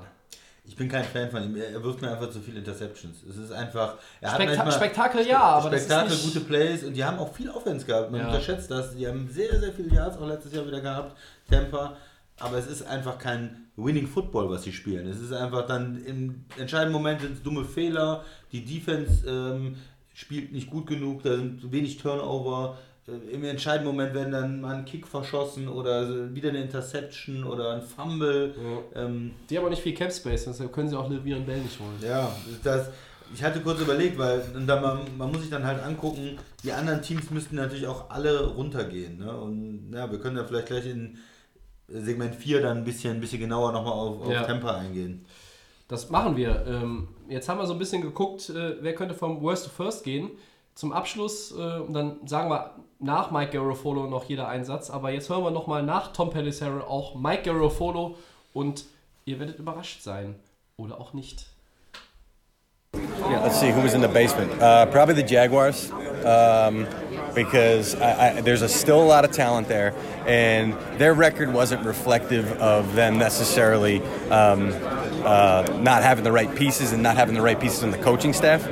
Ich 0.69 0.75
bin 0.75 0.89
kein 0.89 1.05
Fan 1.05 1.31
von 1.31 1.41
ihm. 1.43 1.55
Er 1.55 1.81
wirft 1.81 2.01
mir 2.01 2.11
einfach 2.11 2.29
zu 2.29 2.41
viele 2.41 2.59
Interceptions. 2.59 3.23
Es 3.23 3.37
ist 3.37 3.51
einfach. 3.51 3.95
Er 4.19 4.31
hat 4.31 4.35
Spekta 4.41 4.55
manchmal 4.63 4.73
Spektakel 4.73 5.25
ja, 5.25 5.41
aber 5.41 5.69
Spektakel, 5.69 6.09
das 6.09 6.19
ist 6.19 6.25
nicht... 6.25 6.33
gute 6.35 6.45
Plays 6.45 6.83
und 6.83 6.93
die 6.93 7.03
haben 7.03 7.17
auch 7.19 7.33
viel 7.33 7.49
Offense 7.49 7.85
gehabt. 7.85 8.11
Man 8.11 8.19
Ja. 8.19 8.27
unterschätzt 8.27 8.69
das. 8.69 8.93
Die 8.95 9.07
haben 9.07 9.29
sehr, 9.31 9.59
sehr 9.59 9.71
viele 9.71 9.95
Yards 9.95 10.17
auch 10.17 10.27
letztes 10.27 10.53
Jahr 10.53 10.67
wieder 10.67 10.81
gehabt. 10.81 11.17
Tampa. 11.49 11.95
Aber 12.39 12.57
es 12.57 12.67
ist 12.67 12.85
einfach 12.85 13.17
kein 13.17 13.67
Winning 13.77 14.07
Football, 14.07 14.49
was 14.49 14.63
sie 14.63 14.73
spielen. 14.73 15.07
Es 15.07 15.19
ist 15.19 15.31
einfach 15.31 15.65
dann 15.65 16.03
im 16.05 16.45
entscheidenden 16.57 16.93
Moment 16.93 17.21
sind 17.21 17.33
es 17.37 17.41
dumme 17.41 17.63
Fehler. 17.65 18.23
Die 18.51 18.63
Defense 18.63 19.27
ähm, 19.27 19.77
spielt 20.13 20.51
nicht 20.51 20.69
gut 20.69 20.85
genug. 20.85 21.23
Da 21.23 21.35
sind 21.35 21.71
wenig 21.71 21.97
Turnover. 21.97 22.77
Äh, 23.07 23.33
Im 23.33 23.43
entscheidenden 23.43 23.87
Moment 23.87 24.13
werden 24.13 24.31
dann 24.31 24.61
mal 24.61 24.75
ein 24.75 24.85
Kick 24.85 25.07
verschossen 25.07 25.67
oder 25.67 26.33
wieder 26.35 26.49
eine 26.49 26.61
Interception 26.61 27.43
oder 27.43 27.71
ein 27.75 27.81
Fumble. 27.81 28.53
Ähm, 28.95 29.31
Die 29.49 29.57
haben 29.57 29.65
auch 29.65 29.69
nicht 29.69 29.81
viel 29.81 29.93
Cap 29.93 30.11
Space, 30.11 30.45
deshalb 30.45 30.71
können 30.73 30.89
sie 30.89 30.97
auch 30.97 31.09
Le'Veon 31.09 31.45
Bell 31.45 31.59
nicht 31.61 31.79
holen. 31.79 31.97
ja, 32.01 32.31
das, 32.63 32.89
ich 33.33 33.43
hatte 33.43 33.59
kurz 33.61 33.81
überlegt, 33.81 34.17
weil 34.17 34.41
und 34.55 34.67
da 34.67 34.79
man, 34.79 34.99
man 35.17 35.31
muss 35.31 35.41
sich 35.41 35.49
dann 35.49 35.65
halt 35.65 35.83
angucken, 35.83 36.37
die 36.63 36.71
anderen 36.71 37.01
Teams 37.01 37.29
müssten 37.29 37.55
natürlich 37.57 37.85
auch 37.87 38.09
alle 38.09 38.45
runtergehen. 38.47 39.17
Ne? 39.19 39.31
Und 39.35 39.91
ja, 39.93 40.09
wir 40.09 40.19
können 40.19 40.35
da 40.37 40.45
vielleicht 40.45 40.67
gleich 40.67 40.85
in 40.85 41.17
Segment 41.89 42.35
4 42.35 42.61
dann 42.61 42.77
ein 42.79 42.83
bisschen, 42.85 43.15
ein 43.15 43.19
bisschen 43.21 43.39
genauer 43.39 43.71
nochmal 43.71 43.93
auf, 43.93 44.21
auf 44.21 44.31
Ja. 44.31 44.43
Temper 44.43 44.75
eingehen. 44.77 45.25
Das 45.89 46.09
machen 46.09 46.35
wir. 46.35 46.65
Ähm, 46.67 47.07
jetzt 47.29 47.47
haben 47.47 47.59
wir 47.59 47.65
so 47.65 47.71
ein 47.73 47.79
bisschen 47.79 48.01
geguckt, 48.01 48.49
äh, 48.49 48.75
wer 48.81 48.93
könnte 48.93 49.13
vom 49.15 49.41
Worst 49.41 49.65
to 49.65 49.69
First 49.71 50.03
gehen. 50.03 50.31
Zum 50.77 50.93
Abschluss, 50.93 51.51
äh, 51.57 51.79
und 51.79 51.93
dann 51.93 52.17
sagen 52.27 52.51
wir 52.51 52.75
nach 52.99 53.31
Mike 53.31 53.51
Garofolo 53.51 54.05
noch 54.05 54.25
jeder 54.25 54.47
Einsatz, 54.47 54.91
aber 54.91 55.09
jetzt 55.09 55.27
hören 55.27 55.43
wir 55.43 55.49
nochmal 55.49 55.81
nach 55.81 56.13
Tom 56.13 56.29
Pelissero 56.29 56.81
auch 56.81 57.15
Mike 57.15 57.51
Garofolo 57.51 58.15
und 58.53 58.85
ihr 59.25 59.39
werdet 59.39 59.57
überrascht 59.57 60.03
sein. 60.03 60.35
Oder 60.77 61.01
auch 61.01 61.13
nicht. 61.13 61.47
Yeah, 62.93 63.41
let's 63.43 63.59
see 63.59 63.71
who 63.71 63.81
was 63.81 63.95
in 63.95 64.01
the 64.01 64.07
basement. 64.07 64.51
Uh, 64.61 64.85
probably 64.85 65.15
the 65.15 65.23
Jaguars, 65.23 65.91
um, 66.23 66.85
because 67.33 67.95
I, 67.95 68.37
I, 68.37 68.41
there's 68.41 68.61
a, 68.61 68.69
still 68.69 69.01
a 69.01 69.09
lot 69.09 69.25
of 69.25 69.31
talent 69.31 69.67
there, 69.67 69.95
and 70.27 70.75
their 70.99 71.15
record 71.15 71.51
wasn't 71.51 71.83
reflective 71.85 72.51
of 72.61 72.93
them 72.93 73.17
necessarily 73.17 73.99
um, 74.29 74.71
uh, 75.25 75.65
not 75.81 76.03
having 76.03 76.23
the 76.23 76.31
right 76.31 76.53
pieces 76.55 76.93
and 76.93 77.01
not 77.01 77.17
having 77.17 77.33
the 77.33 77.41
right 77.41 77.59
pieces 77.59 77.81
in 77.81 77.89
the 77.89 77.97
coaching 77.97 78.31
staff. 78.31 78.63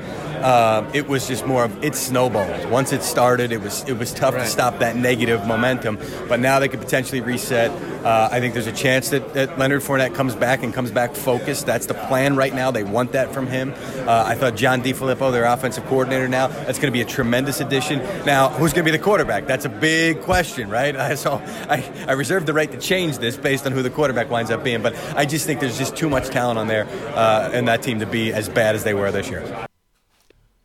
Uh, 0.46 0.88
it 0.94 1.08
was 1.08 1.28
just 1.28 1.48
more 1.48 1.64
of 1.64 1.84
it 1.84 1.96
snowballed. 1.96 2.70
Once 2.70 2.94
it 2.94 3.02
started, 3.02 3.52
it 3.52 3.62
was 3.62 3.84
it 3.90 3.98
was 3.98 4.14
tough 4.14 4.36
to 4.36 4.46
stop 4.46 4.78
that 4.78 4.96
negative 4.96 5.48
momentum. 5.48 5.98
But 6.30 6.40
now 6.40 6.60
they 6.60 6.68
could 6.68 6.82
potentially 6.82 7.20
reset. 7.20 7.72
Uh, 8.06 8.30
I 8.32 8.40
think 8.40 8.54
there's 8.54 8.68
a 8.68 8.72
chance 8.72 9.10
that, 9.10 9.34
that 9.34 9.58
Leonard 9.58 9.82
Fournette 9.82 10.14
comes 10.14 10.36
back 10.36 10.62
and 10.62 10.72
comes 10.72 10.92
back 10.92 11.16
focused. 11.16 11.66
That's 11.66 11.88
the 11.88 11.96
plan 11.96 12.36
right 12.36 12.54
now. 12.54 12.70
They 12.70 12.84
want 12.84 13.14
that 13.14 13.34
from 13.34 13.48
him. 13.48 13.74
Uh, 14.08 14.24
I 14.28 14.36
thought 14.36 14.56
John 14.56 14.84
DiFilippo, 14.84 15.32
their 15.32 15.46
offensive 15.46 15.84
coordinator 15.88 16.28
now, 16.28 16.46
that's 16.46 16.78
going 16.78 16.94
to 16.94 16.96
be 16.96 17.02
a 17.02 17.06
tremendous 17.06 17.60
addition. 17.60 17.98
Now, 18.24 18.50
who's 18.50 18.72
going 18.72 18.86
to 18.86 18.92
be 18.92 18.96
the 18.96 19.04
quarterback? 19.04 19.48
That's 19.48 19.66
a 19.66 19.70
big 19.70 20.22
question, 20.22 20.70
right? 20.70 20.96
I, 21.06 21.16
so 21.16 21.42
I, 21.68 21.92
I 22.08 22.12
reserve 22.12 22.46
the 22.46 22.54
right 22.54 22.72
to 22.72 22.78
change 22.78 23.18
this 23.18 23.36
based 23.36 23.66
on 23.66 23.72
who 23.72 23.82
the 23.82 23.90
quarterback 23.90 24.30
winds 24.30 24.52
up 24.52 24.64
being. 24.64 24.84
But 24.84 24.96
I 25.16 25.26
just 25.26 25.48
think 25.48 25.60
there's 25.60 25.80
just 25.80 25.98
too 25.98 26.08
much 26.08 26.28
talent 26.28 26.60
on 26.60 26.68
there 26.68 26.86
uh, 27.16 27.50
in 27.52 27.66
that 27.66 27.82
team 27.82 27.98
to 27.98 28.06
be 28.06 28.32
as 28.32 28.48
bad 28.48 28.76
as 28.76 28.84
they 28.84 28.94
were 28.94 29.12
this 29.12 29.28
year. 29.28 29.68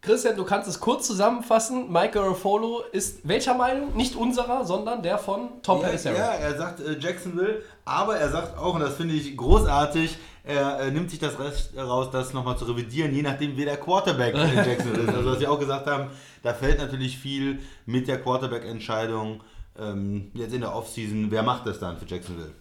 Christian, 0.03 0.34
du 0.34 0.44
kannst 0.44 0.66
es 0.66 0.80
kurz 0.80 1.07
zusammenfassen. 1.07 1.92
Mike 1.92 2.12
Garofolo 2.12 2.82
ist 2.92 3.28
welcher 3.28 3.55
Meinung? 3.55 3.94
Nicht 3.96 4.16
unserer, 4.16 4.64
sondern 4.64 5.03
der 5.03 5.18
von 5.18 5.62
Tom 5.62 5.82
Ja, 5.82 6.12
ja, 6.12 6.32
er 6.32 6.57
sagt 6.57 6.80
äh, 6.80 6.98
Jacksonville, 6.98 7.62
aber 7.84 8.16
er 8.16 8.30
sagt 8.30 8.57
auch, 8.57 8.74
und 8.74 8.80
das 8.80 8.94
finde 8.96 9.14
ich 9.14 9.36
großartig, 9.36 10.16
er 10.42 10.80
äh, 10.80 10.90
nimmt 10.90 11.11
sich 11.11 11.18
das 11.18 11.38
Recht 11.38 11.76
raus, 11.76 12.09
das 12.11 12.32
nochmal 12.32 12.57
zu 12.57 12.64
revidieren, 12.64 13.14
je 13.14 13.20
nachdem, 13.20 13.59
wer 13.59 13.66
der 13.66 13.76
Quarterback 13.76 14.34
in 14.34 14.40
Jacksonville 14.57 15.03
ist. 15.03 15.14
Also, 15.14 15.30
was 15.32 15.40
wir 15.40 15.51
auch 15.51 15.61
gesagt 15.61 15.86
haben, 15.86 16.09
da 16.42 16.55
fällt 16.55 16.78
natürlich 16.78 17.18
viel 17.18 17.59
mit 17.84 18.09
der 18.09 18.22
Quarterback-Entscheidung. 18.22 19.42
ähm, 19.78 20.30
jetzt 20.32 20.55
in 20.55 20.62
der 20.62 20.74
Offseason, 20.74 21.30
wer 21.30 21.42
macht 21.42 21.66
das 21.66 21.78
dann 21.78 21.98
für 21.98 22.07
Jacksonville? 22.07 22.53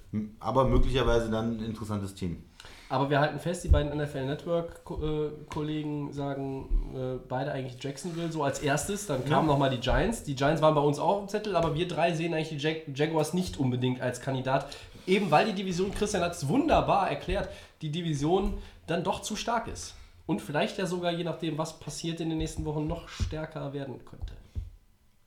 Aber 0.41 0.65
möglicherweise 0.65 1.29
dann 1.29 1.57
ein 1.57 1.63
interessantes 1.63 2.15
Team. 2.15 2.43
Aber 2.91 3.11
wir 3.11 3.19
halten 3.19 3.39
fest, 3.39 3.63
die 3.63 3.67
beiden 3.67 3.95
NFL 3.95 4.25
Network-Kollegen 4.25 6.11
sagen 6.11 6.95
äh, 6.95 7.19
beide 7.27 7.51
eigentlich 7.51 7.81
Jacksonville 7.81 8.31
so 8.31 8.43
als 8.43 8.59
erstes. 8.59 9.05
Dann 9.05 9.23
kamen 9.25 9.47
nochmal 9.47 9.69
die 9.69 9.79
Giants. 9.79 10.23
Die 10.23 10.35
Giants 10.35 10.61
waren 10.61 10.73
bei 10.73 10.81
uns 10.81 10.97
auch 10.97 11.19
dem 11.19 11.27
Zettel, 11.27 11.55
aber 11.55 11.75
wir 11.75 11.87
drei 11.87 12.13
sehen 12.13 12.33
eigentlich 12.33 12.49
die 12.49 12.57
Jag 12.57 12.87
Jaguars 12.95 13.33
nicht 13.33 13.57
unbedingt 13.59 14.01
als 14.01 14.21
Kandidat. 14.21 14.67
Eben 15.05 15.29
weil 15.29 15.45
die 15.45 15.53
Division, 15.53 15.91
Christian 15.93 16.23
hat 16.23 16.33
es 16.33 16.47
wunderbar 16.47 17.09
erklärt, 17.09 17.49
die 17.83 17.91
Division 17.91 18.57
dann 18.87 19.03
doch 19.03 19.21
zu 19.21 19.35
stark 19.35 19.67
ist. 19.67 19.93
Und 20.25 20.41
vielleicht 20.41 20.77
ja 20.79 20.85
sogar, 20.87 21.11
je 21.11 21.23
nachdem, 21.23 21.57
was 21.57 21.79
passiert 21.79 22.19
in 22.21 22.29
den 22.29 22.39
nächsten 22.39 22.65
Wochen, 22.65 22.87
noch 22.87 23.07
stärker 23.07 23.71
werden 23.71 24.03
könnte. 24.03 24.33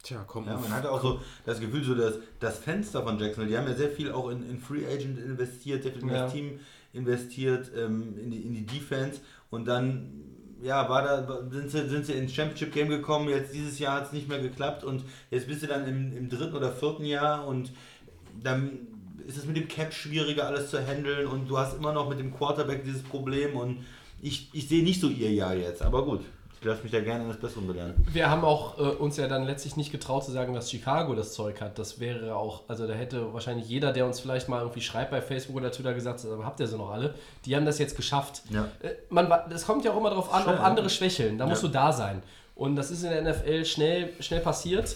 Tja, 0.02 0.24
komm. 0.26 0.46
Ja, 0.46 0.56
man 0.56 0.72
hatte 0.72 0.90
auch 0.90 1.00
so 1.00 1.20
das 1.46 1.60
Gefühl, 1.60 1.84
so 1.84 1.94
dass 1.94 2.14
das 2.40 2.58
Fenster 2.58 3.04
von 3.04 3.20
Jacksonville, 3.20 3.50
die 3.50 3.56
haben 3.56 3.68
ja 3.68 3.74
sehr 3.74 3.90
viel 3.90 4.10
auch 4.10 4.30
in, 4.30 4.48
in 4.50 4.58
Free 4.58 4.84
Agent 4.84 5.18
investiert, 5.18 5.84
sehr 5.84 5.92
viel 5.92 6.02
in 6.02 6.08
Ja. 6.08 6.24
das 6.24 6.32
Team 6.32 6.58
investiert, 6.92 7.70
ähm, 7.76 8.14
in, 8.18 8.30
die, 8.30 8.42
in 8.42 8.54
die 8.54 8.66
Defense. 8.66 9.20
Und 9.50 9.66
dann 9.66 10.10
ja, 10.62 10.88
war 10.88 11.02
da, 11.02 11.50
sind, 11.50 11.70
sie, 11.70 11.88
sind 11.88 12.06
sie 12.06 12.12
ins 12.12 12.32
Championship 12.32 12.72
Game 12.72 12.88
gekommen, 12.88 13.28
jetzt 13.28 13.52
dieses 13.52 13.78
Jahr 13.78 13.96
hat 13.96 14.06
es 14.06 14.12
nicht 14.12 14.28
mehr 14.28 14.40
geklappt. 14.40 14.84
Und 14.84 15.04
jetzt 15.30 15.48
bist 15.48 15.62
du 15.62 15.66
dann 15.66 15.86
im, 15.86 16.16
im 16.16 16.28
dritten 16.28 16.54
oder 16.54 16.72
vierten 16.72 17.04
Jahr. 17.04 17.46
Und 17.46 17.72
dann 18.42 18.86
ist 19.26 19.36
es 19.36 19.46
mit 19.46 19.56
dem 19.56 19.68
Cap 19.68 19.92
schwieriger 19.92 20.46
alles 20.46 20.70
zu 20.70 20.84
handeln. 20.84 21.26
Und 21.26 21.48
du 21.48 21.58
hast 21.58 21.76
immer 21.76 21.92
noch 21.92 22.08
mit 22.08 22.18
dem 22.18 22.34
Quarterback 22.34 22.84
dieses 22.84 23.02
Problem. 23.02 23.56
Und 23.56 23.84
ich, 24.20 24.50
ich 24.52 24.68
sehe 24.68 24.84
nicht 24.84 25.00
so 25.00 25.08
ihr 25.08 25.32
Jahr 25.32 25.54
jetzt, 25.54 25.82
aber 25.82 26.04
gut, 26.04 26.20
ich 26.62 26.68
lasse 26.68 26.84
mich 26.84 26.92
da 26.92 27.00
gerne 27.00 27.24
eines 27.24 27.38
Besseren 27.38 27.66
belehren. 27.66 27.94
Wir 28.12 28.30
haben 28.30 28.44
auch 28.44 28.78
äh, 28.78 28.82
uns 28.82 29.16
ja 29.16 29.26
dann 29.26 29.42
letztlich 29.44 29.76
nicht 29.76 29.90
getraut 29.90 30.24
zu 30.24 30.30
sagen, 30.30 30.54
dass 30.54 30.70
Chicago 30.70 31.12
das 31.16 31.32
Zeug 31.32 31.60
hat. 31.60 31.76
Das 31.76 31.98
wäre 31.98 32.36
auch, 32.36 32.62
also 32.68 32.86
da 32.86 32.94
hätte 32.94 33.34
wahrscheinlich 33.34 33.68
jeder, 33.68 33.92
der 33.92 34.06
uns 34.06 34.20
vielleicht 34.20 34.48
mal 34.48 34.60
irgendwie 34.60 34.80
schreibt 34.80 35.10
bei 35.10 35.20
Facebook 35.20 35.56
oder 35.56 35.72
Twitter 35.72 35.92
gesagt, 35.92 36.24
aber 36.24 36.46
habt 36.46 36.60
ihr 36.60 36.68
sie 36.68 36.76
noch 36.78 36.90
alle? 36.90 37.14
Die 37.46 37.56
haben 37.56 37.66
das 37.66 37.80
jetzt 37.80 37.96
geschafft. 37.96 38.42
Ja. 38.50 38.68
Äh, 38.80 38.90
man, 39.10 39.28
das 39.50 39.66
kommt 39.66 39.84
ja 39.84 39.90
auch 39.90 39.96
immer 39.96 40.10
darauf 40.10 40.32
an, 40.32 40.42
ob 40.42 40.48
Schnell, 40.50 40.58
andere 40.58 40.88
schwächeln. 40.88 41.36
Da 41.36 41.46
musst 41.46 41.62
Ja. 41.64 41.68
du 41.68 41.74
da 41.74 41.92
sein. 41.92 42.22
Und 42.54 42.76
das 42.76 42.92
ist 42.92 43.02
in 43.02 43.10
der 43.10 43.22
NFL 43.22 43.64
schnell, 43.64 44.10
schnell 44.20 44.40
passiert. 44.40 44.94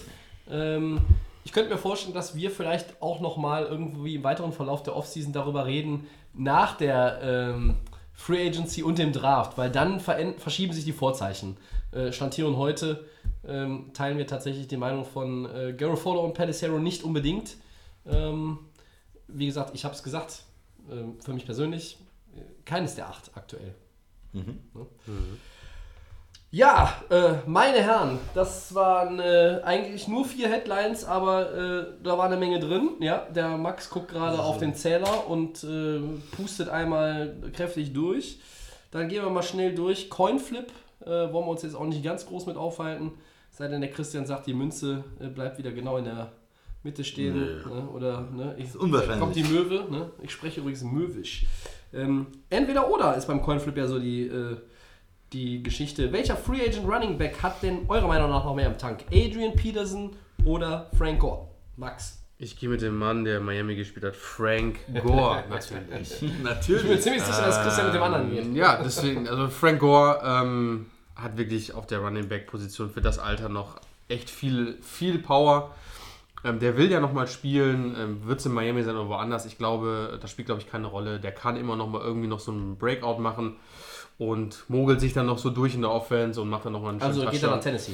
Ähm, 0.49 1.01
ich 1.43 1.51
könnte 1.51 1.69
mir 1.69 1.77
vorstellen, 1.77 2.13
dass 2.13 2.33
wir 2.33 2.49
vielleicht 2.49 3.01
auch 3.01 3.19
nochmal 3.19 3.65
irgendwie 3.65 4.15
im 4.15 4.23
weiteren 4.23 4.53
Verlauf 4.53 4.83
der 4.83 4.95
Offseason 4.95 5.33
darüber 5.33 5.65
reden, 5.65 6.07
nach 6.33 6.77
der 6.77 7.19
ähm, 7.21 7.75
Free 8.17 8.47
Agency 8.47 8.81
und 8.81 8.97
dem 8.97 9.13
Draft, 9.13 9.57
weil 9.57 9.69
dann 9.69 9.99
verschieben 9.99 10.73
sich 10.73 10.83
die 10.83 10.91
Vorzeichen. 10.91 11.55
Äh, 11.91 12.11
Stand 12.11 12.33
hier 12.33 12.47
und 12.47 12.57
heute 12.57 13.05
ähm, 13.47 13.91
teilen 13.93 14.17
wir 14.17 14.25
tatsächlich 14.25 14.67
die 14.67 14.75
Meinung 14.75 15.05
von 15.05 15.45
äh, 15.45 15.73
Garofolo 15.73 16.21
und 16.21 16.33
Pedicero 16.33 16.79
nicht 16.79 17.03
unbedingt. 17.03 17.57
Ähm, 18.07 18.57
wie 19.27 19.45
gesagt, 19.45 19.75
ich 19.75 19.85
habe 19.85 19.93
es 19.93 20.01
gesagt, 20.01 20.43
ähm, 20.91 21.19
für 21.23 21.31
mich 21.31 21.45
persönlich, 21.45 21.99
äh, 22.35 22.41
keines 22.65 22.95
der 22.95 23.07
acht 23.07 23.29
aktuell. 23.35 23.75
Ne? 24.73 24.87
Ja, 25.07 25.21
äh, 27.09 27.33
meine 27.45 27.79
Herren, 27.79 28.19
das 28.33 28.73
waren 28.73 29.19
äh, 29.19 29.59
eigentlich 29.65 30.07
nur 30.07 30.23
vier 30.23 30.47
Headlines, 30.47 31.03
aber 31.03 31.53
äh, 31.53 31.85
da 32.01 32.17
war 32.17 32.25
eine 32.25 32.37
Menge 32.37 32.59
drin. 32.59 32.91
Ja, 33.01 33.27
der 33.29 33.57
Max 33.57 33.89
guckt 33.89 34.07
gerade 34.07 34.39
auf 34.39 34.57
den 34.57 34.73
Zähler 34.73 35.27
und 35.29 35.61
äh, 35.65 35.99
pustet 36.37 36.69
einmal 36.69 37.35
kräftig 37.53 37.91
durch. 37.91 38.39
Dann 38.91 39.09
gehen 39.09 39.23
wir 39.23 39.29
mal 39.29 39.43
schnell 39.43 39.75
durch. 39.75 40.09
Coinflip 40.09 40.71
äh, 41.01 41.09
wollen 41.09 41.33
wir 41.33 41.47
uns 41.47 41.63
jetzt 41.63 41.75
auch 41.75 41.85
nicht 41.85 42.01
ganz 42.01 42.25
groß 42.25 42.45
mit 42.45 42.55
aufhalten. 42.55 43.11
Sei 43.51 43.67
denn 43.67 43.81
der 43.81 43.91
Christian 43.91 44.25
sagt, 44.25 44.47
die 44.47 44.53
Münze 44.53 45.03
äh, 45.19 45.27
bleibt 45.27 45.57
wieder 45.57 45.73
genau 45.73 45.97
in 45.97 46.05
der 46.05 46.31
Mitte 46.81 47.03
stehen. 47.03 47.35
Ne? 47.35 47.89
Oder 47.93 48.21
ne? 48.21 48.55
ich, 48.57 48.73
unwahrscheinlich. 48.73 49.19
kommt 49.19 49.35
die 49.35 49.43
Möwe. 49.43 49.91
Ne? 49.91 50.11
Ich 50.21 50.31
spreche 50.31 50.61
übrigens 50.61 50.81
Möwisch. 50.81 51.45
Ähm, 51.93 52.27
entweder 52.49 52.89
oder 52.89 53.15
ist 53.17 53.27
beim 53.27 53.41
Coinflip 53.41 53.75
ja 53.75 53.87
so 53.87 53.99
die, 53.99 54.27
die 55.33 55.61
Geschichte. 55.63 56.11
Welcher 56.11 56.35
Free 56.35 56.61
Agent 56.61 56.87
Running 56.87 57.17
Back 57.17 57.41
hat 57.43 57.61
denn 57.63 57.81
eurer 57.87 58.07
Meinung 58.07 58.29
nach 58.29 58.45
noch 58.45 58.55
mehr 58.55 58.67
im 58.67 58.77
Tank? 58.77 59.03
Adrian 59.11 59.55
Peterson 59.55 60.15
oder 60.45 60.89
Frank 60.97 61.19
Gore? 61.19 61.47
Max. 61.75 62.23
Ich 62.39 62.57
gehe 62.59 62.69
mit 62.69 62.81
dem 62.81 62.97
Mann, 62.97 63.23
der 63.25 63.39
Miami 63.39 63.75
gespielt 63.75 64.05
hat, 64.05 64.15
Frank 64.15 64.79
Gore, 65.03 65.43
natürlich. 65.49 66.21
Natürlich. 66.43 66.81
Ich 66.81 66.87
bin 66.87 66.95
mir 66.95 67.01
ziemlich 67.01 67.23
sicher, 67.23 67.45
dass 67.45 67.63
Christian 67.63 67.87
mit 67.87 67.95
dem 67.95 68.03
anderen 68.03 68.29
geht. 68.29 68.55
Ja, 68.55 68.81
deswegen, 68.83 69.27
also 69.27 69.47
Frank 69.47 69.79
Gore 69.79 70.21
ähm, 70.23 70.85
hat 71.15 71.35
wirklich 71.37 71.73
auf 71.73 71.87
der 71.87 71.99
Running 71.99 72.29
Back 72.29 72.45
Position 72.45 72.91
für 72.91 73.01
das 73.01 73.17
Alter 73.17 73.49
noch 73.49 73.81
echt 74.07 74.29
viel, 74.29 74.77
viel 74.81 75.17
Power. 75.17 75.75
Ähm, 76.43 76.59
der 76.59 76.77
will 76.77 76.91
ja 76.91 76.99
nochmal 76.99 77.27
spielen, 77.27 77.95
ähm, 77.97 78.27
wird 78.27 78.39
es 78.39 78.45
in 78.45 78.53
Miami 78.53 78.83
sein 78.83 78.95
oder 78.95 79.09
woanders. 79.09 79.47
Ich 79.47 79.57
glaube, 79.57 80.19
das 80.21 80.29
spielt, 80.29 80.45
glaube 80.45 80.61
ich, 80.61 80.69
keine 80.69 80.85
Rolle. 80.85 81.19
Der 81.19 81.31
kann 81.31 81.57
immer 81.57 81.75
noch 81.75 81.89
mal 81.89 82.01
irgendwie 82.01 82.27
noch 82.27 82.39
so 82.39 82.51
einen 82.51 82.77
Breakout 82.77 83.19
machen 83.19 83.55
und 84.17 84.63
mogelt 84.69 84.99
sich 84.99 85.13
dann 85.13 85.25
noch 85.27 85.37
so 85.37 85.49
durch 85.49 85.75
in 85.75 85.81
der 85.81 85.91
Offense 85.91 86.41
und 86.41 86.49
macht 86.49 86.65
dann 86.65 86.73
nochmal 86.73 86.91
einen 86.91 86.99
schönen 86.99 87.11
Also 87.11 87.21
geht 87.21 87.33
er 87.43 87.49
Touchdown. 87.49 87.55
nach 87.57 87.63
Tennessee. 87.63 87.93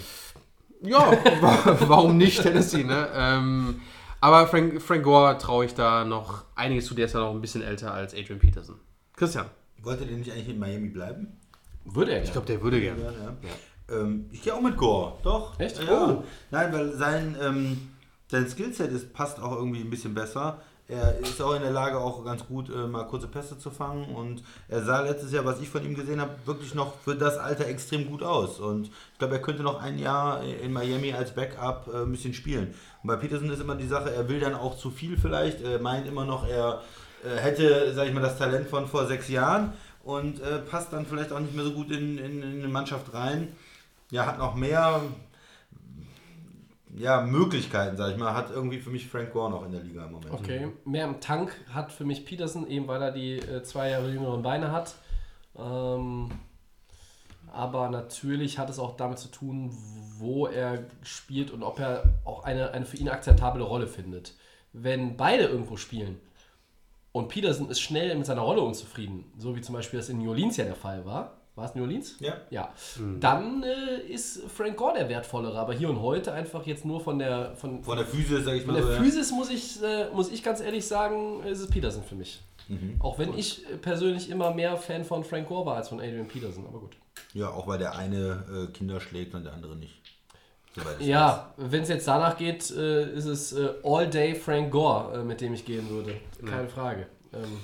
Ja, 0.82 1.12
wa- 1.42 1.78
warum 1.88 2.18
nicht 2.18 2.42
Tennessee, 2.42 2.84
ne? 2.84 3.08
Ähm, 3.16 3.82
aber 4.22 4.48
Frank, 4.48 4.82
Frank 4.82 5.04
Gore 5.04 5.38
traue 5.38 5.66
ich 5.66 5.74
da 5.76 6.06
noch 6.06 6.44
einiges 6.56 6.86
zu. 6.86 6.94
Der 6.96 7.06
ist 7.06 7.14
ja 7.14 7.20
noch 7.20 7.32
ein 7.32 7.42
bisschen 7.42 7.62
älter 7.62 7.94
als 7.94 8.14
Adrian 8.14 8.40
Peterson. 8.40 8.76
Christian. 9.16 9.46
Wollte 9.82 10.06
der 10.06 10.18
nicht 10.18 10.32
eigentlich 10.32 10.50
in 10.50 10.60
Miami 10.60 10.90
bleiben? 10.90 11.38
Würde 11.86 12.14
er 12.14 12.24
Ich 12.24 12.32
glaube, 12.32 12.48
der 12.48 12.62
würde 12.62 12.80
gerne. 12.80 13.02
Ja, 13.04 13.12
ja. 13.12 13.98
Ähm, 14.02 14.30
ich 14.32 14.42
gehe 14.42 14.54
auch 14.54 14.62
mit 14.62 14.78
Gore, 14.78 15.14
doch. 15.24 15.60
Echt? 15.60 15.82
Ja. 15.84 16.08
Oh. 16.20 16.24
Nein, 16.52 16.72
weil 16.72 16.94
sein, 16.94 17.36
ähm, 17.42 17.90
sein 18.32 18.48
Skillset 18.50 18.92
ist, 18.94 19.12
passt 19.14 19.42
auch 19.42 19.52
irgendwie 19.58 19.82
ein 19.82 19.90
bisschen 19.90 20.14
besser. 20.14 20.62
Er 20.88 21.18
ist 21.20 21.42
auch 21.42 21.56
in 21.56 21.62
der 21.62 21.72
Lage, 21.72 21.98
auch 21.98 22.26
ganz 22.26 22.46
gut 22.46 22.70
äh, 22.70 22.88
mal 22.88 23.06
kurze 23.06 23.28
Pässe 23.28 23.58
zu 23.58 23.72
fangen. 23.72 24.14
Und 24.14 24.44
er 24.68 24.84
sah 24.84 25.02
letztes 25.02 25.32
Jahr, 25.32 25.46
was 25.46 25.62
ich 25.62 25.70
von 25.70 25.84
ihm 25.86 25.96
gesehen 25.96 26.20
habe, 26.20 26.36
wirklich 26.46 26.76
noch 26.76 27.00
für 27.00 27.16
das 27.16 27.38
Alter 27.38 27.68
extrem 27.68 28.06
gut 28.10 28.22
aus. 28.22 28.60
Und 28.60 28.88
ich 29.14 29.20
glaube, 29.20 29.36
er 29.36 29.42
könnte 29.42 29.64
noch 29.64 29.82
ein 29.82 29.98
Jahr 29.98 30.44
in 30.44 30.74
Miami 30.74 31.14
als 31.14 31.34
Backup 31.34 31.90
äh, 31.94 32.04
ein 32.04 32.12
bisschen 32.12 32.34
spielen. 32.34 32.74
Und 33.02 33.08
bei 33.08 33.16
Peterson 33.16 33.50
ist 33.50 33.62
immer 33.62 33.76
die 33.76 33.88
Sache, 33.88 34.14
er 34.14 34.28
will 34.28 34.42
dann 34.42 34.56
auch 34.56 34.78
zu 34.78 34.92
viel 34.92 35.18
vielleicht. 35.18 35.62
Er 35.62 35.80
meint 35.80 36.06
immer 36.06 36.26
noch, 36.26 36.46
er 36.48 36.82
äh, 37.24 37.38
hätte, 37.38 37.94
sag 37.94 38.08
ich 38.08 38.14
mal, 38.14 38.22
das 38.22 38.38
Talent 38.38 38.68
von 38.68 38.88
vor 38.88 39.08
sechs 39.08 39.30
Jahren 39.30 39.74
und 40.04 40.42
äh, 40.42 40.60
passt 40.60 40.92
dann 40.92 41.06
vielleicht 41.06 41.32
auch 41.32 41.40
nicht 41.40 41.56
mehr 41.56 41.64
so 41.64 41.72
gut 41.72 41.92
in, 41.92 42.18
in, 42.18 42.44
in 42.44 42.60
eine 42.60 42.68
Mannschaft 42.68 43.14
rein. 43.14 43.56
Ja, 44.12 44.26
hat 44.26 44.38
noch 44.38 44.56
mehr 44.56 45.02
ja, 46.96 47.22
Möglichkeiten, 47.22 47.98
sag 47.98 48.12
ich 48.12 48.18
mal, 48.18 48.34
hat 48.34 48.52
irgendwie 48.52 48.80
für 48.80 48.90
mich 48.90 49.08
Frank 49.08 49.32
Gore 49.32 49.50
noch 49.50 49.66
in 49.66 49.72
der 49.72 49.82
Liga 49.82 50.06
im 50.06 50.12
Moment. 50.12 50.34
Okay. 50.34 50.70
Mehr 50.86 51.06
im 51.06 51.20
Tank 51.20 51.56
hat 51.74 51.92
für 51.92 52.06
mich 52.06 52.26
Peterson, 52.26 52.68
eben 52.68 52.88
weil 52.88 53.02
er 53.02 53.12
die 53.12 53.38
äh, 53.38 53.64
zwei 53.64 53.90
Jahre 53.90 54.12
jüngeren 54.12 54.44
Beine 54.44 54.72
hat. 54.72 54.96
Ähm, 55.58 56.30
aber 57.52 57.90
natürlich 57.90 58.58
hat 58.58 58.70
es 58.70 58.80
auch 58.80 58.96
damit 58.96 59.20
zu 59.20 59.30
tun, 59.30 59.72
wo 60.18 60.48
er 60.48 60.86
spielt 61.04 61.52
und 61.52 61.64
ob 61.64 61.80
er 61.80 62.04
auch 62.26 62.44
eine, 62.44 62.72
eine 62.72 62.86
für 62.86 62.98
ihn 62.98 63.10
akzeptable 63.10 63.64
Rolle 63.64 63.88
findet. 63.88 64.34
Wenn 64.72 65.18
beide 65.18 65.44
irgendwo 65.44 65.78
spielen 65.78 66.20
und 67.12 67.28
Peterson 67.28 67.70
ist 67.70 67.80
schnell 67.80 68.16
mit 68.16 68.26
seiner 68.26 68.42
Rolle 68.42 68.62
unzufrieden, 68.62 69.32
so 69.38 69.56
wie 69.56 69.62
zum 69.62 69.76
Beispiel 69.76 70.00
das 70.00 70.10
in 70.10 70.18
New 70.18 70.30
Orleans 70.30 70.58
ja 70.58 70.66
der 70.66 70.76
Fall 70.76 71.06
war. 71.06 71.43
War 71.56 71.66
es 71.66 71.76
New 71.76 71.84
Orleans? 71.84 72.16
Ja. 72.20 72.38
Ja. 72.50 72.74
Dann 73.20 73.62
äh, 73.64 74.12
ist 74.12 74.42
Frank 74.50 74.76
Gore 74.76 74.94
der 74.98 75.10
wertvollere, 75.10 75.60
aber 75.60 75.74
hier 75.74 75.90
und 75.90 76.02
heute 76.02 76.34
einfach 76.34 76.66
jetzt 76.66 76.84
nur 76.84 77.00
von 77.00 77.20
der 77.20 77.56
von, 77.56 77.84
Von 77.84 77.98
der 77.98 78.08
Physis, 78.08 78.44
sag 78.44 78.56
ich 78.56 78.64
von 78.64 78.74
mal 78.74 78.80
der 78.82 78.88
so. 78.88 78.92
ja. 78.94 79.02
Physis 79.04 79.32
muss 79.32 79.52
ich, 79.52 79.82
äh, 79.84 80.10
muss 80.14 80.32
ich 80.32 80.42
ganz 80.42 80.62
ehrlich 80.62 80.88
sagen, 80.88 81.44
ist 81.44 81.60
es 81.60 81.68
Peterson 81.70 82.04
für 82.04 82.16
mich. 82.16 82.42
Mhm. 82.70 82.96
Auch 83.00 83.20
wenn 83.20 83.38
ich 83.38 83.70
äh, 83.70 83.78
persönlich 83.78 84.32
immer 84.32 84.52
mehr 84.54 84.78
Fan 84.78 85.04
von 85.04 85.24
Frank 85.24 85.48
Gore 85.48 85.66
war 85.68 85.76
als 85.76 85.90
von 85.90 86.00
Adrian 86.00 86.28
Peterson, 86.28 86.66
aber 86.66 86.80
gut. 86.80 86.98
Ja, 87.34 87.50
auch 87.50 87.68
weil 87.68 87.78
der 87.78 87.96
eine 87.96 88.68
äh, 88.70 88.72
Kinder 88.72 89.00
schlägt 89.00 89.36
und 89.36 89.44
der 89.44 89.54
andere 89.54 89.76
nicht. 89.76 90.02
Ja, 91.00 91.54
wenn 91.58 91.84
es 91.84 91.90
jetzt 91.90 92.08
danach 92.08 92.36
geht, 92.36 92.72
äh, 92.72 93.14
ist 93.14 93.26
es 93.26 93.54
äh, 93.54 93.74
All 93.84 94.10
Day 94.10 94.34
Frank 94.34 94.72
Gore, 94.72 95.20
äh, 95.20 95.24
mit 95.24 95.40
dem 95.40 95.54
ich 95.54 95.66
gehen 95.66 95.88
würde. 95.88 96.16
Keine 96.44 96.68
Frage. 96.68 97.06
Ähm, 97.32 97.60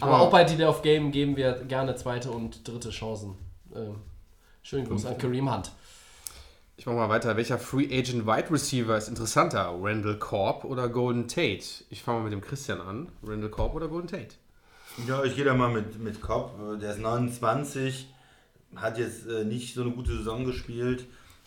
aber 0.00 0.12
war- 0.12 0.20
auch 0.22 0.30
bei 0.30 0.44
Delay 0.44 0.66
of 0.66 0.82
Game 0.82 1.10
geben 1.12 1.36
wir 1.36 1.52
gerne 1.64 1.94
zweite 1.96 2.30
und 2.30 2.66
dritte 2.66 2.90
Chancen. 2.90 3.34
Ähm, 3.74 3.96
schönen 4.62 4.86
Gruß 4.88 5.06
an 5.06 5.18
Kareem 5.18 5.52
Hunt. 5.52 5.72
Ich 6.76 6.86
mache 6.86 6.96
mal 6.96 7.08
weiter. 7.08 7.36
Welcher 7.36 7.58
Free 7.58 7.86
Agent 7.86 8.26
Wide 8.26 8.50
Receiver 8.50 8.96
ist 8.98 9.08
interessanter? 9.08 9.72
Randall 9.80 10.18
Korb 10.18 10.64
oder 10.64 10.88
Golden 10.88 11.28
Tate? 11.28 11.64
Ich 11.90 12.02
fange 12.02 12.18
mal 12.18 12.24
mit 12.24 12.32
dem 12.32 12.40
Christian 12.40 12.80
an. 12.80 13.08
Randall 13.22 13.50
Korb 13.50 13.74
oder 13.76 13.86
Golden 13.86 14.08
Tate? 14.08 14.34
Ja, 15.06 15.22
ich 15.22 15.36
gehe 15.36 15.44
da 15.44 15.54
mal 15.54 15.70
mit, 15.70 15.98
mit. 16.00 16.16
Äh, 16.16 16.78
Der 16.80 16.92
ist 16.92 16.98
29, 17.00 18.08
hat 18.74 18.98
jetzt 18.98 19.26
äh, 19.28 19.44
nicht 19.44 19.74
so 19.74 19.82
eine 19.82 19.90
gute 19.92 20.16
Saison 20.16 20.44
gespielt. 20.44 21.06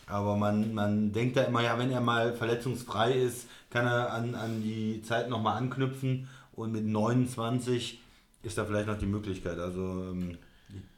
Aber 0.09 0.37
man, 0.37 0.73
man 0.73 1.11
denkt 1.11 1.35
da 1.35 1.43
immer, 1.43 1.61
ja, 1.61 1.77
wenn 1.77 1.91
er 1.91 1.99
mal 1.99 2.31
verletzungsfrei 2.33 3.11
ist, 3.11 3.47
kann 3.69 3.85
er 3.85 4.13
an, 4.13 4.33
an 4.35 4.63
die 4.63 5.01
Zeit 5.01 5.29
nochmal 5.29 5.57
anknüpfen. 5.57 6.29
Und 6.53 6.71
mit 6.71 6.85
29 6.85 7.99
ist 8.47 8.57
da 8.57 8.65
vielleicht 8.65 8.87
noch 8.87 8.97
die 8.97 9.05
Möglichkeit. 9.05 9.59
Also, 9.59 9.81
ähm, 9.81 10.37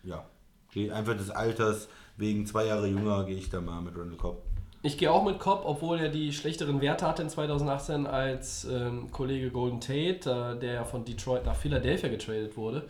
ja, 0.04 0.26
geh 0.72 0.92
einfach 0.92 1.18
des 1.18 1.30
Alters, 1.30 1.90
wegen 2.18 2.46
zwei 2.46 2.66
Jahre 2.66 2.88
jünger, 2.88 3.24
gehe 3.26 3.38
ich 3.38 3.50
da 3.50 3.60
mal 3.62 3.82
mit 3.82 3.98
Randall 3.98 4.18
Cobb. 4.18 4.44
Ich 4.82 4.98
gehe 4.98 5.12
auch 5.12 5.26
mit 5.26 5.40
Cobb, 5.40 5.64
obwohl 5.66 6.00
er 6.00 6.10
die 6.10 6.32
schlechteren 6.32 6.80
Werte 6.80 7.06
hatte 7.06 7.22
in 7.22 7.30
2018 7.30 8.08
als 8.08 8.64
ähm, 8.64 9.12
Kollege 9.12 9.52
Golden 9.52 9.82
Tate, 9.82 10.56
äh, 10.56 10.60
der 10.60 10.74
ja 10.74 10.84
von 10.86 11.04
Detroit 11.04 11.46
nach 11.46 11.56
Philadelphia 11.56 12.08
getradet 12.08 12.56
wurde. 12.56 12.88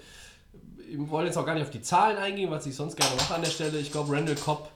Ich 0.87 0.97
wollte 1.09 1.27
jetzt 1.27 1.37
auch 1.37 1.45
gar 1.45 1.55
nicht 1.55 1.63
auf 1.63 1.71
die 1.71 1.81
Zahlen 1.81 2.17
eingehen, 2.17 2.51
was 2.51 2.65
ich 2.67 2.75
sonst 2.75 2.95
gerne 2.95 3.15
mache 3.15 3.33
an 3.33 3.41
der 3.41 3.49
Stelle. 3.49 3.79
Ich 3.79 3.91
glaube, 3.91 4.15
Randall 4.15 4.35
Cobb, 4.35 4.69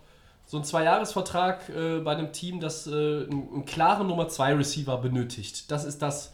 so 0.46 0.58
ein 0.58 0.64
Zweijahresvertrag 0.64 1.70
äh, 1.70 2.00
bei 2.00 2.16
einem 2.16 2.32
Team, 2.32 2.60
das 2.60 2.88
äh, 2.88 2.92
einen, 2.92 3.50
einen 3.54 3.66
klaren 3.66 4.08
Nummer 4.08 4.28
2 4.28 4.56
Receiver 4.56 4.98
benötigt. 4.98 5.70
Das 5.70 5.86
ist 5.86 6.02
das, 6.02 6.34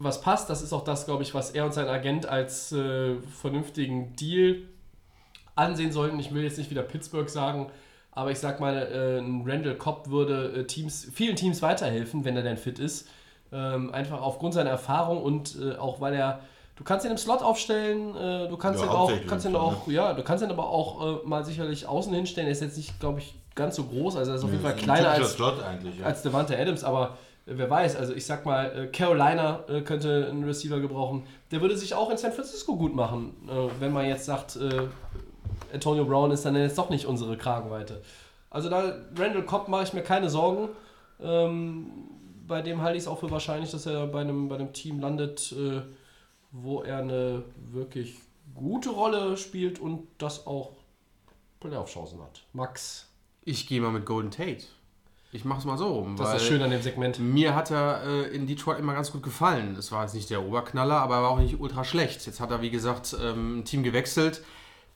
was 0.00 0.20
passt. 0.20 0.50
Das 0.50 0.62
ist 0.62 0.72
auch 0.72 0.82
das, 0.82 1.04
glaube 1.06 1.22
ich, 1.22 1.34
was 1.34 1.50
er 1.50 1.64
und 1.66 1.74
sein 1.74 1.86
Agent 1.86 2.26
als 2.26 2.72
äh, 2.72 3.16
vernünftigen 3.40 4.16
Deal 4.16 4.62
ansehen 5.54 5.92
sollten. 5.92 6.18
Ich 6.18 6.34
will 6.34 6.42
jetzt 6.42 6.58
nicht 6.58 6.70
wieder 6.70 6.82
Pittsburgh 6.82 7.28
sagen, 7.28 7.70
aber 8.12 8.30
ich 8.30 8.38
sag 8.38 8.60
mal, 8.60 8.74
äh, 8.76 9.18
ein 9.18 9.44
Randall 9.46 9.76
Cobb 9.76 10.08
würde 10.08 10.60
äh, 10.60 10.64
Teams, 10.64 11.06
vielen 11.12 11.36
Teams 11.36 11.62
weiterhelfen, 11.62 12.24
wenn 12.24 12.34
er 12.34 12.42
denn 12.42 12.56
fit 12.56 12.78
ist. 12.78 13.08
Ähm, 13.52 13.92
einfach 13.92 14.22
aufgrund 14.22 14.54
seiner 14.54 14.70
Erfahrung 14.70 15.22
und 15.22 15.56
äh, 15.60 15.76
auch 15.76 16.00
weil 16.00 16.14
er, 16.14 16.40
du 16.76 16.84
kannst 16.84 17.04
ihn 17.04 17.10
im 17.10 17.18
Slot 17.18 17.42
aufstellen, 17.42 18.16
äh, 18.16 18.48
du 18.48 18.56
kannst 18.56 18.80
Ja, 18.80 18.86
ihn 18.86 18.92
auch, 18.92 19.12
kannst 19.28 19.44
ihn 19.44 19.56
auch, 19.56 19.86
ja, 19.88 20.14
du 20.14 20.22
kannst 20.22 20.42
ihn 20.42 20.50
aber 20.50 20.68
auch 20.70 21.24
äh, 21.24 21.28
mal 21.28 21.44
sicherlich 21.44 21.86
außen 21.86 22.14
hinstellen. 22.14 22.48
Er 22.48 22.52
ist 22.52 22.62
jetzt 22.62 22.76
nicht, 22.76 22.98
glaube 23.00 23.18
ich, 23.18 23.34
ganz 23.56 23.76
so 23.76 23.84
groß, 23.84 24.16
also 24.16 24.30
er 24.30 24.36
ist 24.36 24.44
auf 24.44 24.50
jeden 24.50 24.62
Fall 24.62 24.72
Ein 24.72 24.78
kleiner 24.78 25.10
als, 25.10 25.32
Slot 25.32 25.54
als 26.02 26.22
Devante 26.22 26.56
Adams, 26.56 26.84
aber 26.84 27.18
wer 27.46 27.68
weiß, 27.68 27.96
also 27.96 28.14
ich 28.14 28.26
sag 28.26 28.44
mal, 28.44 28.66
äh, 28.66 28.86
Carolina 28.88 29.64
äh, 29.68 29.82
könnte 29.82 30.28
einen 30.30 30.44
Receiver 30.44 30.80
gebrauchen. 30.80 31.24
Der 31.50 31.60
würde 31.60 31.76
sich 31.76 31.94
auch 31.94 32.10
in 32.10 32.16
San 32.16 32.32
Francisco 32.32 32.76
gut 32.76 32.94
machen, 32.94 33.34
äh, 33.48 33.80
wenn 33.80 33.92
man 33.92 34.06
jetzt 34.06 34.24
sagt, 34.24 34.58
Antonio 35.72 36.04
Brown 36.04 36.30
ist 36.30 36.44
dann 36.44 36.56
jetzt 36.56 36.78
doch 36.78 36.90
nicht 36.90 37.06
unsere 37.06 37.36
Kragenweite. 37.36 38.02
Also 38.50 38.68
da 38.68 38.96
Randall 39.16 39.44
Cobb 39.44 39.68
mache 39.68 39.84
ich 39.84 39.92
mir 39.92 40.02
keine 40.02 40.28
Sorgen. 40.28 40.68
Ähm, 41.20 41.90
bei 42.46 42.62
dem 42.62 42.82
halte 42.82 42.96
ich 42.96 43.04
es 43.04 43.08
auch 43.08 43.20
für 43.20 43.30
wahrscheinlich, 43.30 43.70
dass 43.70 43.86
er 43.86 44.08
bei 44.08 44.22
einem, 44.22 44.48
bei 44.48 44.56
einem 44.56 44.72
Team 44.72 44.98
landet, 44.98 45.54
wo 46.50 46.82
er 46.82 46.98
eine 46.98 47.44
wirklich 47.70 48.16
gute 48.56 48.90
Rolle 48.90 49.36
spielt 49.36 49.78
und 49.78 50.08
das 50.18 50.48
auch 50.48 50.72
Playoff-Chancen 51.60 52.20
hat. 52.20 52.42
Max, 52.52 53.08
Ich 53.44 53.68
gehe 53.68 53.80
mal 53.80 53.92
mit 53.92 54.04
Golden 54.04 54.30
Tate. 54.32 54.64
Ich 55.32 55.44
mache 55.44 55.60
es 55.60 55.64
mal 55.64 55.78
so 55.78 55.86
rum. 55.86 56.16
das 56.16 56.42
ist 56.42 56.48
Schöne 56.48 56.64
an 56.64 56.70
dem 56.70 56.82
Segment. 56.82 57.20
Mir 57.20 57.54
hat 57.54 57.70
er 57.70 58.02
äh, 58.04 58.34
in 58.34 58.48
Detroit 58.48 58.80
immer 58.80 58.94
ganz 58.94 59.12
gut 59.12 59.22
gefallen. 59.22 59.76
Es 59.76 59.92
war 59.92 60.02
jetzt 60.02 60.14
nicht 60.14 60.28
der 60.28 60.42
Oberknaller, 60.44 60.96
aber 60.96 61.16
er 61.16 61.22
war 61.22 61.30
auch 61.30 61.38
nicht 61.38 61.60
ultra 61.60 61.84
schlecht. 61.84 62.26
Jetzt 62.26 62.40
hat 62.40 62.50
er, 62.50 62.62
wie 62.62 62.70
gesagt, 62.70 63.16
ähm, 63.22 63.60
ein 63.60 63.64
Team 63.64 63.84
gewechselt. 63.84 64.42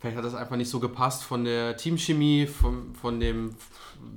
Vielleicht 0.01 0.16
hat 0.16 0.24
das 0.24 0.35
einfach 0.35 0.56
nicht 0.56 0.69
so 0.69 0.81
gepasst 0.81 1.23
von 1.23 1.44
der 1.44 1.77
Teamchemie, 1.77 2.47
von, 2.47 2.94
von 2.94 3.20
dem, 3.20 3.55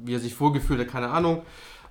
wie 0.03 0.15
er 0.15 0.19
sich 0.19 0.39
wohlgefühlt 0.39 0.79
hat, 0.79 0.87
keine 0.87 1.09
Ahnung. 1.09 1.43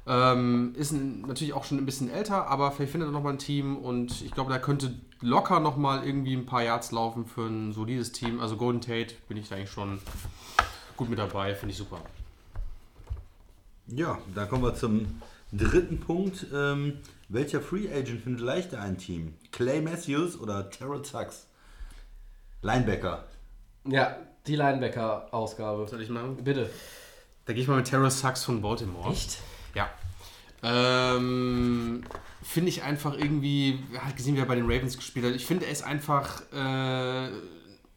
Ähm, 0.08 0.74
ist 0.76 0.92
natürlich 0.92 1.54
auch 1.54 1.64
schon 1.64 1.78
ein 1.78 1.86
bisschen 1.86 2.10
älter, 2.10 2.48
aber 2.48 2.72
vielleicht 2.72 2.92
findet 2.92 3.08
er 3.08 3.12
nochmal 3.12 3.32
ein 3.32 3.38
Team 3.38 3.76
und 3.76 4.22
ich 4.22 4.32
glaube, 4.32 4.52
da 4.52 4.58
könnte 4.58 4.94
locker 5.20 5.60
nochmal 5.60 6.04
irgendwie 6.06 6.34
ein 6.34 6.46
paar 6.46 6.62
Yards 6.62 6.92
laufen 6.92 7.26
für 7.26 7.46
ein 7.46 7.72
solides 7.72 8.12
Team. 8.12 8.40
Also 8.40 8.56
Golden 8.56 8.80
Tate 8.80 9.14
bin 9.28 9.36
ich 9.36 9.48
da 9.48 9.56
eigentlich 9.56 9.70
schon 9.70 9.98
gut 10.96 11.08
mit 11.08 11.18
dabei, 11.18 11.54
finde 11.54 11.72
ich 11.72 11.78
super. 11.78 12.00
Ja, 13.88 14.18
dann 14.34 14.48
kommen 14.48 14.62
wir 14.62 14.74
zum 14.74 15.22
dritten 15.52 16.00
Punkt. 16.00 16.46
Ähm, 16.52 16.98
welcher 17.28 17.60
Free 17.60 17.88
Agent 17.88 18.22
findet 18.22 18.40
leichter 18.40 18.80
ein 18.80 18.98
Team? 18.98 19.34
Clay 19.52 19.80
Matthews 19.80 20.38
oder 20.38 20.70
Terrell 20.70 21.04
Sachs? 21.04 21.46
Linebacker. 22.62 23.24
Ja, 23.84 24.16
die 24.46 24.56
Linebacker-Ausgabe. 24.56 25.86
Soll 25.88 26.02
ich 26.02 26.08
machen? 26.08 26.42
Bitte. 26.42 26.68
Da 27.44 27.52
gehe 27.52 27.62
ich 27.62 27.68
mal 27.68 27.76
mit 27.76 27.86
Terrell 27.86 28.10
Sachs 28.10 28.44
von 28.44 28.60
Baltimore. 28.60 29.10
Echt? 29.10 29.38
Ja. 29.74 29.88
Ähm, 30.62 32.02
finde 32.42 32.70
ich 32.70 32.82
einfach 32.82 33.16
irgendwie, 33.16 33.78
hat 33.98 34.16
gesehen, 34.16 34.34
wie 34.34 34.40
er 34.40 34.46
bei 34.46 34.56
den 34.56 34.64
Ravens 34.64 34.96
gespielt 34.96 35.26
hat. 35.26 35.34
Ich 35.34 35.46
finde, 35.46 35.66
er 35.66 35.72
ist 35.72 35.84
einfach 35.84 36.42
äh, 36.52 37.30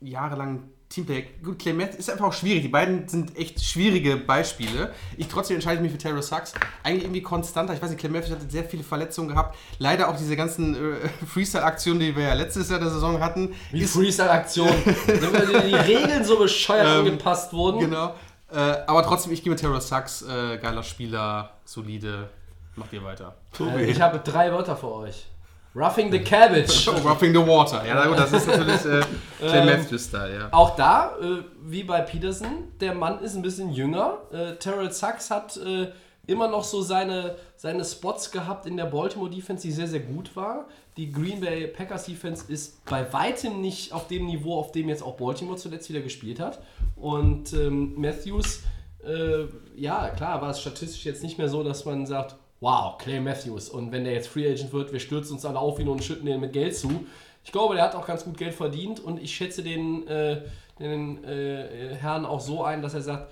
jahrelang 0.01 0.69
Teamplayer. 0.89 1.21
Gut, 1.43 1.59
Clay 1.59 1.73
Matthews 1.73 1.99
ist 1.99 2.09
einfach 2.09 2.25
auch 2.25 2.33
schwierig. 2.33 2.63
Die 2.63 2.67
beiden 2.67 3.07
sind 3.07 3.37
echt 3.37 3.63
schwierige 3.63 4.17
Beispiele. 4.17 4.91
Ich 5.17 5.27
trotzdem 5.27 5.55
entscheide 5.55 5.75
ich 5.75 5.81
mich 5.83 5.91
für 5.91 5.99
Terrell 5.99 6.23
Sachs. 6.23 6.53
Eigentlich 6.81 7.03
irgendwie 7.03 7.21
konstanter. 7.21 7.75
Ich 7.75 7.81
weiß 7.81 7.91
nicht, 7.91 7.99
Clay 7.99 8.09
Matthews 8.11 8.31
hatte 8.35 8.49
sehr 8.49 8.63
viele 8.63 8.81
Verletzungen 8.83 9.29
gehabt. 9.29 9.55
Leider 9.77 10.09
auch 10.09 10.17
diese 10.17 10.35
ganzen 10.35 10.75
äh, 10.75 11.07
Freestyle-Aktionen, 11.27 11.99
die 11.99 12.15
wir 12.15 12.23
ja 12.23 12.33
letztes 12.33 12.69
Jahr 12.71 12.79
der 12.79 12.89
Saison 12.89 13.19
hatten. 13.19 13.53
Wie 13.71 13.81
ist- 13.81 13.93
Freestyle-Aktion. 13.93 14.67
Wenn 15.05 15.21
wir 15.53 15.61
die 15.61 15.75
Regeln 15.75 16.23
so 16.25 16.39
bescheuert 16.39 16.87
Ähm, 16.87 17.05
angepasst 17.05 17.53
wurden. 17.53 17.81
Genau. 17.81 18.15
Äh, 18.51 18.55
aber 18.87 19.03
trotzdem, 19.03 19.31
ich 19.31 19.43
gehe 19.43 19.51
mit 19.51 19.59
Terrell 19.59 19.81
Sachs. 19.81 20.23
Äh, 20.23 20.57
geiler 20.57 20.81
Spieler, 20.81 21.51
solide. 21.65 22.29
Macht 22.75 22.91
ihr 22.93 23.03
weiter. 23.03 23.35
Äh, 23.59 23.85
ich 23.91 24.01
habe 24.01 24.19
drei 24.19 24.51
Wörter 24.51 24.75
für 24.75 24.91
euch. 24.91 25.27
Roughing 25.75 26.11
the 26.11 26.19
Cabbage. 26.19 26.87
Oh, 26.89 27.07
Roughing 27.07 27.33
the 27.33 27.45
Water. 27.45 27.85
Ja, 27.85 27.95
na 27.95 28.07
gut, 28.07 28.17
das 28.17 28.33
ist 28.33 28.47
natürlich 28.47 28.85
äh, 28.85 29.01
Clay 29.39 29.59
Ähm, 29.59 29.65
Matthews-Style, 29.67 30.33
ja. 30.33 30.49
Auch 30.51 30.75
da, 30.75 31.15
äh, 31.21 31.43
wie 31.63 31.83
bei 31.83 32.01
Peterson, 32.01 32.69
der 32.79 32.95
Mann 32.95 33.19
ist 33.19 33.35
ein 33.35 33.41
bisschen 33.41 33.71
jünger. 33.71 34.17
Äh, 34.31 34.55
Terrell 34.55 34.91
Sachs 34.91 35.29
hat 35.29 35.57
äh, 35.57 35.91
immer 36.25 36.47
noch 36.47 36.63
so 36.63 36.81
seine, 36.81 37.35
seine 37.55 37.85
Spots 37.85 38.31
gehabt 38.31 38.65
in 38.65 38.77
der 38.77 38.85
Baltimore 38.85 39.29
Defense, 39.29 39.63
die 39.63 39.71
sehr, 39.71 39.87
sehr 39.87 39.99
gut 39.99 40.35
war. 40.35 40.65
Die 40.97 41.11
Green 41.11 41.39
Bay 41.39 41.67
Packers 41.67 42.05
Defense 42.05 42.51
ist 42.51 42.83
bei 42.85 43.11
weitem 43.13 43.61
nicht 43.61 43.93
auf 43.93 44.07
dem 44.07 44.25
Niveau, 44.25 44.59
auf 44.59 44.71
dem 44.71 44.89
jetzt 44.89 45.03
auch 45.03 45.17
Baltimore 45.17 45.57
zuletzt 45.57 45.89
wieder 45.89 46.01
gespielt 46.01 46.39
hat. 46.39 46.59
Und 46.95 47.53
ähm, 47.53 47.93
Matthews, 47.95 48.63
äh, 49.05 49.45
ja, 49.75 50.09
klar, 50.09 50.41
war 50.41 50.49
es 50.49 50.61
statistisch 50.61 51.05
jetzt 51.05 51.23
nicht 51.23 51.37
mehr 51.37 51.47
so, 51.47 51.63
dass 51.63 51.85
man 51.85 52.05
sagt, 52.05 52.35
wow, 52.59 52.97
Clay 52.97 53.19
Matthews. 53.19 53.69
Und 53.69 53.91
wenn 53.91 54.03
der 54.03 54.13
jetzt 54.13 54.27
Free 54.27 54.49
Agent 54.49 54.73
wird, 54.73 54.91
wir 54.91 54.99
stürzen 54.99 55.33
uns 55.33 55.45
alle 55.45 55.59
auf 55.59 55.79
ihn 55.79 55.87
und 55.87 56.03
schütten 56.03 56.25
den 56.25 56.39
mit 56.39 56.53
Geld 56.53 56.75
zu. 56.75 57.05
Ich 57.43 57.51
glaube, 57.51 57.75
der 57.75 57.83
hat 57.83 57.95
auch 57.95 58.05
ganz 58.05 58.25
gut 58.25 58.37
Geld 58.37 58.53
verdient 58.53 58.99
und 58.99 59.21
ich 59.21 59.33
schätze 59.33 59.63
den, 59.63 60.05
äh, 60.07 60.41
den 60.79 61.23
äh, 61.23 61.95
Herrn 61.95 62.25
auch 62.25 62.41
so 62.41 62.63
ein, 62.63 62.81
dass 62.81 62.93
er 62.93 63.01
sagt, 63.01 63.31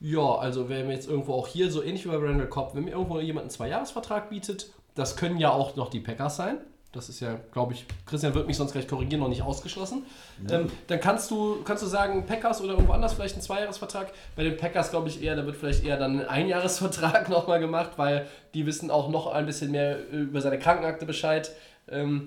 ja, 0.00 0.36
also 0.36 0.68
wenn 0.68 0.86
mir 0.86 0.92
jetzt 0.92 1.08
irgendwo 1.08 1.34
auch 1.34 1.48
hier, 1.48 1.70
so 1.70 1.82
ähnlich 1.82 2.04
wie 2.04 2.10
bei 2.10 2.16
Randall 2.16 2.48
Cobb, 2.48 2.74
wenn 2.74 2.84
mir 2.84 2.92
irgendwo 2.92 3.18
jemand 3.18 3.44
einen 3.44 3.50
Zweijahresvertrag 3.50 4.30
bietet, 4.30 4.70
das 4.94 5.16
können 5.16 5.38
ja 5.38 5.50
auch 5.50 5.74
noch 5.76 5.90
die 5.90 6.00
Packers 6.00 6.36
sein. 6.36 6.58
Das 6.92 7.10
ist 7.10 7.20
ja, 7.20 7.38
glaube 7.52 7.74
ich, 7.74 7.84
Christian 8.06 8.32
wird 8.34 8.46
mich 8.46 8.56
sonst 8.56 8.72
gleich 8.72 8.88
korrigieren, 8.88 9.20
noch 9.20 9.28
nicht 9.28 9.42
ausgeschlossen. 9.42 10.06
Ähm, 10.50 10.70
dann 10.86 11.00
kannst 11.00 11.30
du, 11.30 11.62
kannst 11.62 11.82
du 11.82 11.86
sagen, 11.86 12.24
Packers 12.24 12.62
oder 12.62 12.72
irgendwo 12.72 12.94
anders 12.94 13.12
vielleicht 13.12 13.34
einen 13.34 13.42
Zweijahresvertrag. 13.42 14.10
Bei 14.36 14.42
den 14.42 14.56
Packers 14.56 14.88
glaube 14.90 15.08
ich 15.08 15.22
eher, 15.22 15.36
da 15.36 15.44
wird 15.44 15.56
vielleicht 15.56 15.84
eher 15.84 15.98
dann 15.98 16.20
ein 16.20 16.26
Einjahresvertrag 16.26 17.28
nochmal 17.28 17.60
gemacht, 17.60 17.90
weil 17.96 18.26
die 18.54 18.64
wissen 18.64 18.90
auch 18.90 19.10
noch 19.10 19.26
ein 19.26 19.44
bisschen 19.44 19.70
mehr 19.70 19.98
über 20.10 20.40
seine 20.40 20.58
Krankenakte 20.58 21.04
Bescheid. 21.04 21.50
Ähm, 21.90 22.26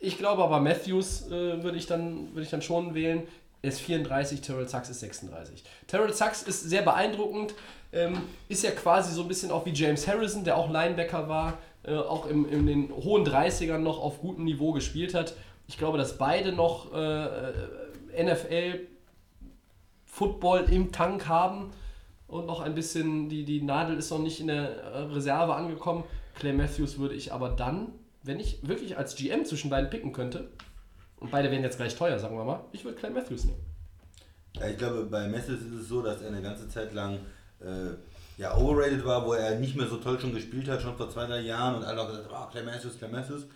ich 0.00 0.18
glaube 0.18 0.42
aber 0.42 0.58
Matthews 0.60 1.28
äh, 1.28 1.62
würde 1.62 1.78
ich, 1.78 1.86
dann- 1.86 2.30
würde 2.32 2.42
ich 2.42 2.50
dann 2.50 2.62
schon 2.62 2.94
wählen. 2.94 3.22
Er 3.62 3.68
ist 3.70 3.80
34, 3.80 4.40
Terrell 4.42 4.68
Sachs 4.68 4.90
ist 4.90 5.00
36. 5.00 5.62
Terrell 5.86 6.12
Sachs 6.12 6.42
ist 6.42 6.62
sehr 6.68 6.82
beeindruckend, 6.82 7.54
ähm, 7.92 8.20
ist 8.48 8.62
ja 8.62 8.70
quasi 8.72 9.12
so 9.14 9.22
ein 9.22 9.28
bisschen 9.28 9.50
auch 9.50 9.64
wie 9.64 9.70
James 9.72 10.06
Harrison, 10.06 10.44
der 10.44 10.56
auch 10.56 10.68
Linebacker 10.70 11.28
war, 11.28 11.54
äh, 11.86 11.96
auch 11.96 12.26
im, 12.26 12.48
in 12.48 12.66
den 12.66 12.90
hohen 12.90 13.26
30ern 13.26 13.78
noch 13.78 13.98
auf 14.00 14.20
gutem 14.20 14.44
Niveau 14.44 14.72
gespielt 14.72 15.14
hat. 15.14 15.34
Ich 15.68 15.78
glaube, 15.78 15.98
dass 15.98 16.18
beide 16.18 16.52
noch 16.52 16.92
äh, 16.92 17.52
NFL 18.22 18.86
Football 20.04 20.66
im 20.70 20.92
Tank 20.92 21.28
haben 21.28 21.70
und 22.26 22.46
noch 22.46 22.60
ein 22.60 22.74
bisschen, 22.74 23.28
die, 23.28 23.44
die 23.44 23.62
Nadel 23.62 23.96
ist 23.96 24.10
noch 24.10 24.18
nicht 24.18 24.40
in 24.40 24.48
der 24.48 24.82
äh, 24.82 24.98
Reserve 25.04 25.54
angekommen. 25.54 26.04
Clay 26.34 26.52
Matthews 26.52 26.98
würde 26.98 27.14
ich 27.14 27.32
aber 27.32 27.50
dann, 27.50 27.88
wenn 28.22 28.40
ich 28.40 28.66
wirklich 28.66 28.96
als 28.96 29.14
GM 29.16 29.44
zwischen 29.44 29.70
beiden 29.70 29.90
picken 29.90 30.12
könnte, 30.12 30.48
und 31.18 31.30
beide 31.30 31.50
werden 31.50 31.62
jetzt 31.62 31.78
gleich 31.78 31.96
teuer, 31.96 32.18
sagen 32.18 32.36
wir 32.36 32.44
mal, 32.44 32.64
ich 32.72 32.84
würde 32.84 32.98
Clay 32.98 33.10
Matthews 33.10 33.44
nehmen. 33.44 33.60
Ja, 34.56 34.68
ich 34.68 34.76
glaube, 34.76 35.04
bei 35.04 35.28
Matthews 35.28 35.60
ist 35.60 35.72
es 35.72 35.88
so, 35.88 36.02
dass 36.02 36.20
er 36.20 36.28
eine 36.28 36.42
ganze 36.42 36.68
Zeit 36.68 36.92
lang 36.92 37.18
äh, 37.60 37.94
ja, 38.36 38.56
overrated 38.56 39.04
war, 39.04 39.26
wo 39.26 39.32
er 39.32 39.58
nicht 39.58 39.76
mehr 39.76 39.86
so 39.86 39.96
toll 39.96 40.20
schon 40.20 40.34
gespielt 40.34 40.68
hat, 40.68 40.82
schon 40.82 40.96
vor 40.96 41.08
zwei, 41.08 41.26
drei 41.26 41.40
Jahren 41.40 41.76
und 41.76 41.84
alle 41.84 42.00
haben 42.00 42.08
gesagt, 42.08 42.28
oh, 42.30 42.64
Matthews, 42.64 42.98
Clay 42.98 43.10
Matthews. 43.10 43.46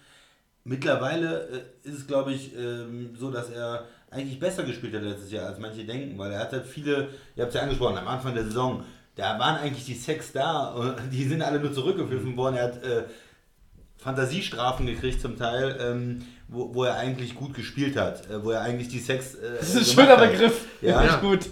Mittlerweile 0.64 1.48
äh, 1.48 1.88
ist 1.88 1.98
es, 1.98 2.06
glaube 2.06 2.32
ich, 2.32 2.56
ähm, 2.56 3.14
so, 3.16 3.30
dass 3.30 3.50
er 3.50 3.86
eigentlich 4.10 4.40
besser 4.40 4.62
gespielt 4.62 4.94
hat 4.94 5.02
letztes 5.02 5.30
Jahr, 5.30 5.46
als 5.46 5.58
manche 5.58 5.84
denken, 5.84 6.18
weil 6.18 6.32
er 6.32 6.40
hat 6.40 6.52
halt 6.52 6.66
viele, 6.66 7.08
ihr 7.36 7.42
habt 7.42 7.48
es 7.48 7.54
ja 7.54 7.62
angesprochen, 7.62 7.98
am 7.98 8.08
Anfang 8.08 8.34
der 8.34 8.44
Saison, 8.44 8.84
da 9.16 9.38
waren 9.38 9.56
eigentlich 9.56 9.84
die 9.84 9.94
Sex 9.94 10.32
da, 10.32 10.68
und 10.68 10.96
die 11.12 11.24
sind 11.24 11.42
alle 11.42 11.60
nur 11.60 11.72
zurückgepfiffen 11.72 12.36
worden. 12.36 12.56
Er 12.56 12.64
hat 12.64 12.82
äh, 12.82 13.04
Fantasiestrafen 13.98 14.86
gekriegt 14.86 15.20
zum 15.20 15.36
Teil, 15.36 15.76
ähm, 15.78 16.22
wo, 16.52 16.74
wo 16.74 16.84
er 16.84 16.96
eigentlich 16.96 17.34
gut 17.34 17.54
gespielt 17.54 17.96
hat, 17.96 18.28
äh, 18.28 18.42
wo 18.44 18.50
er 18.50 18.62
eigentlich 18.62 18.88
die 18.88 18.98
Sex. 18.98 19.34
Äh, 19.36 19.56
Das 19.60 19.74
ist 19.74 19.76
ein 19.76 19.84
schöner 20.04 20.16
hat. 20.16 20.32
Begriff. 20.32 20.66
Ja. 20.82 21.04
Ich 21.04 21.20
gut. 21.20 21.48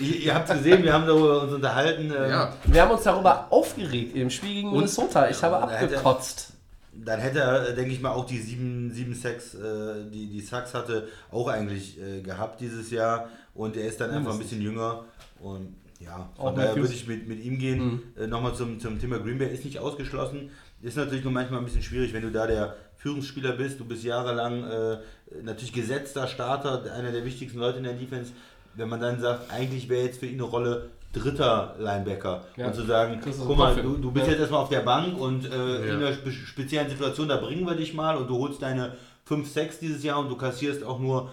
Ihr, 0.00 0.16
ihr 0.16 0.34
habt 0.34 0.48
es 0.48 0.56
gesehen, 0.58 0.82
wir 0.84 0.92
haben 0.92 1.06
darüber 1.06 1.42
uns 1.42 1.52
unterhalten. 1.52 2.04
ähm, 2.16 2.30
Ja. 2.30 2.56
Wir 2.66 2.82
haben 2.82 2.90
uns 2.92 3.02
darüber 3.02 3.46
aufgeregt 3.50 4.14
im 4.16 4.30
Spiel 4.30 4.54
gegen 4.54 4.70
Minnesota. 4.72 5.28
Ich 5.28 5.42
habe 5.42 5.54
Ja, 5.56 5.62
abgekotzt. 5.62 6.52
Dann 6.92 7.20
hätte 7.20 7.40
er, 7.40 7.68
äh, 7.68 7.74
denke 7.74 7.92
ich 7.92 8.00
mal, 8.00 8.10
auch 8.10 8.26
die 8.26 8.38
sieben, 8.38 8.90
sieben 8.92 9.14
Sacks, 9.14 9.54
äh, 9.54 10.04
die, 10.12 10.26
die 10.26 10.40
Sachs 10.40 10.74
hatte, 10.74 11.08
auch 11.30 11.48
eigentlich 11.48 11.98
äh, 12.00 12.20
gehabt 12.20 12.60
dieses 12.60 12.90
Jahr. 12.90 13.28
Und 13.54 13.76
er 13.76 13.86
ist 13.86 14.00
dann 14.00 14.10
einfach 14.10 14.32
ein 14.32 14.38
bisschen 14.38 14.60
jünger. 14.60 15.04
Und 15.40 15.76
Ja, 16.00 16.28
Auch 16.36 16.46
von 16.48 16.56
daher 16.56 16.76
würde 16.76 16.92
ich 16.92 17.06
mit, 17.06 17.28
mit 17.28 17.42
ihm 17.44 17.58
gehen. 17.58 18.02
Äh, 18.18 18.26
Nochmal 18.26 18.54
zum, 18.54 18.78
zum 18.80 18.98
Thema 19.00 19.18
Green 19.18 19.38
Bay 19.38 19.48
ist 19.52 19.64
nicht 19.64 19.78
ausgeschlossen. 19.78 20.50
Ist 20.82 20.96
natürlich 20.96 21.24
nur 21.24 21.32
manchmal 21.32 21.60
ein 21.60 21.64
bisschen 21.64 21.82
schwierig, 21.82 22.12
wenn 22.12 22.22
du 22.22 22.30
da 22.30 22.46
der 22.46 22.74
Führungsspieler 23.00 23.52
bist. 23.52 23.80
Du 23.80 23.84
bist 23.84 24.04
jahrelang 24.04 24.64
äh, 24.64 24.98
natürlich 25.42 25.72
gesetzter 25.72 26.26
Starter, 26.26 26.82
einer 26.92 27.12
der 27.12 27.24
wichtigsten 27.24 27.58
Leute 27.58 27.78
in 27.78 27.84
der 27.84 27.94
Defense. 27.94 28.32
Wenn 28.74 28.88
man 28.88 29.00
dann 29.00 29.18
sagt, 29.20 29.50
eigentlich 29.50 29.88
wäre 29.88 30.04
jetzt 30.04 30.20
für 30.20 30.26
ihn 30.26 30.34
eine 30.34 30.44
Rolle 30.44 30.90
dritter 31.12 31.74
Linebacker. 31.78 32.44
Ja. 32.56 32.66
Und 32.66 32.74
zu 32.74 32.82
sagen, 32.84 33.20
guck 33.22 33.56
mal, 33.56 33.74
du, 33.74 33.96
du 33.96 34.12
bist 34.12 34.26
ja. 34.26 34.32
jetzt 34.32 34.40
erstmal 34.40 34.60
auf 34.60 34.68
der 34.68 34.80
Bank 34.80 35.18
und 35.18 35.44
äh, 35.44 35.88
Ja. 35.88 35.94
in 35.94 35.96
einer 35.96 36.12
spe 36.12 36.30
speziellen 36.30 36.88
Situation, 36.88 37.26
da 37.28 37.36
bringen 37.36 37.66
wir 37.66 37.74
dich 37.74 37.94
mal 37.94 38.16
und 38.16 38.28
du 38.28 38.38
holst 38.38 38.62
deine 38.62 38.92
5, 39.24 39.50
6 39.50 39.78
dieses 39.80 40.04
Jahr 40.04 40.18
und 40.20 40.28
du 40.28 40.36
kassierst 40.36 40.84
auch 40.84 41.00
nur 41.00 41.30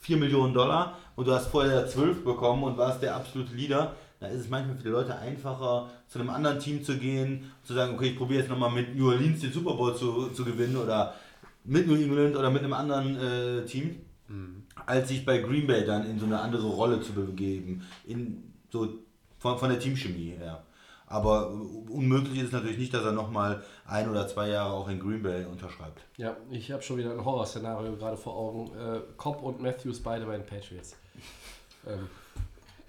4 0.00 0.16
Millionen 0.16 0.54
Dollar 0.54 0.98
und 1.14 1.28
du 1.28 1.32
hast 1.32 1.48
vorher 1.48 1.86
12 1.86 2.24
bekommen 2.24 2.64
und 2.64 2.76
warst 2.78 3.02
der 3.02 3.14
absolute 3.14 3.54
Leader, 3.54 3.94
da 4.18 4.26
ist 4.26 4.40
es 4.40 4.48
manchmal 4.48 4.76
für 4.76 4.82
die 4.82 4.88
Leute 4.88 5.16
einfacher, 5.16 5.90
zu 6.12 6.18
einem 6.18 6.28
anderen 6.28 6.58
Team 6.58 6.84
zu 6.84 6.98
gehen, 6.98 7.50
zu 7.64 7.72
sagen, 7.72 7.94
okay, 7.94 8.10
ich 8.10 8.18
probiere 8.18 8.40
jetzt 8.40 8.50
nochmal 8.50 8.70
mit 8.70 8.94
New 8.94 9.08
Orleans 9.08 9.40
den 9.40 9.50
Super 9.50 9.72
Bowl 9.72 9.96
zu, 9.96 10.28
zu 10.28 10.44
gewinnen 10.44 10.76
oder 10.76 11.14
mit 11.64 11.86
New 11.86 11.94
England 11.94 12.36
oder 12.36 12.50
mit 12.50 12.62
einem 12.62 12.74
anderen 12.74 13.16
äh, 13.16 13.64
Team, 13.64 13.96
als 14.84 15.08
sich 15.08 15.24
bei 15.24 15.38
Green 15.38 15.66
Bay 15.66 15.86
dann 15.86 16.04
in 16.04 16.18
so 16.18 16.26
eine 16.26 16.38
andere 16.38 16.66
Rolle 16.66 17.00
zu 17.00 17.14
begeben, 17.14 17.82
in 18.06 18.52
so 18.70 18.98
von, 19.38 19.58
von 19.58 19.70
der 19.70 19.78
Teamchemie 19.78 20.34
her. 20.36 20.62
Aber 21.06 21.50
unmöglich 21.88 22.38
ist 22.38 22.46
es 22.48 22.52
natürlich 22.52 22.78
nicht, 22.78 22.92
dass 22.92 23.04
er 23.04 23.12
nochmal 23.12 23.62
ein 23.86 24.10
oder 24.10 24.28
zwei 24.28 24.48
Jahre 24.48 24.74
auch 24.74 24.88
in 24.88 25.00
Green 25.00 25.22
Bay 25.22 25.46
unterschreibt. 25.46 26.02
Ja, 26.18 26.36
ich 26.50 26.70
habe 26.72 26.82
schon 26.82 26.98
wieder 26.98 27.12
ein 27.12 27.24
Horrorszenario 27.24 27.96
gerade 27.96 28.18
vor 28.18 28.36
Augen. 28.36 28.70
Äh, 28.78 29.00
Cobb 29.16 29.42
und 29.42 29.62
Matthews 29.62 30.00
beide 30.00 30.26
bei 30.26 30.36
den 30.36 30.44
Patriots. 30.44 30.94
Ähm, 31.86 32.08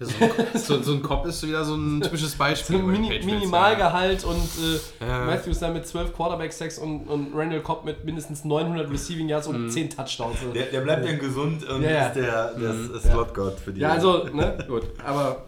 So, 0.04 0.76
so, 0.76 0.82
so 0.82 0.92
ein 0.92 1.02
Kopf 1.02 1.26
ist 1.26 1.46
wieder 1.46 1.64
so 1.64 1.74
ein 1.74 2.00
typisches 2.00 2.34
Beispiel. 2.36 2.78
bei 2.78 2.82
den 2.82 2.90
Mini 2.92 3.20
Minimalgehalt 3.24 4.24
und 4.24 4.36
äh, 5.00 5.04
Ja. 5.06 5.24
Matthews 5.24 5.58
dann 5.58 5.72
mit 5.72 5.86
12 5.86 6.14
Quarterback-Sacks 6.14 6.78
und, 6.78 7.06
und 7.08 7.32
Randall 7.34 7.60
Cobb 7.62 7.84
mit 7.84 8.04
mindestens 8.04 8.44
900 8.44 8.90
Receiving 8.90 9.28
Yards 9.28 9.48
Mhm. 9.48 9.54
und 9.54 9.70
10 9.70 9.90
Touchdowns. 9.90 10.36
Der, 10.54 10.66
der 10.66 10.80
bleibt 10.80 11.06
dann 11.06 11.18
gesund 11.18 11.64
und 11.68 11.82
Ja, 11.82 11.90
ja. 11.90 12.06
ist 12.08 12.14
der, 12.16 12.54
der 12.54 13.00
Slot-God 13.00 13.58
für 13.60 13.72
die. 13.72 13.80
Ja, 13.80 13.90
also, 13.92 14.24
ne, 14.32 14.58
gut. 14.68 14.82
Aber 15.04 15.44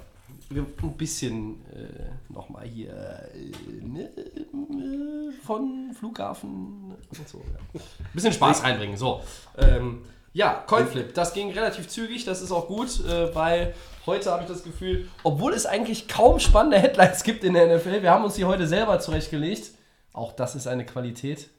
wir 0.49 0.65
ein 0.83 0.97
bisschen 0.97 1.61
äh, 1.74 2.33
nochmal 2.33 2.66
hier 2.66 2.91
äh, 2.93 3.85
ne, 3.85 4.03
äh, 4.16 5.45
von 5.45 5.91
Flughafen 5.99 6.95
und 7.19 7.28
so. 7.28 7.39
Ja. 7.74 7.81
Bisschen 8.15 8.33
Spaß 8.33 8.62
reinbringen. 8.62 8.97
So. 8.97 9.23
Ähm, 9.59 10.03
ja, 10.33 10.62
Coinflip, 10.66 11.15
das 11.15 11.33
ging 11.33 11.51
relativ 11.51 11.89
zügig, 11.89 12.24
das 12.27 12.43
ist 12.43 12.53
auch 12.53 12.66
gut, 12.69 13.01
äh, 13.07 13.35
weil 13.35 13.74
heute 14.07 14.31
habe 14.31 14.43
ich 14.43 14.49
das 14.49 14.62
Gefühl, 14.62 15.09
obwohl 15.23 15.53
es 15.53 15.66
eigentlich 15.66 16.09
kaum 16.09 16.39
spannende 16.39 16.78
Headlines 16.78 17.23
gibt 17.23 17.45
in 17.45 17.55
der 17.55 17.77
NFL, 17.77 18.03
wir 18.03 18.11
haben 18.11 18.24
uns 18.24 18.35
die 18.35 18.45
heute 18.45 18.66
selber 18.66 18.99
zurechtgelegt. 19.01 19.73
Auch 20.12 20.33
das 20.33 20.55
ist 20.55 20.66
eine 20.66 20.87
Qualität. 20.87 21.51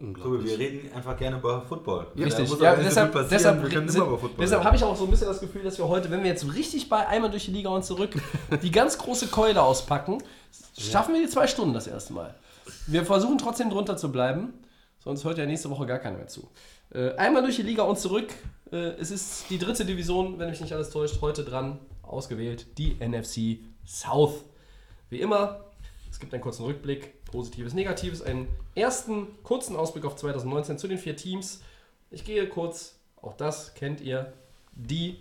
So, 0.00 0.44
wir 0.44 0.56
reden 0.56 0.92
einfach 0.94 1.16
gerne 1.16 1.38
über 1.38 1.60
Football. 1.62 2.06
Richtig, 2.16 2.34
ja, 2.34 2.38
nicht 2.38 2.48
so 2.48 2.56
deshalb, 2.56 3.28
deshalb, 3.28 3.62
wir 3.62 3.68
können 3.68 3.88
sind, 3.88 4.00
immer 4.00 4.10
über 4.10 4.18
Football 4.18 4.44
deshalb 4.44 4.62
habe 4.62 4.76
ich 4.76 4.84
auch 4.84 4.94
so 4.94 5.04
ein 5.04 5.10
bisschen 5.10 5.26
das 5.26 5.40
Gefühl, 5.40 5.64
dass 5.64 5.76
wir 5.76 5.88
heute, 5.88 6.08
wenn 6.12 6.22
wir 6.22 6.30
jetzt 6.30 6.54
richtig 6.54 6.88
bei 6.88 7.04
einmal 7.08 7.30
durch 7.30 7.46
die 7.46 7.50
Liga 7.50 7.70
und 7.70 7.84
zurück 7.84 8.14
die 8.62 8.70
ganz 8.70 8.96
große 8.96 9.26
Keule 9.26 9.60
auspacken, 9.60 10.18
schaffen 10.78 11.14
wir 11.14 11.22
die 11.22 11.28
zwei 11.28 11.48
Stunden 11.48 11.74
das 11.74 11.88
erste 11.88 12.12
Mal. 12.12 12.32
Wir 12.86 13.04
versuchen 13.04 13.38
trotzdem 13.38 13.70
drunter 13.70 13.96
zu 13.96 14.12
bleiben, 14.12 14.54
sonst 14.98 15.24
hört 15.24 15.38
ja 15.38 15.46
nächste 15.46 15.70
Woche 15.70 15.86
gar 15.86 15.98
keiner 15.98 16.16
mehr 16.18 16.28
zu. 16.28 16.48
Äh, 16.92 17.14
einmal 17.14 17.42
durch 17.42 17.56
die 17.56 17.62
Liga 17.62 17.82
und 17.82 17.98
zurück. 17.98 18.32
Äh, 18.72 18.76
es 18.98 19.10
ist 19.10 19.50
die 19.50 19.58
dritte 19.58 19.84
Division, 19.84 20.38
wenn 20.38 20.50
mich 20.50 20.60
nicht 20.60 20.72
alles 20.72 20.90
täuscht, 20.90 21.20
heute 21.20 21.44
dran 21.44 21.78
ausgewählt, 22.02 22.78
die 22.78 22.96
NFC 23.00 23.60
South. 23.86 24.44
Wie 25.10 25.20
immer, 25.20 25.64
es 26.10 26.18
gibt 26.18 26.32
einen 26.32 26.42
kurzen 26.42 26.64
Rückblick, 26.64 27.24
Positives, 27.24 27.74
Negatives, 27.74 28.22
einen 28.22 28.48
ersten 28.74 29.42
kurzen 29.42 29.76
Ausblick 29.76 30.04
auf 30.04 30.16
2019 30.16 30.78
zu 30.78 30.88
den 30.88 30.98
vier 30.98 31.16
Teams. 31.16 31.62
Ich 32.10 32.24
gehe 32.24 32.48
kurz, 32.48 32.98
auch 33.20 33.34
das 33.34 33.74
kennt 33.74 34.00
ihr, 34.00 34.32
die 34.72 35.18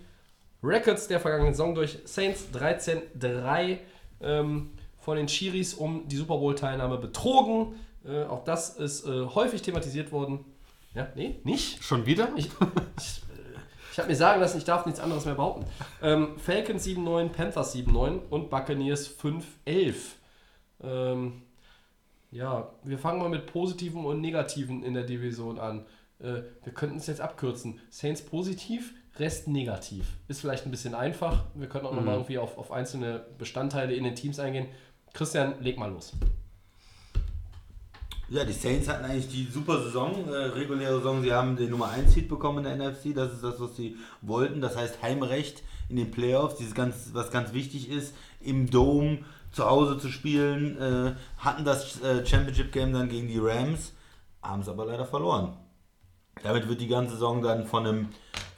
Records 0.64 1.08
der 1.08 1.20
vergangenen 1.20 1.54
Saison 1.54 1.76
durch. 1.76 2.00
Saints 2.06 2.48
13-3 2.54 3.78
ähm, 4.22 4.72
von 4.98 5.18
den 5.18 5.28
Chiris 5.28 5.74
um 5.74 6.08
die 6.08 6.16
Super 6.16 6.38
Bowl-Teilnahme 6.38 6.98
betrogen. 6.98 7.76
Äh, 8.08 8.24
auch 8.24 8.44
das 8.44 8.78
ist 8.78 9.06
äh, 9.06 9.26
häufig 9.26 9.62
thematisiert 9.62 10.12
worden. 10.12 10.46
Ja, 10.94 11.08
nee, 11.16 11.40
nicht? 11.44 11.84
Schon 11.84 12.06
wieder? 12.06 12.30
Ich, 12.36 12.48
ich, 12.48 12.52
äh, 12.54 13.60
ich 13.92 14.00
habe 14.00 14.10
mir 14.10 14.16
sagen 14.16 14.40
lassen, 14.40 14.58
ich 14.58 14.64
darf 14.64 14.86
nichts 14.86 15.00
anderes 15.00 15.26
mehr 15.26 15.36
behaupten. 15.36 15.66
Ähm, 16.02 16.38
Falcons 16.38 16.86
7-9, 16.86 17.30
Panthers 17.30 17.76
7-9 17.76 18.20
und 18.30 18.50
Buccaneers 18.50 19.10
5-11. 19.20 19.96
Ähm, 20.84 21.42
ja, 22.32 22.72
wir 22.84 22.98
fangen 22.98 23.20
mal 23.20 23.30
mit 23.30 23.46
Positiven 23.48 24.06
und 24.06 24.22
Negativen 24.22 24.84
in 24.84 24.94
der 24.94 25.04
Division 25.04 25.60
an. 25.60 25.86
Äh, 26.20 26.42
wir 26.64 26.74
könnten 26.74 26.98
es 26.98 27.08
jetzt 27.08 27.22
abkürzen. 27.22 27.80
Saints 27.90 28.22
positiv, 28.22 28.94
Rest 29.18 29.48
negativ. 29.48 30.18
Ist 30.28 30.42
vielleicht 30.42 30.66
ein 30.66 30.72
bisschen 30.72 30.94
einfach. 30.94 31.46
Wir 31.56 31.68
können 31.68 31.86
auch 31.86 31.94
nochmal 31.94 32.16
irgendwie 32.16 32.38
auf, 32.38 32.58
auf 32.58 32.72
einzelne 32.72 33.26
Bestandteile 33.38 33.94
in 33.94 34.04
den 34.04 34.16
Teams 34.16 34.40
eingehen. 34.40 34.68
Christian, 35.14 35.56
leg 35.62 35.78
mal 35.80 35.92
los. 35.92 36.14
Ja, 38.30 38.44
die 38.44 38.52
Saints 38.52 38.90
hatten 38.90 39.06
eigentlich 39.06 39.30
die 39.30 39.46
super 39.46 39.82
Saison, 39.82 40.28
äh, 40.28 40.36
reguläre 40.36 40.98
Saison. 40.98 41.22
Sie 41.22 41.32
haben 41.32 41.56
den 41.56 41.70
Nummer 41.70 41.90
1 41.92 42.14
Seed 42.14 42.28
bekommen 42.28 42.58
in 42.58 42.64
der 42.66 42.76
NFC. 42.76 43.14
Das 43.16 43.32
ist 43.32 43.42
das, 43.42 43.58
was 43.60 43.78
sie 43.78 43.96
wollten. 44.22 44.60
Das 44.60 44.76
heißt 44.76 45.02
Heimrecht 45.02 45.64
in 45.88 45.96
den 45.96 46.12
Playoffs, 46.12 46.58
dieses 46.58 46.74
ganz, 46.74 47.12
was 47.14 47.32
ganz 47.32 47.54
wichtig 47.54 47.90
ist, 47.90 48.14
im 48.42 48.70
Dome 48.70 49.20
zu 49.54 49.66
Hause 49.66 49.98
zu 49.98 50.10
spielen. 50.10 50.78
Äh, 50.78 51.16
hatten 51.38 51.64
das 51.64 52.02
äh, 52.02 52.26
Championship 52.26 52.74
Game 52.74 52.92
dann 52.92 53.08
gegen 53.08 53.30
die 53.30 53.40
Rams, 53.40 53.94
haben 54.42 54.62
es 54.62 54.68
aber 54.68 54.86
leider 54.86 55.06
verloren. 55.06 55.54
Damit 56.44 56.68
wird 56.70 56.82
die 56.82 56.88
ganze 56.88 57.14
Saison 57.14 57.42
dann 57.42 57.66
von 57.66 57.86
einem 57.88 58.08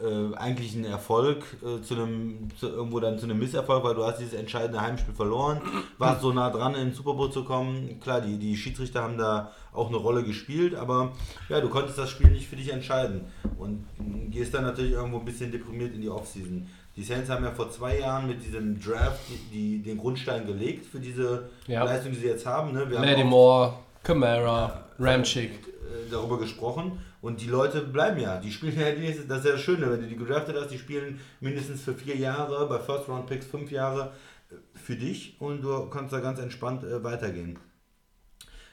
äh, 0.01 0.35
eigentlichen 0.37 0.85
Erfolg 0.85 1.43
äh, 1.61 1.81
zu 1.81 1.95
einem 1.95 2.47
zu, 2.57 2.67
irgendwo 2.69 2.99
dann 2.99 3.17
zu 3.19 3.25
einem 3.25 3.39
Misserfolg, 3.39 3.83
weil 3.83 3.95
du 3.95 4.05
hast 4.05 4.17
dieses 4.19 4.33
entscheidende 4.33 4.79
Heimspiel 4.81 5.13
verloren, 5.13 5.61
warst 5.97 6.21
so 6.21 6.31
nah 6.31 6.49
dran 6.49 6.73
in 6.75 6.87
den 6.89 6.93
Super 6.93 7.13
Bowl 7.13 7.31
zu 7.31 7.43
kommen. 7.43 7.99
Klar, 7.99 8.21
die, 8.21 8.37
die 8.37 8.55
Schiedsrichter 8.55 9.03
haben 9.03 9.17
da 9.17 9.51
auch 9.73 9.87
eine 9.89 9.97
Rolle 9.97 10.23
gespielt, 10.23 10.75
aber 10.75 11.11
ja, 11.49 11.59
du 11.61 11.69
konntest 11.69 11.97
das 11.97 12.09
Spiel 12.09 12.29
nicht 12.31 12.47
für 12.47 12.55
dich 12.55 12.71
entscheiden 12.71 13.25
und 13.57 13.85
gehst 14.31 14.53
dann 14.53 14.63
natürlich 14.63 14.93
irgendwo 14.93 15.19
ein 15.19 15.25
bisschen 15.25 15.51
deprimiert 15.51 15.93
in 15.93 16.01
die 16.01 16.09
Offseason. 16.09 16.67
Die 16.95 17.03
Saints 17.03 17.29
haben 17.29 17.43
ja 17.45 17.51
vor 17.51 17.69
zwei 17.71 17.99
Jahren 17.99 18.27
mit 18.27 18.43
diesem 18.43 18.79
Draft 18.79 19.19
die, 19.29 19.77
die, 19.77 19.81
den 19.83 19.97
Grundstein 19.97 20.45
gelegt 20.45 20.85
für 20.85 20.99
diese 20.99 21.49
Ja. 21.67 21.83
Leistung, 21.83 22.11
die 22.11 22.17
sie 22.19 22.27
jetzt 22.27 22.45
haben. 22.45 22.73
Ne? 22.73 22.89
Wir 22.89 22.99
Lattimore, 22.99 23.73
Camara, 24.03 24.85
Ramchick. 24.97 25.51
äh, 25.51 26.09
darüber 26.11 26.37
gesprochen 26.39 26.99
und 27.21 27.41
die 27.41 27.47
Leute 27.47 27.81
bleiben 27.81 28.19
ja. 28.19 28.37
Die 28.37 28.51
spielen 28.51 28.79
ja 28.79 28.91
die 28.91 29.01
nächste, 29.01 29.25
das 29.25 29.39
ist 29.39 29.45
ja 29.45 29.51
das 29.53 29.61
Schöne, 29.61 29.91
wenn 29.91 30.01
du 30.01 30.07
die 30.07 30.15
gedraftet 30.15 30.55
hast, 30.59 30.69
die 30.71 30.77
spielen 30.77 31.19
mindestens 31.39 31.81
für 31.81 31.93
vier 31.93 32.15
Jahre, 32.15 32.67
bei 32.67 32.79
First 32.79 33.09
Round 33.09 33.27
Picks 33.27 33.45
fünf 33.45 33.71
Jahre 33.71 34.13
äh, 34.51 34.55
für 34.77 34.95
dich 34.95 35.35
und 35.39 35.61
du 35.61 35.89
kannst 35.89 36.13
da 36.13 36.19
ganz 36.19 36.39
entspannt 36.39 36.83
äh, 36.83 37.03
weitergehen. 37.03 37.59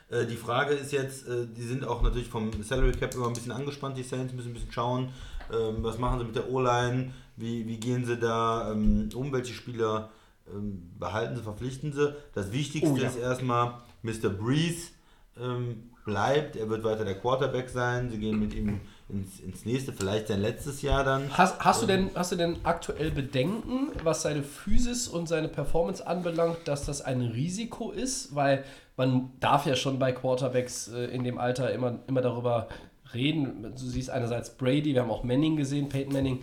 Äh, 0.09 0.25
die 0.25 0.37
Frage 0.37 0.73
ist 0.73 0.91
jetzt, 0.91 1.27
äh, 1.27 1.45
die 1.45 1.63
sind 1.63 1.85
auch 1.85 2.01
natürlich 2.01 2.29
vom 2.29 2.51
Salary 2.63 2.93
Cap 2.93 3.13
immer 3.15 3.27
ein 3.27 3.33
bisschen 3.33 3.51
angespannt, 3.51 3.97
die 3.97 4.03
Saints 4.03 4.33
müssen 4.33 4.51
ein 4.51 4.53
bisschen 4.53 4.71
schauen, 4.71 5.09
ähm, 5.51 5.77
was 5.79 5.97
machen 5.97 6.19
sie 6.19 6.25
mit 6.25 6.35
der 6.35 6.49
O-Line, 6.49 7.11
wie, 7.35 7.67
wie 7.67 7.77
gehen 7.77 8.05
sie 8.05 8.17
da 8.17 8.71
ähm, 8.71 9.09
um, 9.13 9.31
welche 9.33 9.53
Spieler 9.53 10.09
ähm, 10.53 10.91
behalten 10.97 11.35
sie, 11.35 11.43
verpflichten 11.43 11.91
sie. 11.91 12.15
Das 12.33 12.51
Wichtigste 12.51 12.89
Oh 12.89 12.97
ja. 12.97 13.07
ist 13.07 13.17
erstmal, 13.17 13.81
Mr. 14.01 14.29
Breeze 14.29 14.91
ähm, 15.39 15.89
bleibt, 16.07 16.55
er 16.55 16.69
wird 16.69 16.85
weiter 16.85 17.05
der 17.05 17.15
Quarterback 17.15 17.69
sein, 17.69 18.09
sie 18.09 18.17
gehen 18.17 18.39
mit 18.39 18.55
ihm 18.55 18.79
ins, 19.09 19.41
ins 19.41 19.65
nächste, 19.65 19.91
vielleicht 19.91 20.27
sein 20.27 20.41
letztes 20.41 20.81
Jahr 20.81 21.03
dann. 21.03 21.37
Hast, 21.37 21.59
hast, 21.59 21.83
du 21.83 21.85
denn, 21.85 22.09
hast 22.15 22.31
du 22.31 22.37
denn 22.37 22.55
aktuell 22.63 23.11
Bedenken, 23.11 23.91
was 24.03 24.21
seine 24.21 24.41
Physis 24.41 25.09
und 25.09 25.27
seine 25.27 25.49
Performance 25.49 26.07
anbelangt, 26.07 26.59
dass 26.65 26.85
das 26.85 27.01
ein 27.01 27.21
Risiko 27.21 27.91
ist? 27.91 28.33
Weil 28.33 28.63
man 28.95 29.31
darf 29.41 29.65
ja 29.65 29.75
schon 29.75 29.99
bei 29.99 30.13
Quarterbacks 30.13 30.87
äh, 30.87 31.05
in 31.05 31.25
dem 31.25 31.37
Alter 31.37 31.71
immer, 31.73 31.99
immer 32.07 32.21
darüber 32.21 32.69
reden. 33.13 33.63
Du 33.63 33.85
siehst 33.85 34.09
einerseits 34.09 34.49
Brady, 34.51 34.93
wir 34.93 35.01
haben 35.01 35.11
auch 35.11 35.23
Manning 35.23 35.57
gesehen, 35.57 35.89
Peyton 35.89 36.13
Manning. 36.13 36.39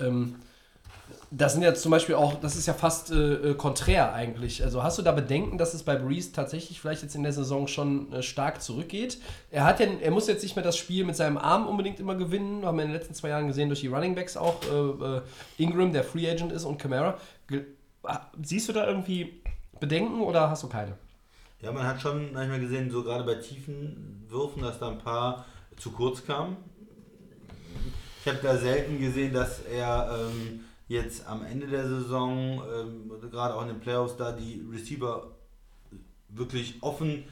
Ähm, 0.00 0.34
das 1.30 1.52
sind 1.54 1.62
ja 1.62 1.74
zum 1.74 1.90
Beispiel 1.90 2.14
auch, 2.14 2.40
das 2.40 2.56
ist 2.56 2.66
ja 2.66 2.74
fast 2.74 3.10
äh, 3.10 3.50
äh, 3.50 3.54
konträr 3.54 4.12
eigentlich. 4.12 4.62
Also 4.62 4.82
hast 4.82 4.98
du 4.98 5.02
da 5.02 5.12
Bedenken, 5.12 5.58
dass 5.58 5.74
es 5.74 5.82
bei 5.82 5.96
Breeze 5.96 6.32
tatsächlich 6.32 6.80
vielleicht 6.80 7.02
jetzt 7.02 7.14
in 7.14 7.22
der 7.22 7.32
Saison 7.32 7.66
schon 7.66 8.12
äh, 8.12 8.22
stark 8.22 8.62
zurückgeht? 8.62 9.18
Er 9.50 9.64
hat 9.64 9.80
ja, 9.80 9.86
er 9.86 10.10
muss 10.10 10.26
jetzt 10.26 10.42
nicht 10.42 10.56
mehr 10.56 10.64
das 10.64 10.76
Spiel 10.76 11.04
mit 11.04 11.16
seinem 11.16 11.38
Arm 11.38 11.66
unbedingt 11.66 12.00
immer 12.00 12.14
gewinnen. 12.14 12.64
Haben 12.64 12.78
wir 12.78 12.84
in 12.84 12.90
den 12.90 12.96
letzten 12.96 13.14
zwei 13.14 13.28
Jahren 13.30 13.48
gesehen 13.48 13.68
durch 13.68 13.80
die 13.80 13.88
Running 13.88 14.14
Backs 14.14 14.36
auch. 14.36 14.56
Äh, 14.64 15.16
äh, 15.16 15.22
Ingram, 15.58 15.92
der 15.92 16.04
Free 16.04 16.30
Agent 16.30 16.52
ist 16.52 16.64
und 16.64 16.78
Camara. 16.78 17.18
Ah, 18.02 18.20
siehst 18.42 18.68
du 18.68 18.72
da 18.72 18.86
irgendwie 18.86 19.42
Bedenken 19.80 20.20
oder 20.20 20.50
hast 20.50 20.62
du 20.62 20.68
keine? 20.68 20.96
Ja, 21.62 21.72
man 21.72 21.86
hat 21.86 22.00
schon 22.00 22.32
manchmal 22.32 22.60
gesehen, 22.60 22.90
so 22.90 23.02
gerade 23.02 23.24
bei 23.24 23.36
tiefen 23.36 24.26
Würfen, 24.28 24.62
dass 24.62 24.78
da 24.78 24.88
ein 24.88 24.98
paar 24.98 25.46
zu 25.76 25.90
kurz 25.90 26.24
kamen. 26.24 26.56
Ich 28.20 28.28
habe 28.30 28.38
da 28.42 28.56
selten 28.56 29.00
gesehen, 29.00 29.32
dass 29.32 29.60
er 29.60 30.10
ähm, 30.18 30.60
jetzt 30.88 31.26
am 31.26 31.44
Ende 31.44 31.66
der 31.66 31.86
Saison, 31.88 32.62
ähm, 32.74 33.30
gerade 33.30 33.54
auch 33.54 33.62
in 33.62 33.68
den 33.68 33.80
Playoffs, 33.80 34.16
da 34.16 34.32
die 34.32 34.64
Receiver 34.70 35.30
wirklich 36.28 36.82
offen, 36.82 37.24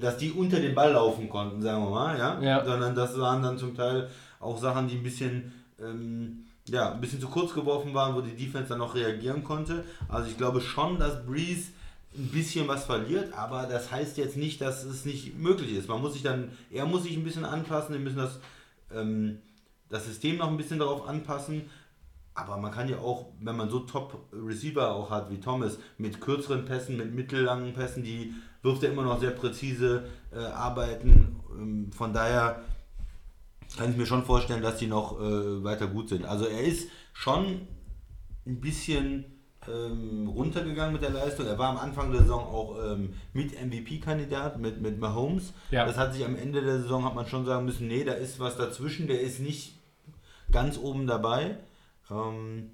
dass 0.00 0.18
die 0.18 0.32
unter 0.32 0.60
den 0.60 0.74
Ball 0.74 0.92
laufen 0.92 1.28
konnten, 1.28 1.62
sagen 1.62 1.82
wir 1.84 1.90
mal, 1.90 2.18
ja. 2.18 2.40
Ja. 2.40 2.64
Sondern 2.64 2.94
das 2.94 3.18
waren 3.18 3.42
dann 3.42 3.58
zum 3.58 3.74
Teil 3.74 4.10
auch 4.40 4.58
Sachen, 4.58 4.88
die 4.88 4.96
ein 4.96 5.02
bisschen, 5.02 5.52
ähm, 5.80 6.44
ja, 6.68 6.92
ein 6.92 7.00
bisschen 7.00 7.20
zu 7.20 7.28
kurz 7.28 7.54
geworfen 7.54 7.94
waren, 7.94 8.14
wo 8.14 8.20
die 8.20 8.36
Defense 8.36 8.68
dann 8.68 8.78
noch 8.78 8.94
reagieren 8.94 9.42
konnte. 9.42 9.84
Also 10.08 10.28
ich 10.28 10.36
glaube 10.36 10.60
schon, 10.60 10.98
dass 10.98 11.24
Breeze 11.24 11.68
ein 12.16 12.28
bisschen 12.28 12.68
was 12.68 12.84
verliert, 12.84 13.32
aber 13.32 13.64
das 13.66 13.90
heißt 13.90 14.18
jetzt 14.18 14.36
nicht, 14.36 14.60
dass 14.60 14.84
es 14.84 15.04
nicht 15.04 15.38
möglich 15.38 15.72
ist. 15.74 15.88
Man 15.88 16.00
muss 16.00 16.14
sich 16.14 16.22
dann, 16.22 16.50
er 16.70 16.84
muss 16.84 17.04
sich 17.04 17.16
ein 17.16 17.24
bisschen 17.24 17.44
anpassen, 17.44 17.94
wir 17.94 18.00
müssen 18.00 18.18
das, 18.18 18.40
ähm, 18.94 19.38
das 19.88 20.04
System 20.04 20.36
noch 20.36 20.48
ein 20.48 20.56
bisschen 20.56 20.78
darauf 20.78 21.08
anpassen. 21.08 21.62
Aber 22.38 22.56
man 22.56 22.70
kann 22.70 22.88
ja 22.88 22.98
auch, 22.98 23.26
wenn 23.40 23.56
man 23.56 23.68
so 23.68 23.80
Top-Receiver 23.80 24.94
auch 24.94 25.10
hat 25.10 25.28
wie 25.28 25.40
Thomas, 25.40 25.78
mit 25.98 26.20
kürzeren 26.20 26.64
Pässen, 26.64 26.96
mit 26.96 27.12
mittellangen 27.12 27.72
Pässen, 27.74 28.04
die 28.04 28.32
wirft 28.62 28.84
er 28.84 28.92
immer 28.92 29.02
noch 29.02 29.18
sehr 29.18 29.32
präzise 29.32 30.04
äh, 30.32 30.38
arbeiten. 30.38 31.40
Ähm, 31.50 31.90
von 31.92 32.12
daher 32.12 32.62
kann 33.76 33.90
ich 33.90 33.96
mir 33.96 34.06
schon 34.06 34.24
vorstellen, 34.24 34.62
dass 34.62 34.76
die 34.76 34.86
noch 34.86 35.20
äh, 35.20 35.64
weiter 35.64 35.88
gut 35.88 36.08
sind. 36.08 36.24
Also 36.24 36.46
er 36.46 36.60
ist 36.60 36.88
schon 37.12 37.66
ein 38.46 38.60
bisschen 38.60 39.24
ähm, 39.66 40.28
runtergegangen 40.28 40.92
mit 40.92 41.02
der 41.02 41.10
Leistung. 41.10 41.46
Er 41.46 41.58
war 41.58 41.70
am 41.70 41.78
Anfang 41.78 42.12
der 42.12 42.20
Saison 42.20 42.44
auch 42.44 42.76
ähm, 42.84 43.14
mit 43.32 43.52
MVP-Kandidat, 43.60 44.60
mit, 44.60 44.80
mit 44.80 45.00
Mahomes. 45.00 45.52
Ja. 45.72 45.84
Das 45.84 45.96
hat 45.96 46.14
sich 46.14 46.24
am 46.24 46.36
Ende 46.36 46.62
der 46.62 46.78
Saison, 46.82 47.04
hat 47.04 47.16
man 47.16 47.26
schon 47.26 47.44
sagen 47.44 47.64
müssen, 47.64 47.88
nee, 47.88 48.04
da 48.04 48.12
ist 48.12 48.38
was 48.38 48.56
dazwischen, 48.56 49.08
der 49.08 49.20
ist 49.20 49.40
nicht 49.40 49.76
ganz 50.52 50.78
oben 50.78 51.08
dabei. 51.08 51.58
Ähm, 52.10 52.70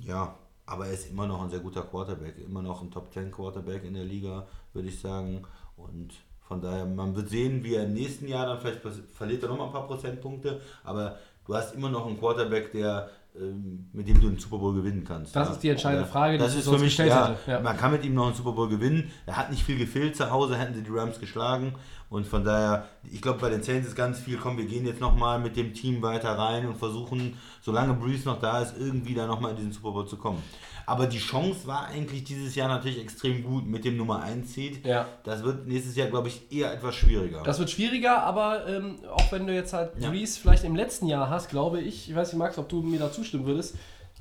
ja, 0.00 0.36
aber 0.66 0.86
er 0.86 0.92
ist 0.92 1.10
immer 1.10 1.26
noch 1.26 1.42
ein 1.42 1.50
sehr 1.50 1.60
guter 1.60 1.82
Quarterback, 1.82 2.38
immer 2.38 2.62
noch 2.62 2.82
ein 2.82 2.90
Top 2.90 3.12
10 3.12 3.30
Quarterback 3.30 3.84
in 3.84 3.94
der 3.94 4.04
Liga, 4.04 4.46
würde 4.72 4.88
ich 4.88 5.00
sagen. 5.00 5.42
Und 5.76 6.14
von 6.40 6.60
daher, 6.60 6.86
man 6.86 7.14
wird 7.14 7.28
sehen, 7.28 7.62
wie 7.64 7.74
er 7.74 7.84
im 7.84 7.94
nächsten 7.94 8.28
Jahr 8.28 8.46
dann 8.46 8.60
vielleicht 8.60 8.80
verliert 9.14 9.42
er 9.42 9.48
noch 9.48 9.58
mal 9.58 9.66
ein 9.66 9.72
paar 9.72 9.86
Prozentpunkte, 9.86 10.60
aber 10.84 11.18
du 11.46 11.54
hast 11.54 11.74
immer 11.74 11.88
noch 11.88 12.06
einen 12.06 12.18
Quarterback, 12.18 12.72
der 12.72 13.10
ähm, 13.38 13.88
mit 13.92 14.08
dem 14.08 14.20
du 14.20 14.28
einen 14.28 14.38
Super 14.38 14.58
Bowl 14.58 14.74
gewinnen 14.74 15.04
kannst. 15.04 15.36
Das 15.36 15.48
ja. 15.48 15.54
ist 15.54 15.62
die 15.62 15.68
entscheidende. 15.68 16.06
Frage, 16.06 16.38
die 16.38 16.38
das 16.38 16.54
ist 16.54 16.68
für 16.68 16.78
mich, 16.78 16.96
ja. 16.96 17.36
Ja. 17.46 17.60
man 17.60 17.76
kann 17.76 17.92
mit 17.92 18.04
ihm 18.04 18.14
noch 18.14 18.26
einen 18.26 18.34
Super 18.34 18.52
Bowl 18.52 18.68
gewinnen. 18.68 19.10
Er 19.26 19.36
hat 19.36 19.50
nicht 19.50 19.62
viel 19.62 19.76
gefehlt 19.76 20.16
zu 20.16 20.30
Hause, 20.30 20.56
hätten 20.56 20.74
sie 20.74 20.82
die 20.82 20.90
Rams 20.90 21.20
geschlagen. 21.20 21.74
Und 22.08 22.24
von 22.26 22.44
daher, 22.44 22.86
ich 23.10 23.20
glaube, 23.20 23.40
bei 23.40 23.50
den 23.50 23.62
Saints 23.64 23.88
ist 23.88 23.96
ganz 23.96 24.20
viel, 24.20 24.36
komm, 24.36 24.56
wir 24.58 24.66
gehen 24.66 24.86
jetzt 24.86 25.00
nochmal 25.00 25.40
mit 25.40 25.56
dem 25.56 25.74
Team 25.74 26.02
weiter 26.02 26.38
rein 26.38 26.66
und 26.66 26.76
versuchen, 26.76 27.36
solange 27.62 27.94
Breeze 27.94 28.24
noch 28.26 28.38
da 28.38 28.60
ist, 28.62 28.76
irgendwie 28.78 29.14
da 29.14 29.26
nochmal 29.26 29.50
in 29.52 29.56
diesen 29.56 29.72
Super 29.72 29.90
Bowl 29.90 30.06
zu 30.06 30.16
kommen. 30.16 30.40
Aber 30.86 31.06
die 31.08 31.18
Chance 31.18 31.66
war 31.66 31.86
eigentlich 31.86 32.22
dieses 32.22 32.54
Jahr 32.54 32.68
natürlich 32.68 33.00
extrem 33.00 33.42
gut 33.42 33.66
mit 33.66 33.84
dem 33.84 33.96
Nummer 33.96 34.22
1 34.22 34.54
Seed. 34.54 34.86
Ja. 34.86 35.08
Das 35.24 35.42
wird 35.42 35.66
nächstes 35.66 35.96
Jahr, 35.96 36.06
glaube 36.06 36.28
ich, 36.28 36.52
eher 36.52 36.72
etwas 36.72 36.94
schwieriger. 36.94 37.42
Das 37.42 37.58
wird 37.58 37.70
schwieriger, 37.70 38.22
aber 38.22 38.68
ähm, 38.68 39.00
auch 39.12 39.32
wenn 39.32 39.48
du 39.48 39.52
jetzt 39.52 39.72
halt 39.72 39.90
Ja. 39.98 40.08
Breeze 40.10 40.38
vielleicht 40.40 40.62
im 40.62 40.76
letzten 40.76 41.08
Jahr 41.08 41.28
hast, 41.28 41.50
glaube 41.50 41.80
ich, 41.80 42.08
ich 42.08 42.14
weiß 42.14 42.32
nicht, 42.32 42.38
Max, 42.38 42.56
ob 42.56 42.68
du 42.68 42.82
mir 42.82 43.00
da 43.00 43.10
zustimmen 43.10 43.46
würdest, 43.46 43.74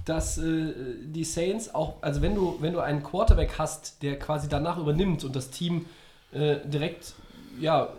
dass 0.06 0.40
äh, 0.40 0.74
die 1.04 1.24
Saints 1.24 1.74
auch, 1.74 2.02
also 2.02 2.24
wenn 2.24 2.34
du, 2.34 2.58
wenn 2.62 2.74
du 2.74 2.80
einen 2.80 3.04
Quarterback 3.04 3.60
hast, 3.60 4.02
der 4.02 4.18
quasi 4.18 4.50
danach 4.50 4.80
übernimmt 4.80 5.24
und 5.24 5.36
das 5.36 5.52
Team 5.52 5.86
äh, 6.32 6.58
direkt, 6.66 7.14
ja, 7.60 7.90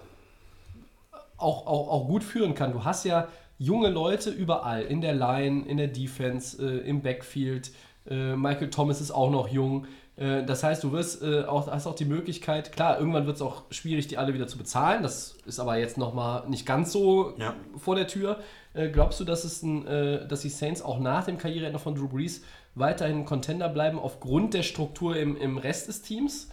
auch, 1.39 1.67
auch, 1.67 1.89
auch 1.89 2.07
gut 2.07 2.25
führen 2.25 2.55
kann. 2.55 2.73
Du 2.73 2.85
hast 2.85 3.05
ja 3.05 3.29
junge 3.59 3.89
Leute 3.89 4.31
überall, 4.31 4.83
in 4.83 5.01
der 5.01 5.15
Line, 5.15 5.65
in 5.67 5.77
der 5.77 5.89
Defense, 5.89 6.63
äh, 6.63 6.89
im 6.89 7.03
Backfield. 7.03 7.71
Äh, 8.09 8.37
Michael 8.37 8.71
Thomas 8.71 9.01
ist 9.01 9.11
auch 9.11 9.31
noch 9.31 9.49
jung. 9.49 9.87
Äh, 10.17 10.45
das 10.45 10.63
heißt, 10.63 10.85
du 10.85 10.93
wirst 10.93 11.23
äh, 11.23 11.45
auch, 11.45 11.67
hast 11.71 11.87
auch 11.87 11.95
die 11.95 12.05
Möglichkeit, 12.05 12.73
klar, 12.73 12.99
irgendwann 12.99 13.27
wird 13.27 13.37
es 13.37 13.43
auch 13.43 13.63
schwierig, 13.71 14.09
die 14.09 14.19
alle 14.19 14.35
wieder 14.35 14.47
zu 14.47 14.59
bezahlen. 14.59 15.03
Das 15.03 15.37
ist 15.47 15.59
aber 15.59 15.79
jetzt 15.79 15.99
nochmal 15.99 16.49
nicht 16.49 16.67
ganz 16.67 16.93
so 16.93 17.35
Ja. 17.39 17.55
vor 17.77 17.97
der 17.97 18.07
Tür. 18.07 18.41
Äh, 18.75 18.89
glaubst 18.89 19.21
du, 19.21 19.25
dass, 19.25 19.45
es 19.45 19.63
ein, 19.63 19.85
dass 20.29 20.41
die 20.41 20.51
Saints 20.51 20.83
auch 20.83 20.99
nach 20.99 21.25
dem 21.25 21.39
Karriereende 21.39 21.79
von 21.79 21.95
Drew 21.95 22.09
Brees 22.09 22.43
weiterhin 22.75 23.25
Contender 23.25 23.69
bleiben 23.71 23.99
aufgrund 23.99 24.53
der 24.55 24.63
Struktur 24.63 25.17
im, 25.17 25.37
im 25.37 25.57
Rest 25.59 25.89
des 25.89 26.03
Teams? 26.03 26.49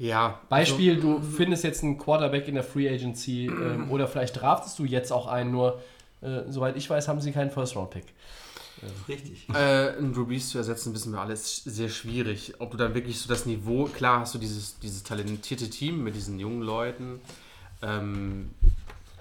Ja. 0.00 0.40
Beispiel, 0.48 0.98
du 0.98 1.20
findest 1.20 1.62
jetzt 1.62 1.84
einen 1.84 1.98
Quarterback 1.98 2.48
in 2.48 2.54
der 2.54 2.64
Free 2.64 2.88
Agency 2.88 3.48
ähm, 3.48 3.90
oder 3.90 4.08
vielleicht 4.08 4.40
draftest 4.40 4.78
du 4.78 4.86
jetzt 4.86 5.12
auch 5.12 5.26
einen, 5.26 5.50
nur 5.50 5.78
äh, 6.22 6.40
soweit 6.48 6.74
ich 6.78 6.88
weiß, 6.88 7.06
haben 7.06 7.20
sie 7.20 7.32
keinen 7.32 7.50
First-Round-Pick. 7.50 8.06
Richtig. 9.08 9.46
Äh, 9.50 9.98
einen 9.98 10.14
Drew 10.14 10.24
Brees 10.24 10.48
zu 10.48 10.56
ersetzen, 10.56 10.94
wissen 10.94 11.12
wir 11.12 11.20
alles 11.20 11.64
sehr 11.64 11.90
schwierig. 11.90 12.54
Ob 12.60 12.70
du 12.70 12.78
dann 12.78 12.94
wirklich 12.94 13.20
so 13.20 13.28
das 13.28 13.44
Niveau, 13.44 13.84
klar 13.84 14.20
hast 14.20 14.34
du 14.34 14.38
dieses, 14.38 14.78
dieses 14.78 15.02
talentierte 15.02 15.68
Team 15.68 16.02
mit 16.02 16.14
diesen 16.14 16.38
jungen 16.38 16.62
Leuten. 16.62 17.20
Ähm, 17.82 18.52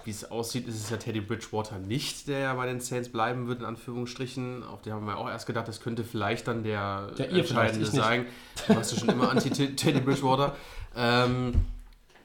wie 0.10 0.12
es 0.12 0.32
aussieht, 0.32 0.68
ist 0.68 0.74
es 0.74 0.90
ja 0.90 0.98
Teddy 0.98 1.22
Bridgewater 1.22 1.78
nicht, 1.78 2.28
der 2.28 2.40
ja 2.40 2.54
bei 2.56 2.66
den 2.66 2.80
Saints 2.80 3.10
bleiben 3.10 3.48
wird, 3.48 3.60
in 3.60 3.66
Anführungsstrichen. 3.66 4.64
Auf 4.64 4.82
die 4.82 4.92
haben 4.92 5.06
wir 5.06 5.20
auch 5.20 5.30
erst 5.30 5.46
gedacht, 5.46 5.68
das 5.68 5.82
könnte 5.82 6.04
vielleicht 6.04 6.48
dann 6.48 6.64
der, 6.64 7.12
Der 7.12 7.30
entscheidende 7.30 7.86
sein. 7.86 8.26
Du 8.68 8.74
hast 8.74 8.92
ja 8.92 8.98
schon 8.98 9.10
immer 9.10 9.30
anti-Teddy 9.30 10.00
Bridgewater. 10.00 10.56
Ähm, 10.96 11.54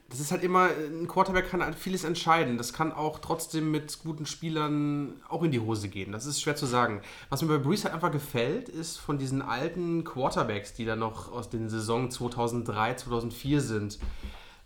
das 0.08 0.18
ist 0.18 0.32
halt 0.32 0.42
immer, 0.42 0.70
ein 0.70 1.06
Quarterback 1.08 1.50
kann 1.50 1.62
halt 1.62 1.74
vieles 1.74 2.04
entscheiden. 2.04 2.56
Das 2.56 2.72
kann 2.72 2.90
auch 2.90 3.18
trotzdem 3.18 3.70
mit 3.70 3.98
guten 4.02 4.24
Spielern 4.24 5.20
auch 5.28 5.42
in 5.42 5.50
die 5.50 5.60
Hose 5.60 5.88
gehen. 5.88 6.10
Das 6.10 6.24
ist 6.24 6.40
schwer 6.40 6.56
zu 6.56 6.64
sagen. 6.64 7.02
Was 7.28 7.42
mir 7.42 7.48
bei 7.48 7.58
Brees 7.58 7.84
halt 7.84 7.92
einfach 7.92 8.12
gefällt, 8.12 8.70
ist 8.70 8.96
von 8.96 9.18
diesen 9.18 9.42
alten 9.42 10.04
Quarterbacks, 10.04 10.72
die 10.72 10.86
da 10.86 10.96
noch 10.96 11.30
aus 11.30 11.50
den 11.50 11.68
Saison 11.68 12.10
2003, 12.10 12.94
2004 12.94 13.60
sind, 13.60 13.98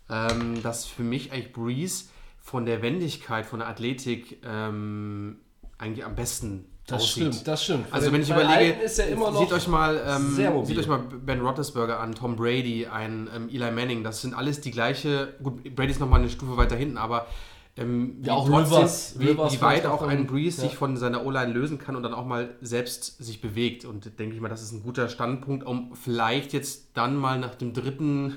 ähm, 0.09 0.63
dass 0.63 0.85
für 0.85 1.03
mich 1.03 1.33
eigentlich 1.33 1.51
Brees 1.51 2.09
von 2.49 2.65
der 2.65 2.81
Wendigkeit, 2.81 3.45
von 3.45 3.59
der 3.59 3.67
Athletik 3.69 4.41
ähm, 4.43 5.37
eigentlich 5.77 6.03
am 6.03 6.15
besten 6.15 6.65
Das 6.87 7.03
aussieht. 7.03 7.33
stimmt, 7.33 7.47
das 7.47 7.63
stimmt. 7.63 7.85
Also 7.91 8.11
wenn 8.11 8.21
ich 8.21 8.29
überlege, 8.29 8.81
er 8.81 8.89
seht 8.89 9.53
euch 9.53 9.67
mal, 9.67 10.01
ähm, 10.05 10.65
seht 10.65 10.77
euch 10.79 10.87
mal 10.87 10.97
Ben 10.99 11.41
Roethlisberger 11.41 11.99
an, 11.99 12.15
Tom 12.15 12.35
Brady, 12.35 12.87
ein 12.87 13.29
ähm, 13.35 13.49
Eli 13.49 13.69
Manning, 13.71 14.03
das 14.03 14.21
sind 14.23 14.33
alles 14.33 14.61
die 14.61 14.71
gleiche. 14.71 15.35
Gut, 15.43 15.75
Brady 15.75 15.91
ist 15.91 15.99
noch 15.99 16.09
mal 16.09 16.19
eine 16.19 16.29
Stufe 16.29 16.57
weiter 16.57 16.75
hinten, 16.75 16.97
aber 16.97 17.27
ähm, 17.77 18.15
wie, 18.19 18.27
Ja, 18.27 18.33
auch 18.33 18.49
trotzdem- 18.49 18.77
Rivers- 18.79 19.15
wie, 19.19 19.27
Rivers 19.27 19.53
wie 19.53 19.61
weit 19.61 19.85
auch 19.85 20.01
ein 20.01 20.25
Breeze 20.25 20.61
ja. 20.63 20.67
sich 20.67 20.75
von 20.77 20.97
seiner 20.97 21.23
O-Line 21.25 21.53
lösen 21.53 21.77
kann 21.77 21.95
und 21.95 22.01
dann 22.03 22.15
auch 22.15 22.25
mal 22.25 22.49
selbst 22.61 23.23
sich 23.23 23.39
bewegt. 23.41 23.85
Und 23.85 24.17
denke 24.19 24.33
ich 24.35 24.41
mal, 24.41 24.49
das 24.49 24.63
ist 24.63 24.71
ein 24.71 24.81
guter 24.81 25.07
Standpunkt, 25.07 25.63
um 25.65 25.93
vielleicht 25.95 26.51
jetzt 26.53 26.89
dann 26.95 27.15
mal 27.15 27.39
nach 27.39 27.53
dem 27.55 27.73
dritten 27.73 28.35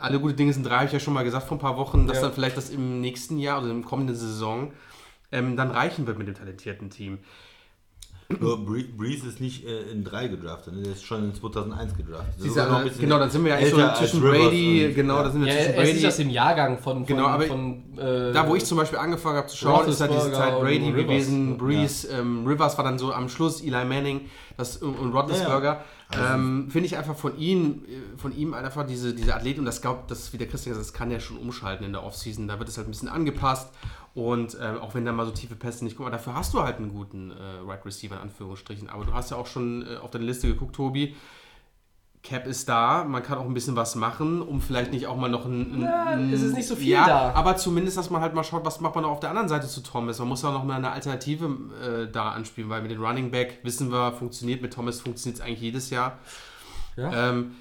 alle 0.00 0.18
gute 0.20 0.34
Dinge 0.34 0.52
sind 0.52 0.64
drei, 0.66 0.76
habe 0.76 0.86
ich 0.86 0.92
ja 0.92 1.00
schon 1.00 1.14
mal 1.14 1.24
gesagt 1.24 1.46
vor 1.48 1.56
ein 1.56 1.60
paar 1.60 1.76
Wochen, 1.76 2.06
dass 2.06 2.16
Ja. 2.18 2.22
dann 2.24 2.32
vielleicht 2.32 2.56
das 2.56 2.70
im 2.70 3.00
nächsten 3.00 3.38
Jahr 3.38 3.60
oder 3.62 3.70
im 3.70 3.84
kommenden 3.84 4.16
Saison 4.16 4.72
ähm, 5.32 5.56
dann 5.56 5.70
reichen 5.70 6.06
wird 6.06 6.18
mit 6.18 6.26
dem 6.28 6.34
talentierten 6.34 6.90
Team. 6.90 7.18
Nur 8.38 8.64
Bree- 8.64 8.84
Breeze 8.84 9.26
ist 9.26 9.40
nicht 9.40 9.66
äh, 9.66 9.90
in 9.90 10.04
3 10.04 10.28
gedraftet, 10.28 10.72
ne? 10.74 10.82
der 10.82 10.92
ist 10.92 11.04
schon 11.04 11.24
in 11.24 11.34
2001 11.34 11.96
gedraftet. 11.96 12.28
Das 12.36 12.36
ist 12.36 12.44
Dieser, 12.54 12.68
noch 12.68 12.78
ein 12.78 12.84
bisschen 12.84 13.00
genau, 13.00 13.18
dann 13.18 13.28
sind 13.30 13.44
wir 13.44 13.58
ja 13.60 13.66
so 13.68 13.98
zwischen 13.98 14.20
Brady, 14.20 14.86
und- 14.86 14.94
genau, 14.94 15.16
ja. 15.16 15.22
da 15.24 15.30
sind 15.30 15.44
wir 15.44 15.48
Ja, 15.52 15.54
zwischen 15.54 15.66
er 15.74 15.74
ist 15.74 15.76
Brady. 15.88 15.92
nicht 15.94 16.06
aus 16.06 16.16
dem 16.16 16.30
Jahrgang 16.30 16.78
von, 16.78 16.96
von, 16.98 17.06
Genau, 17.06 17.26
aber 17.26 17.44
von 17.46 17.98
äh, 17.98 18.32
Da, 18.32 18.48
wo 18.48 18.54
ich 18.54 18.64
zum 18.64 18.78
Beispiel 18.78 19.00
angefangen 19.00 19.36
habe 19.36 19.48
zu 19.48 19.56
schauen, 19.56 19.88
ist 19.88 19.98
ja 19.98 20.06
diese 20.06 20.30
Zeit 20.32 20.60
Brady 20.60 20.92
gewesen, 20.92 21.58
Breeze, 21.58 22.06
ähm, 22.06 22.46
Rivers 22.46 22.76
war 22.78 22.84
dann 22.84 23.00
so 23.00 23.12
am 23.12 23.28
Schluss, 23.28 23.62
Eli 23.62 23.84
Manning 23.84 24.20
das, 24.56 24.76
und, 24.76 24.94
und 24.96 25.12
Roethlisberger. 26.10 26.34
Ähm, 26.34 26.70
Finde 26.70 26.86
ich 26.86 26.96
einfach 26.96 27.16
von 27.16 27.38
ihm, 27.38 27.84
äh, 27.86 28.18
von 28.18 28.36
ihm 28.36 28.54
einfach 28.54 28.86
diese, 28.86 29.14
diese 29.14 29.34
Athlet 29.34 29.58
und 29.58 29.64
das 29.64 29.80
glaubt, 29.80 30.10
das, 30.10 30.32
wie 30.32 30.38
der 30.38 30.48
Christian 30.48 30.72
gesagt 30.74 30.88
das 30.88 30.92
kann 30.92 31.10
er 31.10 31.20
schon 31.20 31.38
umschalten 31.38 31.84
in 31.84 31.92
der 31.92 32.04
Offseason. 32.04 32.48
Da 32.48 32.58
wird 32.58 32.68
es 32.68 32.76
halt 32.76 32.88
ein 32.88 32.90
bisschen 32.90 33.08
angepasst 33.08 33.72
und 34.14 34.56
ähm, 34.60 34.78
auch 34.78 34.94
wenn 34.94 35.04
da 35.04 35.12
mal 35.12 35.26
so 35.26 35.32
tiefe 35.32 35.54
Pässe 35.54 35.84
nicht 35.84 35.96
kommen, 35.96 36.10
dafür 36.10 36.34
hast 36.34 36.52
du 36.54 36.62
halt 36.62 36.78
einen 36.78 36.90
guten 36.90 37.30
äh, 37.30 37.34
Right 37.66 37.84
Receiver 37.84 38.16
in 38.16 38.22
Anführungsstrichen. 38.22 38.88
Aber 38.88 39.04
du 39.04 39.12
hast 39.12 39.30
ja 39.30 39.36
auch 39.36 39.46
schon 39.46 39.86
äh, 39.86 39.96
auf 39.96 40.10
deine 40.10 40.24
Liste 40.24 40.48
geguckt, 40.48 40.74
Tobi. 40.74 41.14
Cap 42.22 42.46
ist 42.46 42.68
da, 42.68 43.04
man 43.04 43.22
kann 43.22 43.38
auch 43.38 43.46
ein 43.46 43.54
bisschen 43.54 43.76
was 43.76 43.94
machen, 43.94 44.42
um 44.42 44.60
vielleicht 44.60 44.92
nicht 44.92 45.06
auch 45.06 45.16
mal 45.16 45.30
noch 45.30 45.46
ein. 45.46 45.82
ein 45.84 46.32
es 46.32 46.42
ist 46.42 46.54
nicht 46.54 46.66
so 46.66 46.76
viel 46.76 46.88
ja, 46.88 47.06
da. 47.06 47.32
aber 47.32 47.56
zumindest, 47.56 47.96
dass 47.96 48.10
man 48.10 48.20
halt 48.20 48.34
mal 48.34 48.44
schaut, 48.44 48.64
was 48.66 48.80
macht 48.80 48.94
man 48.94 49.06
auf 49.06 49.20
der 49.20 49.30
anderen 49.30 49.48
Seite 49.48 49.66
zu 49.68 49.80
Thomas. 49.82 50.18
Man 50.18 50.28
muss 50.28 50.42
ja 50.42 50.52
noch 50.52 50.64
mal 50.64 50.76
eine 50.76 50.92
Alternative 50.92 51.46
äh, 51.82 52.12
da 52.12 52.32
anspielen, 52.32 52.68
weil 52.68 52.82
mit 52.82 52.90
dem 52.90 53.02
Running 53.02 53.30
Back 53.30 53.60
wissen 53.62 53.90
wir, 53.90 54.12
funktioniert, 54.12 54.60
mit 54.60 54.74
Thomas 54.74 55.00
funktioniert 55.00 55.40
es 55.40 55.46
eigentlich 55.46 55.62
jedes 55.62 55.88
Jahr. 55.88 56.18
Ja. 56.96 57.30
Ähm, 57.30 57.52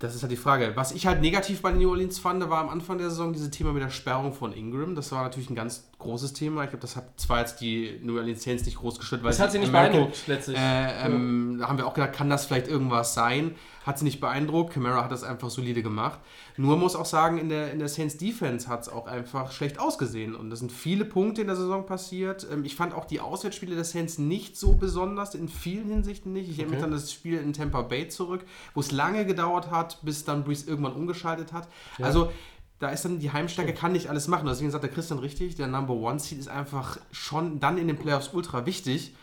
das 0.00 0.14
ist 0.14 0.22
halt 0.22 0.32
die 0.32 0.36
Frage. 0.36 0.72
Was 0.74 0.92
ich 0.92 1.06
halt 1.06 1.20
negativ 1.20 1.62
bei 1.62 1.70
den 1.70 1.80
New 1.80 1.88
Orleans 1.88 2.18
fand, 2.18 2.48
war 2.50 2.58
am 2.58 2.68
Anfang 2.68 2.98
der 2.98 3.10
Saison 3.10 3.32
dieses 3.32 3.50
Thema 3.50 3.72
mit 3.72 3.82
der 3.82 3.90
Sperrung 3.90 4.32
von 4.32 4.52
Ingram. 4.52 4.94
Das 4.94 5.12
war 5.12 5.22
natürlich 5.22 5.48
ein 5.48 5.54
ganz 5.54 5.88
großes 5.98 6.32
Thema. 6.32 6.64
Ich 6.64 6.70
glaube, 6.70 6.82
das 6.82 6.96
hat 6.96 7.18
zwar 7.18 7.40
jetzt 7.40 7.60
die 7.60 8.00
New 8.02 8.16
Orleans 8.18 8.42
Saints 8.42 8.66
nicht 8.66 8.76
groß 8.76 8.98
gestört, 8.98 9.22
weil 9.22 9.30
Das 9.30 9.40
hat 9.40 9.52
sie 9.52 9.60
nicht 9.60 9.72
beeindruckt, 9.72 10.26
letztlich. 10.26 10.58
Äh, 10.58 11.06
ähm, 11.06 11.58
Da 11.60 11.68
haben 11.68 11.78
wir 11.78 11.86
auch 11.86 11.94
gedacht, 11.94 12.12
kann 12.12 12.28
das 12.28 12.44
vielleicht 12.44 12.68
irgendwas 12.68 13.14
sein? 13.14 13.54
Hat 13.84 13.98
sie 13.98 14.04
nicht 14.04 14.20
beeindruckt. 14.20 14.72
Camara 14.72 15.04
hat 15.04 15.12
das 15.12 15.22
einfach 15.22 15.50
solide 15.50 15.82
gemacht. 15.82 16.18
Nur 16.56 16.76
muss 16.76 16.96
auch 16.96 17.06
sagen, 17.06 17.38
in 17.38 17.48
der, 17.48 17.70
in 17.72 17.78
der 17.78 17.88
Saints 17.88 18.16
Defense 18.16 18.66
hat 18.68 18.82
es 18.82 18.88
auch 18.88 19.06
einfach 19.06 19.52
schlecht 19.52 19.78
ausgesehen. 19.78 20.34
Und 20.34 20.50
das 20.50 20.58
sind 20.58 20.72
viele 20.72 21.04
Punkte 21.04 21.42
in 21.42 21.46
der 21.46 21.56
Saison 21.56 21.86
passiert. 21.86 22.46
Ähm, 22.50 22.64
Ich 22.64 22.76
fand 22.76 22.94
auch 22.94 23.04
die 23.04 23.20
Auswärtsspiele 23.20 23.74
der 23.74 23.84
Saints 23.84 24.18
nicht 24.18 24.56
so 24.56 24.72
besonders, 24.72 25.34
in 25.34 25.48
vielen 25.48 25.88
Hinsichten 25.90 26.32
nicht. 26.32 26.48
Ich 26.48 26.58
erinnere 26.58 26.76
mich 26.76 26.84
an 26.84 26.90
das 26.90 27.12
Spiel 27.12 27.38
in 27.38 27.52
Tampa 27.52 27.82
Bay 27.82 28.08
zurück, 28.08 28.44
wo 28.74 28.80
es 28.80 28.90
lange 28.90 29.26
gedauert 29.26 29.70
hat, 29.70 29.98
bis 30.02 30.24
dann 30.24 30.44
Breeze 30.44 30.66
irgendwann 30.68 30.94
umgeschaltet 30.94 31.52
hat. 31.52 31.68
Also 32.00 32.32
da 32.80 32.88
ist 32.90 33.04
dann 33.04 33.18
die 33.18 33.30
Heimstärke, 33.32 33.72
kann 33.72 33.92
nicht 33.92 34.08
alles 34.08 34.28
machen. 34.28 34.46
Deswegen 34.46 34.70
sagt 34.70 34.82
der 34.82 34.90
Christian 34.90 35.18
richtig, 35.18 35.54
der 35.54 35.68
Number 35.68 35.94
One 35.94 36.18
Seed 36.18 36.38
ist 36.38 36.48
einfach 36.48 36.98
schon 37.12 37.60
dann 37.60 37.78
in 37.78 37.86
den 37.86 37.96
Playoffs 37.98 38.30
ultra 38.32 38.66
wichtig, 38.66 39.14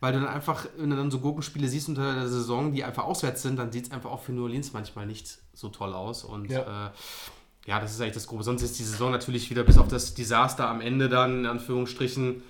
weil 0.00 0.12
du 0.12 0.20
dann 0.20 0.28
einfach, 0.28 0.66
wenn 0.76 0.90
du 0.90 0.96
dann 0.96 1.10
so 1.10 1.20
Gurkenspiele 1.20 1.68
siehst 1.68 1.88
unter 1.88 2.14
der 2.14 2.28
Saison, 2.28 2.72
die 2.72 2.84
einfach 2.84 3.04
auswärts 3.04 3.42
sind, 3.42 3.58
dann 3.58 3.70
sieht 3.70 3.86
es 3.86 3.92
einfach 3.92 4.10
auch 4.10 4.20
für 4.20 4.32
New 4.32 4.42
Orleans 4.42 4.72
manchmal 4.72 5.06
nicht 5.06 5.38
so 5.52 5.68
toll 5.68 5.94
aus. 5.94 6.24
Und 6.24 6.50
Ja. 6.50 6.86
Äh, 6.86 6.90
ja, 7.66 7.78
das 7.78 7.92
ist 7.92 8.00
eigentlich 8.00 8.14
das 8.14 8.26
Grobe. 8.26 8.42
Sonst 8.42 8.62
ist 8.62 8.78
die 8.78 8.82
Saison 8.82 9.10
natürlich 9.12 9.50
wieder 9.50 9.62
bis 9.62 9.78
auf 9.78 9.88
das 9.88 10.14
Desaster 10.14 10.68
am 10.68 10.80
Ende 10.80 11.08
dann, 11.08 11.40
in 11.40 11.46
Anführungsstrichen, 11.46 12.42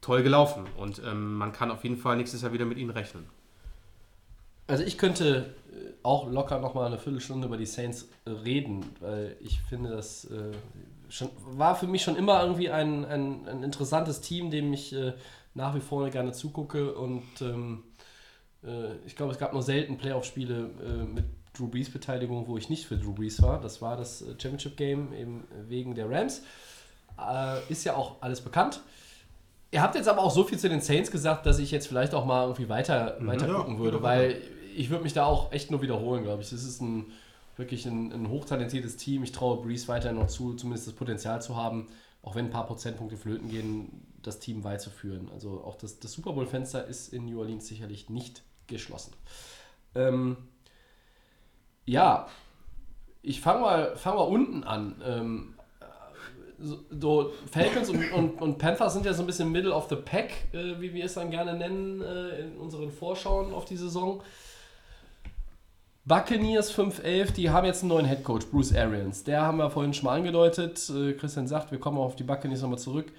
toll 0.00 0.22
gelaufen. 0.22 0.64
Und 0.76 1.02
ähm, 1.04 1.34
man 1.34 1.52
kann 1.52 1.70
auf 1.70 1.82
jeden 1.82 1.96
Fall 1.96 2.16
nächstes 2.16 2.42
Jahr 2.42 2.52
wieder 2.52 2.64
mit 2.64 2.78
ihnen 2.78 2.90
rechnen. 2.90 3.26
Also 4.66 4.84
ich 4.84 4.96
könnte 4.96 5.54
äh, 5.72 5.92
auch 6.02 6.30
locker 6.30 6.60
noch 6.60 6.74
mal 6.74 6.86
eine 6.86 6.98
Viertelstunde 6.98 7.48
über 7.48 7.56
die 7.56 7.66
Saints 7.66 8.08
äh, 8.24 8.30
reden, 8.30 8.86
weil 9.00 9.36
ich 9.40 9.60
finde, 9.60 9.90
das 9.90 10.26
äh, 10.26 10.52
schon, 11.08 11.30
war 11.44 11.76
für 11.76 11.86
mich 11.86 12.02
schon 12.02 12.16
immer 12.16 12.42
irgendwie 12.42 12.70
ein, 12.70 13.04
ein, 13.04 13.48
ein 13.48 13.62
interessantes 13.62 14.20
Team, 14.20 14.50
dem 14.50 14.72
ich 14.72 14.94
äh, 14.94 15.14
nach 15.54 15.74
wie 15.74 15.80
vor 15.80 16.08
gerne 16.10 16.32
zugucke 16.32 16.94
und 16.94 17.22
ähm, 17.40 17.84
äh, 18.64 18.96
ich 19.06 19.16
glaube, 19.16 19.32
es 19.32 19.38
gab 19.38 19.52
nur 19.52 19.62
selten 19.62 19.96
Playoff-Spiele 19.96 20.70
äh, 20.84 21.04
mit 21.04 21.24
Drew 21.56 21.68
Brees 21.68 21.90
Beteiligung, 21.90 22.48
wo 22.48 22.56
ich 22.58 22.68
nicht 22.68 22.86
für 22.86 22.96
Drew 22.96 23.12
Brees 23.12 23.40
war. 23.40 23.60
Das 23.60 23.80
war 23.80 23.96
das 23.96 24.22
äh, 24.22 24.34
Championship 24.38 24.76
Game 24.76 25.12
eben 25.12 25.44
wegen 25.68 25.94
der 25.94 26.10
Rams. 26.10 26.42
Äh, 27.18 27.60
ist 27.70 27.84
ja 27.84 27.94
auch 27.94 28.20
alles 28.20 28.40
bekannt. 28.40 28.80
Ihr 29.70 29.82
habt 29.82 29.94
jetzt 29.94 30.08
aber 30.08 30.22
auch 30.22 30.30
so 30.30 30.44
viel 30.44 30.58
zu 30.58 30.68
den 30.68 30.80
Saints 30.80 31.10
gesagt, 31.10 31.46
dass 31.46 31.58
ich 31.58 31.70
jetzt 31.70 31.88
vielleicht 31.88 32.14
auch 32.14 32.24
mal 32.24 32.44
irgendwie 32.44 32.68
weiter, 32.68 33.16
weiter 33.20 33.48
Ja, 33.48 33.54
gucken 33.54 33.78
würde, 33.78 33.98
bitte, 33.98 34.02
weil 34.02 34.42
ich 34.76 34.90
würde 34.90 35.04
mich 35.04 35.12
da 35.12 35.24
auch 35.24 35.52
echt 35.52 35.70
nur 35.70 35.82
wiederholen, 35.82 36.22
glaube 36.22 36.42
ich. 36.42 36.50
Das 36.50 36.64
ist 36.64 36.80
ein 36.80 37.06
wirklich 37.56 37.86
ein, 37.86 38.12
ein 38.12 38.28
hochtalentiertes 38.28 38.96
Team. 38.96 39.22
Ich 39.22 39.32
traue 39.32 39.62
Breeze 39.62 39.86
weiterhin 39.88 40.18
noch 40.18 40.26
zu, 40.26 40.54
zumindest 40.54 40.88
das 40.88 40.94
Potenzial 40.94 41.40
zu 41.40 41.56
haben, 41.56 41.88
auch 42.22 42.34
wenn 42.34 42.46
ein 42.46 42.50
paar 42.50 42.66
Prozentpunkte 42.66 43.16
flöten 43.16 43.48
gehen, 43.48 44.02
das 44.26 44.38
Team 44.38 44.64
weit 44.64 44.80
zu 44.80 44.90
führen. 44.90 45.30
Also 45.32 45.62
auch 45.64 45.76
das, 45.76 46.00
das 46.00 46.12
Super 46.12 46.32
Bowl-Fenster 46.32 46.86
ist 46.86 47.12
in 47.12 47.26
New 47.26 47.38
Orleans 47.38 47.66
sicherlich 47.66 48.10
nicht 48.10 48.42
geschlossen. 48.66 49.12
Ähm, 49.94 50.36
ja, 51.84 52.28
ich 53.22 53.40
fange 53.40 53.60
mal, 53.60 53.96
fang 53.96 54.16
mal 54.16 54.22
unten 54.22 54.64
an. 54.64 55.02
Ähm, 55.04 55.54
so, 56.90 57.32
Falcons 57.50 57.90
und, 57.90 58.12
und, 58.12 58.40
und 58.40 58.58
Panthers 58.58 58.94
sind 58.94 59.04
ja 59.04 59.12
so 59.12 59.22
ein 59.22 59.26
bisschen 59.26 59.50
Middle 59.50 59.72
of 59.72 59.88
the 59.88 59.96
Pack, 59.96 60.30
äh, 60.52 60.80
wie 60.80 60.94
wir 60.94 61.04
es 61.04 61.14
dann 61.14 61.30
gerne 61.30 61.54
nennen, 61.54 62.00
äh, 62.00 62.40
in 62.40 62.56
unseren 62.56 62.90
Vorschauen 62.90 63.52
auf 63.52 63.64
die 63.64 63.76
Saison. 63.76 64.22
Buccaneers 66.06 66.74
5-11, 66.76 67.32
die 67.32 67.50
haben 67.50 67.66
jetzt 67.66 67.82
einen 67.82 67.88
neuen 67.88 68.04
Headcoach, 68.04 68.50
Bruce 68.50 68.74
Arians. 68.74 69.24
Der 69.24 69.42
haben 69.42 69.56
wir 69.56 69.70
vorhin 69.70 69.94
schon 69.94 70.04
mal 70.04 70.16
angedeutet. 70.16 70.90
Äh, 70.90 71.14
Christian 71.14 71.48
sagt, 71.48 71.70
wir 71.72 71.80
kommen 71.80 71.98
auf 71.98 72.14
die 72.14 72.24
Buccaneers 72.24 72.60
nochmal 72.60 72.78
zurück. 72.78 73.10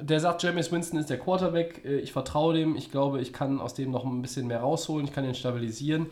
Der 0.00 0.20
sagt, 0.20 0.42
James 0.42 0.72
Winston 0.72 0.98
ist 0.98 1.10
der 1.10 1.18
Quarterback. 1.18 1.84
Äh, 1.84 1.98
Ich 1.98 2.12
vertraue 2.12 2.54
dem. 2.54 2.76
Ich 2.76 2.90
glaube, 2.90 3.20
ich 3.20 3.32
kann 3.32 3.60
aus 3.60 3.74
dem 3.74 3.90
noch 3.90 4.04
ein 4.04 4.22
bisschen 4.22 4.46
mehr 4.46 4.60
rausholen. 4.60 5.06
Ich 5.06 5.12
kann 5.12 5.24
ihn 5.24 5.34
stabilisieren. 5.34 6.06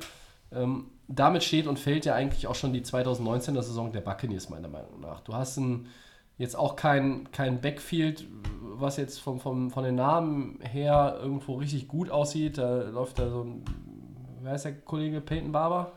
Ähm, 0.52 0.86
damit 1.08 1.42
steht 1.42 1.66
und 1.66 1.78
fällt 1.78 2.04
ja 2.04 2.14
eigentlich 2.14 2.46
auch 2.46 2.54
schon 2.54 2.72
die 2.72 2.82
2019er 2.82 3.62
Saison 3.62 3.92
der 3.92 4.00
Buccaneers, 4.00 4.48
meiner 4.48 4.68
Meinung 4.68 5.00
nach. 5.00 5.20
Du 5.20 5.34
hast 5.34 5.56
ein, 5.56 5.86
jetzt 6.38 6.56
auch 6.56 6.76
kein, 6.76 7.30
kein 7.32 7.60
Backfield, 7.60 8.26
was 8.62 8.96
jetzt 8.96 9.18
vom, 9.18 9.40
vom, 9.40 9.70
von 9.70 9.84
den 9.84 9.96
Namen 9.96 10.58
her 10.62 11.18
irgendwo 11.20 11.54
richtig 11.54 11.88
gut 11.88 12.10
aussieht. 12.10 12.58
Da 12.58 12.82
läuft 12.82 13.18
da 13.18 13.28
so 13.28 13.42
ein, 13.44 13.64
wer 14.42 14.54
ist 14.54 14.64
der 14.64 14.74
Kollege 14.80 15.20
Peyton 15.20 15.52
Barber? 15.52 15.92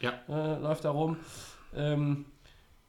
Ja. 0.00 0.12
Äh, 0.28 0.58
läuft 0.58 0.84
da 0.84 0.90
rum. 0.90 1.16
Ähm, 1.76 2.26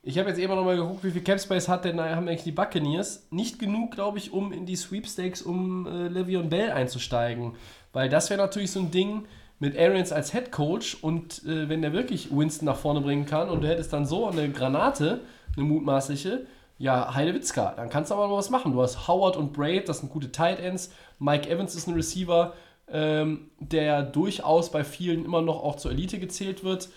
ich 0.05 0.19
habe 0.19 0.30
jetzt 0.30 0.38
eben 0.38 0.53
noch 0.53 0.65
mal 0.65 0.75
geguckt, 0.75 1.03
wie 1.05 1.11
viel 1.11 1.23
Capspace 1.23 1.69
hat 1.69 1.85
denn 1.85 1.99
haben 1.99 2.27
eigentlich 2.27 2.43
die 2.43 2.51
Buccaneers. 2.51 3.25
Nicht 3.31 3.57
genug, 3.57 3.91
glaube 3.91 4.17
ich, 4.17 4.34
um 4.34 4.51
in 4.51 4.65
die 4.65 4.75
Sweepstakes 4.75 5.41
um 5.41 5.88
äh, 5.88 6.07
Le'Veon 6.07 6.49
Bell 6.49 6.71
einzusteigen. 6.71 7.53
Weil 7.93 8.09
das 8.09 8.30
wäre 8.30 8.41
natürlich 8.41 8.71
so 8.71 8.81
ein 8.81 8.91
Ding 8.91 9.23
mit 9.59 9.77
Arians 9.77 10.11
als 10.11 10.34
Head 10.34 10.51
Coach 10.51 10.97
und 11.01 11.45
äh, 11.45 11.69
wenn 11.69 11.81
der 11.81 11.93
wirklich 11.93 12.35
Winston 12.35 12.65
nach 12.65 12.75
vorne 12.75 12.99
bringen 12.99 13.25
kann 13.25 13.49
und 13.49 13.61
du 13.61 13.67
hättest 13.69 13.93
dann 13.93 14.05
so 14.05 14.27
eine 14.27 14.49
Granate, 14.49 15.21
eine 15.55 15.65
mutmaßliche, 15.65 16.47
ja, 16.80 17.13
Heidewitzka, 17.13 17.73
dann 17.77 17.89
kannst 17.89 18.11
du 18.11 18.15
aber 18.15 18.27
noch 18.27 18.35
was 18.35 18.49
machen. 18.49 18.73
Du 18.73 18.81
hast 18.81 19.07
Howard 19.07 19.38
und 19.38 19.53
Braid, 19.53 19.88
das 19.88 19.99
sind 19.99 20.11
gute 20.11 20.34
Tight 20.34 20.59
Ends. 20.59 20.91
Mike 21.17 21.49
Evans 21.49 21.75
ist 21.75 21.88
ein 21.88 21.93
Receiver, 21.93 22.53
ähm, 22.91 23.51
der 23.59 24.03
durchaus 24.03 24.69
bei 24.69 24.84
vielen 24.84 25.23
immer 25.23 25.41
noch 25.41 25.63
auch 25.63 25.77
zur 25.77 25.91
Elite 25.91 26.19
gezählt 26.19 26.65
wird. 26.65 26.89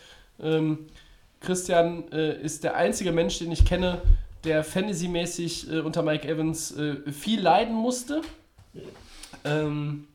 Ähm, 0.43 0.87
Christian 1.41 2.11
äh, 2.13 2.41
ist 2.41 2.65
der 2.65 2.77
einzige 2.77 3.13
Mensch, 3.13 3.39
den 3.39 3.53
ich 3.53 3.65
kenne, 3.65 4.03
der 4.45 4.65
fantasymäßig 4.65 5.71
äh, 5.71 5.81
unter 5.81 6.03
Mike 6.03 6.27
Evans 6.27 6.77
äh, 6.77 7.11
viel 7.13 7.41
leiden 7.41 7.75
musste. 7.75 8.23
Ähm, 9.45 10.07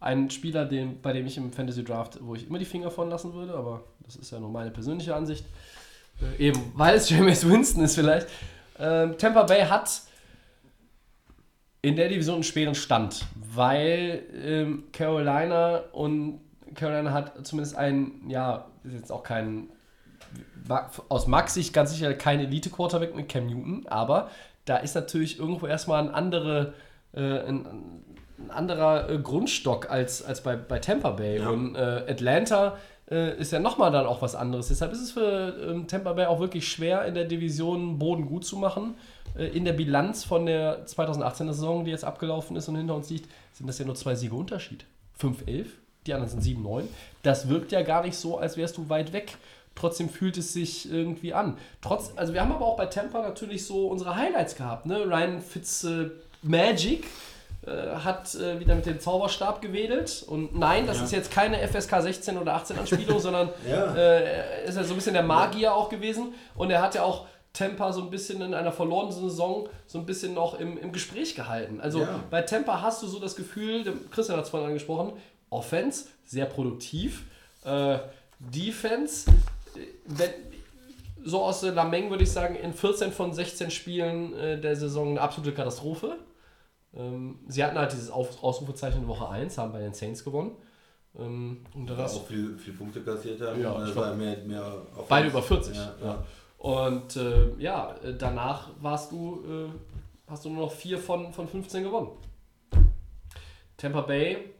ein 0.00 0.28
Spieler, 0.30 0.66
den, 0.66 1.00
bei 1.00 1.12
dem 1.12 1.26
ich 1.26 1.36
im 1.36 1.52
Fantasy 1.52 1.82
Draft, 1.82 2.18
wo 2.20 2.34
ich 2.34 2.46
immer 2.46 2.58
die 2.58 2.64
Finger 2.64 2.90
von 2.90 3.08
lassen 3.08 3.32
würde, 3.32 3.54
aber 3.54 3.84
das 4.04 4.16
ist 4.16 4.30
ja 4.30 4.38
nur 4.38 4.50
meine 4.50 4.70
persönliche 4.70 5.14
Ansicht. 5.14 5.44
Äh, 6.38 6.48
eben, 6.48 6.72
weil 6.74 6.96
es 6.96 7.08
James 7.10 7.48
Winston 7.48 7.84
ist 7.84 7.94
vielleicht. 7.94 8.28
Ähm, 8.78 9.16
Tampa 9.18 9.44
Bay 9.44 9.62
hat 9.62 10.02
in 11.82 11.96
der 11.96 12.08
Division 12.08 12.36
einen 12.36 12.44
schweren 12.44 12.74
Stand, 12.74 13.26
weil 13.34 14.22
ähm, 14.42 14.84
Carolina 14.92 15.84
und 15.92 16.40
Carolina 16.74 17.12
hat 17.12 17.46
zumindest 17.46 17.76
einen, 17.76 18.28
ja, 18.28 18.66
ist 18.84 18.94
jetzt 18.94 19.12
auch 19.12 19.22
kein, 19.22 19.68
aus 21.08 21.26
Max 21.26 21.54
Sicht 21.54 21.72
ganz 21.72 21.92
sicher 21.92 22.12
kein 22.14 22.40
Elite-Quarterback 22.40 23.14
mit 23.14 23.28
Cam 23.28 23.46
Newton, 23.46 23.86
aber 23.86 24.30
da 24.64 24.78
ist 24.78 24.94
natürlich 24.94 25.38
irgendwo 25.38 25.66
erstmal 25.66 26.02
ein, 26.02 26.14
andere, 26.14 26.74
äh, 27.12 27.20
ein, 27.20 27.66
ein 28.38 28.50
anderer 28.50 29.10
äh, 29.10 29.18
Grundstock 29.18 29.90
als, 29.90 30.22
als 30.24 30.42
bei, 30.42 30.56
bei 30.56 30.78
Tampa 30.78 31.10
Bay. 31.10 31.40
Und 31.40 31.76
äh, 31.76 32.04
Atlanta 32.08 32.78
äh, 33.10 33.38
ist 33.38 33.52
ja 33.52 33.60
nochmal 33.60 33.92
dann 33.92 34.06
auch 34.06 34.22
was 34.22 34.34
anderes. 34.34 34.68
Deshalb 34.68 34.92
ist 34.92 35.02
es 35.02 35.12
für 35.12 35.54
ähm, 35.68 35.86
Tampa 35.86 36.14
Bay 36.14 36.26
auch 36.26 36.40
wirklich 36.40 36.66
schwer, 36.66 37.04
in 37.04 37.14
der 37.14 37.24
Division 37.24 37.98
Boden 37.98 38.26
gut 38.26 38.44
zu 38.46 38.56
machen. 38.56 38.94
Äh, 39.36 39.46
in 39.48 39.64
der 39.64 39.74
Bilanz 39.74 40.24
von 40.24 40.46
der 40.46 40.86
2018er 40.86 41.52
Saison, 41.52 41.84
die 41.84 41.90
jetzt 41.90 42.04
abgelaufen 42.04 42.56
ist 42.56 42.68
und 42.68 42.76
hinter 42.76 42.94
uns 42.94 43.10
liegt, 43.10 43.30
sind 43.52 43.66
das 43.66 43.78
ja 43.78 43.84
nur 43.84 43.94
zwei 43.94 44.14
Siege 44.14 44.34
Unterschied. 44.34 44.86
5-11, 45.20 45.66
die 46.06 46.14
anderen 46.14 46.40
sind 46.40 46.42
7-9. 46.42 46.84
Das 47.22 47.48
wirkt 47.48 47.72
ja 47.72 47.82
gar 47.82 48.02
nicht 48.02 48.16
so, 48.16 48.38
als 48.38 48.56
wärst 48.56 48.76
du 48.78 48.88
weit 48.88 49.12
weg. 49.12 49.36
Trotzdem 49.74 50.08
fühlt 50.08 50.36
es 50.38 50.52
sich 50.52 50.90
irgendwie 50.90 51.34
an. 51.34 51.58
Trotz, 51.82 52.12
also 52.16 52.32
wir 52.32 52.40
haben 52.40 52.52
aber 52.52 52.64
auch 52.66 52.76
bei 52.76 52.86
Tampa 52.86 53.20
natürlich 53.22 53.66
so 53.66 53.88
unsere 53.88 54.14
Highlights 54.14 54.54
gehabt. 54.54 54.86
Ne? 54.86 55.04
Ryan 55.04 55.40
Fitz 55.42 55.82
äh, 55.84 56.10
Magic 56.42 57.06
äh, 57.66 57.70
hat 57.96 58.34
äh, 58.36 58.60
wieder 58.60 58.74
mit 58.76 58.86
dem 58.86 59.00
Zauberstab 59.00 59.60
gewedelt. 59.60 60.24
Und 60.28 60.56
nein, 60.56 60.86
das 60.86 61.00
ist 61.00 61.10
jetzt 61.12 61.30
keine 61.32 61.58
FSK 61.66 62.02
16 62.02 62.38
oder 62.38 62.54
18 62.54 62.78
Anspielung, 62.78 63.18
sondern 63.20 63.48
Ja. 63.68 63.94
äh, 63.96 64.66
ist 64.68 64.76
ja 64.76 64.84
so 64.84 64.94
ein 64.94 64.96
bisschen 64.96 65.14
der 65.14 65.22
Magier 65.24 65.74
auch 65.74 65.88
gewesen. 65.88 66.34
Und 66.54 66.70
er 66.70 66.80
hat 66.80 66.94
ja 66.94 67.02
auch 67.02 67.26
Tampa 67.52 67.92
so 67.92 68.02
ein 68.02 68.10
bisschen 68.10 68.42
in 68.42 68.52
einer 68.54 68.72
verlorenen 68.72 69.12
Saison 69.12 69.68
so 69.86 69.98
ein 69.98 70.06
bisschen 70.06 70.34
noch 70.34 70.58
im, 70.60 70.76
im 70.78 70.92
Gespräch 70.92 71.34
gehalten. 71.34 71.80
Also 71.80 72.00
Ja. 72.02 72.20
bei 72.30 72.42
Tampa 72.42 72.80
hast 72.82 73.02
du 73.02 73.06
so 73.06 73.18
das 73.18 73.34
Gefühl, 73.36 73.84
Christian 74.12 74.36
hat 74.38 74.44
es 74.44 74.50
vorhin 74.50 74.68
angesprochen, 74.68 75.12
Offense, 75.50 76.06
sehr 76.24 76.46
produktiv, 76.46 77.24
äh, 77.64 77.98
Defense, 78.40 79.30
wenn, 80.06 80.30
so 81.24 81.42
aus 81.42 81.60
der 81.60 81.72
Lameng 81.72 82.10
würde 82.10 82.24
ich 82.24 82.30
sagen, 82.30 82.54
in 82.54 82.72
14 82.72 83.12
von 83.12 83.32
16 83.32 83.70
Spielen 83.70 84.34
äh, 84.34 84.60
der 84.60 84.76
Saison 84.76 85.10
eine 85.10 85.20
absolute 85.20 85.54
Katastrophe. 85.54 86.18
Ähm, 86.94 87.40
sie 87.48 87.64
hatten 87.64 87.78
halt 87.78 87.92
dieses 87.92 88.10
Auf 88.10 88.42
Ausrufezeichen 88.42 89.02
in 89.02 89.08
Woche 89.08 89.28
1, 89.28 89.58
haben 89.58 89.72
bei 89.72 89.80
den 89.80 89.94
Saints 89.94 90.22
gewonnen. 90.24 90.52
Ähm, 91.18 91.64
und 91.74 91.88
dann 91.88 91.96
hast 91.96 92.16
auch 92.16 92.26
viel, 92.26 92.58
viel 92.58 92.74
Punkte 92.74 93.00
kassiert 93.00 93.40
haben. 93.40 93.60
Ja, 93.60 93.78
das 93.78 93.92
glaub, 93.92 94.16
mehr, 94.16 94.36
mehr. 94.38 94.82
Beide 95.08 95.28
über 95.28 95.42
40. 95.42 95.76
Ja, 95.76 95.94
Ja. 96.00 96.06
ja. 96.06 96.24
Und 96.58 97.16
äh, 97.16 97.54
ja, 97.58 97.94
äh, 98.02 98.14
danach 98.16 98.70
warst 98.80 99.12
du, 99.12 99.44
äh, 99.46 100.30
hast 100.30 100.44
du 100.44 100.50
nur 100.50 100.64
noch 100.64 100.72
4 100.72 100.98
von, 100.98 101.32
von 101.32 101.46
15 101.46 101.84
gewonnen. 101.84 102.10
Tampa 103.76 104.00
Bay, 104.02 104.53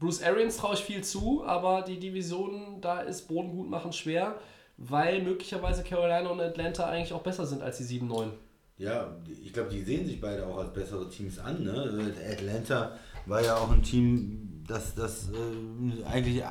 Bruce 0.00 0.22
Arians 0.22 0.56
traue 0.56 0.74
ich 0.74 0.80
viel 0.80 1.04
zu, 1.04 1.44
aber 1.44 1.82
die 1.82 2.00
Division, 2.00 2.80
da 2.80 3.00
ist 3.00 3.28
Boden 3.28 3.50
gut 3.50 3.68
machen 3.68 3.92
schwer, 3.92 4.36
weil 4.78 5.22
möglicherweise 5.22 5.84
Carolina 5.84 6.30
und 6.30 6.40
Atlanta 6.40 6.86
eigentlich 6.86 7.12
auch 7.12 7.22
besser 7.22 7.44
sind 7.46 7.62
als 7.62 7.76
die 7.78 8.00
7-9. 8.00 8.30
Ja, 8.78 9.14
ich 9.44 9.52
glaube, 9.52 9.68
die 9.68 9.82
sehen 9.82 10.06
sich 10.06 10.18
beide 10.18 10.46
auch 10.46 10.56
als 10.56 10.72
bessere 10.72 11.06
Teams 11.10 11.38
an. 11.38 11.64
Ne? 11.64 12.14
Atlanta 12.32 12.92
war 13.26 13.44
ja 13.44 13.56
auch 13.56 13.70
ein 13.70 13.82
Team, 13.82 14.64
das, 14.66 14.94
das 14.94 15.28
äh, 15.28 16.04
eigentlich 16.06 16.42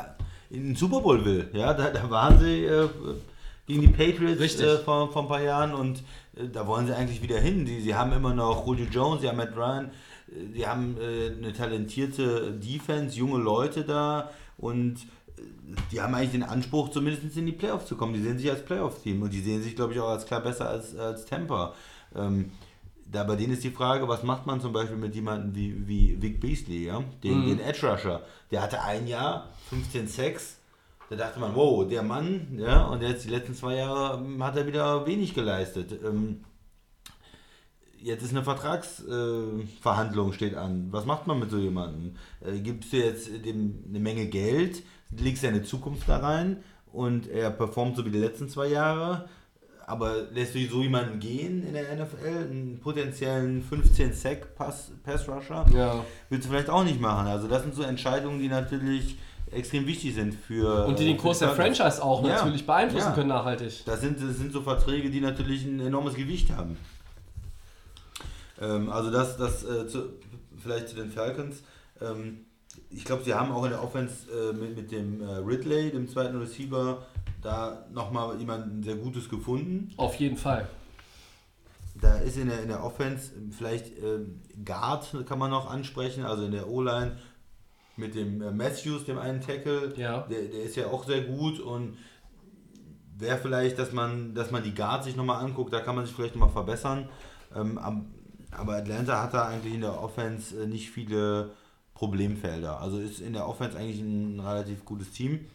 in 0.51 0.67
den 0.67 0.75
Super 0.75 1.01
Bowl 1.01 1.25
will. 1.25 1.49
Ja, 1.53 1.73
da, 1.73 1.89
da 1.89 2.07
waren 2.07 2.37
sie 2.39 2.65
äh, 2.65 2.87
gegen 3.65 3.81
die 3.81 3.87
Patriots 3.87 4.59
äh, 4.59 4.77
vor, 4.77 5.11
vor 5.11 5.23
ein 5.23 5.27
paar 5.27 5.41
Jahren 5.41 5.73
und 5.73 6.03
äh, 6.35 6.47
da 6.51 6.67
wollen 6.67 6.85
sie 6.85 6.95
eigentlich 6.95 7.23
wieder 7.23 7.39
hin. 7.39 7.65
Die, 7.65 7.81
sie 7.81 7.95
haben 7.95 8.13
immer 8.13 8.33
noch 8.35 8.67
Julio 8.67 8.85
Jones, 8.91 9.21
sie 9.21 9.27
haben 9.27 9.37
Matt 9.37 9.57
Ryan, 9.57 9.89
sie 10.53 10.67
haben 10.67 10.97
äh, 10.99 11.31
eine 11.37 11.53
talentierte 11.53 12.51
Defense, 12.51 13.17
junge 13.17 13.39
Leute 13.39 13.83
da 13.83 14.29
und 14.57 14.95
äh, 15.37 15.41
die 15.91 16.01
haben 16.01 16.13
eigentlich 16.15 16.31
den 16.31 16.43
Anspruch, 16.43 16.89
zumindest 16.89 17.35
in 17.37 17.45
die 17.45 17.51
Playoffs 17.51 17.87
zu 17.87 17.95
kommen. 17.95 18.13
Die 18.13 18.21
sehen 18.21 18.37
sich 18.37 18.49
als 18.49 18.63
Playoff-Team 18.63 19.21
und 19.21 19.33
die 19.33 19.41
sehen 19.41 19.61
sich, 19.61 19.75
glaube 19.75 19.93
ich, 19.93 19.99
auch 19.99 20.09
als 20.09 20.25
klar 20.25 20.41
besser 20.41 20.69
als, 20.69 20.95
als 20.95 21.25
Tampa. 21.25 21.73
Ähm, 22.15 22.51
da 23.11 23.23
bei 23.23 23.35
denen 23.35 23.53
ist 23.53 23.63
die 23.63 23.71
Frage, 23.71 24.07
was 24.07 24.23
macht 24.23 24.45
man 24.45 24.61
zum 24.61 24.71
Beispiel 24.71 24.97
mit 24.97 25.15
jemandem 25.15 25.55
wie, 25.55 25.87
wie 25.87 26.21
Vic 26.21 26.39
Beasley, 26.39 26.85
ja? 26.85 27.03
den, 27.23 27.47
den 27.47 27.59
Edge 27.59 27.87
Rusher. 27.87 28.21
Der 28.51 28.61
hatte 28.61 28.81
ein 28.83 29.07
Jahr 29.07 29.49
15 29.69 30.07
Sacks. 30.07 30.57
Da 31.09 31.15
dachte 31.15 31.39
man, 31.39 31.55
wow, 31.55 31.87
der 31.87 32.03
Mann, 32.03 32.59
ja, 32.59 32.85
und 32.85 33.01
jetzt 33.01 33.25
die 33.25 33.31
letzten 33.31 33.55
zwei 33.55 33.77
Jahre 33.77 34.23
hat 34.41 34.57
er 34.57 34.67
wieder 34.67 35.07
wenig 35.07 35.33
geleistet. 35.33 35.99
Ähm, 36.05 36.41
jetzt 38.01 38.23
ist 38.23 38.31
eine 38.31 38.43
Vertragsverhandlung, 38.43 40.29
äh, 40.31 40.33
steht 40.33 40.55
an. 40.55 40.87
Was 40.91 41.05
macht 41.05 41.27
man 41.27 41.39
mit 41.39 41.49
so 41.51 41.57
jemandem? 41.57 42.15
Äh, 42.41 42.59
gibst 42.59 42.93
du 42.93 42.97
jetzt 42.97 43.29
dem 43.45 43.83
eine 43.89 43.99
Menge 43.99 44.27
Geld, 44.27 44.83
legst 45.17 45.41
seine 45.43 45.63
Zukunft 45.63 46.07
da 46.07 46.17
rein 46.17 46.57
und 46.91 47.27
er 47.29 47.49
performt 47.51 47.95
so 47.95 48.05
wie 48.05 48.11
die 48.11 48.19
letzten 48.19 48.49
zwei 48.49 48.67
Jahre, 48.67 49.27
aber 49.85 50.23
lässt 50.33 50.53
du 50.55 50.59
so 50.67 50.81
jemanden 50.81 51.19
gehen 51.19 51.65
in 51.65 51.73
der 51.73 51.95
NFL, 51.95 52.27
einen 52.51 52.79
potenziellen 52.81 53.63
15 53.63 54.13
Sack 54.13 54.55
Pass, 54.55 54.91
Pass 55.03 55.27
Rusher, 55.27 55.65
Ja. 55.73 56.03
willst 56.29 56.45
du 56.45 56.51
vielleicht 56.51 56.69
auch 56.69 56.83
nicht 56.83 57.01
machen. 57.01 57.27
Also 57.27 57.47
das 57.47 57.63
sind 57.63 57.73
so 57.73 57.81
Entscheidungen, 57.83 58.39
die 58.39 58.47
natürlich 58.49 59.17
extrem 59.51 59.87
wichtig 59.87 60.13
sind 60.13 60.35
für 60.35 60.85
Und 60.85 60.99
die 60.99 61.05
den 61.05 61.17
Kurs 61.17 61.39
der. 61.39 61.49
Franchise 61.49 62.03
auch 62.03 62.23
Ja. 62.23 62.35
natürlich 62.35 62.67
beeinflussen 62.67 63.07
Ja. 63.09 63.13
können 63.15 63.29
nachhaltig. 63.29 63.83
Das 63.85 64.01
sind, 64.01 64.21
das 64.21 64.37
sind 64.37 64.53
so 64.53 64.61
Verträge, 64.61 65.09
die 65.09 65.21
natürlich 65.21 65.65
ein 65.65 65.79
enormes 65.79 66.13
Gewicht 66.13 66.51
haben. 66.51 66.77
Ähm, 68.61 68.89
also 68.89 69.11
das, 69.11 69.37
das 69.37 69.63
äh, 69.63 69.87
zu, 69.87 70.09
vielleicht 70.57 70.89
zu 70.89 70.95
den 70.95 71.09
Falcons. 71.11 71.63
Ähm, 72.01 72.45
ich 72.89 73.05
glaube, 73.05 73.23
sie 73.23 73.33
haben 73.33 73.51
auch 73.51 73.63
in 73.65 73.71
der 73.71 73.83
Offense 73.83 74.27
äh, 74.31 74.53
mit, 74.53 74.75
mit 74.75 74.91
dem 74.91 75.21
äh, 75.21 75.25
Ridley, 75.37 75.91
dem 75.91 76.07
zweiten 76.07 76.37
Receiver, 76.37 77.05
da 77.41 77.85
nochmal 77.93 78.37
jemanden 78.37 78.83
sehr 78.83 78.95
Gutes 78.95 79.29
gefunden. 79.29 79.91
Auf 79.97 80.15
jeden 80.15 80.37
Fall. 80.37 80.67
Da 81.99 82.17
ist 82.19 82.37
in 82.37 82.47
der, 82.47 82.61
in 82.61 82.69
der 82.69 82.83
Offense 82.83 83.31
vielleicht 83.57 83.97
ähm, 84.01 84.41
Guard 84.63 85.13
kann 85.27 85.39
man 85.39 85.49
noch 85.51 85.69
ansprechen, 85.69 86.25
also 86.25 86.45
in 86.45 86.51
der 86.51 86.69
O-Line 86.69 87.17
mit 87.97 88.15
dem 88.15 88.41
äh, 88.41 88.51
Matthews, 88.51 89.03
dem 89.05 89.17
einen 89.17 89.41
Tackle, 89.41 89.93
Ja. 89.97 90.21
der, 90.29 90.43
der 90.43 90.63
ist 90.63 90.75
ja 90.77 90.87
auch 90.87 91.05
sehr 91.05 91.21
gut 91.21 91.59
und 91.59 91.97
wäre 93.17 93.37
vielleicht, 93.37 93.77
dass 93.77 93.91
man, 93.91 94.33
dass 94.33 94.51
man 94.51 94.63
die 94.63 94.73
Guard 94.73 95.03
sich 95.03 95.17
nochmal 95.17 95.43
anguckt, 95.43 95.73
da 95.73 95.81
kann 95.81 95.95
man 95.95 96.05
sich 96.05 96.15
vielleicht 96.15 96.35
nochmal 96.35 96.51
verbessern. 96.51 97.09
Ähm, 97.55 97.77
am- 97.77 98.05
aber 98.51 98.77
Atlanta 98.77 99.21
hat 99.23 99.33
da 99.33 99.47
eigentlich 99.47 99.73
in 99.73 99.81
der 99.81 100.01
Offense 100.01 100.63
äh, 100.63 100.67
nicht 100.67 100.89
viele 100.91 101.51
Problemfelder. 101.93 102.79
Also 102.79 102.99
ist 102.99 103.19
in 103.19 103.33
der 103.33 103.47
Offense 103.47 103.77
eigentlich 103.77 103.99
ein 103.99 104.39
relativ 104.39 104.85
gutes 104.85 105.11
Team. 105.11 105.45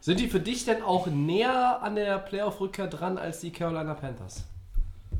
Sind 0.00 0.18
die 0.18 0.28
für 0.28 0.40
dich 0.40 0.64
denn 0.64 0.82
auch 0.82 1.06
näher 1.08 1.82
an 1.82 1.94
der 1.94 2.18
Playoff-Rückkehr 2.18 2.86
dran 2.86 3.18
als 3.18 3.40
die 3.40 3.52
Carolina 3.52 3.92
Panthers? 3.94 4.44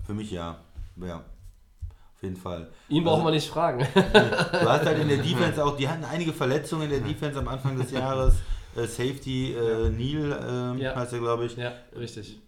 Für 0.07 0.15
mich 0.15 0.31
ja. 0.31 0.57
Ja. 0.97 1.17
Auf 1.17 2.23
jeden 2.23 2.37
Fall. 2.37 2.69
Ihn 2.89 3.05
brauchen 3.05 3.25
wir 3.25 3.31
nicht 3.31 3.49
fragen. 3.49 3.87
Du 3.95 4.69
hast 4.69 4.87
halt 4.87 4.99
in 4.99 5.09
der 5.09 5.19
Defense 5.19 5.63
auch, 5.63 5.77
die 5.77 5.89
hatten 5.89 6.05
einige 6.05 6.33
Verletzungen 6.33 6.85
in 6.85 6.91
der 6.91 7.01
Defense 7.01 7.39
am 7.39 7.49
Anfang 7.49 7.77
des 7.79 7.91
Jahres. 7.91 8.35
Äh, 8.77 8.87
Safety 8.87 9.53
äh, 9.53 9.91
Neil 9.91 10.39
ähm, 10.49 10.79
Ja. 10.79 10.95
heißt 10.95 11.13
er, 11.13 11.19
glaube 11.19 11.47
ich. 11.47 11.57
ja, 11.57 11.73
richtig. 11.97 12.41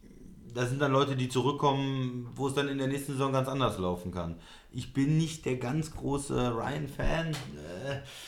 Das 0.54 0.68
sind 0.68 0.80
dann 0.82 0.92
Leute, 0.92 1.16
die 1.16 1.28
zurückkommen, 1.28 2.28
wo 2.34 2.48
es 2.48 2.54
dann 2.54 2.68
in 2.68 2.78
der 2.78 2.86
nächsten 2.88 3.12
Saison 3.12 3.32
ganz 3.32 3.48
anders 3.48 3.78
laufen 3.78 4.12
kann. 4.12 4.36
Ich 4.70 4.92
bin 4.92 5.16
nicht 5.18 5.44
der 5.44 5.56
ganz 5.56 5.94
große 5.94 6.54
Ryan-Fan. 6.54 7.28
Äh, 7.28 7.34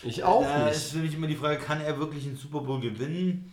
Ich 0.02 0.24
auch 0.24 0.42
da 0.42 0.66
nicht. 0.66 0.76
ist 0.76 0.92
für 0.92 0.98
mich 0.98 1.14
immer 1.14 1.26
die 1.26 1.36
Frage, 1.36 1.58
kann 1.58 1.80
er 1.80 1.98
wirklich 1.98 2.26
einen 2.26 2.36
Super 2.36 2.60
Bowl 2.60 2.80
gewinnen? 2.80 3.50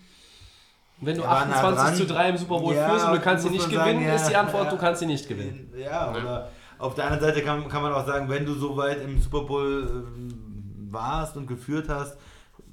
Wenn 0.99 1.18
du 1.18 1.23
Er 1.23 1.30
war 1.30 1.45
nah 1.48 1.56
28 1.56 2.07
zu 2.07 2.14
dran. 2.14 2.23
3 2.23 2.30
im 2.30 2.38
Super 2.38 2.60
Bowl 2.60 2.76
Ja, 2.76 2.89
führst 2.89 3.06
und 3.07 3.14
du 3.15 3.19
kannst 3.22 3.43
sie 3.43 3.49
muss 3.49 3.68
nicht 3.68 3.69
gewinnen, 3.77 3.99
sagen, 3.99 4.06
ja. 4.06 4.15
ist 4.15 4.30
die 4.30 4.35
Antwort, 4.35 4.65
Ja. 4.65 4.69
du 4.72 4.77
kannst 4.77 4.99
sie 4.99 5.06
nicht 5.07 5.27
gewinnen. 5.27 5.73
Ja, 5.77 6.11
oder 6.11 6.49
auf 6.77 6.95
der 6.95 7.06
anderen 7.06 7.23
Seite 7.23 7.41
kann, 7.43 7.68
kann 7.68 7.81
man 7.81 7.91
auch 7.93 8.06
sagen, 8.06 8.30
wenn 8.30 8.45
du 8.45 8.53
so 8.53 8.77
weit 8.77 9.02
im 9.03 9.19
Super 9.22 9.41
Bowl 9.41 10.06
ähm, 10.15 10.88
warst 10.91 11.35
und 11.38 11.48
geführt 11.48 11.89
hast, 11.89 12.18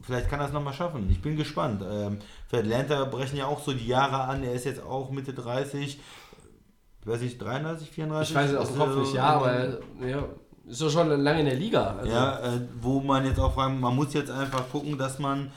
vielleicht 0.08 0.30
kann 0.30 0.40
er 0.40 0.46
es 0.46 0.52
nochmal 0.52 0.72
schaffen. 0.72 1.06
Ich 1.10 1.20
bin 1.20 1.36
gespannt. 1.36 1.82
Ähm, 1.86 2.18
für 2.48 2.58
Atlanta 2.58 3.04
brechen 3.04 3.36
ja 3.36 3.46
auch 3.46 3.60
so 3.62 3.74
die 3.74 3.86
Jahre 3.86 4.22
an. 4.22 4.42
Er 4.42 4.54
ist 4.54 4.64
jetzt 4.64 4.82
auch 4.82 5.10
Mitte 5.10 5.34
30. 5.34 6.00
Ich 7.00 7.06
weiß 7.06 7.20
nicht, 7.20 7.38
33, 7.38 7.90
34? 7.90 8.30
Ich 8.30 8.36
weiß 8.36 8.50
es 8.50 8.56
aus 8.56 8.68
dem 8.68 8.78
Kopf 8.78 8.88
Also, 8.88 9.00
nicht, 9.00 9.14
ja, 9.14 9.24
aber 9.24 9.78
ja, 10.00 10.24
ist 10.66 10.80
doch 10.80 10.90
schon 10.90 11.08
lange 11.08 11.40
in 11.40 11.46
der 11.46 11.56
Liga. 11.56 11.96
Also, 11.98 12.10
Ja, 12.10 12.38
äh, 12.38 12.60
wo 12.80 13.00
man 13.00 13.26
jetzt 13.26 13.38
auch 13.38 13.52
fragen, 13.52 13.80
man 13.80 13.94
muss 13.94 14.14
jetzt 14.14 14.30
einfach 14.30 14.70
gucken, 14.70 14.96
dass 14.96 15.18
man 15.18 15.52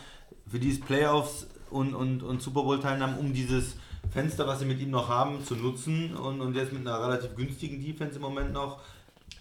für 0.48 0.60
dieses 0.60 0.82
Playoffs 0.82 1.48
und, 1.70 1.94
und, 1.96 2.22
und 2.22 2.42
Super 2.42 2.64
Bowl 2.64 2.82
Teilnahmen, 2.82 3.18
um 3.18 3.32
dieses 3.32 3.78
Fenster, 4.10 4.48
was 4.48 4.60
sie 4.60 4.66
mit 4.66 4.82
ihm 4.82 4.92
noch 4.92 5.08
haben, 5.08 5.46
zu 5.46 5.56
nutzen 5.56 6.14
und, 6.18 6.42
und 6.42 6.56
jetzt 6.56 6.74
mit 6.74 6.86
einer 6.86 7.02
relativ 7.02 7.38
günstigen 7.38 7.82
Defense 7.82 8.18
im 8.18 8.22
Moment 8.22 8.52
noch 8.52 8.82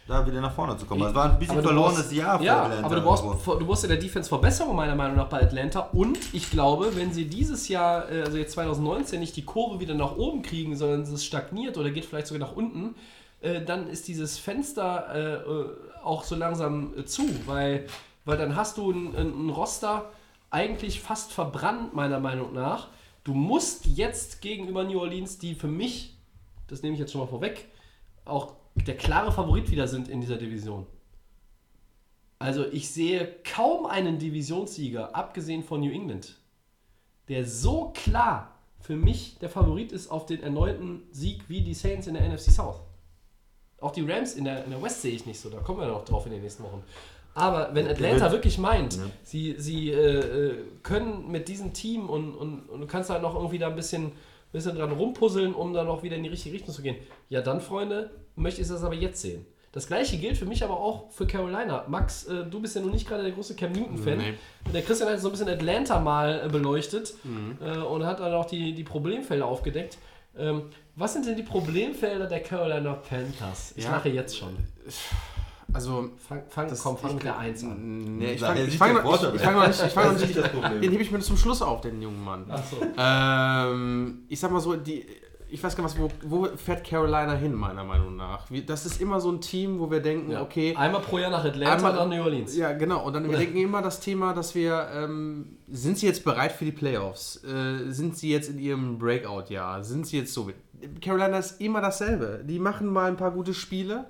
da 0.06 0.26
wieder 0.26 0.40
nach 0.40 0.52
vorne 0.52 0.76
zu 0.76 0.86
kommen. 0.86 1.02
Es 1.02 1.14
war 1.14 1.30
ein 1.32 1.38
bisschen 1.38 1.62
verlorenes 1.62 1.98
brauchst- 2.02 2.12
Jahr 2.12 2.38
für 2.38 2.44
ja, 2.44 2.62
Atlanta. 2.64 2.86
aber 2.86 2.96
du 2.96 3.02
brauchst, 3.02 3.24
irgendwo. 3.24 3.54
du 3.54 3.66
brauchst 3.66 3.84
in 3.84 3.90
der 3.90 3.98
Defense 3.98 4.28
Verbesserung 4.28 4.74
meiner 4.74 4.96
Meinung 4.96 5.16
nach 5.16 5.28
bei 5.28 5.40
Atlanta 5.42 5.80
und 5.92 6.18
ich 6.34 6.50
glaube, 6.50 6.96
wenn 6.96 7.12
sie 7.12 7.26
dieses 7.26 7.68
Jahr, 7.68 8.10
äh, 8.10 8.22
also 8.22 8.36
jetzt 8.36 8.52
2019, 8.52 9.20
nicht 9.20 9.36
die 9.36 9.44
Kurve 9.44 9.78
wieder 9.80 9.94
nach 9.94 10.16
oben 10.16 10.42
kriegen, 10.42 10.76
sondern 10.76 11.02
es 11.02 11.24
stagniert 11.24 11.78
oder 11.78 11.90
geht 11.90 12.04
vielleicht 12.06 12.26
sogar 12.26 12.48
nach 12.48 12.56
unten, 12.56 12.96
äh, 13.40 13.62
dann 13.62 13.86
ist 13.88 14.08
dieses 14.08 14.38
Fenster 14.38 15.44
äh, 15.44 16.02
auch 16.02 16.24
so 16.24 16.34
langsam 16.34 16.92
zu, 17.06 17.22
weil, 17.46 17.86
weil 18.24 18.36
dann 18.36 18.56
hast 18.56 18.78
du 18.78 18.90
ein 18.90 19.14
ein 19.16 19.50
Roster 19.50 20.06
eigentlich 20.50 21.00
fast 21.00 21.32
verbrannt, 21.32 21.94
meiner 21.94 22.18
Meinung 22.18 22.52
nach. 22.52 22.88
Du 23.22 23.34
musst 23.34 23.86
jetzt 23.86 24.40
gegenüber 24.42 24.82
New 24.82 24.98
Orleans, 24.98 25.38
die 25.38 25.54
für 25.54 25.68
mich, 25.68 26.16
das 26.66 26.82
nehme 26.82 26.94
ich 26.94 27.00
jetzt 27.00 27.12
schon 27.12 27.20
mal 27.20 27.28
vorweg, 27.28 27.68
auch 28.24 28.54
der 28.74 28.96
klare 28.96 29.32
Favorit 29.32 29.70
wieder 29.70 29.88
sind 29.88 30.08
in 30.08 30.20
dieser 30.20 30.36
Division. 30.36 30.86
Also 32.38 32.66
ich 32.66 32.90
sehe 32.90 33.36
kaum 33.44 33.84
einen 33.86 34.18
Divisionssieger, 34.18 35.14
abgesehen 35.14 35.62
von 35.62 35.80
New 35.80 35.90
England, 35.90 36.36
der 37.28 37.44
so 37.44 37.92
klar 37.94 38.54
für 38.80 38.96
mich 38.96 39.38
der 39.38 39.50
Favorit 39.50 39.92
ist 39.92 40.10
auf 40.10 40.24
den 40.24 40.42
erneuten 40.42 41.02
Sieg 41.10 41.42
wie 41.48 41.60
die 41.60 41.74
Saints 41.74 42.06
in 42.06 42.14
der 42.14 42.26
NFC 42.26 42.50
South. 42.50 42.80
Auch 43.78 43.92
die 43.92 44.02
Rams 44.02 44.34
in 44.34 44.44
der, 44.44 44.64
in 44.64 44.70
der 44.70 44.82
West 44.82 45.02
sehe 45.02 45.14
ich 45.14 45.26
nicht 45.26 45.38
so, 45.38 45.50
da 45.50 45.58
kommen 45.58 45.80
wir 45.80 45.86
noch 45.86 46.04
drauf 46.04 46.24
in 46.26 46.32
den 46.32 46.40
nächsten 46.40 46.62
Wochen. 46.62 46.82
Aber 47.34 47.74
wenn 47.74 47.86
Atlanta 47.86 48.32
wirklich 48.32 48.58
meint, 48.58 48.98
sie, 49.22 49.54
sie 49.58 49.90
äh, 49.90 50.18
äh, 50.18 50.54
können 50.82 51.30
mit 51.30 51.48
diesem 51.48 51.72
Team 51.72 52.08
und, 52.08 52.34
und, 52.34 52.68
und 52.68 52.80
du 52.80 52.86
kannst 52.86 53.10
halt 53.10 53.22
noch 53.22 53.34
irgendwie 53.34 53.58
da 53.58 53.68
ein 53.68 53.76
bisschen, 53.76 54.12
bisschen 54.50 54.76
dran 54.76 54.92
rumpuzzeln, 54.92 55.54
um 55.54 55.72
dann 55.72 55.88
auch 55.88 56.02
wieder 56.02 56.16
in 56.16 56.22
die 56.22 56.28
richtige 56.30 56.54
Richtung 56.54 56.74
zu 56.74 56.82
gehen, 56.82 56.96
ja 57.28 57.40
dann, 57.40 57.60
Freunde, 57.60 58.10
möchte 58.36 58.60
ich 58.62 58.68
das 58.68 58.82
aber 58.84 58.94
jetzt 58.94 59.20
sehen. 59.20 59.44
Das 59.72 59.86
gleiche 59.86 60.16
gilt 60.18 60.36
für 60.36 60.46
mich 60.46 60.64
aber 60.64 60.80
auch 60.80 61.10
für 61.12 61.26
Carolina. 61.28 61.84
Max, 61.86 62.24
äh, 62.26 62.44
du 62.44 62.60
bist 62.60 62.74
ja 62.74 62.80
nun 62.82 62.90
nicht 62.90 63.06
gerade 63.08 63.22
der 63.22 63.30
große 63.32 63.54
Cam 63.54 63.70
Newton-Fan. 63.70 64.18
Nee. 64.18 64.34
Der 64.72 64.82
Christian 64.82 65.08
hat 65.08 65.20
so 65.20 65.28
ein 65.28 65.30
bisschen 65.32 65.48
Atlanta 65.48 66.00
mal 66.00 66.42
äh, 66.44 66.48
beleuchtet 66.48 67.14
äh, 67.64 67.78
und 67.78 68.04
hat 68.04 68.18
dann 68.18 68.34
auch 68.34 68.46
die, 68.46 68.74
die 68.74 68.82
Problemfelder 68.82 69.46
aufgedeckt. 69.46 69.98
Ähm, 70.36 70.62
was 70.96 71.12
sind 71.12 71.24
denn 71.26 71.36
die 71.36 71.44
Problemfelder 71.44 72.26
der 72.26 72.40
Carolina 72.40 72.94
Panthers? 72.94 73.72
Ich 73.76 73.84
Ja. 73.84 73.92
lache 73.92 74.08
jetzt 74.08 74.36
schon. 74.36 74.56
Also, 75.72 76.10
Fang, 76.28 76.42
fang, 76.48 76.68
komm, 76.82 76.98
fang 76.98 77.14
mit 77.14 77.22
der 77.22 77.38
Eins 77.38 77.62
an. 77.62 78.18
nee, 78.18 78.32
ich 78.32 78.40
fange 78.40 78.68
fang 78.72 78.92
noch, 78.94 79.04
ich, 79.04 79.08
Quarterback. 79.08 79.36
ich 79.36 79.42
fang 79.42 79.54
noch 79.54 79.66
nicht, 79.68 79.84
ich 79.86 79.92
fang 79.92 80.04
noch 80.06 80.12
Das 80.18 80.22
nicht, 80.22 80.36
das 80.36 80.50
den 80.80 80.90
hebe 80.90 81.02
ich 81.02 81.10
mir 81.12 81.20
zum 81.20 81.36
Schluss 81.36 81.62
auf, 81.62 81.80
den 81.80 82.02
jungen 82.02 82.24
Mann. 82.24 82.50
Achso. 82.50 82.76
Ähm, 82.98 84.24
ich 84.28 84.40
sag 84.40 84.50
mal 84.50 84.60
so, 84.60 84.74
die, 84.74 85.06
ich 85.50 85.62
weiß 85.62 85.76
gar 85.76 85.84
nicht, 85.84 85.98
wo, 85.98 86.08
wo 86.24 86.44
fährt 86.56 86.84
Carolina 86.84 87.34
hin, 87.34 87.52
meiner 87.54 87.84
Meinung 87.84 88.16
nach? 88.16 88.46
Das 88.66 88.86
ist 88.86 89.00
immer 89.00 89.20
so 89.20 89.30
ein 89.30 89.40
Team, 89.40 89.78
wo 89.78 89.90
wir 89.90 90.00
denken, 90.00 90.30
Ja. 90.32 90.42
okay, 90.42 90.74
Einmal 90.76 91.00
pro 91.00 91.18
Jahr 91.18 91.30
nach 91.30 91.44
Atlanta, 91.44 91.74
Einmal- 91.74 91.92
dann 91.94 92.08
New 92.10 92.22
Orleans. 92.22 92.56
Ja, 92.56 92.72
genau. 92.72 93.04
Und 93.04 93.12
dann 93.14 93.24
überdenken 93.24 93.54
wir 93.54 93.64
immer 93.64 93.82
das 93.82 94.00
Thema, 94.00 94.32
dass 94.32 94.54
wir, 94.54 94.88
ähm, 94.94 95.58
sind 95.68 95.98
sie 95.98 96.06
jetzt 96.06 96.24
bereit 96.24 96.52
für 96.52 96.64
die 96.64 96.72
Playoffs? 96.72 97.42
Äh, 97.44 97.90
sind 97.90 98.16
sie 98.16 98.30
jetzt 98.30 98.48
in 98.50 98.58
ihrem 98.58 98.98
Breakout-Jahr? 98.98 99.82
Sind 99.84 100.06
sie 100.06 100.18
jetzt 100.18 100.32
so? 100.34 100.50
Carolina 101.02 101.38
ist 101.38 101.60
immer 101.60 101.80
dasselbe. 101.80 102.42
Die 102.44 102.58
machen 102.58 102.86
mal 102.86 103.08
ein 103.08 103.16
paar 103.16 103.30
gute 103.32 103.52
Spiele 103.52 104.06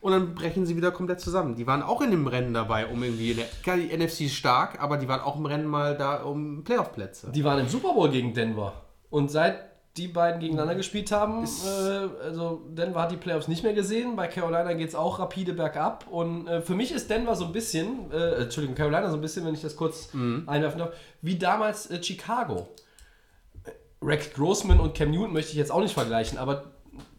und 0.00 0.12
dann 0.12 0.34
brechen 0.34 0.66
sie 0.66 0.76
wieder 0.76 0.90
komplett 0.90 1.20
zusammen. 1.20 1.54
Die 1.54 1.66
waren 1.66 1.82
auch 1.82 2.00
in 2.02 2.10
dem 2.10 2.26
Rennen 2.26 2.52
dabei, 2.52 2.86
um 2.86 3.02
irgendwie, 3.02 3.34
die 3.34 3.96
NFC 3.96 4.22
ist 4.26 4.34
stark, 4.34 4.82
aber 4.82 4.98
die 4.98 5.08
waren 5.08 5.20
auch 5.20 5.36
im 5.38 5.46
Rennen 5.46 5.66
mal 5.66 5.96
da 5.96 6.22
um 6.22 6.64
Playoff-Plätze. 6.64 7.30
Die 7.32 7.44
waren 7.44 7.60
im 7.60 7.68
Super 7.68 7.94
Bowl 7.94 8.10
gegen 8.10 8.34
Denver. 8.34 8.72
Und 9.10 9.30
seit 9.30 9.71
die 9.96 10.08
beiden 10.08 10.40
gegeneinander 10.40 10.74
gespielt 10.74 11.12
haben. 11.12 11.44
Äh, 11.44 12.24
also 12.24 12.62
Denver 12.70 13.02
hat 13.02 13.12
die 13.12 13.16
Playoffs 13.16 13.48
nicht 13.48 13.62
mehr 13.62 13.74
gesehen. 13.74 14.16
Bei 14.16 14.26
Carolina 14.26 14.72
geht 14.72 14.88
es 14.88 14.94
auch 14.94 15.18
rapide 15.18 15.52
bergab. 15.52 16.06
Und 16.10 16.46
äh, 16.46 16.62
für 16.62 16.74
mich 16.74 16.92
ist 16.92 17.10
Denver 17.10 17.36
so 17.36 17.46
ein 17.46 17.52
bisschen, 17.52 18.10
äh, 18.10 18.42
Entschuldigung, 18.42 18.74
Carolina 18.74 19.10
so 19.10 19.16
ein 19.16 19.20
bisschen, 19.20 19.44
wenn 19.44 19.54
ich 19.54 19.60
das 19.60 19.76
kurz 19.76 20.08
einwerfen 20.14 20.78
darf, 20.78 20.94
wie 21.20 21.36
damals 21.36 21.90
äh, 21.90 22.02
Chicago. 22.02 22.68
Rex 24.00 24.32
Grossman 24.32 24.80
und 24.80 24.94
Cam 24.94 25.10
Newton 25.10 25.32
möchte 25.32 25.52
ich 25.52 25.58
jetzt 25.58 25.70
auch 25.70 25.80
nicht 25.80 25.94
vergleichen, 25.94 26.36
aber 26.36 26.72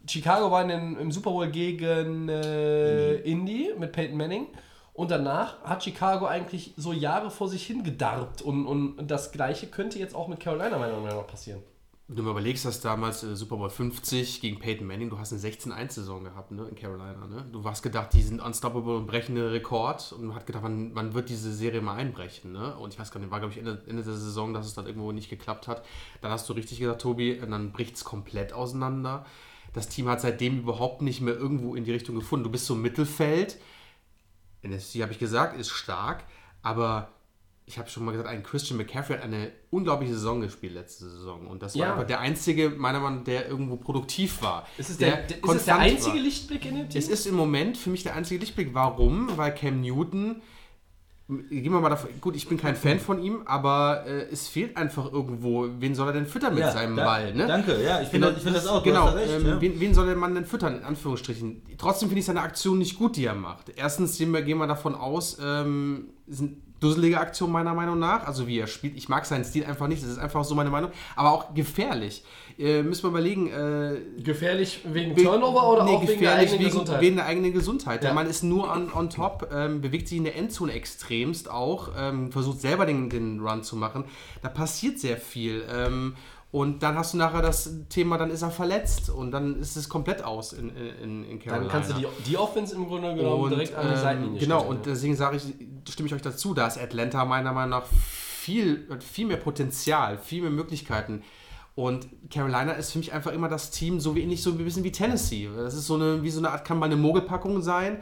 Chicago 0.06 0.50
war 0.50 0.62
in 0.62 0.68
den, 0.68 0.96
im 0.98 1.12
Super 1.12 1.30
Bowl 1.30 1.48
gegen 1.48 2.28
äh, 2.28 3.14
Indy 3.20 3.72
mit 3.78 3.92
Peyton 3.92 4.16
Manning. 4.16 4.48
Und 4.92 5.10
danach 5.10 5.62
hat 5.64 5.82
Chicago 5.82 6.26
eigentlich 6.26 6.72
so 6.76 6.92
Jahre 6.92 7.30
vor 7.30 7.48
sich 7.48 7.66
hingedarbt. 7.66 8.42
Und, 8.42 8.66
und 8.66 9.06
das 9.08 9.32
Gleiche 9.32 9.66
könnte 9.66 9.98
jetzt 9.98 10.14
auch 10.14 10.28
mit 10.28 10.38
Carolina 10.38 10.78
meiner 10.78 11.00
Meinung 11.00 11.18
nach 11.18 11.26
passieren. 11.26 11.62
Du 12.14 12.22
mal 12.22 12.30
überlegst, 12.30 12.64
dass 12.64 12.80
damals 12.80 13.24
äh, 13.24 13.34
Super 13.34 13.56
Bowl 13.56 13.68
50 13.68 14.40
gegen 14.40 14.60
Peyton 14.60 14.86
Manning, 14.86 15.10
du 15.10 15.18
hast 15.18 15.32
eine 15.32 15.42
16-1-Saison 15.42 16.22
gehabt 16.22 16.52
ne, 16.52 16.64
in 16.68 16.76
Carolina. 16.76 17.26
Ne? 17.26 17.44
Du 17.50 17.64
hast 17.64 17.82
gedacht, 17.82 18.12
die 18.12 18.22
sind 18.22 18.40
unstoppable 18.40 18.96
und 18.96 19.06
brechen 19.06 19.36
einen 19.36 19.48
Rekord. 19.48 20.12
Und 20.12 20.26
man 20.26 20.36
hat 20.36 20.46
gedacht, 20.46 20.62
man, 20.62 20.92
man 20.92 21.14
wird 21.14 21.28
diese 21.28 21.52
Serie 21.52 21.80
mal 21.80 21.96
einbrechen. 21.96 22.52
Ne? 22.52 22.76
Und 22.76 22.94
ich 22.94 23.00
weiß 23.00 23.10
gar 23.10 23.18
nicht, 23.18 23.32
war 23.32 23.40
glaube 23.40 23.52
ich 23.52 23.58
Ende, 23.58 23.82
Ende 23.88 24.04
der 24.04 24.14
Saison, 24.14 24.54
dass 24.54 24.66
es 24.66 24.74
dann 24.74 24.86
irgendwo 24.86 25.10
nicht 25.10 25.28
geklappt 25.28 25.66
hat. 25.66 25.84
Dann 26.20 26.30
hast 26.30 26.48
du 26.48 26.52
richtig 26.52 26.78
gesagt, 26.78 27.00
Tobi, 27.00 27.40
und 27.40 27.50
dann 27.50 27.72
bricht 27.72 27.96
es 27.96 28.04
komplett 28.04 28.52
auseinander. 28.52 29.26
Das 29.72 29.88
Team 29.88 30.08
hat 30.08 30.20
seitdem 30.20 30.60
überhaupt 30.60 31.02
nicht 31.02 31.20
mehr 31.20 31.34
irgendwo 31.34 31.74
in 31.74 31.84
die 31.84 31.92
Richtung 31.92 32.14
gefunden. 32.14 32.44
Du 32.44 32.50
bist 32.50 32.66
so 32.66 32.76
Mittelfeld. 32.76 33.58
NFC, 34.62 35.02
habe 35.02 35.10
ich 35.10 35.18
gesagt, 35.18 35.58
ist 35.58 35.70
stark. 35.70 36.24
Aber 36.62 37.08
ich 37.66 37.78
habe 37.78 37.88
schon 37.88 38.04
mal 38.04 38.12
gesagt, 38.12 38.28
ein 38.28 38.42
Christian 38.42 38.76
McCaffrey 38.76 39.16
hat 39.16 39.22
eine 39.24 39.50
unglaubliche 39.70 40.12
Saison 40.14 40.40
gespielt 40.42 40.74
letzte 40.74 41.08
Saison. 41.08 41.46
Und 41.46 41.62
das 41.62 41.74
war 41.74 41.80
Ja. 41.86 41.92
einfach 41.92 42.06
der 42.06 42.20
einzige, 42.20 42.68
meiner 42.70 43.00
Meinung 43.00 43.18
nach, 43.20 43.24
der 43.24 43.48
irgendwo 43.48 43.76
produktiv 43.76 44.42
war. 44.42 44.66
Ist 44.76 44.90
es 44.90 44.98
der, 44.98 45.16
der, 45.22 45.38
ist 45.42 45.54
es 45.54 45.64
der 45.64 45.78
einzige 45.78 46.16
war. 46.16 46.22
Lichtblick 46.22 46.66
in 46.66 46.76
dem 46.76 46.88
Team? 46.90 46.98
Es 46.98 47.08
ist 47.08 47.26
im 47.26 47.34
Moment 47.34 47.78
für 47.78 47.88
mich 47.90 48.02
der 48.02 48.14
einzige 48.16 48.40
Lichtblick. 48.40 48.74
Warum? 48.74 49.30
Weil 49.38 49.54
Cam 49.54 49.80
Newton, 49.80 50.42
gehen 51.26 51.72
wir 51.72 51.80
mal 51.80 51.88
davon, 51.88 52.10
gut, 52.20 52.36
ich 52.36 52.46
bin 52.46 52.58
kein 52.58 52.76
Fan 52.76 53.00
von 53.00 53.18
ihm, 53.22 53.44
aber 53.46 54.04
äh, 54.06 54.26
es 54.30 54.46
fehlt 54.46 54.76
einfach 54.76 55.10
irgendwo, 55.10 55.66
wen 55.78 55.94
soll 55.94 56.08
er 56.08 56.12
denn 56.12 56.26
füttern 56.26 56.52
mit 56.52 56.64
Ja, 56.64 56.70
seinem 56.70 56.96
da- 56.96 57.04
Ball? 57.06 57.32
Ne? 57.32 57.46
danke, 57.46 57.82
ja, 57.82 58.02
ich 58.02 58.08
finde 58.08 58.28
Genau, 58.28 58.40
find 58.40 58.54
das 58.56 58.66
auch, 58.66 58.82
Genau, 58.82 59.06
da 59.06 59.12
recht, 59.12 59.32
ähm, 59.40 59.46
ja. 59.46 59.58
wen, 59.58 59.80
wen 59.80 59.94
soll 59.94 60.04
der 60.04 60.16
Mann 60.16 60.34
denn 60.34 60.44
füttern, 60.44 60.76
in 60.76 60.84
Anführungsstrichen? 60.84 61.62
Trotzdem 61.78 62.10
finde 62.10 62.20
ich 62.20 62.26
seine 62.26 62.42
Aktion 62.42 62.76
nicht 62.76 62.98
gut, 62.98 63.16
die 63.16 63.24
er 63.24 63.34
macht. 63.34 63.70
Erstens 63.74 64.18
gehen 64.18 64.32
wir, 64.32 64.42
gehen 64.42 64.58
wir 64.58 64.66
davon 64.66 64.94
aus, 64.94 65.38
ähm, 65.42 66.10
sind 66.26 66.58
dusselige 66.84 67.18
Aktion 67.18 67.50
meiner 67.50 67.74
Meinung 67.74 67.98
nach, 67.98 68.26
also 68.26 68.46
wie 68.46 68.58
er 68.58 68.66
spielt. 68.66 68.96
Ich 68.96 69.08
mag 69.08 69.24
seinen 69.26 69.44
Stil 69.44 69.64
einfach 69.64 69.88
nicht, 69.88 70.02
das 70.02 70.10
ist 70.10 70.18
einfach 70.18 70.44
so 70.44 70.54
meine 70.54 70.70
Meinung, 70.70 70.90
aber 71.16 71.32
auch 71.32 71.54
gefährlich. 71.54 72.22
Äh, 72.58 72.82
müssen 72.82 73.02
wir 73.04 73.10
überlegen, 73.10 73.48
äh, 73.50 73.96
gefährlich 74.22 74.80
wegen 74.84 75.16
Turnover 75.16 75.72
oder 75.72 75.84
auch 75.84 76.06
wegen 76.06 76.20
der 76.20 76.34
eigenen 76.36 76.60
wegen, 76.60 76.64
Gesundheit? 76.70 77.00
Wegen 77.00 77.16
der 77.16 77.26
eigenen 77.26 77.52
Gesundheit. 77.52 78.02
Der 78.02 78.10
Ja. 78.10 78.14
Mann 78.14 78.28
ist 78.28 78.44
nur 78.44 78.70
on, 78.70 78.92
on 78.92 79.10
top, 79.10 79.48
ähm, 79.52 79.80
bewegt 79.80 80.06
sich 80.08 80.18
in 80.18 80.24
der 80.24 80.36
Endzone 80.36 80.72
extremst 80.72 81.50
auch, 81.50 81.88
ähm, 81.98 82.30
versucht 82.30 82.60
selber 82.60 82.86
den, 82.86 83.10
den 83.10 83.40
Run 83.40 83.64
zu 83.64 83.74
machen. 83.76 84.04
Da 84.42 84.48
passiert 84.50 84.98
sehr 85.00 85.16
viel. 85.16 85.64
Ähm, 85.74 86.14
und 86.54 86.84
dann 86.84 86.96
hast 86.96 87.14
du 87.14 87.16
nachher 87.16 87.42
das 87.42 87.68
Thema, 87.88 88.16
dann 88.16 88.30
ist 88.30 88.42
er 88.42 88.52
verletzt 88.52 89.10
und 89.10 89.32
dann 89.32 89.58
ist 89.58 89.74
es 89.74 89.88
komplett 89.88 90.22
aus 90.22 90.52
in, 90.52 90.68
in, 90.68 91.24
in 91.24 91.40
Carolina. 91.40 91.64
Dann 91.64 91.68
kannst 91.68 91.90
du 91.90 91.94
die, 91.94 92.06
die 92.28 92.36
Offense 92.36 92.76
im 92.76 92.86
Grunde 92.86 93.12
genommen 93.12 93.50
direkt 93.50 93.74
an 93.74 93.88
die 93.88 93.94
ähm, 93.94 94.00
Seitenlinie 94.00 94.38
Genau, 94.38 94.60
stellen, 94.60 94.76
und 94.76 94.86
deswegen 94.86 95.16
sage 95.16 95.38
ich, 95.38 95.42
stimme 95.92 96.06
ich 96.06 96.14
euch 96.14 96.22
dazu, 96.22 96.54
da 96.54 96.68
ist 96.68 96.78
Atlanta 96.78 97.24
meiner 97.24 97.52
Meinung 97.52 97.70
nach 97.70 97.86
viel, 97.86 98.86
viel 99.00 99.26
mehr 99.26 99.38
Potenzial, 99.38 100.16
viel 100.16 100.42
mehr 100.42 100.52
Möglichkeiten. 100.52 101.24
Und 101.74 102.06
Carolina 102.30 102.70
ist 102.74 102.92
für 102.92 102.98
mich 102.98 103.12
einfach 103.12 103.32
immer 103.32 103.48
das 103.48 103.72
Team, 103.72 103.98
so 103.98 104.14
wenig 104.14 104.40
so 104.40 104.50
ein 104.50 104.58
bisschen 104.58 104.84
wie 104.84 104.92
Tennessee. 104.92 105.50
Das 105.56 105.74
ist 105.74 105.88
so 105.88 105.96
eine, 105.96 106.22
wie 106.22 106.30
so 106.30 106.38
eine 106.38 106.50
Art, 106.50 106.64
kann 106.64 106.78
mal 106.78 106.86
eine 106.86 106.94
Mogelpackung 106.94 107.62
sein. 107.62 107.98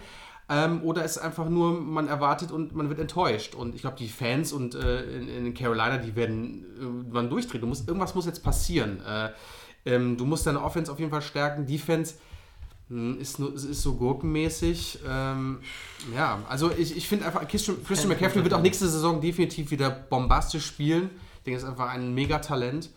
Ähm, 0.53 0.83
oder 0.83 1.03
ist 1.03 1.17
einfach 1.17 1.49
nur, 1.49 1.81
man 1.81 2.09
erwartet 2.09 2.53
und 2.53 2.75
man 2.75 2.91
wird 2.91 3.01
enttäuscht. 3.01 3.55
Und 3.55 3.75
ich 3.75 3.81
glaube, 3.81 3.97
die 3.97 4.09
Fans 4.09 4.53
und 4.53 4.75
äh, 4.75 5.03
in, 5.05 5.29
in 5.29 5.55
Carolina, 5.55 5.97
die 5.97 6.15
werden 6.15 6.67
irgendwann 6.79 7.31
durchdrehen. 7.31 7.63
Du 7.63 7.67
musst, 7.67 7.89
irgendwas 7.89 8.15
muss 8.15 8.27
jetzt 8.27 8.45
passieren. 8.45 9.01
Äh, 9.07 9.31
ähm, 9.87 10.19
du 10.19 10.27
musst 10.27 10.47
deine 10.47 10.63
Offense 10.63 10.93
auf 10.93 10.99
jeden 10.99 11.11
Fall 11.11 11.23
stärken. 11.23 11.65
Defense 11.65 12.17
hm, 12.89 13.19
ist, 13.19 13.39
nur, 13.39 13.55
ist 13.55 13.81
so 13.81 13.95
gurkenmäßig. 13.95 14.99
Ähm, 15.09 15.61
ja, 16.15 16.43
also 16.47 16.71
ich, 16.71 16.99
ich 16.99 17.09
finde 17.09 17.25
einfach, 17.25 17.49
Christian, 17.49 17.83
Christian 17.83 18.11
McCaffrey 18.11 18.45
wird 18.45 18.53
auch 18.53 18.61
nächste 18.61 18.89
Saison 18.89 19.23
definitiv 19.23 19.71
wieder 19.71 19.89
bombastisch 19.89 20.67
spielen. 20.67 21.09
Ich 21.39 21.45
denke, 21.45 21.61
er 21.61 21.63
ist 21.63 21.71
einfach 21.71 21.89
ein 21.89 22.13
Megatalent. 22.15 22.91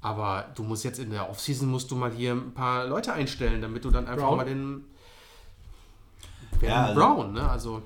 Aber 0.00 0.46
du 0.54 0.62
musst 0.62 0.84
jetzt 0.84 1.00
in 1.00 1.10
der 1.10 1.28
Offseason 1.28 1.68
musst 1.68 1.90
du 1.90 1.96
mal 1.96 2.12
hier 2.12 2.32
ein 2.32 2.54
paar 2.54 2.86
Leute 2.86 3.12
einstellen, 3.12 3.60
damit 3.60 3.84
du 3.84 3.90
dann 3.90 4.06
einfach 4.06 4.28
Brown? 4.28 4.36
mal 4.38 4.44
den 4.46 4.84
Ja, 6.62 6.86
also- 6.86 7.00
Brown, 7.00 7.32
ne? 7.32 7.48
Also 7.48 7.82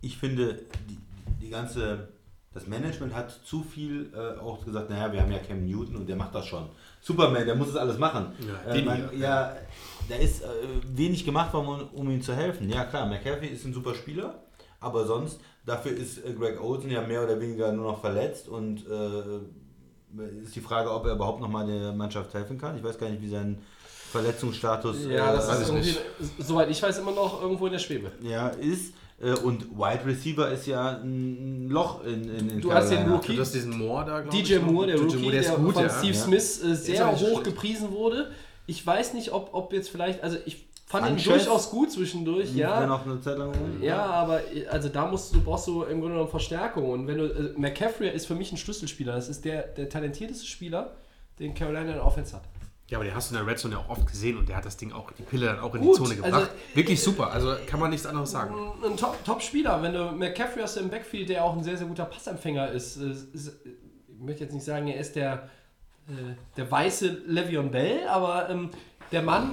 ich 0.00 0.16
finde, 0.18 0.60
die, 0.88 0.98
die 1.42 1.50
ganze, 1.50 2.08
das 2.52 2.66
Management 2.66 3.14
hat 3.14 3.30
zu 3.44 3.62
viel 3.62 4.12
äh, 4.14 4.38
auch 4.40 4.64
gesagt, 4.64 4.90
naja, 4.90 5.12
wir 5.12 5.22
haben 5.22 5.32
ja 5.32 5.38
Cam 5.38 5.64
Newton 5.64 5.96
und 5.96 6.08
der 6.08 6.16
macht 6.16 6.34
das 6.34 6.46
schon. 6.46 6.68
Superman, 7.00 7.46
der 7.46 7.54
muss 7.54 7.68
das 7.68 7.76
alles 7.76 7.98
machen. 7.98 8.32
Ja, 8.66 8.72
äh, 8.72 8.82
man, 8.82 9.18
ja, 9.18 9.56
da 10.08 10.14
ist 10.16 10.42
äh, 10.42 10.46
wenig 10.94 11.24
gemacht 11.24 11.52
worden, 11.54 11.88
um, 11.92 12.00
um 12.00 12.10
ihm 12.10 12.22
zu 12.22 12.34
helfen. 12.34 12.68
Ja 12.68 12.84
klar, 12.84 13.06
McCaffrey 13.06 13.48
ist 13.48 13.64
ein 13.64 13.72
super 13.72 13.94
Spieler, 13.94 14.42
aber 14.80 15.06
sonst, 15.06 15.40
dafür 15.64 15.92
ist 15.92 16.18
äh, 16.24 16.32
Greg 16.34 16.60
Olsen 16.62 16.90
ja 16.90 17.00
mehr 17.06 17.24
oder 17.24 17.40
weniger 17.40 17.72
nur 17.72 17.92
noch 17.92 18.00
verletzt 18.00 18.48
und 18.48 18.84
äh, 18.86 19.40
ist 20.42 20.54
die 20.54 20.60
Frage, 20.60 20.92
ob 20.92 21.06
er 21.06 21.14
überhaupt 21.14 21.40
nochmal 21.40 21.66
der 21.66 21.92
Mannschaft 21.92 22.32
helfen 22.34 22.58
kann. 22.58 22.76
Ich 22.76 22.84
weiß 22.84 22.98
gar 22.98 23.08
nicht, 23.08 23.22
wie 23.22 23.28
sein 23.28 23.58
Verletzungsstatus 24.14 24.96
Ja, 25.08 25.32
das 25.32 25.48
äh, 25.48 25.52
ist 25.52 25.60
ich 25.62 25.68
irgendwie, 25.68 25.88
nicht. 25.88 26.00
soweit 26.46 26.70
ich 26.70 26.82
weiß, 26.82 26.98
immer 26.98 27.12
noch 27.12 27.42
irgendwo 27.42 27.66
in 27.66 27.72
der 27.72 27.78
Schwebe. 27.78 28.12
ja, 28.22 28.48
ist. 28.48 28.94
Äh, 29.22 29.30
Und 29.44 29.70
Wide 29.78 30.04
Receiver 30.06 30.50
ist 30.50 30.66
ja 30.66 30.98
ein 31.02 31.68
Loch 31.70 32.02
in, 32.04 32.24
in, 32.28 32.50
in 32.50 32.60
Du 32.60 32.72
hast 32.72 32.88
den 32.90 32.96
Carolina. 32.98 33.16
Rookie. 33.16 33.36
du 33.36 33.40
hast 33.42 33.54
diesen 33.54 33.78
Moore 33.78 34.04
da, 34.04 34.20
glaube 34.20 34.36
ich. 34.36 34.42
DJ 34.48 34.58
Moore, 34.58 34.86
der 34.88 34.96
DJ 34.96 35.02
Rookie, 35.04 35.16
Moore, 35.18 35.32
der, 35.32 35.40
ist 35.40 35.56
gut, 35.56 35.72
von 35.74 35.82
ja. 35.84 35.88
Steve 35.90 36.14
Ja. 36.14 36.20
Smith 36.24 36.64
äh, 36.64 36.74
sehr 36.74 37.12
hoch 37.12 37.18
schlecht. 37.18 37.44
gepriesen 37.44 37.92
wurde. 37.92 38.30
Ich 38.66 38.84
weiß 38.84 39.14
nicht, 39.14 39.32
ob, 39.32 39.50
ob 39.52 39.72
jetzt 39.72 39.88
vielleicht, 39.90 40.22
also 40.24 40.36
ich 40.46 40.66
fand 40.86 41.06
ihn 41.06 41.18
Sanchez? 41.18 41.44
durchaus 41.44 41.70
gut 41.70 41.92
zwischendurch, 41.92 42.54
ja 42.54 42.86
noch 42.86 43.06
eine 43.06 43.20
Zeit 43.20 43.38
lang 43.38 43.48
rum. 43.54 43.80
Ja, 43.82 44.04
aber 44.04 44.40
äh, 44.52 44.66
also 44.66 44.88
da 44.88 45.06
musst 45.06 45.32
du, 45.34 45.40
brauchst 45.40 45.68
du 45.68 45.82
im 45.84 46.00
Grunde 46.00 46.14
genommen 46.16 46.28
Verstärkung. 46.30 46.90
Und 46.90 47.06
wenn 47.06 47.18
du, 47.18 47.24
äh, 47.26 47.52
McCaffrey 47.56 48.10
ist 48.10 48.26
für 48.26 48.34
mich 48.34 48.50
ein 48.52 48.56
Schlüsselspieler. 48.58 49.14
Das 49.14 49.28
ist 49.28 49.44
der, 49.44 49.62
der 49.62 49.88
talentierteste 49.88 50.44
Spieler, 50.46 50.92
den 51.38 51.54
Carolina 51.54 51.82
in 51.82 51.94
der 51.94 52.04
Offense 52.06 52.34
hat. 52.34 52.42
Ja, 52.94 52.98
aber 52.98 53.06
den 53.06 53.14
hast 53.16 53.32
du 53.32 53.34
in 53.34 53.40
der 53.44 53.50
Red 53.52 53.58
Zone 53.58 53.74
ja 53.74 53.80
auch 53.80 53.88
oft 53.88 54.06
gesehen 54.06 54.38
und 54.38 54.48
der 54.48 54.54
hat 54.54 54.64
das 54.64 54.76
Ding 54.76 54.92
auch, 54.92 55.10
die 55.10 55.24
Pille 55.24 55.46
dann 55.46 55.58
auch 55.58 55.74
in 55.74 55.80
Gut, 55.80 55.98
die 55.98 56.02
Zone 56.04 56.14
gebracht. 56.14 56.32
also- 56.32 56.48
Wirklich 56.74 57.02
super, 57.02 57.32
also 57.32 57.56
kann 57.66 57.80
man 57.80 57.90
nichts 57.90 58.06
anderes 58.06 58.30
sagen. 58.30 58.54
Ein 58.84 58.96
Top- 58.96 59.24
Top-Spieler. 59.24 59.82
Wenn 59.82 59.92
du 59.94 60.12
McCaffrey 60.12 60.62
hast 60.62 60.76
im 60.76 60.88
Backfield, 60.90 61.28
der 61.28 61.42
auch 61.42 61.56
ein 61.56 61.64
sehr, 61.64 61.76
sehr 61.76 61.88
guter 61.88 62.04
Passempfänger 62.04 62.70
ist. 62.70 62.98
äh, 62.98 63.10
ich 63.34 64.20
möchte 64.20 64.44
jetzt 64.44 64.52
nicht 64.52 64.64
sagen, 64.64 64.86
er 64.86 65.00
ist 65.00 65.16
der, 65.16 65.48
äh, 66.08 66.12
der 66.56 66.70
weiße 66.70 67.22
Le'Veon 67.28 67.70
Bell, 67.70 68.06
aber 68.06 68.48
ähm, 68.48 68.70
der 69.10 69.22
Mann, 69.22 69.50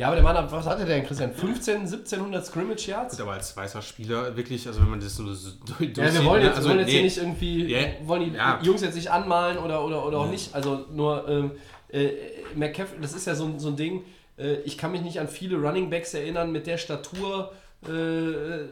ja, 0.00 0.06
aber 0.06 0.16
der 0.16 0.24
Mann, 0.24 0.36
hat- 0.36 0.50
was 0.50 0.66
hat 0.66 0.78
er 0.80 0.86
denn, 0.86 1.04
Christian? 1.04 1.32
15, 1.32 1.76
1700 1.86 2.46
Scrimmage 2.46 2.86
Yards? 2.88 3.16
Gut, 3.16 3.22
aber 3.26 3.32
als 3.34 3.56
weißer 3.56 3.82
Spieler 3.82 4.36
wirklich, 4.36 4.66
also 4.66 4.80
wenn 4.80 4.88
man 4.90 5.00
das 5.00 5.14
so 5.16 5.32
so 5.32 5.50
durch, 5.78 5.96
Ja, 5.96 6.12
wir 6.12 6.24
wollen 6.24 6.40
ne, 6.42 6.48
jetzt, 6.48 6.56
also, 6.56 6.68
wollen 6.70 6.78
jetzt 6.80 6.88
hier 6.90 6.98
nee. 7.00 7.04
nicht 7.04 7.16
irgendwie, 7.18 7.64
Ja, 7.70 7.78
wollen 8.04 8.24
die 8.30 8.36
ja. 8.36 8.58
Jungs 8.62 8.80
jetzt 8.82 8.94
nicht 8.94 9.10
anmalen 9.10 9.58
oder, 9.58 9.84
oder, 9.84 10.06
oder 10.06 10.18
auch 10.18 10.30
nicht. 10.30 10.54
Also 10.54 10.86
nur 10.92 11.28
ähm, 11.28 11.50
äh, 11.92 12.10
McCaffrey, 12.56 12.98
das 13.00 13.12
ist 13.14 13.26
ja 13.26 13.34
so, 13.34 13.44
ein- 13.44 13.58
so 13.60 13.68
ein 13.68 13.76
Ding, 13.76 14.04
äh, 14.38 14.54
ich 14.64 14.78
kann 14.78 14.92
mich 14.92 15.02
nicht 15.02 15.20
an 15.20 15.28
viele 15.28 15.56
Running 15.56 15.90
Backs 15.90 16.14
erinnern 16.14 16.50
mit 16.50 16.66
der 16.66 16.78
Statur. 16.78 17.52
Äh, 17.86 18.64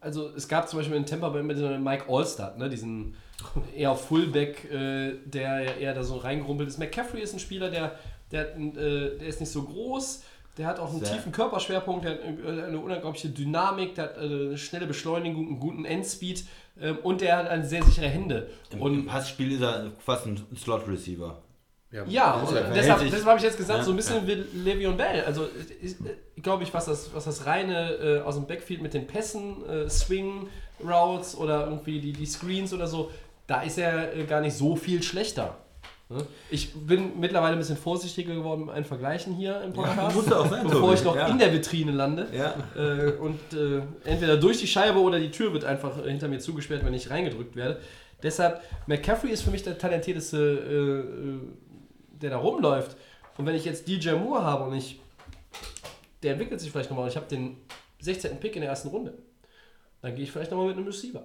also 0.00 0.30
es 0.36 0.48
gab 0.48 0.68
zum 0.68 0.78
Beispiel 0.80 0.96
in 0.96 1.06
Tampa 1.06 1.28
Bay 1.28 1.42
mit 1.42 1.56
Mike 1.80 2.06
Allstott, 2.08 2.58
ne, 2.58 2.68
diesen 2.68 3.14
eher 3.76 3.94
Fullback, 3.94 4.70
äh, 4.72 5.12
der 5.24 5.76
eher 5.78 5.94
da 5.94 6.02
so 6.02 6.16
reingerumpelt 6.16 6.68
ist. 6.68 6.78
McCaffrey 6.78 7.20
ist 7.22 7.32
ein 7.34 7.38
Spieler, 7.38 7.70
der, 7.70 7.98
der, 8.30 8.56
äh, 8.56 9.18
der 9.18 9.26
ist 9.28 9.40
nicht 9.40 9.52
so 9.52 9.62
groß, 9.62 10.22
der 10.58 10.66
hat 10.66 10.78
auch 10.78 10.90
einen 10.90 11.04
Sehr. 11.04 11.14
tiefen 11.16 11.32
Körperschwerpunkt, 11.32 12.04
der 12.04 12.12
hat 12.12 12.20
äh, 12.20 12.62
eine 12.64 12.78
unglaubliche 12.78 13.28
Dynamik, 13.30 13.94
der 13.94 14.04
hat 14.04 14.16
äh, 14.16 14.20
eine 14.20 14.58
schnelle 14.58 14.86
Beschleunigung, 14.86 15.46
einen 15.46 15.60
guten 15.60 15.84
Endspeed 15.84 16.44
ähm, 16.80 16.98
und 17.02 17.20
der 17.20 17.38
hat 17.38 17.48
eine 17.48 17.64
sehr 17.64 17.82
sichere 17.82 18.08
Hände. 18.08 18.48
Im, 18.70 18.80
Und 18.82 18.94
Im 18.94 19.06
Passspiel 19.06 19.52
ist 19.52 19.62
er 19.62 19.92
fast 19.98 20.26
ein 20.26 20.40
Slot-Receiver. 20.56 21.42
ja, 22.06 22.34
und 22.34 22.48
verhält 22.48 22.76
deshalb, 22.76 23.00
deshalb 23.02 23.24
habe 23.24 23.38
ich 23.38 23.44
jetzt 23.44 23.56
gesagt, 23.56 23.80
Ja, 23.80 23.84
so 23.84 23.90
ein 23.92 23.96
bisschen 23.96 24.26
wie 24.26 24.32
Le'Veon 24.32 24.92
Bell. 24.96 25.24
Also, 25.24 25.48
ich, 25.82 25.96
ich 26.34 26.42
glaube 26.42 26.62
ich, 26.64 26.72
was 26.72 26.86
das, 26.86 27.14
was 27.14 27.24
das 27.24 27.46
reine 27.46 27.92
äh, 27.92 28.20
aus 28.20 28.34
dem 28.34 28.46
Backfield 28.46 28.82
mit 28.82 28.94
den 28.94 29.06
Pässen, 29.06 29.64
äh, 29.68 29.88
Swing 29.88 30.48
Routes 30.82 31.36
oder 31.36 31.66
irgendwie 31.66 32.00
die, 32.00 32.12
die 32.12 32.26
Screens 32.26 32.72
oder 32.72 32.86
so, 32.86 33.10
da 33.46 33.62
ist 33.62 33.78
er 33.78 34.16
äh, 34.16 34.24
gar 34.24 34.40
nicht 34.40 34.54
so 34.56 34.76
viel 34.76 35.02
schlechter. 35.02 35.58
Ne? 36.08 36.26
Ich 36.50 36.74
bin 36.74 37.18
mittlerweile 37.20 37.54
ein 37.54 37.58
bisschen 37.58 37.76
vorsichtiger 37.76 38.34
geworden 38.34 38.66
beim 38.66 38.84
Vergleichen 38.84 39.34
hier 39.34 39.60
im 39.62 39.72
Podcast, 39.72 40.14
muss 40.14 40.30
auch 40.32 40.48
sein, 40.50 40.66
bevor 40.68 40.92
ich 40.92 41.02
noch 41.04 41.16
Ja. 41.16 41.28
in 41.28 41.38
der 41.38 41.52
Vitrine 41.52 41.92
lande. 41.92 42.26
Ja. 42.36 42.54
Äh, 42.76 43.12
und 43.12 43.38
äh, 43.52 43.82
entweder 44.04 44.36
durch 44.36 44.58
die 44.58 44.66
Scheibe 44.66 44.98
oder 45.00 45.18
die 45.18 45.30
Tür 45.30 45.52
wird 45.52 45.64
einfach 45.64 46.04
äh, 46.04 46.10
hinter 46.10 46.28
mir 46.28 46.38
zugesperrt, 46.38 46.84
wenn 46.84 46.94
ich 46.94 47.08
reingedrückt 47.10 47.56
werde. 47.56 47.80
Deshalb, 48.22 48.60
McCaffrey 48.86 49.30
ist 49.30 49.42
für 49.42 49.50
mich 49.50 49.62
der 49.62 49.78
talentierteste, 49.78 50.36
äh, 50.38 51.28
äh, 51.28 52.18
der 52.20 52.30
da 52.30 52.36
rumläuft. 52.36 52.96
Und 53.38 53.46
wenn 53.46 53.54
ich 53.54 53.64
jetzt 53.64 53.88
DJ 53.88 54.10
Moore 54.12 54.42
habe 54.44 54.64
und 54.64 54.74
ich, 54.76 55.00
der 56.22 56.32
entwickelt 56.32 56.60
sich 56.60 56.70
vielleicht 56.70 56.90
nochmal 56.90 57.04
und 57.06 57.10
ich 57.10 57.16
habe 57.16 57.26
den 57.26 57.56
16. 58.00 58.38
Pick 58.38 58.54
in 58.54 58.60
der 58.62 58.70
ersten 58.70 58.88
Runde, 58.88 59.14
dann 60.02 60.14
gehe 60.14 60.24
ich 60.24 60.30
vielleicht 60.30 60.50
nochmal 60.50 60.66
mit 60.68 60.76
einem 60.76 60.86
Receiver. 60.86 61.22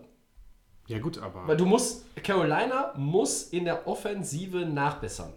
Ja 0.87 0.99
gut, 0.99 1.21
aber 1.21 1.47
Weil 1.47 1.57
du 1.57 1.65
musst, 1.65 2.05
Carolina 2.23 2.93
muss 2.95 3.43
in 3.43 3.65
der 3.65 3.87
Offensive 3.87 4.65
nachbessern. 4.65 5.33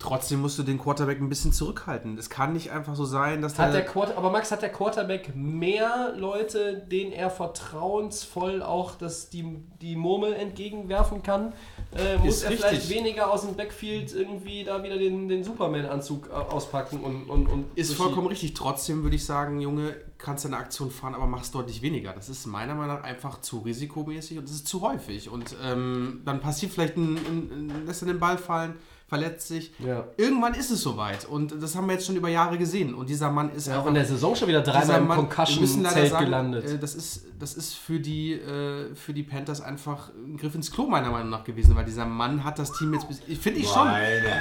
trotzdem 0.00 0.40
musst 0.40 0.58
du 0.58 0.64
den 0.64 0.78
Quarterback 0.78 1.20
ein 1.20 1.28
bisschen 1.28 1.52
zurückhalten. 1.52 2.18
Es 2.18 2.28
kann 2.28 2.52
nicht 2.52 2.72
einfach 2.72 2.96
so 2.96 3.04
sein, 3.04 3.40
dass 3.40 3.56
Hat 3.58 3.72
der. 3.72 3.84
Quarter, 3.84 4.18
aber 4.18 4.30
Max, 4.30 4.50
hat 4.50 4.62
der 4.62 4.72
Quarterback 4.72 5.36
mehr 5.36 6.12
Leute, 6.16 6.78
denen 6.90 7.12
er 7.12 7.30
vertrauensvoll 7.30 8.62
auch 8.62 8.96
das, 8.96 9.30
die, 9.30 9.44
die 9.80 9.94
Murmel 9.94 10.34
entgegenwerfen 10.34 11.22
kann? 11.22 11.52
Äh, 11.94 12.16
muss 12.18 12.36
Ist 12.36 12.42
er 12.44 12.50
richtig. 12.50 12.66
vielleicht 12.66 12.90
weniger 12.90 13.30
aus 13.30 13.42
dem 13.42 13.54
Backfield 13.54 14.14
irgendwie 14.14 14.64
da 14.64 14.82
wieder 14.82 14.96
den, 14.96 15.28
den 15.28 15.44
Superman-Anzug 15.44 16.28
äh, 16.28 16.32
auspacken 16.32 17.00
und, 17.00 17.28
und, 17.28 17.46
und 17.46 17.66
Ist 17.74 17.94
vollkommen 17.94 18.28
richtig. 18.28 18.54
Trotzdem 18.54 19.02
würde 19.02 19.16
ich 19.16 19.24
sagen, 19.26 19.60
Junge, 19.60 19.96
kannst 20.16 20.46
deine 20.46 20.56
Aktion 20.56 20.90
fahren, 20.90 21.14
aber 21.14 21.26
machst 21.26 21.54
deutlich 21.54 21.82
weniger. 21.82 22.12
Das 22.12 22.30
ist 22.30 22.46
meiner 22.46 22.74
Meinung 22.74 22.96
nach 22.96 23.04
einfach 23.04 23.42
zu 23.42 23.58
risikomäßig 23.58 24.38
und 24.38 24.44
das 24.48 24.54
ist 24.54 24.68
zu 24.68 24.80
häufig. 24.80 25.28
Und 25.28 25.54
ähm, 25.62 26.22
dann 26.24 26.40
passiert 26.40 26.72
vielleicht 26.72 26.96
ein, 26.96 27.16
ein, 27.16 27.68
ein 27.68 27.86
lässt 27.86 28.02
er 28.02 28.08
den 28.08 28.20
Ball 28.20 28.38
fallen, 28.38 28.74
verletzt 29.12 29.48
sich. 29.48 29.72
Ja. 29.78 30.04
Irgendwann 30.16 30.54
ist 30.54 30.70
es 30.70 30.80
soweit. 30.80 31.26
Und 31.28 31.54
das 31.62 31.76
haben 31.76 31.86
wir 31.86 31.92
jetzt 31.92 32.06
schon 32.06 32.16
über 32.16 32.30
Jahre 32.30 32.56
gesehen. 32.56 32.94
Und 32.94 33.10
dieser 33.10 33.30
Mann 33.30 33.50
ist 33.54 33.66
ja, 33.68 33.78
auch 33.78 33.86
in 33.86 33.92
der 33.92 34.06
Saison 34.06 34.34
schon 34.34 34.48
wieder 34.48 34.62
dreimal 34.62 35.00
im 35.00 35.08
Concussion-Zelt 35.08 36.18
gelandet. 36.18 36.64
Äh, 36.64 36.78
das, 36.78 36.94
ist, 36.94 37.26
das 37.38 37.52
ist 37.54 37.74
für 37.74 38.00
die, 38.00 38.32
äh, 38.32 38.94
für 38.94 39.12
die 39.12 39.22
Panthers 39.22 39.60
einfach 39.60 40.10
ein 40.26 40.38
Griff 40.38 40.54
ins 40.54 40.70
Klo, 40.72 40.86
meiner 40.86 41.10
Meinung 41.10 41.28
nach, 41.28 41.44
gewesen, 41.44 41.76
weil 41.76 41.84
dieser 41.84 42.06
Mann 42.06 42.42
hat 42.42 42.58
das 42.58 42.72
Team 42.72 42.94
jetzt. 42.94 43.06
bis- 43.06 43.20
Ich 43.28 43.38
finde 43.38 43.60
ich 43.60 43.68
schon. 43.68 43.86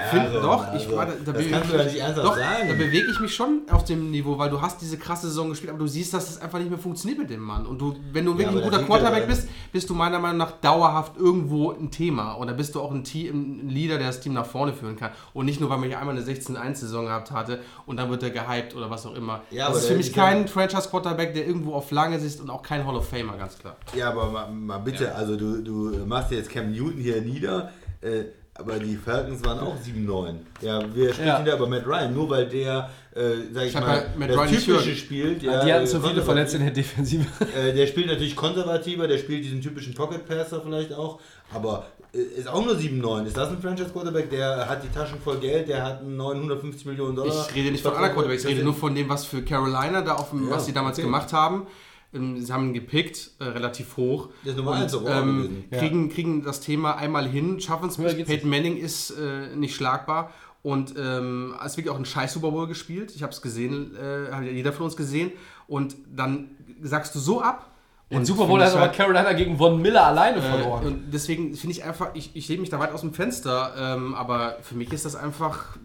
Find, 0.09 0.35
doch, 0.35 0.73
ich 0.73 0.83
also, 0.83 0.95
war, 0.95 1.05
da, 1.25 1.31
bewege 1.33 3.07
ich 3.09 3.11
ich 3.11 3.19
mich 3.19 3.35
schon 3.35 3.63
auf 3.69 3.83
dem 3.83 4.09
Niveau, 4.11 4.37
weil 4.37 4.49
du 4.49 4.61
hast 4.61 4.79
diese 4.81 4.97
krasse 4.97 5.27
Saison 5.27 5.49
gespielt, 5.49 5.71
aber 5.71 5.79
du 5.79 5.87
siehst, 5.87 6.13
dass 6.13 6.27
das 6.27 6.41
einfach 6.41 6.59
nicht 6.59 6.69
mehr 6.69 6.79
funktioniert 6.79 7.19
mit 7.19 7.29
dem 7.29 7.41
Mann. 7.41 7.65
Und 7.65 7.79
du, 7.81 7.95
wenn 8.13 8.23
du 8.23 8.37
wirklich 8.37 8.47
aber 8.47 8.59
ein 8.59 8.63
guter 8.71 8.83
Quarterback 8.83 9.23
ja- 9.23 9.25
bist, 9.27 9.49
bist 9.73 9.89
du 9.89 9.93
meiner 9.93 10.19
Meinung 10.19 10.37
nach 10.37 10.51
dauerhaft 10.61 11.17
irgendwo 11.17 11.71
ein 11.71 11.91
Thema. 11.91 12.33
Und 12.33 12.47
da 12.47 12.53
bist 12.53 12.73
du 12.75 12.79
auch 12.79 12.91
ein, 12.91 13.03
Team, 13.03 13.65
ein 13.65 13.69
Leader, 13.69 13.97
der 13.97 14.07
das 14.07 14.21
Team 14.21 14.33
nach 14.33 14.45
vorne 14.45 14.60
führen 14.71 14.95
kann. 14.95 15.11
Und 15.33 15.45
nicht 15.45 15.59
nur, 15.59 15.69
weil 15.69 15.77
man 15.77 15.89
hier 15.89 15.99
einmal 15.99 16.15
eine 16.15 16.23
16-1-Saison 16.25 17.05
gehabt 17.05 17.31
hatte 17.31 17.59
und 17.85 17.97
dann 17.97 18.09
wird 18.09 18.23
er 18.23 18.29
gehypt 18.29 18.75
oder 18.75 18.89
was 18.89 19.05
auch 19.05 19.15
immer. 19.15 19.41
Ja, 19.51 19.65
aber 19.65 19.73
das 19.75 19.83
ist 19.83 19.89
für 19.89 19.97
mich 19.97 20.07
ist 20.09 20.15
ja- 20.15 20.23
kein 20.25 20.47
Franchise-Quarterback, 20.47 21.33
der 21.33 21.45
irgendwo 21.47 21.73
auf 21.73 21.91
lange 21.91 22.19
Sicht 22.19 22.39
und 22.39 22.49
auch 22.49 22.61
kein 22.63 22.85
Hall 22.85 22.95
of 22.95 23.09
Famer, 23.09 23.37
ganz 23.37 23.57
klar. 23.57 23.75
Ja, 23.95 24.09
aber 24.11 24.27
mal, 24.29 24.47
mal 24.51 24.77
bitte, 24.79 25.13
also 25.15 25.35
du, 25.35 25.61
du 25.61 26.05
machst 26.05 26.31
jetzt 26.31 26.49
Cam 26.49 26.71
Newton 26.71 26.99
hier 27.01 27.21
nieder, 27.21 27.71
äh, 28.01 28.23
aber 28.53 28.77
die 28.79 28.95
Falcons 28.97 29.43
waren 29.45 29.59
auch 29.59 29.75
7-9. 29.77 30.35
Ja, 30.61 30.81
wir 30.93 31.13
sprechen 31.13 31.27
Ja. 31.27 31.41
da 31.41 31.55
über 31.55 31.67
Matt 31.67 31.87
Ryan, 31.87 32.13
nur 32.13 32.29
weil 32.29 32.47
der, 32.47 32.89
äh, 33.15 33.21
sag 33.53 33.63
ich, 33.63 33.69
Ich 33.69 33.73
mal, 33.79 33.97
ja 33.97 34.03
Matt 34.17 34.29
das 34.29 34.37
Ryan 34.37 34.49
Typische 34.49 34.95
spielt. 34.95 35.41
die 35.41 35.45
Ja, 35.45 35.53
hatten 35.61 35.69
äh, 35.83 35.87
so 35.87 35.99
viele. 36.01 36.21
Verletzte 36.21 36.57
in 36.57 36.63
der 36.65 36.73
Defensive. 36.73 37.25
Äh, 37.57 37.73
der 37.73 37.87
spielt 37.87 38.07
natürlich 38.07 38.35
konservativer, 38.35 39.07
der 39.07 39.17
spielt 39.17 39.45
diesen 39.45 39.61
typischen 39.61 39.93
Pocket 39.95 40.27
Passer 40.27 40.61
vielleicht 40.61 40.93
auch, 40.93 41.19
aber 41.53 41.85
ist 42.13 42.47
auch 42.47 42.65
nur 42.65 42.75
7-9. 42.75 43.25
Ist 43.25 43.37
das 43.37 43.49
ein 43.49 43.61
Franchise 43.61 43.89
Quarterback? 43.89 44.29
Der 44.29 44.67
hat 44.67 44.83
die 44.83 44.89
Taschen 44.89 45.19
voll 45.21 45.37
Geld, 45.37 45.69
der 45.69 45.83
hat 45.83 46.01
einen 46.01 46.17
950 46.17 46.85
Millionen 46.85 47.15
Dollar. 47.15 47.47
Ich 47.49 47.55
rede 47.55 47.71
nicht 47.71 47.81
von 47.81 47.93
anderen 47.93 48.13
Quarterbacks, 48.13 48.43
ich 48.43 48.49
rede 48.51 48.63
nur 48.63 48.73
von 48.73 48.93
dem, 48.93 49.07
was 49.07 49.25
für 49.25 49.41
Carolina 49.43 50.01
da 50.01 50.15
auf 50.15 50.31
dem, 50.31 50.49
Ja, 50.49 50.55
was 50.55 50.65
sie 50.65 50.73
damals 50.73 50.97
okay. 50.97 51.05
gemacht 51.05 51.31
haben. 51.31 51.67
Ähm, 52.13 52.41
Sie 52.41 52.51
haben 52.51 52.67
ihn 52.67 52.73
gepickt, 52.73 53.31
äh, 53.39 53.45
relativ 53.45 53.95
hoch. 53.95 54.29
Der 54.45 54.53
ist 54.53 54.67
eins 54.67 54.93
und, 54.93 55.07
ähm, 55.07 55.37
gewesen. 55.43 55.65
kriegen, 55.71 56.09
kriegen 56.09 56.43
das 56.43 56.59
Thema 56.59 56.97
einmal 56.97 57.27
hin, 57.27 57.59
schaffen 57.61 57.87
es 57.87 57.97
nicht. 57.97 58.25
Peyton 58.25 58.49
Manning 58.49 58.77
ist 58.77 59.11
äh, 59.11 59.55
nicht 59.55 59.75
schlagbar. 59.75 60.31
Und 60.63 60.93
ähm, 60.97 61.55
es 61.65 61.77
wirklich 61.77 61.91
auch 61.91 61.97
ein 61.97 62.05
scheiß 62.05 62.33
Super 62.33 62.51
Bowl 62.51 62.67
gespielt. 62.67 63.13
Ich 63.15 63.23
habe 63.23 63.31
es 63.31 63.41
gesehen, 63.41 63.95
äh, 63.95 64.31
hat 64.31 64.43
ja 64.43 64.51
jeder 64.51 64.73
von 64.73 64.85
uns 64.85 64.95
gesehen. 64.95 65.31
Und 65.67 65.95
dann 66.13 66.51
sagst 66.81 67.15
du 67.15 67.19
so 67.19 67.41
ab. 67.41 67.70
Den 68.11 68.17
Und 68.19 68.25
Super 68.25 68.45
Bowl 68.45 68.61
hat 68.61 68.71
aber 68.73 68.81
halt- 68.81 68.95
Von 68.95 69.07
Miller 69.13 69.57
Von 69.57 69.81
Miller 69.81 70.05
alleine 70.05 70.37
äh, 70.37 70.41
verloren. 70.41 70.85
und 70.85 71.13
deswegen 71.13 71.55
finde 71.55 71.75
ich 71.77 71.83
einfach, 71.83 72.09
ich, 72.13 72.31
ich 72.35 72.47
lehne 72.49 72.61
mich 72.61 72.69
da 72.69 72.77
weit 72.77 72.91
aus 72.91 73.01
dem 73.01 73.13
Fenster, 73.13 73.73
ähm, 73.77 74.13
aber 74.15 74.57
für 74.61 74.75
mich 74.75 74.91
ist 74.91 75.05
das 75.05 75.15
einfach 75.15 75.77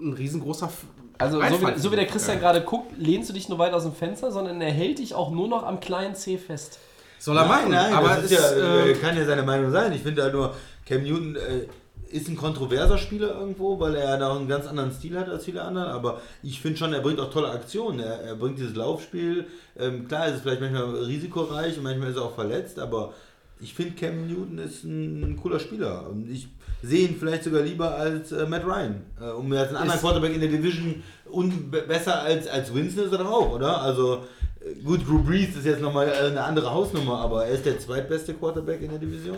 ein 0.00 0.12
riesengroßer 0.12 0.70
Also 1.18 1.40
so 1.42 1.60
wie, 1.60 1.78
so 1.78 1.90
wie 1.92 1.96
der 1.96 2.06
Christian 2.06 2.38
gerade 2.38 2.60
guckt, 2.62 2.92
lehnst 2.96 3.28
du 3.28 3.34
dich 3.34 3.48
nur 3.48 3.58
weit 3.58 3.72
aus 3.72 3.82
dem 3.82 3.92
Fenster, 3.92 4.30
sondern 4.30 4.60
er 4.60 4.70
hält 4.70 5.00
dich 5.00 5.14
auch 5.14 5.30
nur 5.32 5.48
noch 5.48 5.64
am 5.64 5.80
kleinen 5.80 6.14
C 6.14 6.38
fest. 6.38 6.78
Soll 7.18 7.36
er 7.36 7.46
machen, 7.46 7.74
aber 7.74 8.08
das 8.10 8.18
es 8.18 8.30
ist 8.30 8.38
ja, 8.38 8.50
äh, 8.56 8.90
äh, 8.92 8.94
kann 8.94 9.16
ja 9.16 9.24
seine 9.24 9.42
Meinung 9.42 9.72
sein. 9.72 9.92
Ich 9.92 10.02
finde 10.02 10.22
halt 10.22 10.32
nur, 10.34 10.54
Cam 10.86 11.02
Newton 11.02 11.34
äh, 11.34 11.66
ist 12.10 12.28
ein 12.28 12.36
kontroverser 12.36 12.98
Spieler 12.98 13.38
irgendwo, 13.38 13.78
weil 13.80 13.94
er 13.94 14.16
da 14.18 14.34
einen 14.34 14.48
ganz 14.48 14.66
anderen 14.66 14.92
Stil 14.92 15.18
hat 15.18 15.28
als 15.28 15.44
viele 15.44 15.62
anderen. 15.62 15.88
Aber 15.88 16.20
ich 16.42 16.60
finde 16.60 16.78
schon, 16.78 16.92
er 16.92 17.00
bringt 17.00 17.20
auch 17.20 17.30
tolle 17.30 17.50
Aktionen. 17.50 18.00
Er, 18.00 18.20
er 18.22 18.34
bringt 18.34 18.58
dieses 18.58 18.74
Laufspiel. 18.76 19.46
Ähm, 19.78 20.08
klar 20.08 20.28
ist 20.28 20.36
es 20.36 20.40
vielleicht 20.42 20.60
manchmal 20.60 20.84
risikoreich 21.04 21.76
und 21.76 21.82
manchmal 21.84 22.10
ist 22.10 22.16
er 22.16 22.22
auch 22.22 22.34
verletzt, 22.34 22.78
aber 22.78 23.12
ich 23.60 23.74
finde, 23.74 23.94
Cam 23.96 24.26
Newton 24.28 24.58
ist 24.58 24.84
ein, 24.84 25.36
cooler 25.42 25.58
Spieler. 25.58 26.08
Und 26.08 26.30
ich 26.30 26.48
sehe 26.82 27.08
ihn 27.08 27.16
vielleicht 27.18 27.42
sogar 27.44 27.62
lieber 27.62 27.94
als 27.96 28.30
äh, 28.32 28.46
Matt 28.46 28.64
Ryan. 28.64 29.02
Äh, 29.20 29.30
um 29.30 29.52
jetzt 29.52 29.68
einen 29.68 29.76
anderen 29.78 29.96
Ist- 29.96 30.00
Quarterback 30.02 30.34
in 30.34 30.40
der 30.40 30.50
Division 30.50 31.02
und 31.30 31.70
be- 31.70 31.82
besser 31.82 32.22
als, 32.22 32.46
als 32.46 32.72
Winston 32.72 33.04
ist 33.06 33.12
er 33.12 33.18
doch 33.18 33.30
auch, 33.32 33.52
oder? 33.54 33.82
Also 33.82 34.22
äh, 34.64 34.80
gut, 34.82 35.06
Drew 35.06 35.22
Brees 35.22 35.56
ist 35.56 35.66
jetzt 35.66 35.82
nochmal 35.82 36.08
eine 36.10 36.42
andere 36.44 36.72
Hausnummer, 36.72 37.18
aber 37.18 37.46
er 37.46 37.54
ist 37.54 37.66
der 37.66 37.78
zweitbeste 37.80 38.34
Quarterback 38.34 38.80
in 38.80 38.90
der 38.90 38.98
Division. 39.00 39.36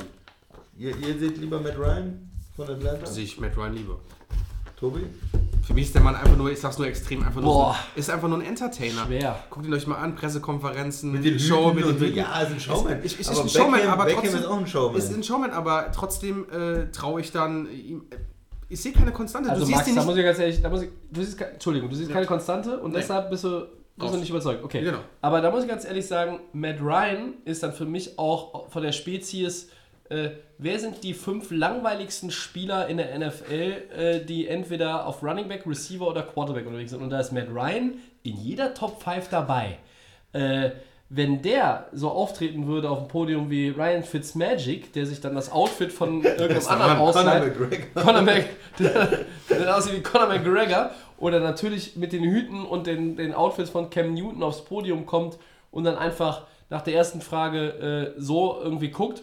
Ihr, 0.78 0.90
ihr 0.96 1.18
seht 1.18 1.38
lieber 1.38 1.58
Matt 1.60 1.78
Ryan 1.78 2.29
von 2.66 2.74
Atlanta? 2.76 3.06
sehe 3.06 3.24
ich 3.24 3.40
Matt 3.40 3.56
Ryan 3.56 3.74
lieber. 3.74 3.98
Tobi? 4.78 5.00
Für 5.66 5.74
mich 5.74 5.86
ist 5.86 5.94
der 5.94 6.00
Mann 6.02 6.16
einfach 6.16 6.36
nur, 6.36 6.50
ich 6.50 6.58
sag's 6.58 6.78
nur 6.78 6.86
extrem, 6.86 7.22
einfach 7.22 7.40
nur 7.42 7.52
Boah. 7.52 7.76
so, 7.94 8.00
ist 8.00 8.10
einfach 8.10 8.28
nur 8.28 8.38
ein 8.38 8.44
Entertainer. 8.46 9.04
Schwer. 9.06 9.38
Guckt 9.50 9.66
ihn 9.66 9.74
euch 9.74 9.86
mal 9.86 9.96
an, 9.96 10.14
Pressekonferenzen, 10.16 11.12
Mit 11.12 11.24
den 11.24 11.38
Show 11.38 11.66
Hüten 11.66 11.76
mit 11.76 11.84
und 11.84 11.94
den 12.00 12.06
Hüten. 12.08 12.16
Ja, 12.18 12.40
ist 12.40 12.52
ein 12.52 12.60
Showman. 12.60 13.02
Ist, 13.02 13.20
ist, 13.20 13.28
Aber 13.28 13.44
ist 13.44 13.56
ein 13.56 13.60
Showman, 13.62 13.80
Beckham- 13.80 13.92
aber 13.92 14.04
Beckham 14.06 14.22
trotzdem 14.22 14.40
ist 14.40 14.46
auch 14.46 14.58
ein 14.58 14.66
Showman. 14.66 14.96
Ist 14.96 15.12
ein 15.14 15.22
Showman, 15.22 15.50
aber 15.50 15.92
trotzdem 15.92 16.46
äh, 16.50 16.90
traue 16.92 17.20
ich 17.20 17.30
dann 17.30 17.68
ihm. 17.70 18.04
Ich 18.70 18.80
sehe 18.80 18.92
keine 18.92 19.12
Konstante. 19.12 19.50
Also 19.50 19.60
du 19.60 19.66
siehst 19.66 19.76
Max, 19.78 19.88
ihn 19.88 19.94
da 19.96 20.00
nicht. 20.00 20.08
muss 20.08 20.16
ich 20.16 20.24
ganz 20.24 20.38
ehrlich, 20.38 20.62
da 20.62 20.68
muss 20.70 20.82
ich, 20.82 20.88
du 21.10 21.22
siehst, 21.22 21.40
Entschuldigung, 21.40 21.90
du 21.90 21.96
siehst 21.96 22.10
keine 22.10 22.26
Konstante 22.26 22.78
und 22.80 22.94
deshalb 22.94 23.28
bist 23.28 23.44
du, 23.44 23.66
bist 23.96 24.14
du 24.14 24.18
nicht 24.18 24.30
überzeugt. 24.30 24.64
Okay. 24.64 24.80
Genau. 24.82 25.00
Aber 25.20 25.40
da 25.42 25.50
muss 25.50 25.62
ich 25.64 25.68
ganz 25.68 25.84
ehrlich 25.84 26.06
sagen, 26.06 26.40
Matt 26.52 26.80
Ryan 26.80 27.34
ist 27.44 27.62
dann 27.62 27.72
für 27.72 27.84
mich 27.84 28.18
auch 28.18 28.70
von 28.70 28.82
der 28.82 28.92
Spezies, 28.92 29.68
äh, 30.10 30.30
wer 30.58 30.78
sind 30.80 31.04
die 31.04 31.14
fünf 31.14 31.50
langweiligsten 31.50 32.30
Spieler 32.30 32.88
in 32.88 32.96
der 32.96 33.16
NFL, 33.16 33.52
äh, 33.96 34.24
die 34.24 34.48
entweder 34.48 35.06
auf 35.06 35.22
Running 35.22 35.48
Back, 35.48 35.66
Receiver 35.66 36.06
oder 36.06 36.22
Quarterback 36.22 36.66
unterwegs 36.66 36.90
sind? 36.90 37.00
Und 37.00 37.10
da 37.10 37.20
ist 37.20 37.32
Matt 37.32 37.48
Ryan 37.48 37.94
in 38.24 38.36
jeder 38.36 38.74
Top 38.74 39.02
5 39.02 39.28
dabei. 39.28 39.78
Äh, 40.32 40.70
wenn 41.08 41.42
der 41.42 41.86
so 41.92 42.08
auftreten 42.08 42.66
würde 42.66 42.90
auf 42.90 42.98
dem 42.98 43.08
Podium 43.08 43.50
wie 43.50 43.68
Ryan 43.68 44.02
Fitzmagic, 44.02 44.92
der 44.92 45.06
sich 45.06 45.20
dann 45.20 45.34
das 45.34 45.50
Outfit 45.50 45.92
von 45.92 46.22
irgendeinem 46.24 46.66
anderen 46.66 46.96
Conor 46.98 47.08
ausleiht, 47.08 47.58
McGregor. 47.58 48.02
Conor 48.02 48.22
Mc, 48.22 48.44
der, 48.78 49.08
der 49.48 49.76
aussieht 49.76 49.94
wie 49.94 50.02
Conor 50.02 50.28
McGregor 50.28 50.90
oder 51.18 51.38
natürlich 51.38 51.96
mit 51.96 52.12
den 52.12 52.24
Hüten 52.24 52.64
und 52.64 52.86
den, 52.86 53.16
den 53.16 53.32
Outfits 53.32 53.70
von 53.70 53.90
Cam 53.90 54.14
Newton 54.14 54.42
aufs 54.42 54.64
Podium 54.64 55.06
kommt 55.06 55.38
und 55.70 55.84
dann 55.84 55.96
einfach 55.96 56.46
nach 56.68 56.82
der 56.82 56.94
ersten 56.94 57.20
Frage 57.20 58.14
äh, 58.16 58.20
so 58.20 58.60
irgendwie 58.60 58.90
guckt 58.90 59.22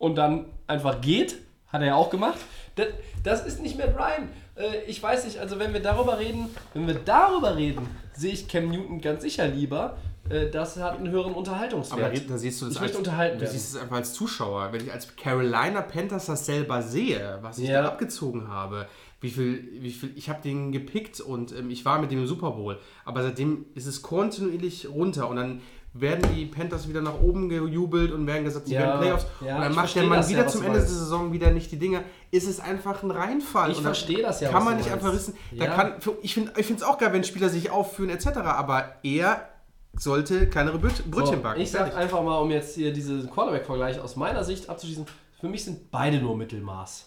und 0.00 0.16
dann 0.16 0.46
einfach 0.66 1.00
geht, 1.00 1.36
hat 1.68 1.82
er 1.82 1.86
ja 1.88 1.94
auch 1.94 2.10
gemacht. 2.10 2.38
Das, 2.74 2.88
das 3.22 3.46
ist 3.46 3.62
nicht 3.62 3.78
Matt 3.78 3.94
Ryan. 3.96 4.28
Äh, 4.56 4.82
ich 4.88 5.00
weiß 5.00 5.24
nicht, 5.26 5.38
also 5.38 5.60
wenn 5.60 5.72
wir 5.72 5.80
darüber 5.80 6.18
reden, 6.18 6.48
wenn 6.74 6.88
wir 6.88 6.94
darüber 6.94 7.54
reden, 7.56 7.86
sehe 8.14 8.32
ich 8.32 8.48
Cam 8.48 8.68
Newton 8.70 9.00
ganz 9.00 9.22
sicher 9.22 9.46
lieber. 9.46 9.96
Äh, 10.28 10.48
das 10.50 10.76
hat 10.78 10.96
einen 10.98 11.10
höheren 11.10 11.30
aber 11.30 11.38
Unterhaltungswert. 11.38 12.16
da, 12.16 12.32
da 12.32 12.38
siehst 12.38 12.60
du 12.60 12.66
das 12.66 12.74
ich 12.76 12.80
möchte 12.80 12.98
unterhalten 12.98 13.38
Du 13.38 13.42
werden. 13.42 13.52
siehst 13.52 13.74
es 13.74 13.80
einfach 13.80 13.96
als 13.96 14.12
Zuschauer. 14.14 14.72
Wenn 14.72 14.84
ich 14.86 14.92
als 14.92 15.14
Carolina 15.16 15.82
Panthers 15.82 16.26
das 16.26 16.46
selber 16.46 16.82
sehe, 16.82 17.38
was 17.42 17.58
ich 17.58 17.68
Ja. 17.68 17.82
da 17.82 17.88
abgezogen 17.88 18.48
habe, 18.48 18.86
wie 19.20 19.30
viel, 19.30 19.68
wie 19.82 19.90
viel, 19.90 20.12
ich 20.16 20.30
habe 20.30 20.40
den 20.42 20.72
gepickt 20.72 21.20
und 21.20 21.52
ähm, 21.52 21.68
ich 21.70 21.84
war 21.84 22.00
mit 22.00 22.10
dem 22.10 22.20
im 22.20 22.26
Super 22.26 22.52
Bowl. 22.52 22.78
Aber 23.04 23.22
seitdem 23.22 23.66
ist 23.74 23.86
es 23.86 24.00
kontinuierlich 24.02 24.88
runter 24.88 25.28
und 25.28 25.36
dann 25.36 25.60
werden 25.92 26.22
die 26.34 26.46
Panthers 26.46 26.88
wieder 26.88 27.00
nach 27.02 27.20
oben 27.20 27.48
gejubelt 27.48 28.12
und 28.12 28.26
werden 28.26 28.44
gesagt, 28.44 28.66
sie 28.68 28.74
Ja, 28.74 28.80
werden 28.82 29.00
Playoffs. 29.00 29.26
ja, 29.44 29.56
und 29.56 29.62
dann 29.62 29.74
macht 29.74 29.94
der 29.96 30.04
Mann 30.04 30.22
ja, 30.22 30.28
wieder 30.28 30.44
was 30.46 30.52
zum 30.52 30.62
Ende 30.62 30.78
der. 30.78 30.86
Saison 30.86 31.32
wieder 31.32 31.50
nicht 31.50 31.72
die 31.72 31.78
Dinge. 31.78 32.04
Ist 32.30 32.46
es 32.48 32.60
einfach 32.60 33.02
ein 33.02 33.10
Reinfall. 33.10 33.72
Ich 33.72 33.80
verstehe 33.80 34.22
das 34.22 34.40
ja, 34.40 34.50
Kann 34.50 34.64
man 34.64 34.76
nicht 34.76 34.90
einfach 34.90 35.12
wissen. 35.12 35.34
Da 35.50 35.64
Ja. 35.64 35.74
kann, 35.74 35.92
ich 36.22 36.34
finde 36.34 36.52
es 36.56 36.82
auch 36.84 36.96
geil, 36.98 37.12
wenn 37.12 37.24
Spieler 37.24 37.48
sich 37.48 37.70
aufführen 37.70 38.10
etc. 38.10 38.26
Aber 38.38 38.84
er 39.02 39.48
sollte 39.96 40.46
kleinere 40.48 40.78
Bröt- 40.78 41.10
Brötchen 41.10 41.36
So, 41.36 41.42
backen. 41.42 41.60
ich 41.60 41.70
sag 41.72 41.96
einfach 41.96 42.22
mal, 42.22 42.38
um 42.38 42.50
jetzt 42.52 42.76
hier 42.76 42.92
diesen 42.92 43.28
Quarterback-Vergleich 43.28 43.98
aus 44.00 44.14
meiner 44.14 44.44
Sicht 44.44 44.68
abzuschließen, 44.70 45.06
für 45.40 45.48
mich 45.48 45.64
sind 45.64 45.90
beide 45.90 46.18
nur 46.18 46.36
Mittelmaß. 46.36 47.06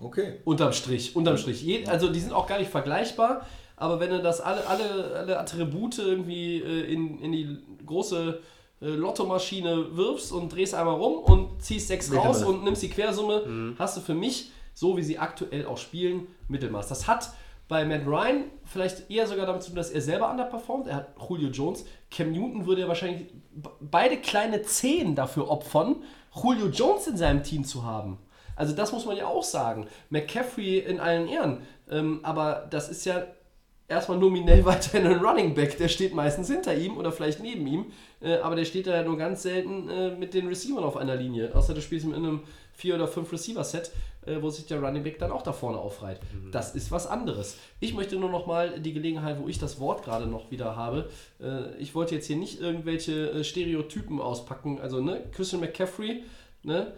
Okay. 0.00 0.40
Unterm 0.44 0.72
Strich, 0.72 1.14
unterm 1.14 1.36
Strich. 1.36 1.88
Also 1.88 2.08
die 2.10 2.18
sind 2.20 2.32
auch 2.32 2.48
gar 2.48 2.58
nicht 2.58 2.70
vergleichbar, 2.72 3.46
aber 3.76 4.00
wenn 4.00 4.10
du 4.10 4.22
das 4.22 4.40
alle, 4.40 4.66
alle, 4.66 5.14
alle 5.14 5.38
Attribute 5.38 5.98
irgendwie 5.98 6.60
äh, 6.60 6.92
in, 6.92 7.18
in 7.20 7.32
die 7.32 7.58
große 7.84 8.40
äh, 8.80 8.86
Lottomaschine 8.86 9.96
wirfst 9.96 10.32
und 10.32 10.54
drehst 10.54 10.74
einmal 10.74 10.96
rum 10.96 11.18
und 11.18 11.62
ziehst 11.62 11.88
sechs 11.88 12.12
raus 12.14 12.42
und 12.42 12.64
nimmst 12.64 12.82
die 12.82 12.90
Quersumme, 12.90 13.74
hast 13.78 13.96
du 13.96 14.00
für 14.00 14.14
mich 14.14 14.50
so 14.76 14.96
wie 14.96 15.02
sie 15.02 15.18
aktuell 15.18 15.66
auch 15.66 15.78
spielen, 15.78 16.28
Mittelmaß. 16.48 16.88
Das 16.88 17.08
hat 17.08 17.30
bei 17.66 17.84
Matt 17.84 18.06
Ryan 18.06 18.44
vielleicht 18.64 19.10
eher 19.10 19.26
sogar 19.26 19.46
damit 19.46 19.62
zu 19.62 19.70
tun, 19.70 19.76
dass 19.76 19.90
er 19.90 20.02
selber 20.02 20.30
underperformt. 20.30 20.86
Er 20.86 20.96
hat 20.96 21.14
Julio 21.28 21.48
Jones. 21.48 21.86
Cam 22.10 22.30
Newton 22.30 22.66
würde 22.66 22.82
ja 22.82 22.88
wahrscheinlich 22.88 23.26
beide 23.80 24.18
kleine 24.18 24.62
Zehen 24.62 25.14
dafür 25.14 25.50
opfern, 25.50 25.96
Julio 26.40 26.66
Jones 26.66 27.06
in 27.06 27.16
seinem 27.16 27.42
Team 27.42 27.64
zu 27.64 27.84
haben. 27.84 28.18
Also 28.54 28.74
das 28.74 28.92
muss 28.92 29.06
man 29.06 29.16
ja 29.16 29.26
auch 29.26 29.42
sagen. 29.42 29.86
McCaffrey 30.10 30.78
in 30.78 31.00
allen 31.00 31.26
Ehren. 31.26 31.62
Ähm, 31.90 32.20
aber 32.22 32.66
das 32.70 32.90
ist 32.90 33.06
ja 33.06 33.26
erstmal 33.88 34.18
nominell 34.18 34.64
weiterhin 34.64 35.06
ein 35.06 35.18
Running 35.18 35.54
Back. 35.54 35.78
Der 35.78 35.88
steht 35.88 36.14
meistens 36.14 36.48
hinter 36.48 36.74
ihm 36.76 36.96
oder 36.96 37.12
vielleicht 37.12 37.40
neben 37.40 37.66
ihm. 37.66 37.86
Äh, 38.20 38.36
aber 38.36 38.56
der 38.56 38.64
steht 38.64 38.86
da 38.86 39.02
nur 39.02 39.16
ganz 39.16 39.42
selten 39.42 39.88
äh, 39.88 40.10
mit 40.10 40.34
den 40.34 40.48
Receivern 40.48 40.84
auf 40.84 40.96
einer 40.96 41.16
Linie. 41.16 41.54
Außer 41.54 41.74
du 41.74 41.80
spielst 41.80 42.06
in 42.06 42.14
einem 42.14 42.40
4 42.74 42.94
oder 42.96 43.08
5 43.08 43.32
Receiver-Set, 43.32 43.90
äh, 44.26 44.36
wo 44.40 44.50
sich 44.50 44.66
der 44.66 44.80
Running 44.80 45.02
Back 45.02 45.18
dann 45.18 45.32
auch 45.32 45.42
da 45.42 45.52
vorne 45.52 45.78
aufreiht. 45.78 46.20
Das 46.52 46.74
ist 46.74 46.90
was 46.90 47.06
anderes. 47.06 47.56
Ich 47.80 47.94
möchte 47.94 48.16
nur 48.16 48.30
noch 48.30 48.46
mal 48.46 48.80
die 48.80 48.92
Gelegenheit, 48.92 49.38
wo 49.40 49.48
ich 49.48 49.58
das 49.58 49.80
Wort 49.80 50.04
gerade 50.04 50.26
noch 50.26 50.50
wieder 50.50 50.76
habe. 50.76 51.08
Äh, 51.40 51.76
ich 51.78 51.94
wollte 51.94 52.14
jetzt 52.14 52.26
hier 52.26 52.36
nicht 52.36 52.60
irgendwelche 52.60 53.30
äh, 53.30 53.44
Stereotypen 53.44 54.20
auspacken. 54.20 54.80
Also, 54.80 55.00
ne, 55.00 55.24
Christian 55.32 55.60
McCaffrey, 55.60 56.24
ne, 56.62 56.94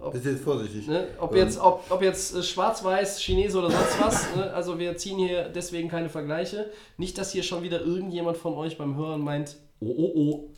ob, 0.00 0.12
Bist 0.12 0.24
jetzt 0.24 0.42
vorsichtig. 0.44 0.86
Ne? 0.86 1.08
Ob, 1.18 1.32
Ähm, 1.32 1.38
jetzt, 1.38 1.58
ob, 1.60 1.84
ob 1.90 2.02
jetzt 2.02 2.34
äh, 2.34 2.42
schwarz-weiß, 2.42 3.20
Chinese 3.20 3.58
oder 3.58 3.70
sonst 3.70 4.00
was. 4.00 4.36
Ne? 4.36 4.52
Also 4.52 4.78
wir 4.78 4.96
ziehen 4.96 5.18
hier 5.18 5.48
deswegen 5.48 5.88
keine 5.88 6.08
Vergleiche. 6.08 6.70
Nicht, 6.96 7.18
dass 7.18 7.32
hier 7.32 7.42
schon 7.42 7.62
wieder 7.62 7.80
irgendjemand 7.80 8.36
von 8.36 8.54
euch 8.54 8.78
beim 8.78 8.96
Hören 8.96 9.20
meint, 9.22 9.56
oh, 9.80 9.94
oh, 9.96 10.12
oh. 10.14 10.50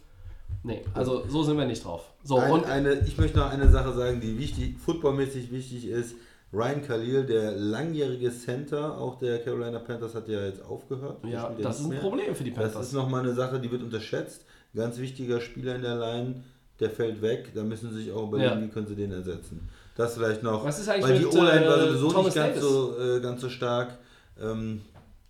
Nee, 0.64 0.82
also 0.92 1.24
so 1.28 1.42
sind 1.44 1.56
wir 1.56 1.64
nicht 1.66 1.84
drauf. 1.84 2.12
So, 2.24 2.38
Ein, 2.38 2.50
und 2.50 2.66
eine, 2.66 2.94
ich 3.06 3.16
möchte 3.16 3.38
noch 3.38 3.50
eine 3.50 3.68
Sache 3.70 3.92
sagen, 3.92 4.20
die 4.20 4.38
wichtig, 4.38 4.76
footballmäßig 4.78 5.52
wichtig 5.52 5.86
ist. 5.88 6.14
Ryan 6.52 6.82
Khalil, 6.82 7.24
der 7.26 7.52
langjährige 7.52 8.30
Center, 8.32 8.98
auch 8.98 9.18
der 9.18 9.38
Carolina 9.42 9.78
Panthers, 9.78 10.14
hat 10.14 10.28
ja 10.28 10.44
jetzt 10.46 10.64
aufgehört. 10.64 11.18
Ja, 11.26 11.50
das 11.60 11.78
ist 11.80 11.84
ein 11.84 11.90
mehr. 11.90 12.00
Problem 12.00 12.34
für 12.34 12.42
die 12.42 12.52
Das 12.52 12.64
Panthers. 12.72 12.86
ist 12.88 12.92
nochmal 12.94 13.22
eine 13.22 13.34
Sache, 13.34 13.60
die 13.60 13.70
wird 13.70 13.82
unterschätzt. 13.82 14.46
Ganz 14.74 14.98
wichtiger 14.98 15.40
Spieler 15.40 15.76
in 15.76 15.82
der 15.82 15.96
Line, 15.96 16.42
der 16.80 16.90
fällt 16.90 17.20
weg. 17.22 17.50
Da 17.54 17.62
müssen 17.62 17.90
sie 17.92 18.04
sich 18.04 18.12
auch 18.12 18.28
überlegen, 18.28 18.50
Ja. 18.50 18.62
wie 18.62 18.68
können 18.68 18.86
sie 18.86 18.94
den 18.96 19.12
ersetzen. 19.12 19.68
Das 19.96 20.14
vielleicht 20.14 20.42
noch. 20.42 20.64
Was 20.64 20.78
ist 20.78 20.88
eigentlich 20.88 21.04
weil 21.06 21.18
die 21.18 21.24
mit, 21.24 21.34
O-Line 21.34 21.66
war 21.68 21.76
äh, 21.78 21.88
sowieso 21.88 22.08
Thomas 22.10 22.24
nicht 22.26 22.34
ganz 22.36 22.48
Davis? 22.54 22.62
so, 22.62 22.98
äh, 23.00 23.20
ganz 23.20 23.40
so 23.40 23.48
stark. 23.48 23.98
Ähm, 24.40 24.80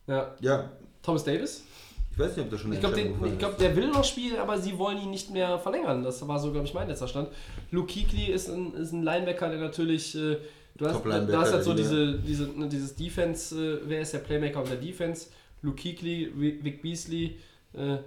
ja. 0.06 0.34
ja, 0.40 0.70
Thomas 1.02 1.24
Davis? 1.24 1.64
ich 2.12 2.18
weiß 2.18 2.36
nicht, 2.36 2.44
ob 2.44 2.50
das 2.50 2.60
schon 2.60 2.72
Ich 2.72 2.80
glaube, 2.80 3.12
glaub, 3.38 3.56
der 3.58 3.76
will 3.76 3.88
noch 3.88 4.04
spielen, 4.04 4.36
aber 4.38 4.58
sie 4.58 4.76
wollen 4.76 4.98
ihn 4.98 5.10
nicht 5.10 5.30
mehr 5.30 5.58
verlängern. 5.58 6.02
Das 6.02 6.26
war 6.26 6.38
so, 6.38 6.50
glaube 6.52 6.66
ich, 6.66 6.74
mein 6.74 6.88
letzter 6.88 7.08
Stand. 7.08 7.28
Luke 7.70 7.90
Kuechly 7.92 8.26
ist 8.32 8.48
ein, 8.50 8.74
ist 8.74 8.92
ein 8.92 9.02
Linebacker, 9.02 9.48
der 9.48 9.58
natürlich. 9.60 10.14
Äh, 10.16 10.36
du 10.76 10.86
hast, 10.86 11.02
du 11.04 11.36
hast 11.38 11.52
halt 11.52 11.64
so 11.64 11.72
der 11.72 11.82
diese, 11.84 12.18
diese, 12.18 12.44
ne, 12.48 12.68
dieses 12.68 12.94
Defense. 12.96 13.54
Äh, 13.56 13.80
wer 13.86 14.00
ist 14.02 14.12
der 14.12 14.18
Playmaker 14.18 14.60
und 14.60 14.68
der 14.68 14.76
Defense? 14.78 15.28
Luke 15.62 15.82
Wi- 15.82 16.58
Vic 16.62 16.82
Beasley. 16.82 17.38
Äh, 17.72 17.98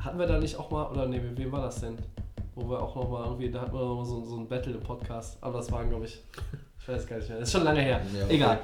hatten 0.00 0.18
wir 0.18 0.26
da 0.26 0.38
nicht 0.38 0.56
auch 0.56 0.70
mal. 0.70 0.90
Oder 0.90 1.06
nee, 1.06 1.20
wem 1.36 1.52
war 1.52 1.62
das 1.62 1.80
denn? 1.80 1.96
Wo 2.56 2.68
wir 2.68 2.80
auch 2.82 2.96
noch 2.96 3.08
mal 3.08 3.24
irgendwie. 3.26 3.50
Da 3.50 3.60
hatten 3.60 3.72
wir 3.74 3.80
noch 3.80 3.96
mal 3.98 4.04
so, 4.04 4.24
so 4.24 4.36
ein 4.38 4.48
Battle 4.48 4.72
im 4.72 4.80
Podcast. 4.80 5.38
Aber 5.40 5.58
das 5.58 5.70
waren, 5.70 5.88
glaube 5.88 6.06
ich. 6.06 6.20
Ich 6.80 6.88
weiß 6.88 7.06
gar 7.06 7.16
nicht 7.18 7.28
mehr. 7.28 7.38
Das 7.40 7.48
ist 7.48 7.52
schon 7.52 7.64
lange 7.64 7.80
her. 7.82 8.00
Ja, 8.16 8.24
okay. 8.24 8.34
Egal. 8.34 8.58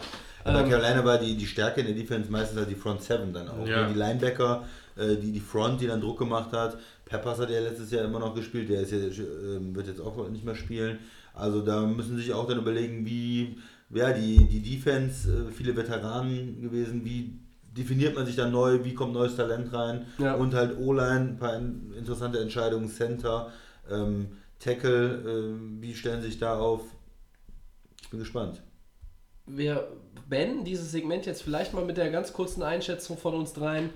Aber 0.45 0.61
Ähm, 0.61 0.71
Carolina 0.71 1.05
war 1.05 1.19
die, 1.19 1.37
die 1.37 1.47
Stärke 1.47 1.81
in 1.83 1.87
der 1.89 1.95
Defense 1.97 2.31
meistens 2.31 2.59
halt 2.59 2.71
die 2.71 2.75
Front 2.75 3.03
Seven 3.03 3.33
dann 3.33 3.49
auch. 3.49 3.67
Ja. 3.67 3.87
Die 3.89 3.95
Linebacker, 3.99 4.65
äh, 4.97 5.17
die, 5.17 5.31
die 5.33 5.41
Front, 5.41 5.81
die 5.81 5.87
dann 5.87 6.01
Druck 6.01 6.19
gemacht 6.19 6.53
hat. 6.53 6.79
Peppers 7.05 7.39
hat 7.39 7.51
ja 7.51 7.61
letztes 7.61 7.91
Jahr 7.91 8.05
immer 8.05 8.19
noch 8.19 8.35
gespielt, 8.35 8.69
der 8.71 8.81
ist 8.81 8.91
ja, 8.93 8.99
äh, 8.99 9.75
wird 9.75 9.87
jetzt 9.87 10.01
auch 10.01 10.29
nicht 10.31 10.45
mehr 10.45 10.55
spielen. 10.55 10.99
Also 11.35 11.61
da 11.61 11.83
müssen 11.83 12.17
sie 12.17 12.23
sich 12.25 12.33
auch 12.33 12.47
dann 12.49 12.59
überlegen, 12.59 13.05
wie 13.05 13.59
ja, 13.91 14.11
die, 14.13 14.39
die 14.47 14.61
Defense, 14.63 15.31
äh, 15.49 15.51
viele 15.53 15.77
Veteranen 15.77 16.61
gewesen, 16.63 17.05
wie 17.05 17.39
definiert 17.77 18.15
man 18.15 18.25
sich 18.27 18.37
dann 18.37 18.51
neu, 18.53 18.81
wie 18.85 18.95
kommt 18.95 19.13
neues 19.15 19.37
Talent 19.37 19.73
rein 19.73 20.07
Ja. 20.19 20.35
und 20.35 20.55
halt 20.55 20.79
O-Line, 20.79 21.21
ein 21.33 21.37
paar 21.39 21.57
in- 21.57 21.93
interessante 21.99 22.39
Entscheidungen, 22.41 22.89
Center, 22.89 23.49
ähm, 23.91 24.39
Tackle, 24.59 25.57
äh, 25.57 25.81
wie 25.83 25.95
stellen 25.95 26.23
sie 26.23 26.29
sich 26.29 26.39
da 26.39 26.59
auf? 26.59 26.83
Ich 28.01 28.11
bin 28.11 28.19
gespannt. 28.21 28.63
wir 29.47 29.89
beenden 30.29 30.65
dieses 30.65 30.91
Segment 30.93 31.27
jetzt 31.27 31.43
vielleicht 31.43 31.75
mal 31.75 31.85
mit 31.85 31.97
der 31.97 32.11
ganz 32.11 32.33
kurzen 32.33 32.63
Einschätzung 32.63 33.19
von 33.19 33.35
uns 33.35 33.53
dreien. 33.53 33.91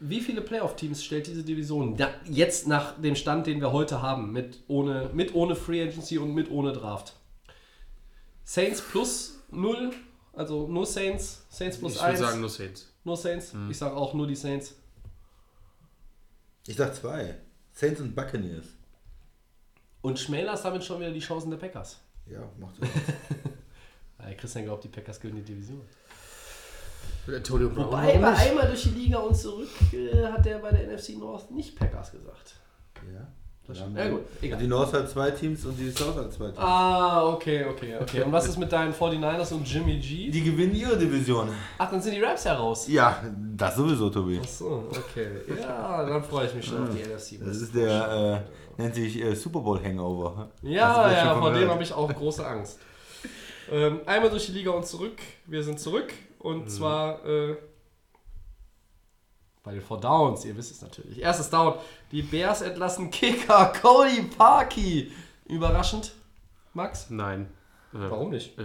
Wie 0.00 0.20
viele 0.20 0.40
Playoff-Teams 0.42 1.02
stellt 1.04 1.26
diese 1.26 1.42
Division 1.42 1.96
da, 1.96 2.10
jetzt 2.24 2.68
nach 2.68 3.00
dem 3.00 3.16
Stand, 3.16 3.46
den 3.48 3.60
wir 3.60 3.72
heute 3.72 4.00
haben, 4.00 4.32
mit 4.32 4.60
ohne, 4.68 5.10
mit 5.12 5.34
ohne 5.34 5.56
Free 5.56 5.82
Agency 5.82 6.18
und 6.18 6.34
mit 6.34 6.50
ohne 6.50 6.72
Draft? 6.72 7.14
Saints 8.44 8.80
plus 8.80 9.40
0, 9.50 9.90
also 10.32 10.68
nur 10.68 10.86
Saints, 10.86 11.44
Saints 11.50 11.78
plus 11.78 11.94
Ich 11.94 12.00
würde 12.00 12.10
1, 12.12 12.20
sagen 12.20 12.40
nur 12.40 12.48
Saints. 12.50 12.92
nur 13.04 13.16
Saints. 13.16 13.52
Ich 13.68 13.76
sage 13.76 13.96
auch 13.96 14.14
nur 14.14 14.26
die 14.28 14.36
Saints. 14.36 14.76
Ich 16.66 16.76
sag 16.76 16.94
zwei. 16.94 17.36
Saints 17.78 18.00
und 18.00 18.12
Buccaneers. 18.12 18.66
Und 20.00 20.18
schmälerst 20.18 20.64
damit 20.64 20.82
schon 20.82 20.98
wieder 20.98 21.12
die 21.12 21.20
Chancen 21.20 21.50
der 21.50 21.58
Packers. 21.58 22.00
Ja, 22.26 22.40
macht. 22.58 22.74
Weil 24.18 24.34
Christian 24.36 24.64
glaubt, 24.64 24.82
die 24.82 24.88
Packers 24.88 25.20
gewinnen 25.20 25.44
die 25.44 25.52
Division. 25.52 25.82
Antonio 27.28 27.68
Brown. 27.68 27.86
Wobei, 27.86 28.18
bei 28.18 28.34
einmal 28.34 28.66
durch 28.66 28.82
die 28.82 28.88
Liga 28.88 29.18
und 29.18 29.36
zurück 29.36 29.68
äh, 29.92 30.26
hat 30.26 30.44
der 30.44 30.58
bei 30.58 30.72
der 30.72 30.92
NFC 30.92 31.10
North 31.10 31.52
nicht 31.52 31.78
Packers 31.78 32.10
gesagt. 32.10 32.56
ja. 33.14 33.28
Das 33.68 33.76
stimmt. 33.78 33.98
Ja, 33.98 34.08
gut, 34.08 34.22
egal. 34.40 34.58
Die 34.58 34.66
North 34.66 34.92
hat 34.94 35.10
zwei 35.10 35.30
Teams 35.30 35.64
und 35.66 35.76
die 35.78 35.90
South 35.90 36.16
hat 36.16 36.32
zwei 36.32 36.46
Teams. 36.46 36.58
Ah, 36.58 37.26
okay, 37.28 37.66
okay, 37.66 37.96
okay. 38.00 38.22
Und 38.22 38.32
was 38.32 38.46
ist 38.48 38.56
mit 38.58 38.72
deinen 38.72 38.94
49ers 38.94 39.52
und 39.52 39.70
Jimmy 39.70 39.98
G? 39.98 40.30
Die 40.30 40.42
gewinnen 40.42 40.74
ihre 40.74 40.96
Division. 40.96 41.50
Ach, 41.76 41.90
dann 41.90 42.00
sind 42.00 42.14
die 42.14 42.22
Raps 42.22 42.44
ja 42.44 42.54
raus. 42.54 42.88
Ja, 42.88 43.22
das 43.56 43.76
sowieso, 43.76 44.08
Tobi. 44.08 44.38
Achso, 44.40 44.84
okay. 44.90 45.28
Ja, 45.60 46.02
dann 46.06 46.24
freue 46.24 46.46
ich 46.46 46.54
mich 46.54 46.64
schon 46.64 46.82
auf 46.82 46.94
die 46.94 47.02
NFC. 47.02 47.44
Das 47.46 47.58
ist 47.58 47.74
der, 47.74 48.44
äh, 48.78 48.80
nennt 48.82 48.94
sich 48.94 49.20
äh, 49.22 49.34
Super 49.34 49.60
Bowl 49.60 49.78
Hangover. 49.84 50.48
Ja, 50.62 51.12
ja, 51.12 51.34
vor 51.38 51.52
dem 51.52 51.68
habe 51.70 51.82
ich 51.82 51.92
auch 51.92 52.12
große 52.12 52.46
Angst. 52.46 52.78
ähm, 53.70 54.00
einmal 54.06 54.30
durch 54.30 54.46
die 54.46 54.52
Liga 54.52 54.70
und 54.70 54.86
zurück. 54.86 55.18
Wir 55.46 55.62
sind 55.62 55.78
zurück. 55.78 56.10
Und 56.38 56.64
Mhm. 56.64 56.68
zwar 56.68 57.22
äh, 57.26 57.56
bei 59.68 59.74
den 59.74 59.82
Four 59.82 60.00
Downs. 60.00 60.46
Ihr 60.46 60.56
wisst 60.56 60.70
es 60.70 60.80
natürlich. 60.80 61.20
Erstes 61.20 61.50
Down. 61.50 61.74
Die 62.10 62.22
Bears 62.22 62.62
entlassen 62.62 63.10
Kicker 63.10 63.70
Cody 63.82 64.22
Parkey. 64.22 65.12
Überraschend, 65.44 66.12
Max? 66.72 67.10
Nein. 67.10 67.48
Äh, 67.92 67.98
Warum 67.98 68.30
nicht? 68.30 68.58
Äh, 68.58 68.62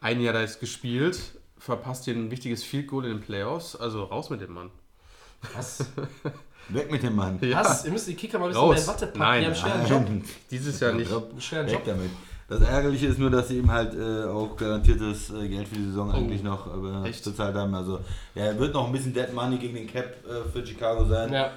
ein 0.00 0.20
Jahr 0.20 0.32
da 0.34 0.40
jetzt 0.40 0.58
gespielt, 0.58 1.20
verpasst 1.58 2.06
hier 2.06 2.14
ein 2.14 2.32
wichtiges 2.32 2.64
Field 2.64 2.88
Goal 2.88 3.04
in 3.04 3.10
den 3.12 3.20
Playoffs. 3.20 3.76
Also 3.76 4.02
raus 4.02 4.30
mit 4.30 4.40
dem 4.40 4.52
Mann. 4.52 4.70
Was? 5.54 5.84
Weg 6.68 6.90
mit 6.90 7.04
dem 7.04 7.14
Mann. 7.14 7.38
Was? 7.40 7.84
Ihr 7.84 7.92
müsst 7.92 8.08
die 8.08 8.14
Kicker 8.16 8.40
mal 8.40 8.46
ein 8.46 8.48
bisschen 8.48 8.64
Raus. 8.64 8.74
mehr 8.74 8.82
in 8.82 8.88
Watte 8.88 9.06
packen. 9.06 9.18
Nein, 9.20 9.40
die 9.42 9.46
haben 9.46 9.70
einen 9.70 9.86
schweren 9.86 10.06
Job. 10.18 10.24
Dieses 10.50 10.80
Jahr 10.80 10.92
nicht. 10.92 11.12
Einen 11.12 11.40
schweren 11.40 11.66
Weg 11.66 11.72
Job. 11.74 11.84
damit. 11.84 12.10
Das 12.52 12.68
Ärgerliche 12.68 13.06
ist 13.06 13.18
nur, 13.18 13.30
dass 13.30 13.48
sie 13.48 13.58
ihm 13.58 13.70
halt 13.70 13.94
äh, 13.94 14.24
auch 14.24 14.54
garantiertes 14.56 15.30
äh, 15.30 15.48
Geld 15.48 15.66
für 15.68 15.76
die 15.76 15.86
Saison 15.86 16.12
eigentlich 16.12 16.42
noch 16.42 16.66
äh, 16.66 17.08
Echt? 17.08 17.24
bezahlt 17.24 17.54
haben. 17.56 17.74
Also 17.74 18.00
ja, 18.34 18.44
er 18.44 18.58
wird 18.58 18.74
noch 18.74 18.86
ein 18.86 18.92
bisschen 18.92 19.14
Dead 19.14 19.32
Money 19.32 19.56
gegen 19.56 19.74
den 19.74 19.86
Cap 19.86 20.16
äh, 20.26 20.46
für 20.50 20.66
Chicago 20.66 21.06
sein. 21.06 21.32
Ja. 21.32 21.52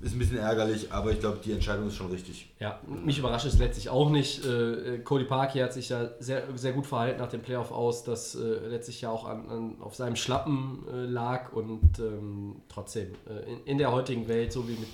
Ist 0.00 0.12
ein 0.14 0.18
bisschen 0.18 0.38
ärgerlich, 0.38 0.92
aber 0.92 1.12
ich 1.12 1.20
glaube, 1.20 1.38
die 1.44 1.52
Entscheidung 1.52 1.86
ist 1.86 1.94
schon 1.94 2.10
richtig. 2.10 2.50
Ja, 2.58 2.80
mich 2.88 3.18
überrascht 3.18 3.46
es 3.46 3.58
letztlich 3.58 3.90
auch 3.90 4.10
nicht. 4.10 4.44
Äh, 4.44 4.98
Cody 5.04 5.24
Parkey 5.24 5.60
hat 5.60 5.72
sich 5.72 5.90
ja 5.90 6.08
sehr, 6.18 6.42
sehr 6.56 6.72
gut 6.72 6.86
verhalten 6.86 7.20
nach 7.20 7.28
dem 7.28 7.42
Playoff 7.42 7.70
aus, 7.70 8.02
das 8.02 8.34
äh, 8.34 8.66
letztlich 8.66 9.02
ja 9.02 9.10
auch 9.10 9.26
an, 9.26 9.48
an, 9.48 9.76
auf 9.78 9.94
seinem 9.94 10.16
Schlappen 10.16 10.80
äh, 10.92 11.04
lag 11.04 11.52
und 11.52 12.00
ähm, 12.00 12.56
trotzdem 12.68 13.12
äh, 13.28 13.52
in, 13.52 13.64
in 13.66 13.78
der 13.78 13.92
heutigen 13.92 14.26
Welt, 14.26 14.52
so 14.52 14.66
wie 14.66 14.72
mit 14.72 14.88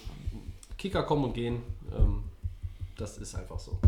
Kicker 0.77 1.05
kommen 1.05 1.25
und 1.25 1.33
gehen, 1.33 1.63
ähm, 1.97 2.25
das 2.99 3.17
ist 3.17 3.35
einfach 3.35 3.59
so. 3.59 3.79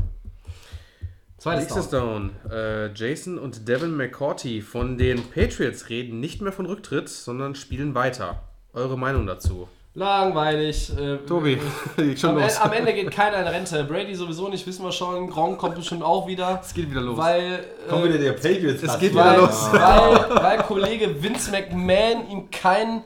Zweites 1.39 1.65
Nächstes 1.65 1.91
Down. 1.91 2.33
Down. 2.43 2.53
Äh, 2.53 2.93
Jason 2.95 3.39
und 3.39 3.69
Devin 3.69 3.97
McCourty 3.97 4.61
von 4.61 4.99
den 4.99 5.23
Patriots 5.31 5.89
reden 5.89 6.19
nicht 6.19 6.43
mehr 6.43 6.53
von 6.53 6.67
Rücktritt, 6.67 7.09
sondern 7.09 7.55
spielen 7.55 7.95
weiter. 7.95 8.43
Eure 8.73 8.99
Meinung 8.99 9.25
dazu? 9.27 9.69
Langweilig. 9.95 10.93
Äh, 10.99 11.19
Tobi, 11.27 11.59
schon 12.17 12.31
am, 12.31 12.39
los. 12.41 12.57
am 12.59 12.73
Ende 12.73 12.93
geht 12.93 13.11
keiner 13.13 13.41
in 13.41 13.47
Rente. 13.47 13.85
Brady 13.85 14.15
sowieso 14.15 14.49
nicht, 14.49 14.67
wissen 14.67 14.85
wir 14.85 14.93
schon. 14.93 15.31
Gronk 15.31 15.59
kommt 15.59 15.77
bestimmt 15.77 16.03
auch 16.03 16.27
wieder. 16.27 16.61
Es 16.63 16.75
geht 16.75 16.91
wieder 16.91 17.01
los. 17.01 17.17
Weil, 17.17 17.65
Kommt 17.89 18.05
äh, 18.05 18.09
wieder 18.09 18.19
der 18.19 18.33
Patriots. 18.33 18.83
es 18.83 18.99
geht 18.99 19.15
weil, 19.15 19.33
wieder 19.33 19.43
los. 19.43 19.69
Weil, 19.73 20.43
weil 20.43 20.59
Kollege 20.59 21.23
Vince 21.23 21.51
McMahon 21.51 22.29
ihm 22.31 22.51
keinen 22.51 23.03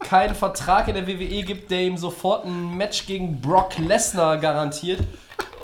keinen 0.00 0.34
Vertrag 0.34 0.86
in 0.88 0.94
der 0.94 1.06
WWE 1.08 1.42
gibt, 1.42 1.70
der 1.70 1.82
ihm 1.82 1.96
sofort 1.96 2.44
ein 2.44 2.76
Match 2.76 3.06
gegen 3.06 3.40
Brock 3.40 3.78
Lesnar 3.78 4.38
garantiert. 4.38 5.00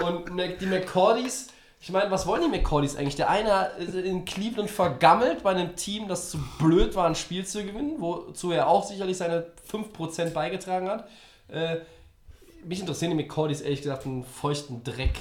Und 0.05 0.31
die 0.61 0.66
McCordys, 0.66 1.49
ich 1.85 1.93
meine, 1.93 2.11
was 2.11 2.27
wollen 2.27 2.43
die 2.43 2.48
McCordys 2.56 2.97
eigentlich? 2.97 3.16
Der 3.16 3.28
eine 3.28 3.66
ist 3.78 3.94
in 3.94 4.24
Cleveland 4.24 4.70
vergammelt 4.70 5.43
bei 5.43 5.51
einem 5.51 5.77
Team, 5.77 6.09
das 6.09 6.31
zu 6.31 6.39
blöd 6.59 6.94
war, 6.97 7.06
ein 7.06 7.15
Spiel 7.15 7.44
zu 7.44 7.62
gewinnen, 7.62 7.97
wozu 7.98 8.52
er 8.52 8.69
auch 8.69 8.85
sicherlich 8.89 9.19
seine 9.19 9.44
5% 9.70 10.31
beigetragen 10.31 10.89
hat. 10.89 11.06
Äh, 11.48 11.77
mich 12.65 12.81
interessieren 12.81 13.11
die 13.11 13.23
McCordys 13.23 13.61
ehrlich 13.61 13.82
gesagt 13.82 14.06
einen 14.06 14.24
feuchten 14.24 14.82
Dreck. 14.82 15.12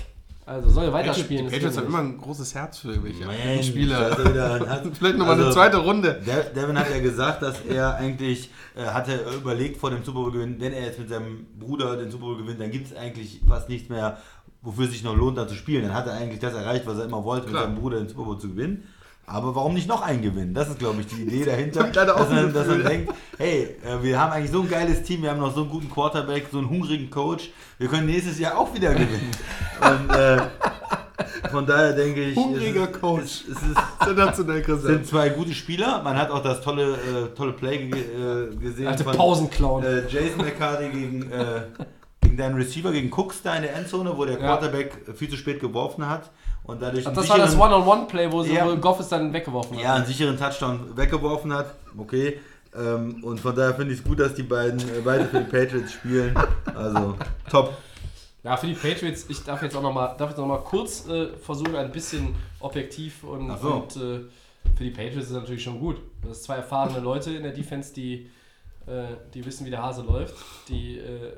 Also 0.45 0.69
soll 0.69 0.84
er 0.85 0.88
Die 0.90 0.94
weiterspielen. 0.94 1.45
Patriots 1.45 1.76
das 1.76 1.77
haben 1.84 1.88
immer 1.90 1.99
ein 1.99 2.18
großes 2.18 2.53
Herz 2.56 2.77
für 2.80 2.90
irgendwelche 2.90 3.26
Mensch, 3.26 3.68
Spieler. 3.68 4.11
hat 4.11 4.19
er 4.35 4.69
hat- 4.69 4.84
Vielleicht 4.98 5.18
nochmal 5.18 5.35
eine 5.35 5.45
Also, 5.45 5.56
zweite 5.57 5.77
Runde. 5.77 6.22
De- 6.26 6.53
Devin 6.53 6.77
hat 6.77 6.90
ja 6.90 6.99
gesagt, 6.99 7.41
dass 7.41 7.61
er 7.61 7.95
eigentlich 7.95 8.49
äh, 8.76 8.84
hatte 8.85 9.15
überlegt 9.35 9.77
vor 9.77 9.90
dem 9.90 10.03
Super 10.03 10.19
Bowl 10.19 10.31
gewinn, 10.34 10.60
wenn 10.60 10.73
er 10.73 10.84
jetzt 10.85 10.99
mit 10.99 11.07
seinem 11.10 11.45
Bruder 11.57 11.95
den 11.95 12.11
Super 12.11 12.26
Bowl 12.26 12.38
gewinnt, 12.38 12.60
dann 12.60 12.72
gibt 12.72 12.88
es 12.88 12.95
eigentlich 12.98 13.40
fast 13.48 13.69
nichts 13.69 13.88
mehr, 13.90 14.18
wofür 14.64 14.85
es 14.85 14.91
sich 14.91 15.03
noch 15.03 15.15
lohnt, 15.15 15.38
da 15.38 15.48
zu 15.48 15.56
spielen. 15.56 15.84
Dann 15.84 15.94
hat 15.94 16.07
er 16.07 16.14
eigentlich 16.14 16.40
das 16.40 16.53
erreicht, 16.53 16.88
was 16.88 16.98
er 16.98 17.06
immer 17.06 17.23
wollte, 17.23 17.48
Klar. 17.48 17.61
mit 17.68 17.69
seinem 17.72 17.81
Bruder 17.81 17.98
den 17.99 18.10
Super 18.10 18.23
Bowl 18.23 18.40
zu 18.40 18.49
gewinnen. 18.49 18.84
Aber 19.26 19.56
warum 19.56 19.73
nicht 19.73 19.88
noch 19.88 20.02
einen 20.02 20.22
gewinnen? 20.22 20.53
Das 20.53 20.68
ist, 20.68 20.80
glaube 20.80 20.99
ich, 20.99 21.07
die 21.07 21.22
Idee 21.22 21.45
dahinter. 21.45 21.84
Dass, 21.94 22.30
man, 22.30 22.53
dass 22.53 22.68
man 22.68 22.84
denkt, 22.84 23.14
hey, 23.38 23.77
äh, 23.85 24.03
wir 24.03 24.19
haben 24.19 24.34
eigentlich 24.34 24.52
so 24.52 24.61
ein 24.61 24.69
geiles 24.69 25.03
Team, 25.03 25.22
wir 25.22 25.30
haben 25.31 25.40
noch 25.40 25.53
so 25.56 25.61
einen 25.61 25.69
guten 25.69 25.90
Quarterback, 25.90 26.48
so 26.52 26.57
einen 26.57 26.69
hungrigen 26.69 27.10
Coach, 27.10 27.52
wir 27.77 27.88
können 27.88 28.06
nächstes 28.06 28.38
Jahr 28.38 28.57
auch 28.57 28.73
wieder 28.73 28.91
gewinnen. 28.94 29.31
Und 29.81 30.14
äh, 30.14 30.41
von 31.52 31.65
daher 31.65 31.94
denke 31.94 32.22
ich, 32.22 32.35
Hungriger 32.35 32.84
es 32.84 32.90
ist, 32.90 32.99
Coach. 33.02 33.23
Es, 33.23 33.41
es 33.48 33.64
ist, 33.64 33.77
Sensationell, 34.03 34.61
Christian. 34.61 34.94
sind 34.95 35.07
zwei 35.07 35.30
gute 35.30 35.53
Spieler. 35.53 36.02
Man 36.03 36.18
hat 36.18 36.30
auch 36.30 36.44
das 36.44 36.60
tolle, 36.61 36.94
äh, 36.94 37.35
tolle 37.35 37.53
Play 37.53 37.90
äh, 37.90 38.56
gesehen 38.57 38.88
Alte 38.88 39.03
von 39.06 39.15
Pausenclown. 39.15 39.84
äh, 39.84 40.07
Jason 40.10 40.40
McCarthy 40.44 40.90
gegen, 40.90 41.31
äh, 41.31 41.61
gegen 42.23 42.37
deinen 42.37 42.55
Receiver, 42.55 42.91
gegen 42.91 43.11
Cooks 43.13 43.41
da 43.43 43.55
in 43.55 43.63
der 43.63 43.75
Endzone, 43.75 44.17
wo 44.17 44.25
der 44.25 44.35
Ja. 44.39 44.39
Quarterback 44.57 45.01
viel 45.15 45.29
zu 45.29 45.37
spät 45.37 45.59
geworfen 45.59 46.07
hat 46.09 46.31
und 46.63 46.81
dadurch 46.81 47.05
Ach, 47.07 47.13
das 47.13 47.29
war 47.29 47.37
das 47.37 47.51
sicheren- 47.51 47.61
One-on-One-Play, 47.75 48.31
wo, 48.31 48.43
Ja. 48.43 48.65
wo 48.69 48.75
Goff 48.77 48.99
es 48.99 49.09
dann 49.09 49.31
weggeworfen 49.33 49.77
hat. 49.77 49.83
ja, 49.83 49.93
einen 49.95 50.05
sicheren 50.05 50.37
Touchdown 50.37 50.95
weggeworfen 50.97 51.53
hat. 51.53 51.75
Okay. 51.97 52.39
Ähm, 52.75 53.23
und 53.23 53.39
von 53.39 53.55
daher 53.55 53.75
finde 53.75 53.93
ich 53.93 53.99
es 53.99 54.03
gut, 54.05 54.19
dass 54.19 54.33
die 54.33 54.41
beiden 54.43 54.79
äh, 54.79 55.01
beide 55.05 55.25
für 55.25 55.41
die 55.43 55.51
Patriots 55.51 55.91
spielen. 55.93 56.33
Also 56.73 57.15
top. 57.49 57.77
Ja, 58.43 58.57
für 58.57 58.65
die 58.67 58.73
Patriots, 58.73 59.25
ich 59.29 59.43
darf 59.43 59.61
jetzt 59.61 59.75
auch 59.75 59.81
nochmal 59.81 60.15
noch 60.19 60.47
mal 60.47 60.57
kurz 60.57 61.07
äh, 61.07 61.27
versuchen, 61.37 61.75
ein 61.75 61.91
bisschen 61.91 62.33
objektiv 62.59 63.23
und, 63.23 63.55
so. 63.61 63.73
und 63.73 63.95
äh, 63.95 64.19
für 64.75 64.83
die 64.83 64.89
Patriots 64.89 65.25
ist 65.25 65.29
es 65.29 65.35
natürlich 65.37 65.63
schon 65.63 65.79
gut. 65.79 65.97
Das 66.23 66.37
sind 66.37 66.45
zwei 66.45 66.55
erfahrene 66.55 66.99
Leute 66.99 67.31
in 67.31 67.43
der 67.43 67.51
Defense, 67.53 67.93
die, 67.93 68.29
äh, 68.87 69.03
die 69.33 69.45
wissen, 69.45 69.65
wie 69.65 69.69
der 69.69 69.83
Hase 69.83 70.01
läuft, 70.01 70.35
die 70.67 70.97
äh, 70.97 71.31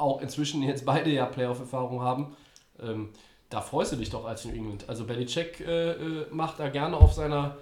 auch 0.00 0.20
inzwischen 0.22 0.62
jetzt 0.62 0.84
beide 0.86 1.10
ja 1.10 1.26
Playoff-Erfahrung 1.26 2.00
haben. 2.02 2.36
Ähm, 2.82 3.10
da 3.50 3.60
freust 3.60 3.92
du 3.92 3.96
dich 3.96 4.10
doch 4.10 4.24
als 4.24 4.44
New 4.44 4.52
England. 4.54 4.84
Also 4.88 5.04
Belichick 5.04 5.60
äh, 5.60 5.90
äh, 5.92 6.26
macht 6.30 6.58
da 6.60 6.68
gerne 6.68 6.96
auf 6.96 7.12
seiner 7.12 7.56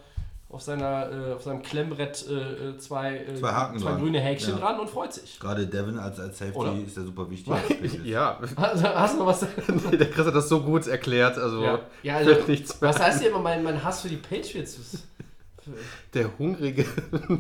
auf 0.51 0.62
seiner 0.62 1.10
äh, 1.12 1.32
auf 1.35 1.43
seinem 1.43 1.62
Klemmbrett 1.62 2.24
äh, 2.27 2.70
äh, 2.70 2.78
zwei, 2.78 3.16
äh, 3.19 3.35
Zwei 3.35 3.52
Haken 3.52 3.78
zwei 3.78 3.90
dran. 3.90 4.01
grüne 4.01 4.19
Häkchen 4.20 4.55
Ja. 4.55 4.59
dran 4.60 4.81
und 4.81 4.89
freut 4.89 5.12
sich. 5.12 5.39
Gerade 5.39 5.66
Devin 5.66 5.98
als, 5.98 6.19
als 6.19 6.39
Safety 6.39 6.56
Oder? 6.59 6.73
ist 6.86 6.97
ja 6.97 7.02
super 7.02 7.28
wichtig. 7.31 7.52
Ja, 8.05 8.39
Hast, 8.56 8.82
hast 8.82 9.15
du 9.15 9.19
noch 9.19 9.27
was? 9.27 9.40
der 9.93 10.10
Chris 10.10 10.27
hat 10.27 10.35
das 10.35 10.48
so 10.48 10.60
gut 10.62 10.86
erklärt. 10.86 11.36
Also, 11.36 11.62
Ja, 11.62 11.81
ja 12.02 12.16
also, 12.16 12.31
nichts 12.47 12.81
mehr 12.81 12.89
was 12.90 12.98
heißt 12.98 13.20
hier 13.20 13.28
immer 13.31 13.40
mein, 13.40 13.62
mein 13.62 13.82
Hass 13.85 14.01
für 14.01 14.09
die 14.09 14.16
Patriots? 14.16 14.78
Der 16.15 16.27
hungrige 16.39 16.85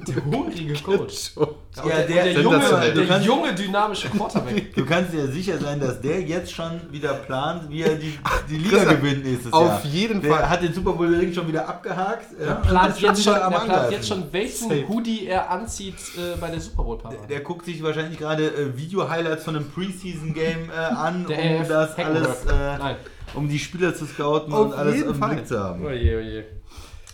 Der 0.06 0.24
hungrige 0.24 0.74
Coach. 0.84 1.32
Ja, 1.36 1.84
der, 1.84 2.06
der- 2.06 2.24
der, 2.24 2.42
junge, 2.42 2.58
der 2.94 3.06
kannst- 3.06 3.26
junge, 3.26 3.54
dynamische 3.54 4.08
Quarterback. 4.10 4.74
Du 4.74 4.84
kannst 4.84 5.12
dir 5.12 5.26
sicher 5.28 5.58
sein, 5.58 5.80
dass 5.80 6.00
der 6.00 6.20
jetzt 6.22 6.52
schon 6.52 6.80
wieder 6.90 7.14
plant, 7.14 7.68
wie 7.70 7.82
er 7.82 7.94
die, 7.96 8.18
die 8.50 8.56
Liga 8.58 8.84
gewinnt 8.84 9.24
nächstes 9.24 9.52
auf 9.52 9.84
Jahr. 9.84 9.92
jeden 9.92 10.20
der 10.20 10.32
Fall. 10.34 10.48
hat 10.50 10.62
den 10.62 10.72
Super 10.74 10.92
Bowl 10.92 11.06
Ring 11.14 11.32
schon 11.32 11.48
wieder 11.48 11.68
abgehakt. 11.68 12.26
Ja, 12.38 12.46
Der 12.46 12.54
plant, 12.56 12.94
ist 12.94 13.00
jetzt 13.00 13.24
schon, 13.24 13.34
am 13.34 13.52
der 13.52 13.58
plant 13.60 13.90
jetzt 13.92 14.08
schon, 14.08 14.24
welchen 14.32 14.68
Safe. 14.68 14.88
Hoodie 14.88 15.26
er 15.26 15.50
anzieht 15.50 15.94
äh, 16.16 16.36
bei 16.40 16.50
der 16.50 16.60
Super 16.60 16.82
Bowl 16.82 16.98
Parade. 16.98 17.18
Der 17.28 17.40
guckt 17.40 17.64
sich 17.64 17.82
wahrscheinlich 17.82 18.18
gerade 18.18 18.46
äh, 18.48 18.76
Video-Highlights 18.76 19.44
von 19.44 19.56
einem 19.56 19.70
Preseason-Game 19.70 20.70
äh, 20.70 20.74
an, 20.76 21.26
Der 21.28 21.38
um 21.60 21.68
das 21.68 21.96
alles, 21.98 22.44
äh, 22.46 22.78
Nein. 22.78 22.96
um 23.34 23.48
die 23.48 23.58
Spieler 23.58 23.94
zu 23.94 24.04
scouten 24.06 24.52
Auf 24.52 24.66
und 24.66 24.74
alles 24.74 25.00
im. 25.02 25.18
Blick 25.18 25.46
zu 25.46 25.58
haben. 25.58 25.84
Oje, 25.84 26.18
oje. 26.18 26.44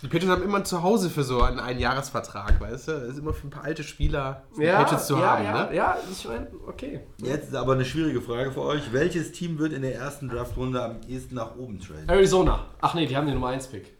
Die 0.01 0.07
Patriots 0.07 0.29
haben 0.29 0.43
immer 0.43 0.63
zu 0.63 0.83
Hause 0.83 1.09
für 1.09 1.23
so 1.23 1.41
einen 1.41 1.59
Einjahresvertrag, 1.59 2.59
weißt 2.59 2.87
du? 2.89 2.91
Das 2.91 3.09
ist 3.09 3.19
immer 3.19 3.33
für 3.33 3.47
ein 3.47 3.49
paar 3.49 3.63
alte 3.63 3.83
Spieler 3.83 4.43
Ja, 4.57 4.79
Patriots 4.83 5.07
zu 5.07 5.17
ja, 5.17 5.21
haben, 5.21 5.45
ja, 5.45 5.65
ne? 5.65 5.75
ja, 5.75 5.97
ich 6.11 6.27
meine, 6.27 6.47
okay. 6.67 6.99
Jetzt 7.17 7.49
ist 7.49 7.55
aber 7.55 7.73
eine 7.73 7.85
schwierige 7.85 8.21
Frage 8.21 8.51
für 8.51 8.61
euch. 8.61 8.91
Welches 8.91 9.31
Team 9.31 9.57
wird 9.57 9.73
in 9.73 9.81
der 9.81 9.95
ersten 9.95 10.29
Draftrunde 10.29 10.83
am 10.83 10.97
ehesten 11.07 11.35
nach 11.35 11.55
oben 11.55 11.79
traden? 11.79 12.09
Arizona. 12.09 12.65
Ach 12.81 12.93
nee, 12.93 13.05
die 13.05 13.15
haben 13.15 13.25
den 13.25 13.35
Nummer 13.35 13.49
1 13.49 13.67
Pick. 13.67 13.95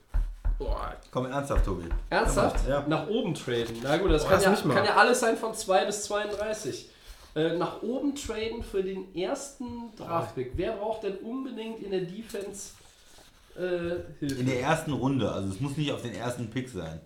Komm 1.11 1.25
ernsthaft, 1.25 1.65
Tobi. 1.65 1.85
Ernsthaft? 2.09 2.67
Ja. 2.67 2.83
Nach 2.87 3.07
oben 3.07 3.33
traden. 3.33 3.77
Na 3.83 3.97
gut, 3.97 4.11
das, 4.11 4.23
Boah, 4.23 4.31
kann, 4.31 4.43
das 4.43 4.63
ja, 4.63 4.73
kann 4.73 4.85
ja 4.85 4.95
alles 4.95 5.19
sein 5.19 5.37
von 5.37 5.53
2 5.53 5.85
bis 5.85 6.03
32. 6.03 6.89
Äh, 7.35 7.57
nach 7.57 7.81
oben 7.81 8.15
traden 8.15 8.63
für 8.63 8.81
den 8.81 9.13
ersten 9.13 9.93
Draftpick. 9.97 10.53
Wer 10.55 10.73
braucht 10.73 11.03
denn 11.03 11.15
unbedingt 11.17 11.79
in 11.79 11.91
der 11.91 12.01
Defense 12.01 12.71
äh, 13.57 13.95
Hilfe? 14.19 14.39
In 14.41 14.45
der 14.45 14.61
ersten 14.61 14.93
Runde, 14.93 15.31
also 15.31 15.49
es 15.49 15.59
muss 15.59 15.77
nicht 15.77 15.91
auf 15.91 16.01
den 16.01 16.13
ersten 16.13 16.49
Pick 16.49 16.69
sein. 16.69 16.99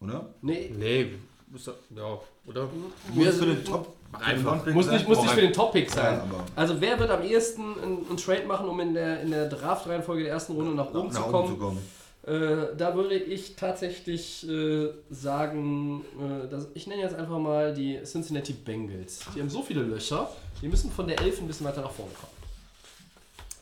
Oder? 0.00 0.26
nee, 0.42 0.70
Nee, 0.76 1.14
muss 1.48 1.64
doch- 1.64 1.74
ja, 1.96 2.18
oder? 2.46 2.68
Muss 3.14 3.36
für 3.38 3.46
den 3.46 3.64
Top 3.64 3.94
Einfach. 4.20 4.64
muss 4.66 4.86
nicht, 4.86 5.08
muss 5.08 5.22
nicht 5.22 5.30
für 5.32 5.40
den 5.40 5.52
Top-Pick 5.52 5.90
sein. 5.90 6.14
Ja, 6.18 6.22
aber- 6.22 6.44
also 6.54 6.80
wer 6.80 6.98
wird 7.00 7.10
am 7.10 7.22
ehesten 7.22 7.62
einen, 7.82 8.16
Trade 8.16 8.44
machen, 8.46 8.68
um 8.68 8.78
in 8.80 8.94
der, 8.94 9.22
in 9.22 9.30
der 9.30 9.48
Draft-Reihenfolge 9.48 10.22
der 10.24 10.32
ersten 10.32 10.52
Runde 10.52 10.72
nach 10.74 10.94
oben, 10.94 11.08
nach 11.08 11.14
zu, 11.14 11.22
oben 11.22 11.32
kommen? 11.32 11.48
zu 11.48 11.56
kommen. 11.56 11.78
Äh, 12.26 12.76
da 12.76 12.94
würde 12.94 13.16
ich 13.16 13.54
tatsächlich 13.56 14.48
äh, 14.48 14.88
sagen, 15.10 16.04
äh, 16.18 16.48
dass, 16.48 16.68
ich 16.74 16.86
nenne 16.86 17.02
jetzt 17.02 17.14
einfach 17.16 17.38
mal 17.38 17.74
die 17.74 18.00
Cincinnati 18.04 18.52
Bengals. 18.52 19.20
Die 19.34 19.40
haben 19.40 19.50
so 19.50 19.62
viele 19.62 19.82
Löcher, 19.82 20.30
die 20.62 20.68
müssen 20.68 20.90
von 20.90 21.06
der 21.06 21.20
11 21.20 21.40
ein 21.40 21.46
bisschen 21.48 21.66
weiter 21.66 21.82
nach 21.82 21.90
vorne 21.90 22.12
kommen. 22.12 22.32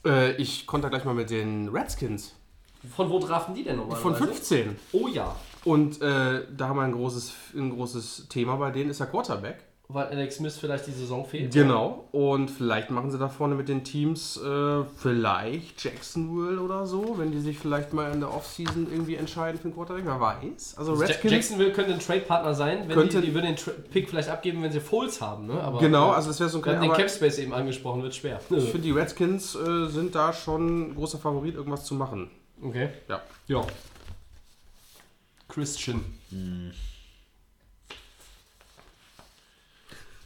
Äh, 0.04 0.32
ich 0.36 0.66
konnte 0.66 0.88
gleich 0.90 1.04
mal 1.04 1.14
mit 1.14 1.30
den 1.30 1.68
Redskins. 1.68 2.34
Von 2.96 3.10
wo 3.10 3.18
draften 3.20 3.54
die 3.54 3.62
denn 3.62 3.76
normalerweise? 3.76 4.02
Von 4.02 4.28
15. 4.28 4.76
Oh 4.92 5.06
ja, 5.06 5.36
Und 5.64 6.00
äh, 6.02 6.46
da 6.50 6.68
haben 6.68 6.76
wir 6.76 6.82
ein 6.82 6.92
großes, 6.92 7.32
ein 7.54 7.70
großes 7.70 8.26
Thema 8.28 8.56
bei 8.56 8.70
denen, 8.70 8.90
ist 8.90 9.00
der 9.00 9.06
Quarterback. 9.06 9.64
Weil 9.92 10.06
Alex 10.06 10.36
Smith 10.36 10.56
vielleicht 10.58 10.86
die 10.86 10.92
Saison 10.92 11.24
fehlt. 11.24 11.52
Genau. 11.52 12.04
Und 12.12 12.50
vielleicht 12.50 12.90
machen 12.90 13.10
sie 13.10 13.18
da 13.18 13.28
vorne 13.28 13.54
mit 13.54 13.68
den 13.68 13.84
Teams 13.84 14.36
äh, 14.36 14.84
vielleicht 14.96 15.82
Jacksonville 15.84 16.60
oder 16.60 16.86
so, 16.86 17.18
wenn 17.18 17.32
die 17.32 17.40
sich 17.40 17.58
vielleicht 17.58 17.92
mal 17.92 18.12
in 18.12 18.20
der 18.20 18.32
Offseason 18.32 18.86
irgendwie 18.90 19.16
entscheiden 19.16 19.58
für 19.60 19.68
den 19.68 19.74
Quarterback. 19.74 20.04
Wer 20.06 20.20
weiß. 20.20 20.74
Also 20.78 20.94
Ja. 20.94 21.00
Redskins. 21.00 21.32
Jacksonville 21.32 21.72
könnte 21.72 21.92
ein 21.94 22.00
Trade-Partner 22.00 22.54
sein, 22.54 22.88
wenn 22.88 22.94
Könnte- 22.96 23.20
die, 23.20 23.28
die 23.28 23.34
würden 23.34 23.46
den 23.46 23.56
Tra 23.56 23.72
Pick 23.90 24.08
vielleicht 24.10 24.28
abgeben, 24.28 24.62
wenn 24.62 24.72
sie 24.72 24.80
Foles 24.80 25.20
haben. 25.20 25.46
Ne? 25.46 25.60
Aber, 25.60 25.78
Genau, 25.78 26.10
also 26.10 26.28
das 26.28 26.40
wäre 26.40 26.48
so 26.50 26.58
ein 26.62 26.64
haben 26.64 26.80
den 26.82 26.92
Capspace 26.92 27.38
eben 27.38 27.52
angesprochen, 27.52 28.02
wird 28.02 28.14
schwer. 28.14 28.40
Ich 28.50 28.64
finde, 28.64 28.80
die 28.80 28.92
Redskins 28.92 29.54
äh, 29.54 29.86
sind 29.88 30.14
da 30.14 30.32
schon 30.32 30.90
ein 30.90 30.94
großer 30.94 31.18
Favorit, 31.18 31.54
irgendwas 31.54 31.84
zu 31.84 31.94
machen. 31.94 32.30
Okay. 32.62 32.88
Ja. 33.08 33.20
Ja. 33.48 33.66
Christian. 35.48 36.00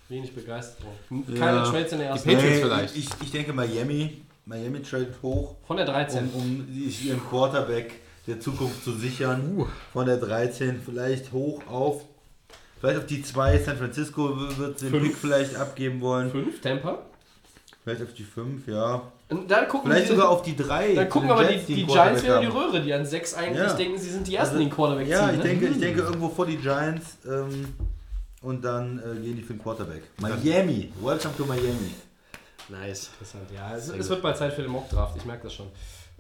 Wenig 0.09 0.35
Begeisterung. 0.35 0.93
Keine 1.39 1.59
Ja. 1.59 1.65
Trades 1.65 1.93
in 1.93 1.99
der 1.99 2.09
ersten 2.11 2.29
Patriots 2.31 2.55
Nee, 2.57 2.63
vielleicht. 2.63 2.97
Ich, 2.97 3.09
ich 3.23 3.31
denke 3.33 3.53
Miami. 3.53 4.23
Miami 4.45 4.81
tradet 4.83 5.15
hoch, 5.23 5.57
Von 5.67 5.77
der 5.77 5.87
13. 5.87 6.31
um, 6.33 6.41
um 6.41 6.69
ihren 6.73 7.21
Quarterback 7.29 7.95
der 8.29 8.39
Zukunft 8.39 8.85
zu 8.85 8.93
sichern. 8.93 9.67
Von 9.93 10.07
der 10.07 10.19
13 10.19 10.81
vielleicht 10.85 11.33
hoch 11.33 11.61
auf. 11.69 12.05
Vielleicht 12.79 12.99
auf 12.99 13.07
die 13.07 13.23
2. 13.23 13.59
San 13.59 13.77
Francisco 13.77 14.37
wird 14.59 14.81
den 14.81 14.91
Fünf. 14.91 15.03
Pick 15.05 15.17
vielleicht 15.17 15.57
abgeben 15.57 16.01
wollen. 16.01 16.31
5, 16.31 16.61
Tampa. 16.61 16.99
Vielleicht 17.83 18.03
auf 18.03 18.13
die 18.15 18.23
5, 18.25 18.69
ja. 18.69 19.03
Und 19.29 19.51
dann 19.51 19.67
gucken, 19.69 19.91
Vielleicht 19.91 20.09
die, 20.09 20.13
sogar 20.15 20.29
auf 20.29 20.43
die 20.43 20.57
3. 20.57 20.95
dann 20.95 21.09
gucken 21.09 21.31
aber 21.31 21.45
die, 21.45 21.59
die 21.75 21.85
Giants 21.87 22.23
wieder 22.23 22.41
in 22.41 22.49
die 22.51 22.57
Röhre, 22.57 22.81
die 22.81 22.93
an 22.95 23.05
6 23.05 23.35
eigentlich 23.35 23.59
Ja. 23.67 23.73
denken, 23.75 23.99
sie 23.99 24.11
sind 24.11 24.27
die 24.29 24.37
Ersten, 24.37 24.55
Also, 24.57 24.65
die 24.65 24.69
den 24.71 24.75
Quarterback 24.75 25.09
Ja, 25.09 25.21
ziehen. 25.27 25.31
ich 25.31 25.37
ne? 25.39 25.43
denke, 25.45 25.67
ich 25.67 25.81
denke 25.81 26.01
irgendwo 26.03 26.29
vor 26.29 26.47
die 26.47 26.57
Giants 26.57 27.17
ähm, 27.29 27.75
und 28.43 28.65
dann 28.65 28.99
äh, 28.99 29.21
gehen 29.21 29.37
die 29.37 29.43
für 29.43 29.55
den 29.55 29.63
Quarterback. 29.63 30.03
Miami, 30.19 30.93
welcome 31.01 31.37
to 31.37 31.45
Miami. 31.45 31.95
Nice. 32.69 33.11
Interessant, 33.13 33.51
ja. 33.55 33.77
Es, 33.77 33.89
es 33.89 34.09
wird 34.09 34.23
bald 34.23 34.37
Zeit 34.37 34.53
für 34.53 34.63
den 34.63 34.71
Mock-Draft, 34.71 35.17
ich 35.17 35.25
merke 35.25 35.45
das 35.45 35.55
schon. 35.55 35.69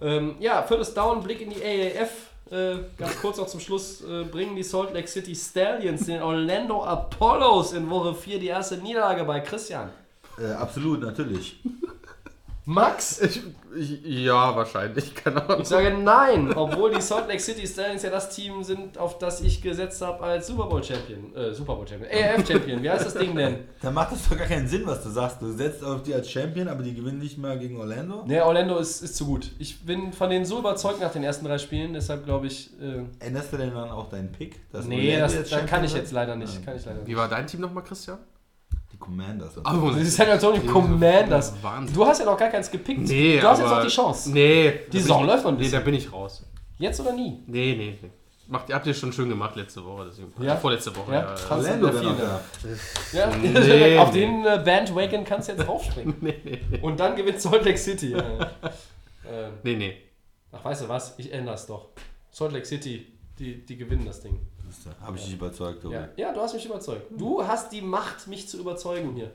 Ähm, 0.01 0.36
ja, 0.40 0.62
viertes 0.62 0.94
Down, 0.94 1.22
Blick 1.22 1.40
in 1.40 1.51
die 1.51 1.62
AAF. 1.62 2.10
Äh, 2.51 2.78
ganz 2.97 3.16
kurz 3.20 3.38
noch 3.38 3.48
zum 3.48 3.60
Schluss, 3.60 4.02
äh, 4.02 4.24
bringen 4.24 4.55
die 4.55 4.62
Salt 4.62 4.94
Lake 4.94 5.09
City 5.09 5.34
Stallions 5.34 6.06
den 6.06 6.22
Orlando 6.22 6.84
Apollos 6.84 7.72
in 7.72 7.90
Woche 7.90 8.14
4 8.14 8.38
die 8.38 8.47
erste 8.47 8.76
Niederlage 8.76 9.24
bei 9.24 9.40
Christian. 9.40 9.90
Äh, 10.38 10.52
absolut, 10.52 11.01
natürlich. 11.01 11.60
Max? 12.68 13.20
Ich, 13.20 13.43
ich, 13.78 14.24
ja, 14.24 14.56
wahrscheinlich, 14.56 15.14
keine 15.14 15.40
Ahnung. 15.44 15.60
Ich 15.62 15.68
sage 15.68 15.97
nein, 15.97 16.52
obwohl 16.52 16.93
die 16.93 17.01
Salt 17.01 17.28
Lake 17.28 17.38
City 17.38 17.64
Stallions 17.64 18.02
ja 18.02 18.10
das 18.10 18.34
Team 18.34 18.64
sind, 18.64 18.98
auf 18.98 19.18
das 19.18 19.40
ich 19.40 19.62
gesetzt 19.62 20.02
habe 20.02 20.24
als 20.24 20.48
Super 20.48 20.66
Bowl 20.66 20.82
Champion. 20.82 21.32
Äh, 21.36 21.55
Super 21.55 21.76
Bowl 21.76 21.86
Champion. 21.86 22.10
AAF 22.10 22.44
Champion, 22.48 22.82
wie 22.82 22.90
heißt 22.90 23.06
das 23.06 23.14
Ding 23.14 23.36
denn? 23.36 23.59
Dann 23.80 23.94
macht 23.94 24.10
das 24.10 24.28
doch 24.28 24.36
gar 24.36 24.48
keinen 24.48 24.66
Sinn, 24.66 24.82
was 24.84 25.01
du 25.05 25.10
sagst. 25.10 25.40
Du 25.40 25.52
setzt 25.52 25.84
auf 25.84 26.02
die 26.02 26.12
als 26.12 26.28
Champion, 26.28 26.66
aber 26.66 26.82
die 26.82 26.93
gewinnen 26.94 27.20
nicht 27.20 27.38
mal 27.38 27.56
gegen 27.56 27.78
Orlando. 27.78 28.24
Ne, 28.26 28.44
Orlando 28.44 28.78
ist, 28.78 29.01
ist 29.01 29.16
zu 29.16 29.26
gut. 29.26 29.52
Ich 29.60 29.84
bin 29.84 30.12
von 30.12 30.28
denen 30.28 30.44
so 30.44 30.59
überzeugt 30.59 31.01
nach 31.01 31.12
den 31.12 31.22
ersten 31.22 31.44
drei 31.44 31.59
Spielen, 31.59 31.93
deshalb 31.93 32.24
glaube 32.24 32.48
ich. 32.48 32.70
Äh, 32.80 33.24
Änderst 33.24 33.52
du 33.52 33.59
denn 33.59 33.72
dann 33.72 33.90
auch 33.90 34.09
deinen 34.09 34.32
Pick? 34.32 34.56
dass 34.72 34.86
nee, 34.86 34.97
Orlando 34.97 35.20
das, 35.20 35.34
jetzt 35.34 35.52
da 35.52 35.56
Champion 35.59 35.70
kann 35.70 35.84
ich 35.84 35.94
jetzt 35.94 36.10
leider 36.10 36.34
nicht. 36.34 36.55
Nein. 36.55 36.64
Kann 36.64 36.76
ich 36.76 36.84
leider 36.84 36.98
nicht. 36.98 37.06
Wie 37.06 37.16
war 37.16 37.28
dein 37.28 37.47
Team 37.47 37.60
nochmal, 37.60 37.84
Christian? 37.84 38.18
Die 38.97 38.98
Commanders. 38.98 39.59
Oh, 39.59 39.90
Die 39.90 40.05
San 40.06 40.28
Antonio 40.31 40.62
Commanders. 40.62 41.52
Wahnsinn. 41.62 41.94
Du 41.94 42.06
hast 42.06 42.18
ja 42.18 42.24
noch 42.24 42.39
gar 42.39 42.48
keins 42.48 42.70
gepickt. 42.70 43.01
Nee, 43.02 43.39
du 43.39 43.47
hast 43.47 43.59
jetzt 43.60 43.68
noch 43.68 43.82
die 43.82 43.89
Chance. 43.89 44.32
Nee. 44.32 44.70
bin 44.90 45.01
Saison 45.01 45.27
läuft 45.27 45.44
noch 45.44 45.52
ein 45.52 45.59
Nee, 45.59 45.68
da 45.68 45.81
bin 45.81 45.94
ich 45.94 46.10
raus. 46.10 46.43
Jetzt 46.78 46.98
oder 47.01 47.12
nie? 47.12 47.43
Nee, 47.47 47.74
nee, 47.77 47.98
nee. 48.01 48.10
Macht, 48.48 48.73
habt 48.73 48.86
ihr 48.86 48.94
schon 48.94 49.12
schön 49.12 49.28
gemacht 49.28 49.55
letzte 49.56 49.85
Woche. 49.85 50.06
Deswegen. 50.09 50.32
Ja? 50.43 50.56
Vorletzte 50.56 50.94
Woche. 50.97 51.12
Ja? 51.12 51.35
Ja, 51.51 51.62
ja. 51.62 51.77
Noch 51.77 51.93
viel. 51.93 52.78
Ja? 53.12 53.31
Nee, 53.43 53.98
Auf 53.98 54.12
nee. 54.12 54.20
den 54.20 54.44
äh, 54.47 54.62
Bandwagon 54.64 55.24
kannst 55.24 55.48
du 55.48 55.52
jetzt 55.52 55.68
aufspringen. 55.68 56.14
Und 56.82 56.98
dann 56.98 57.16
gewinnt 57.16 57.40
Salt 57.40 57.64
Lake 57.64 57.78
City. 57.78 58.16
Ähm, 59.28 59.55
Nee, 59.64 59.74
nee. 59.74 59.97
ach, 60.52 60.64
weißt 60.64 60.82
du 60.82 60.89
was? 60.89 61.14
Ich 61.18 61.32
ändere 61.32 61.56
es 61.56 61.66
doch. 61.66 61.89
Salt 62.31 62.52
Lake 62.52 62.64
City, 62.64 63.05
die, 63.40 63.66
die 63.66 63.77
gewinnen 63.77 64.06
das 64.06 64.20
Ding. 64.20 64.39
Habe 65.01 65.16
ich 65.16 65.24
dich 65.24 65.34
überzeugt, 65.34 65.82
Tobi. 65.82 65.94
Ja. 65.94 66.09
ja, 66.16 66.32
du 66.32 66.40
hast 66.40 66.55
mich 66.55 66.64
überzeugt. 66.66 67.02
Du 67.16 67.47
hast 67.47 67.72
die 67.72 67.82
Macht, 67.82 68.26
mich 68.26 68.48
zu 68.48 68.59
überzeugen 68.59 69.14
hier. 69.14 69.30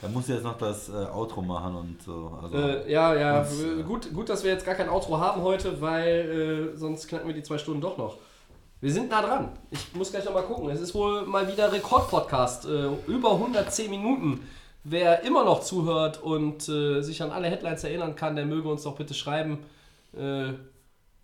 Da 0.00 0.08
musst 0.08 0.28
du 0.28 0.32
jetzt 0.34 0.44
noch 0.44 0.56
das 0.58 0.88
äh, 0.88 0.92
Outro 0.92 1.42
machen 1.42 1.74
und 1.74 2.02
so. 2.02 2.38
Also, 2.40 2.56
Äh, 2.56 2.90
ja, 2.92 3.14
ja, 3.14 3.38
Das, 3.40 3.60
w- 3.60 3.80
äh, 3.80 3.82
gut, 3.82 4.12
gut, 4.14 4.28
dass 4.28 4.44
wir 4.44 4.52
jetzt 4.52 4.64
gar 4.64 4.76
kein 4.76 4.88
Outro 4.88 5.18
haben 5.18 5.42
heute, 5.42 5.80
weil 5.80 6.70
äh, 6.74 6.76
sonst 6.76 7.08
knacken 7.08 7.26
wir 7.26 7.34
die 7.34 7.42
zwei 7.42 7.58
Stunden 7.58 7.80
doch 7.80 7.98
noch. 7.98 8.16
Wir 8.80 8.92
sind 8.92 9.10
nah 9.10 9.22
dran. 9.22 9.48
Ich 9.72 9.92
muss 9.94 10.12
gleich 10.12 10.24
noch 10.24 10.34
mal 10.34 10.44
gucken. 10.44 10.70
Es 10.70 10.80
ist 10.80 10.94
wohl 10.94 11.26
mal 11.26 11.50
wieder 11.50 11.72
Rekordpodcast. 11.72 12.66
Äh, 12.66 12.90
über 13.08 13.32
110 13.32 13.90
Minuten. 13.90 14.46
Wer 14.84 15.24
immer 15.24 15.44
noch 15.44 15.60
zuhört 15.62 16.22
und 16.22 16.68
äh, 16.68 17.02
sich 17.02 17.20
an 17.20 17.32
alle 17.32 17.48
Headlines 17.48 17.82
erinnern 17.82 18.14
kann, 18.14 18.36
der 18.36 18.46
möge 18.46 18.68
uns 18.68 18.84
doch 18.84 18.94
bitte 18.94 19.14
schreiben. 19.14 19.58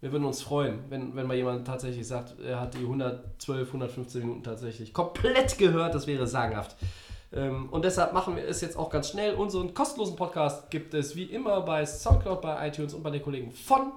Wir 0.05 0.13
würden 0.13 0.27
uns 0.27 0.43
freuen, 0.43 0.81
wenn, 0.91 1.17
wenn 1.17 1.27
mal 1.27 1.33
jemand 1.35 1.67
tatsächlich 1.67 2.07
sagt, 2.07 2.39
er 2.39 2.61
hat 2.61 2.75
die 2.75 2.81
112, 2.83 3.69
115 3.69 4.21
Minuten 4.21 4.43
tatsächlich 4.43 4.93
komplett 4.93 5.57
gehört. 5.57 5.95
Das 5.95 6.07
wäre 6.07 6.27
sagenhaft. 6.27 6.77
Ähm, 7.33 7.71
und 7.71 7.87
deshalb 7.87 8.13
machen 8.13 8.37
wir 8.37 8.47
es 8.47 8.61
jetzt 8.61 8.77
auch 8.77 8.91
ganz 8.91 9.09
schnell. 9.09 9.33
Unseren 9.33 9.73
kostenlosen 9.73 10.15
Podcast 10.15 10.71
gibt 10.71 10.93
es 10.93 11.17
wie 11.17 11.23
immer 11.23 11.63
bei 11.63 11.87
Soundcloud, 11.87 12.43
bei 12.43 12.69
iTunes 12.69 12.93
und 12.93 13.03
bei 13.03 13.09
den 13.09 13.23
Kollegen 13.23 13.51
von. 13.51 13.93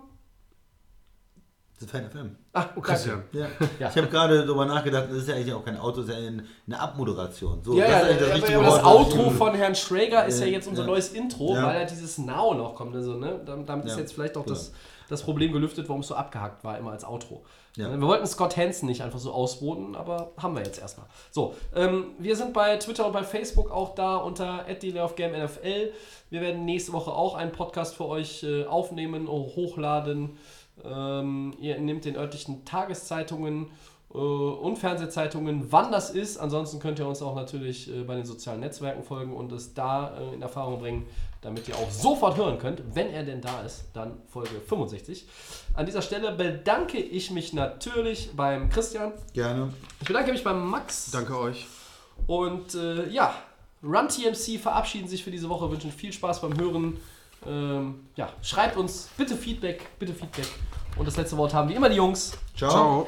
das 1.74 1.82
ist 1.88 1.92
Fan 1.92 2.10
FM. 2.10 2.38
Ah, 2.54 2.64
Christian. 2.82 3.24
danke. 3.34 3.40
Ja. 3.60 3.68
Ja. 3.82 3.90
Ich 3.90 3.98
habe 3.98 4.08
gerade 4.08 4.46
darüber 4.46 4.66
nachgedacht, 4.66 5.10
das 5.10 5.18
ist 5.18 5.28
ja 5.28 5.36
eigentlich 5.36 5.54
auch 5.54 5.66
kein 5.66 5.76
Auto, 5.78 6.04
das 6.04 6.10
ist 6.10 6.16
ja 6.18 6.26
eine, 6.68 6.80
Abmoderation. 6.80 7.62
So, 7.66 7.78
Ja, 7.78 7.86
ja, 7.86 8.00
ist 8.00 8.22
das, 8.22 8.34
richtige 8.34 8.60
aber 8.60 8.66
das 8.68 8.82
Wort, 8.82 8.96
Outro 8.96 9.30
von 9.32 9.54
Herrn 9.56 9.76
Schrager 9.76 10.26
ist 10.26 10.40
ja 10.40 10.46
Ja, 10.46 10.54
jetzt 10.54 10.70
unser 10.70 10.84
ja. 10.84 10.88
neues 10.88 11.10
Intro, 11.12 11.54
Ja. 11.54 11.64
weil 11.68 11.82
ja 11.82 11.86
dieses 11.86 12.18
Now 12.18 12.54
noch 12.54 12.76
kommt. 12.76 12.96
Also, 12.96 13.18
ne? 13.18 13.42
Damit 13.46 13.88
ist 13.88 13.92
Ja, 13.92 14.00
jetzt 14.00 14.14
vielleicht 14.14 14.38
auch 14.38 14.46
klar. 14.46 14.56
das, 14.56 14.72
das 15.10 15.24
Problem 15.24 15.52
gelüftet, 15.52 15.88
warum 15.88 16.02
es 16.02 16.08
so 16.08 16.16
abgehackt 16.16 16.64
war, 16.64 16.78
immer 16.78 16.92
als 16.92 17.06
Outro. 17.06 17.44
Ja. 17.76 17.92
Wir 17.92 18.08
wollten 18.08 18.26
Scott 18.26 18.58
Hansen 18.58 18.88
nicht 18.88 19.02
einfach 19.02 19.20
so 19.20 19.32
ausboten, 19.32 19.96
aber 19.96 20.32
haben 20.38 20.56
wir 20.56 20.64
jetzt 20.64 20.80
erstmal. 20.80 21.08
So, 21.32 21.54
ähm, 21.76 22.08
wir 22.18 22.36
sind 22.36 22.54
bei 22.54 22.78
Twitter 22.78 23.06
und 23.06 23.14
bei 23.14 23.24
Facebook 23.24 23.72
auch 23.72 23.94
da 23.96 24.18
unter 24.18 24.66
NFL. 24.68 25.92
Wir 26.30 26.42
werden 26.42 26.66
nächste 26.66 26.94
Woche 26.94 27.12
auch 27.12 27.36
einen 27.36 27.52
Podcast 27.52 27.96
für 27.96 28.06
euch 28.06 28.44
äh, 28.44 28.66
aufnehmen, 28.66 29.28
hochladen. 29.28 30.38
Ähm, 30.84 31.54
ihr 31.60 31.80
nehmt 31.80 32.06
den 32.06 32.16
örtlichen 32.16 32.66
Tageszeitungen 32.66 33.68
äh, 34.14 34.18
und 34.18 34.78
Fernsehzeitungen, 34.78 35.72
wann 35.72 35.92
das 35.92 36.10
ist. 36.10 36.38
Ansonsten 36.38 36.80
könnt 36.80 37.00
ihr 37.00 37.08
uns 37.08 37.22
auch 37.22 37.36
natürlich 37.36 37.94
äh, 37.94 38.04
bei 38.04 38.16
den 38.16 38.26
sozialen 38.26 38.60
Netzwerken 38.60 39.04
folgen 39.04 39.36
und 39.36 39.52
es 39.52 39.74
da 39.74 40.18
äh, 40.18 40.34
in 40.34 40.42
Erfahrung 40.42 40.80
bringen, 40.80 41.06
damit 41.42 41.68
ihr 41.68 41.76
auch 41.76 41.90
sofort 41.92 42.38
hören 42.38 42.58
könnt, 42.58 42.82
wenn 42.94 43.10
er 43.10 43.24
denn 43.24 43.42
da 43.42 43.62
ist, 43.62 43.86
dann 43.94 44.22
Folge 44.28 44.60
65. 44.68 45.28
An 45.74 45.86
dieser 45.86 46.02
Stelle 46.02 46.32
bedanke 46.32 46.98
ich 46.98 47.32
mich 47.32 47.54
natürlich 47.54 48.32
beim 48.36 48.70
Christian. 48.70 49.14
Gerne. 49.34 49.74
Ich 50.02 50.08
bedanke 50.08 50.32
mich 50.32 50.44
beim 50.44 50.68
Max. 50.70 51.12
Danke 51.12 51.38
euch. 51.38 51.68
Und 52.26 52.76
äh, 52.76 53.08
ja, 53.10 53.34
Run 53.84 54.10
TMC 54.10 54.60
verabschieden 54.60 55.08
sich 55.08 55.24
für 55.24 55.32
diese 55.32 55.50
Woche, 55.50 55.70
wünschen 55.70 55.92
viel 55.92 56.12
Spaß 56.12 56.42
beim 56.42 56.58
Hören. 56.60 56.98
Ähm, 57.46 58.08
ja, 58.16 58.30
schreibt 58.42 58.78
uns 58.78 59.10
bitte 59.16 59.36
Feedback, 59.36 59.88
bitte 60.00 60.14
Feedback. 60.14 60.48
Und 60.98 61.08
das 61.08 61.16
letzte 61.18 61.38
Wort 61.38 61.54
haben 61.54 61.70
wie 61.70 61.76
immer 61.76 61.90
die 61.90 61.98
Jungs. 61.98 62.34
Ciao. 62.56 62.72
Ciao. 62.72 63.08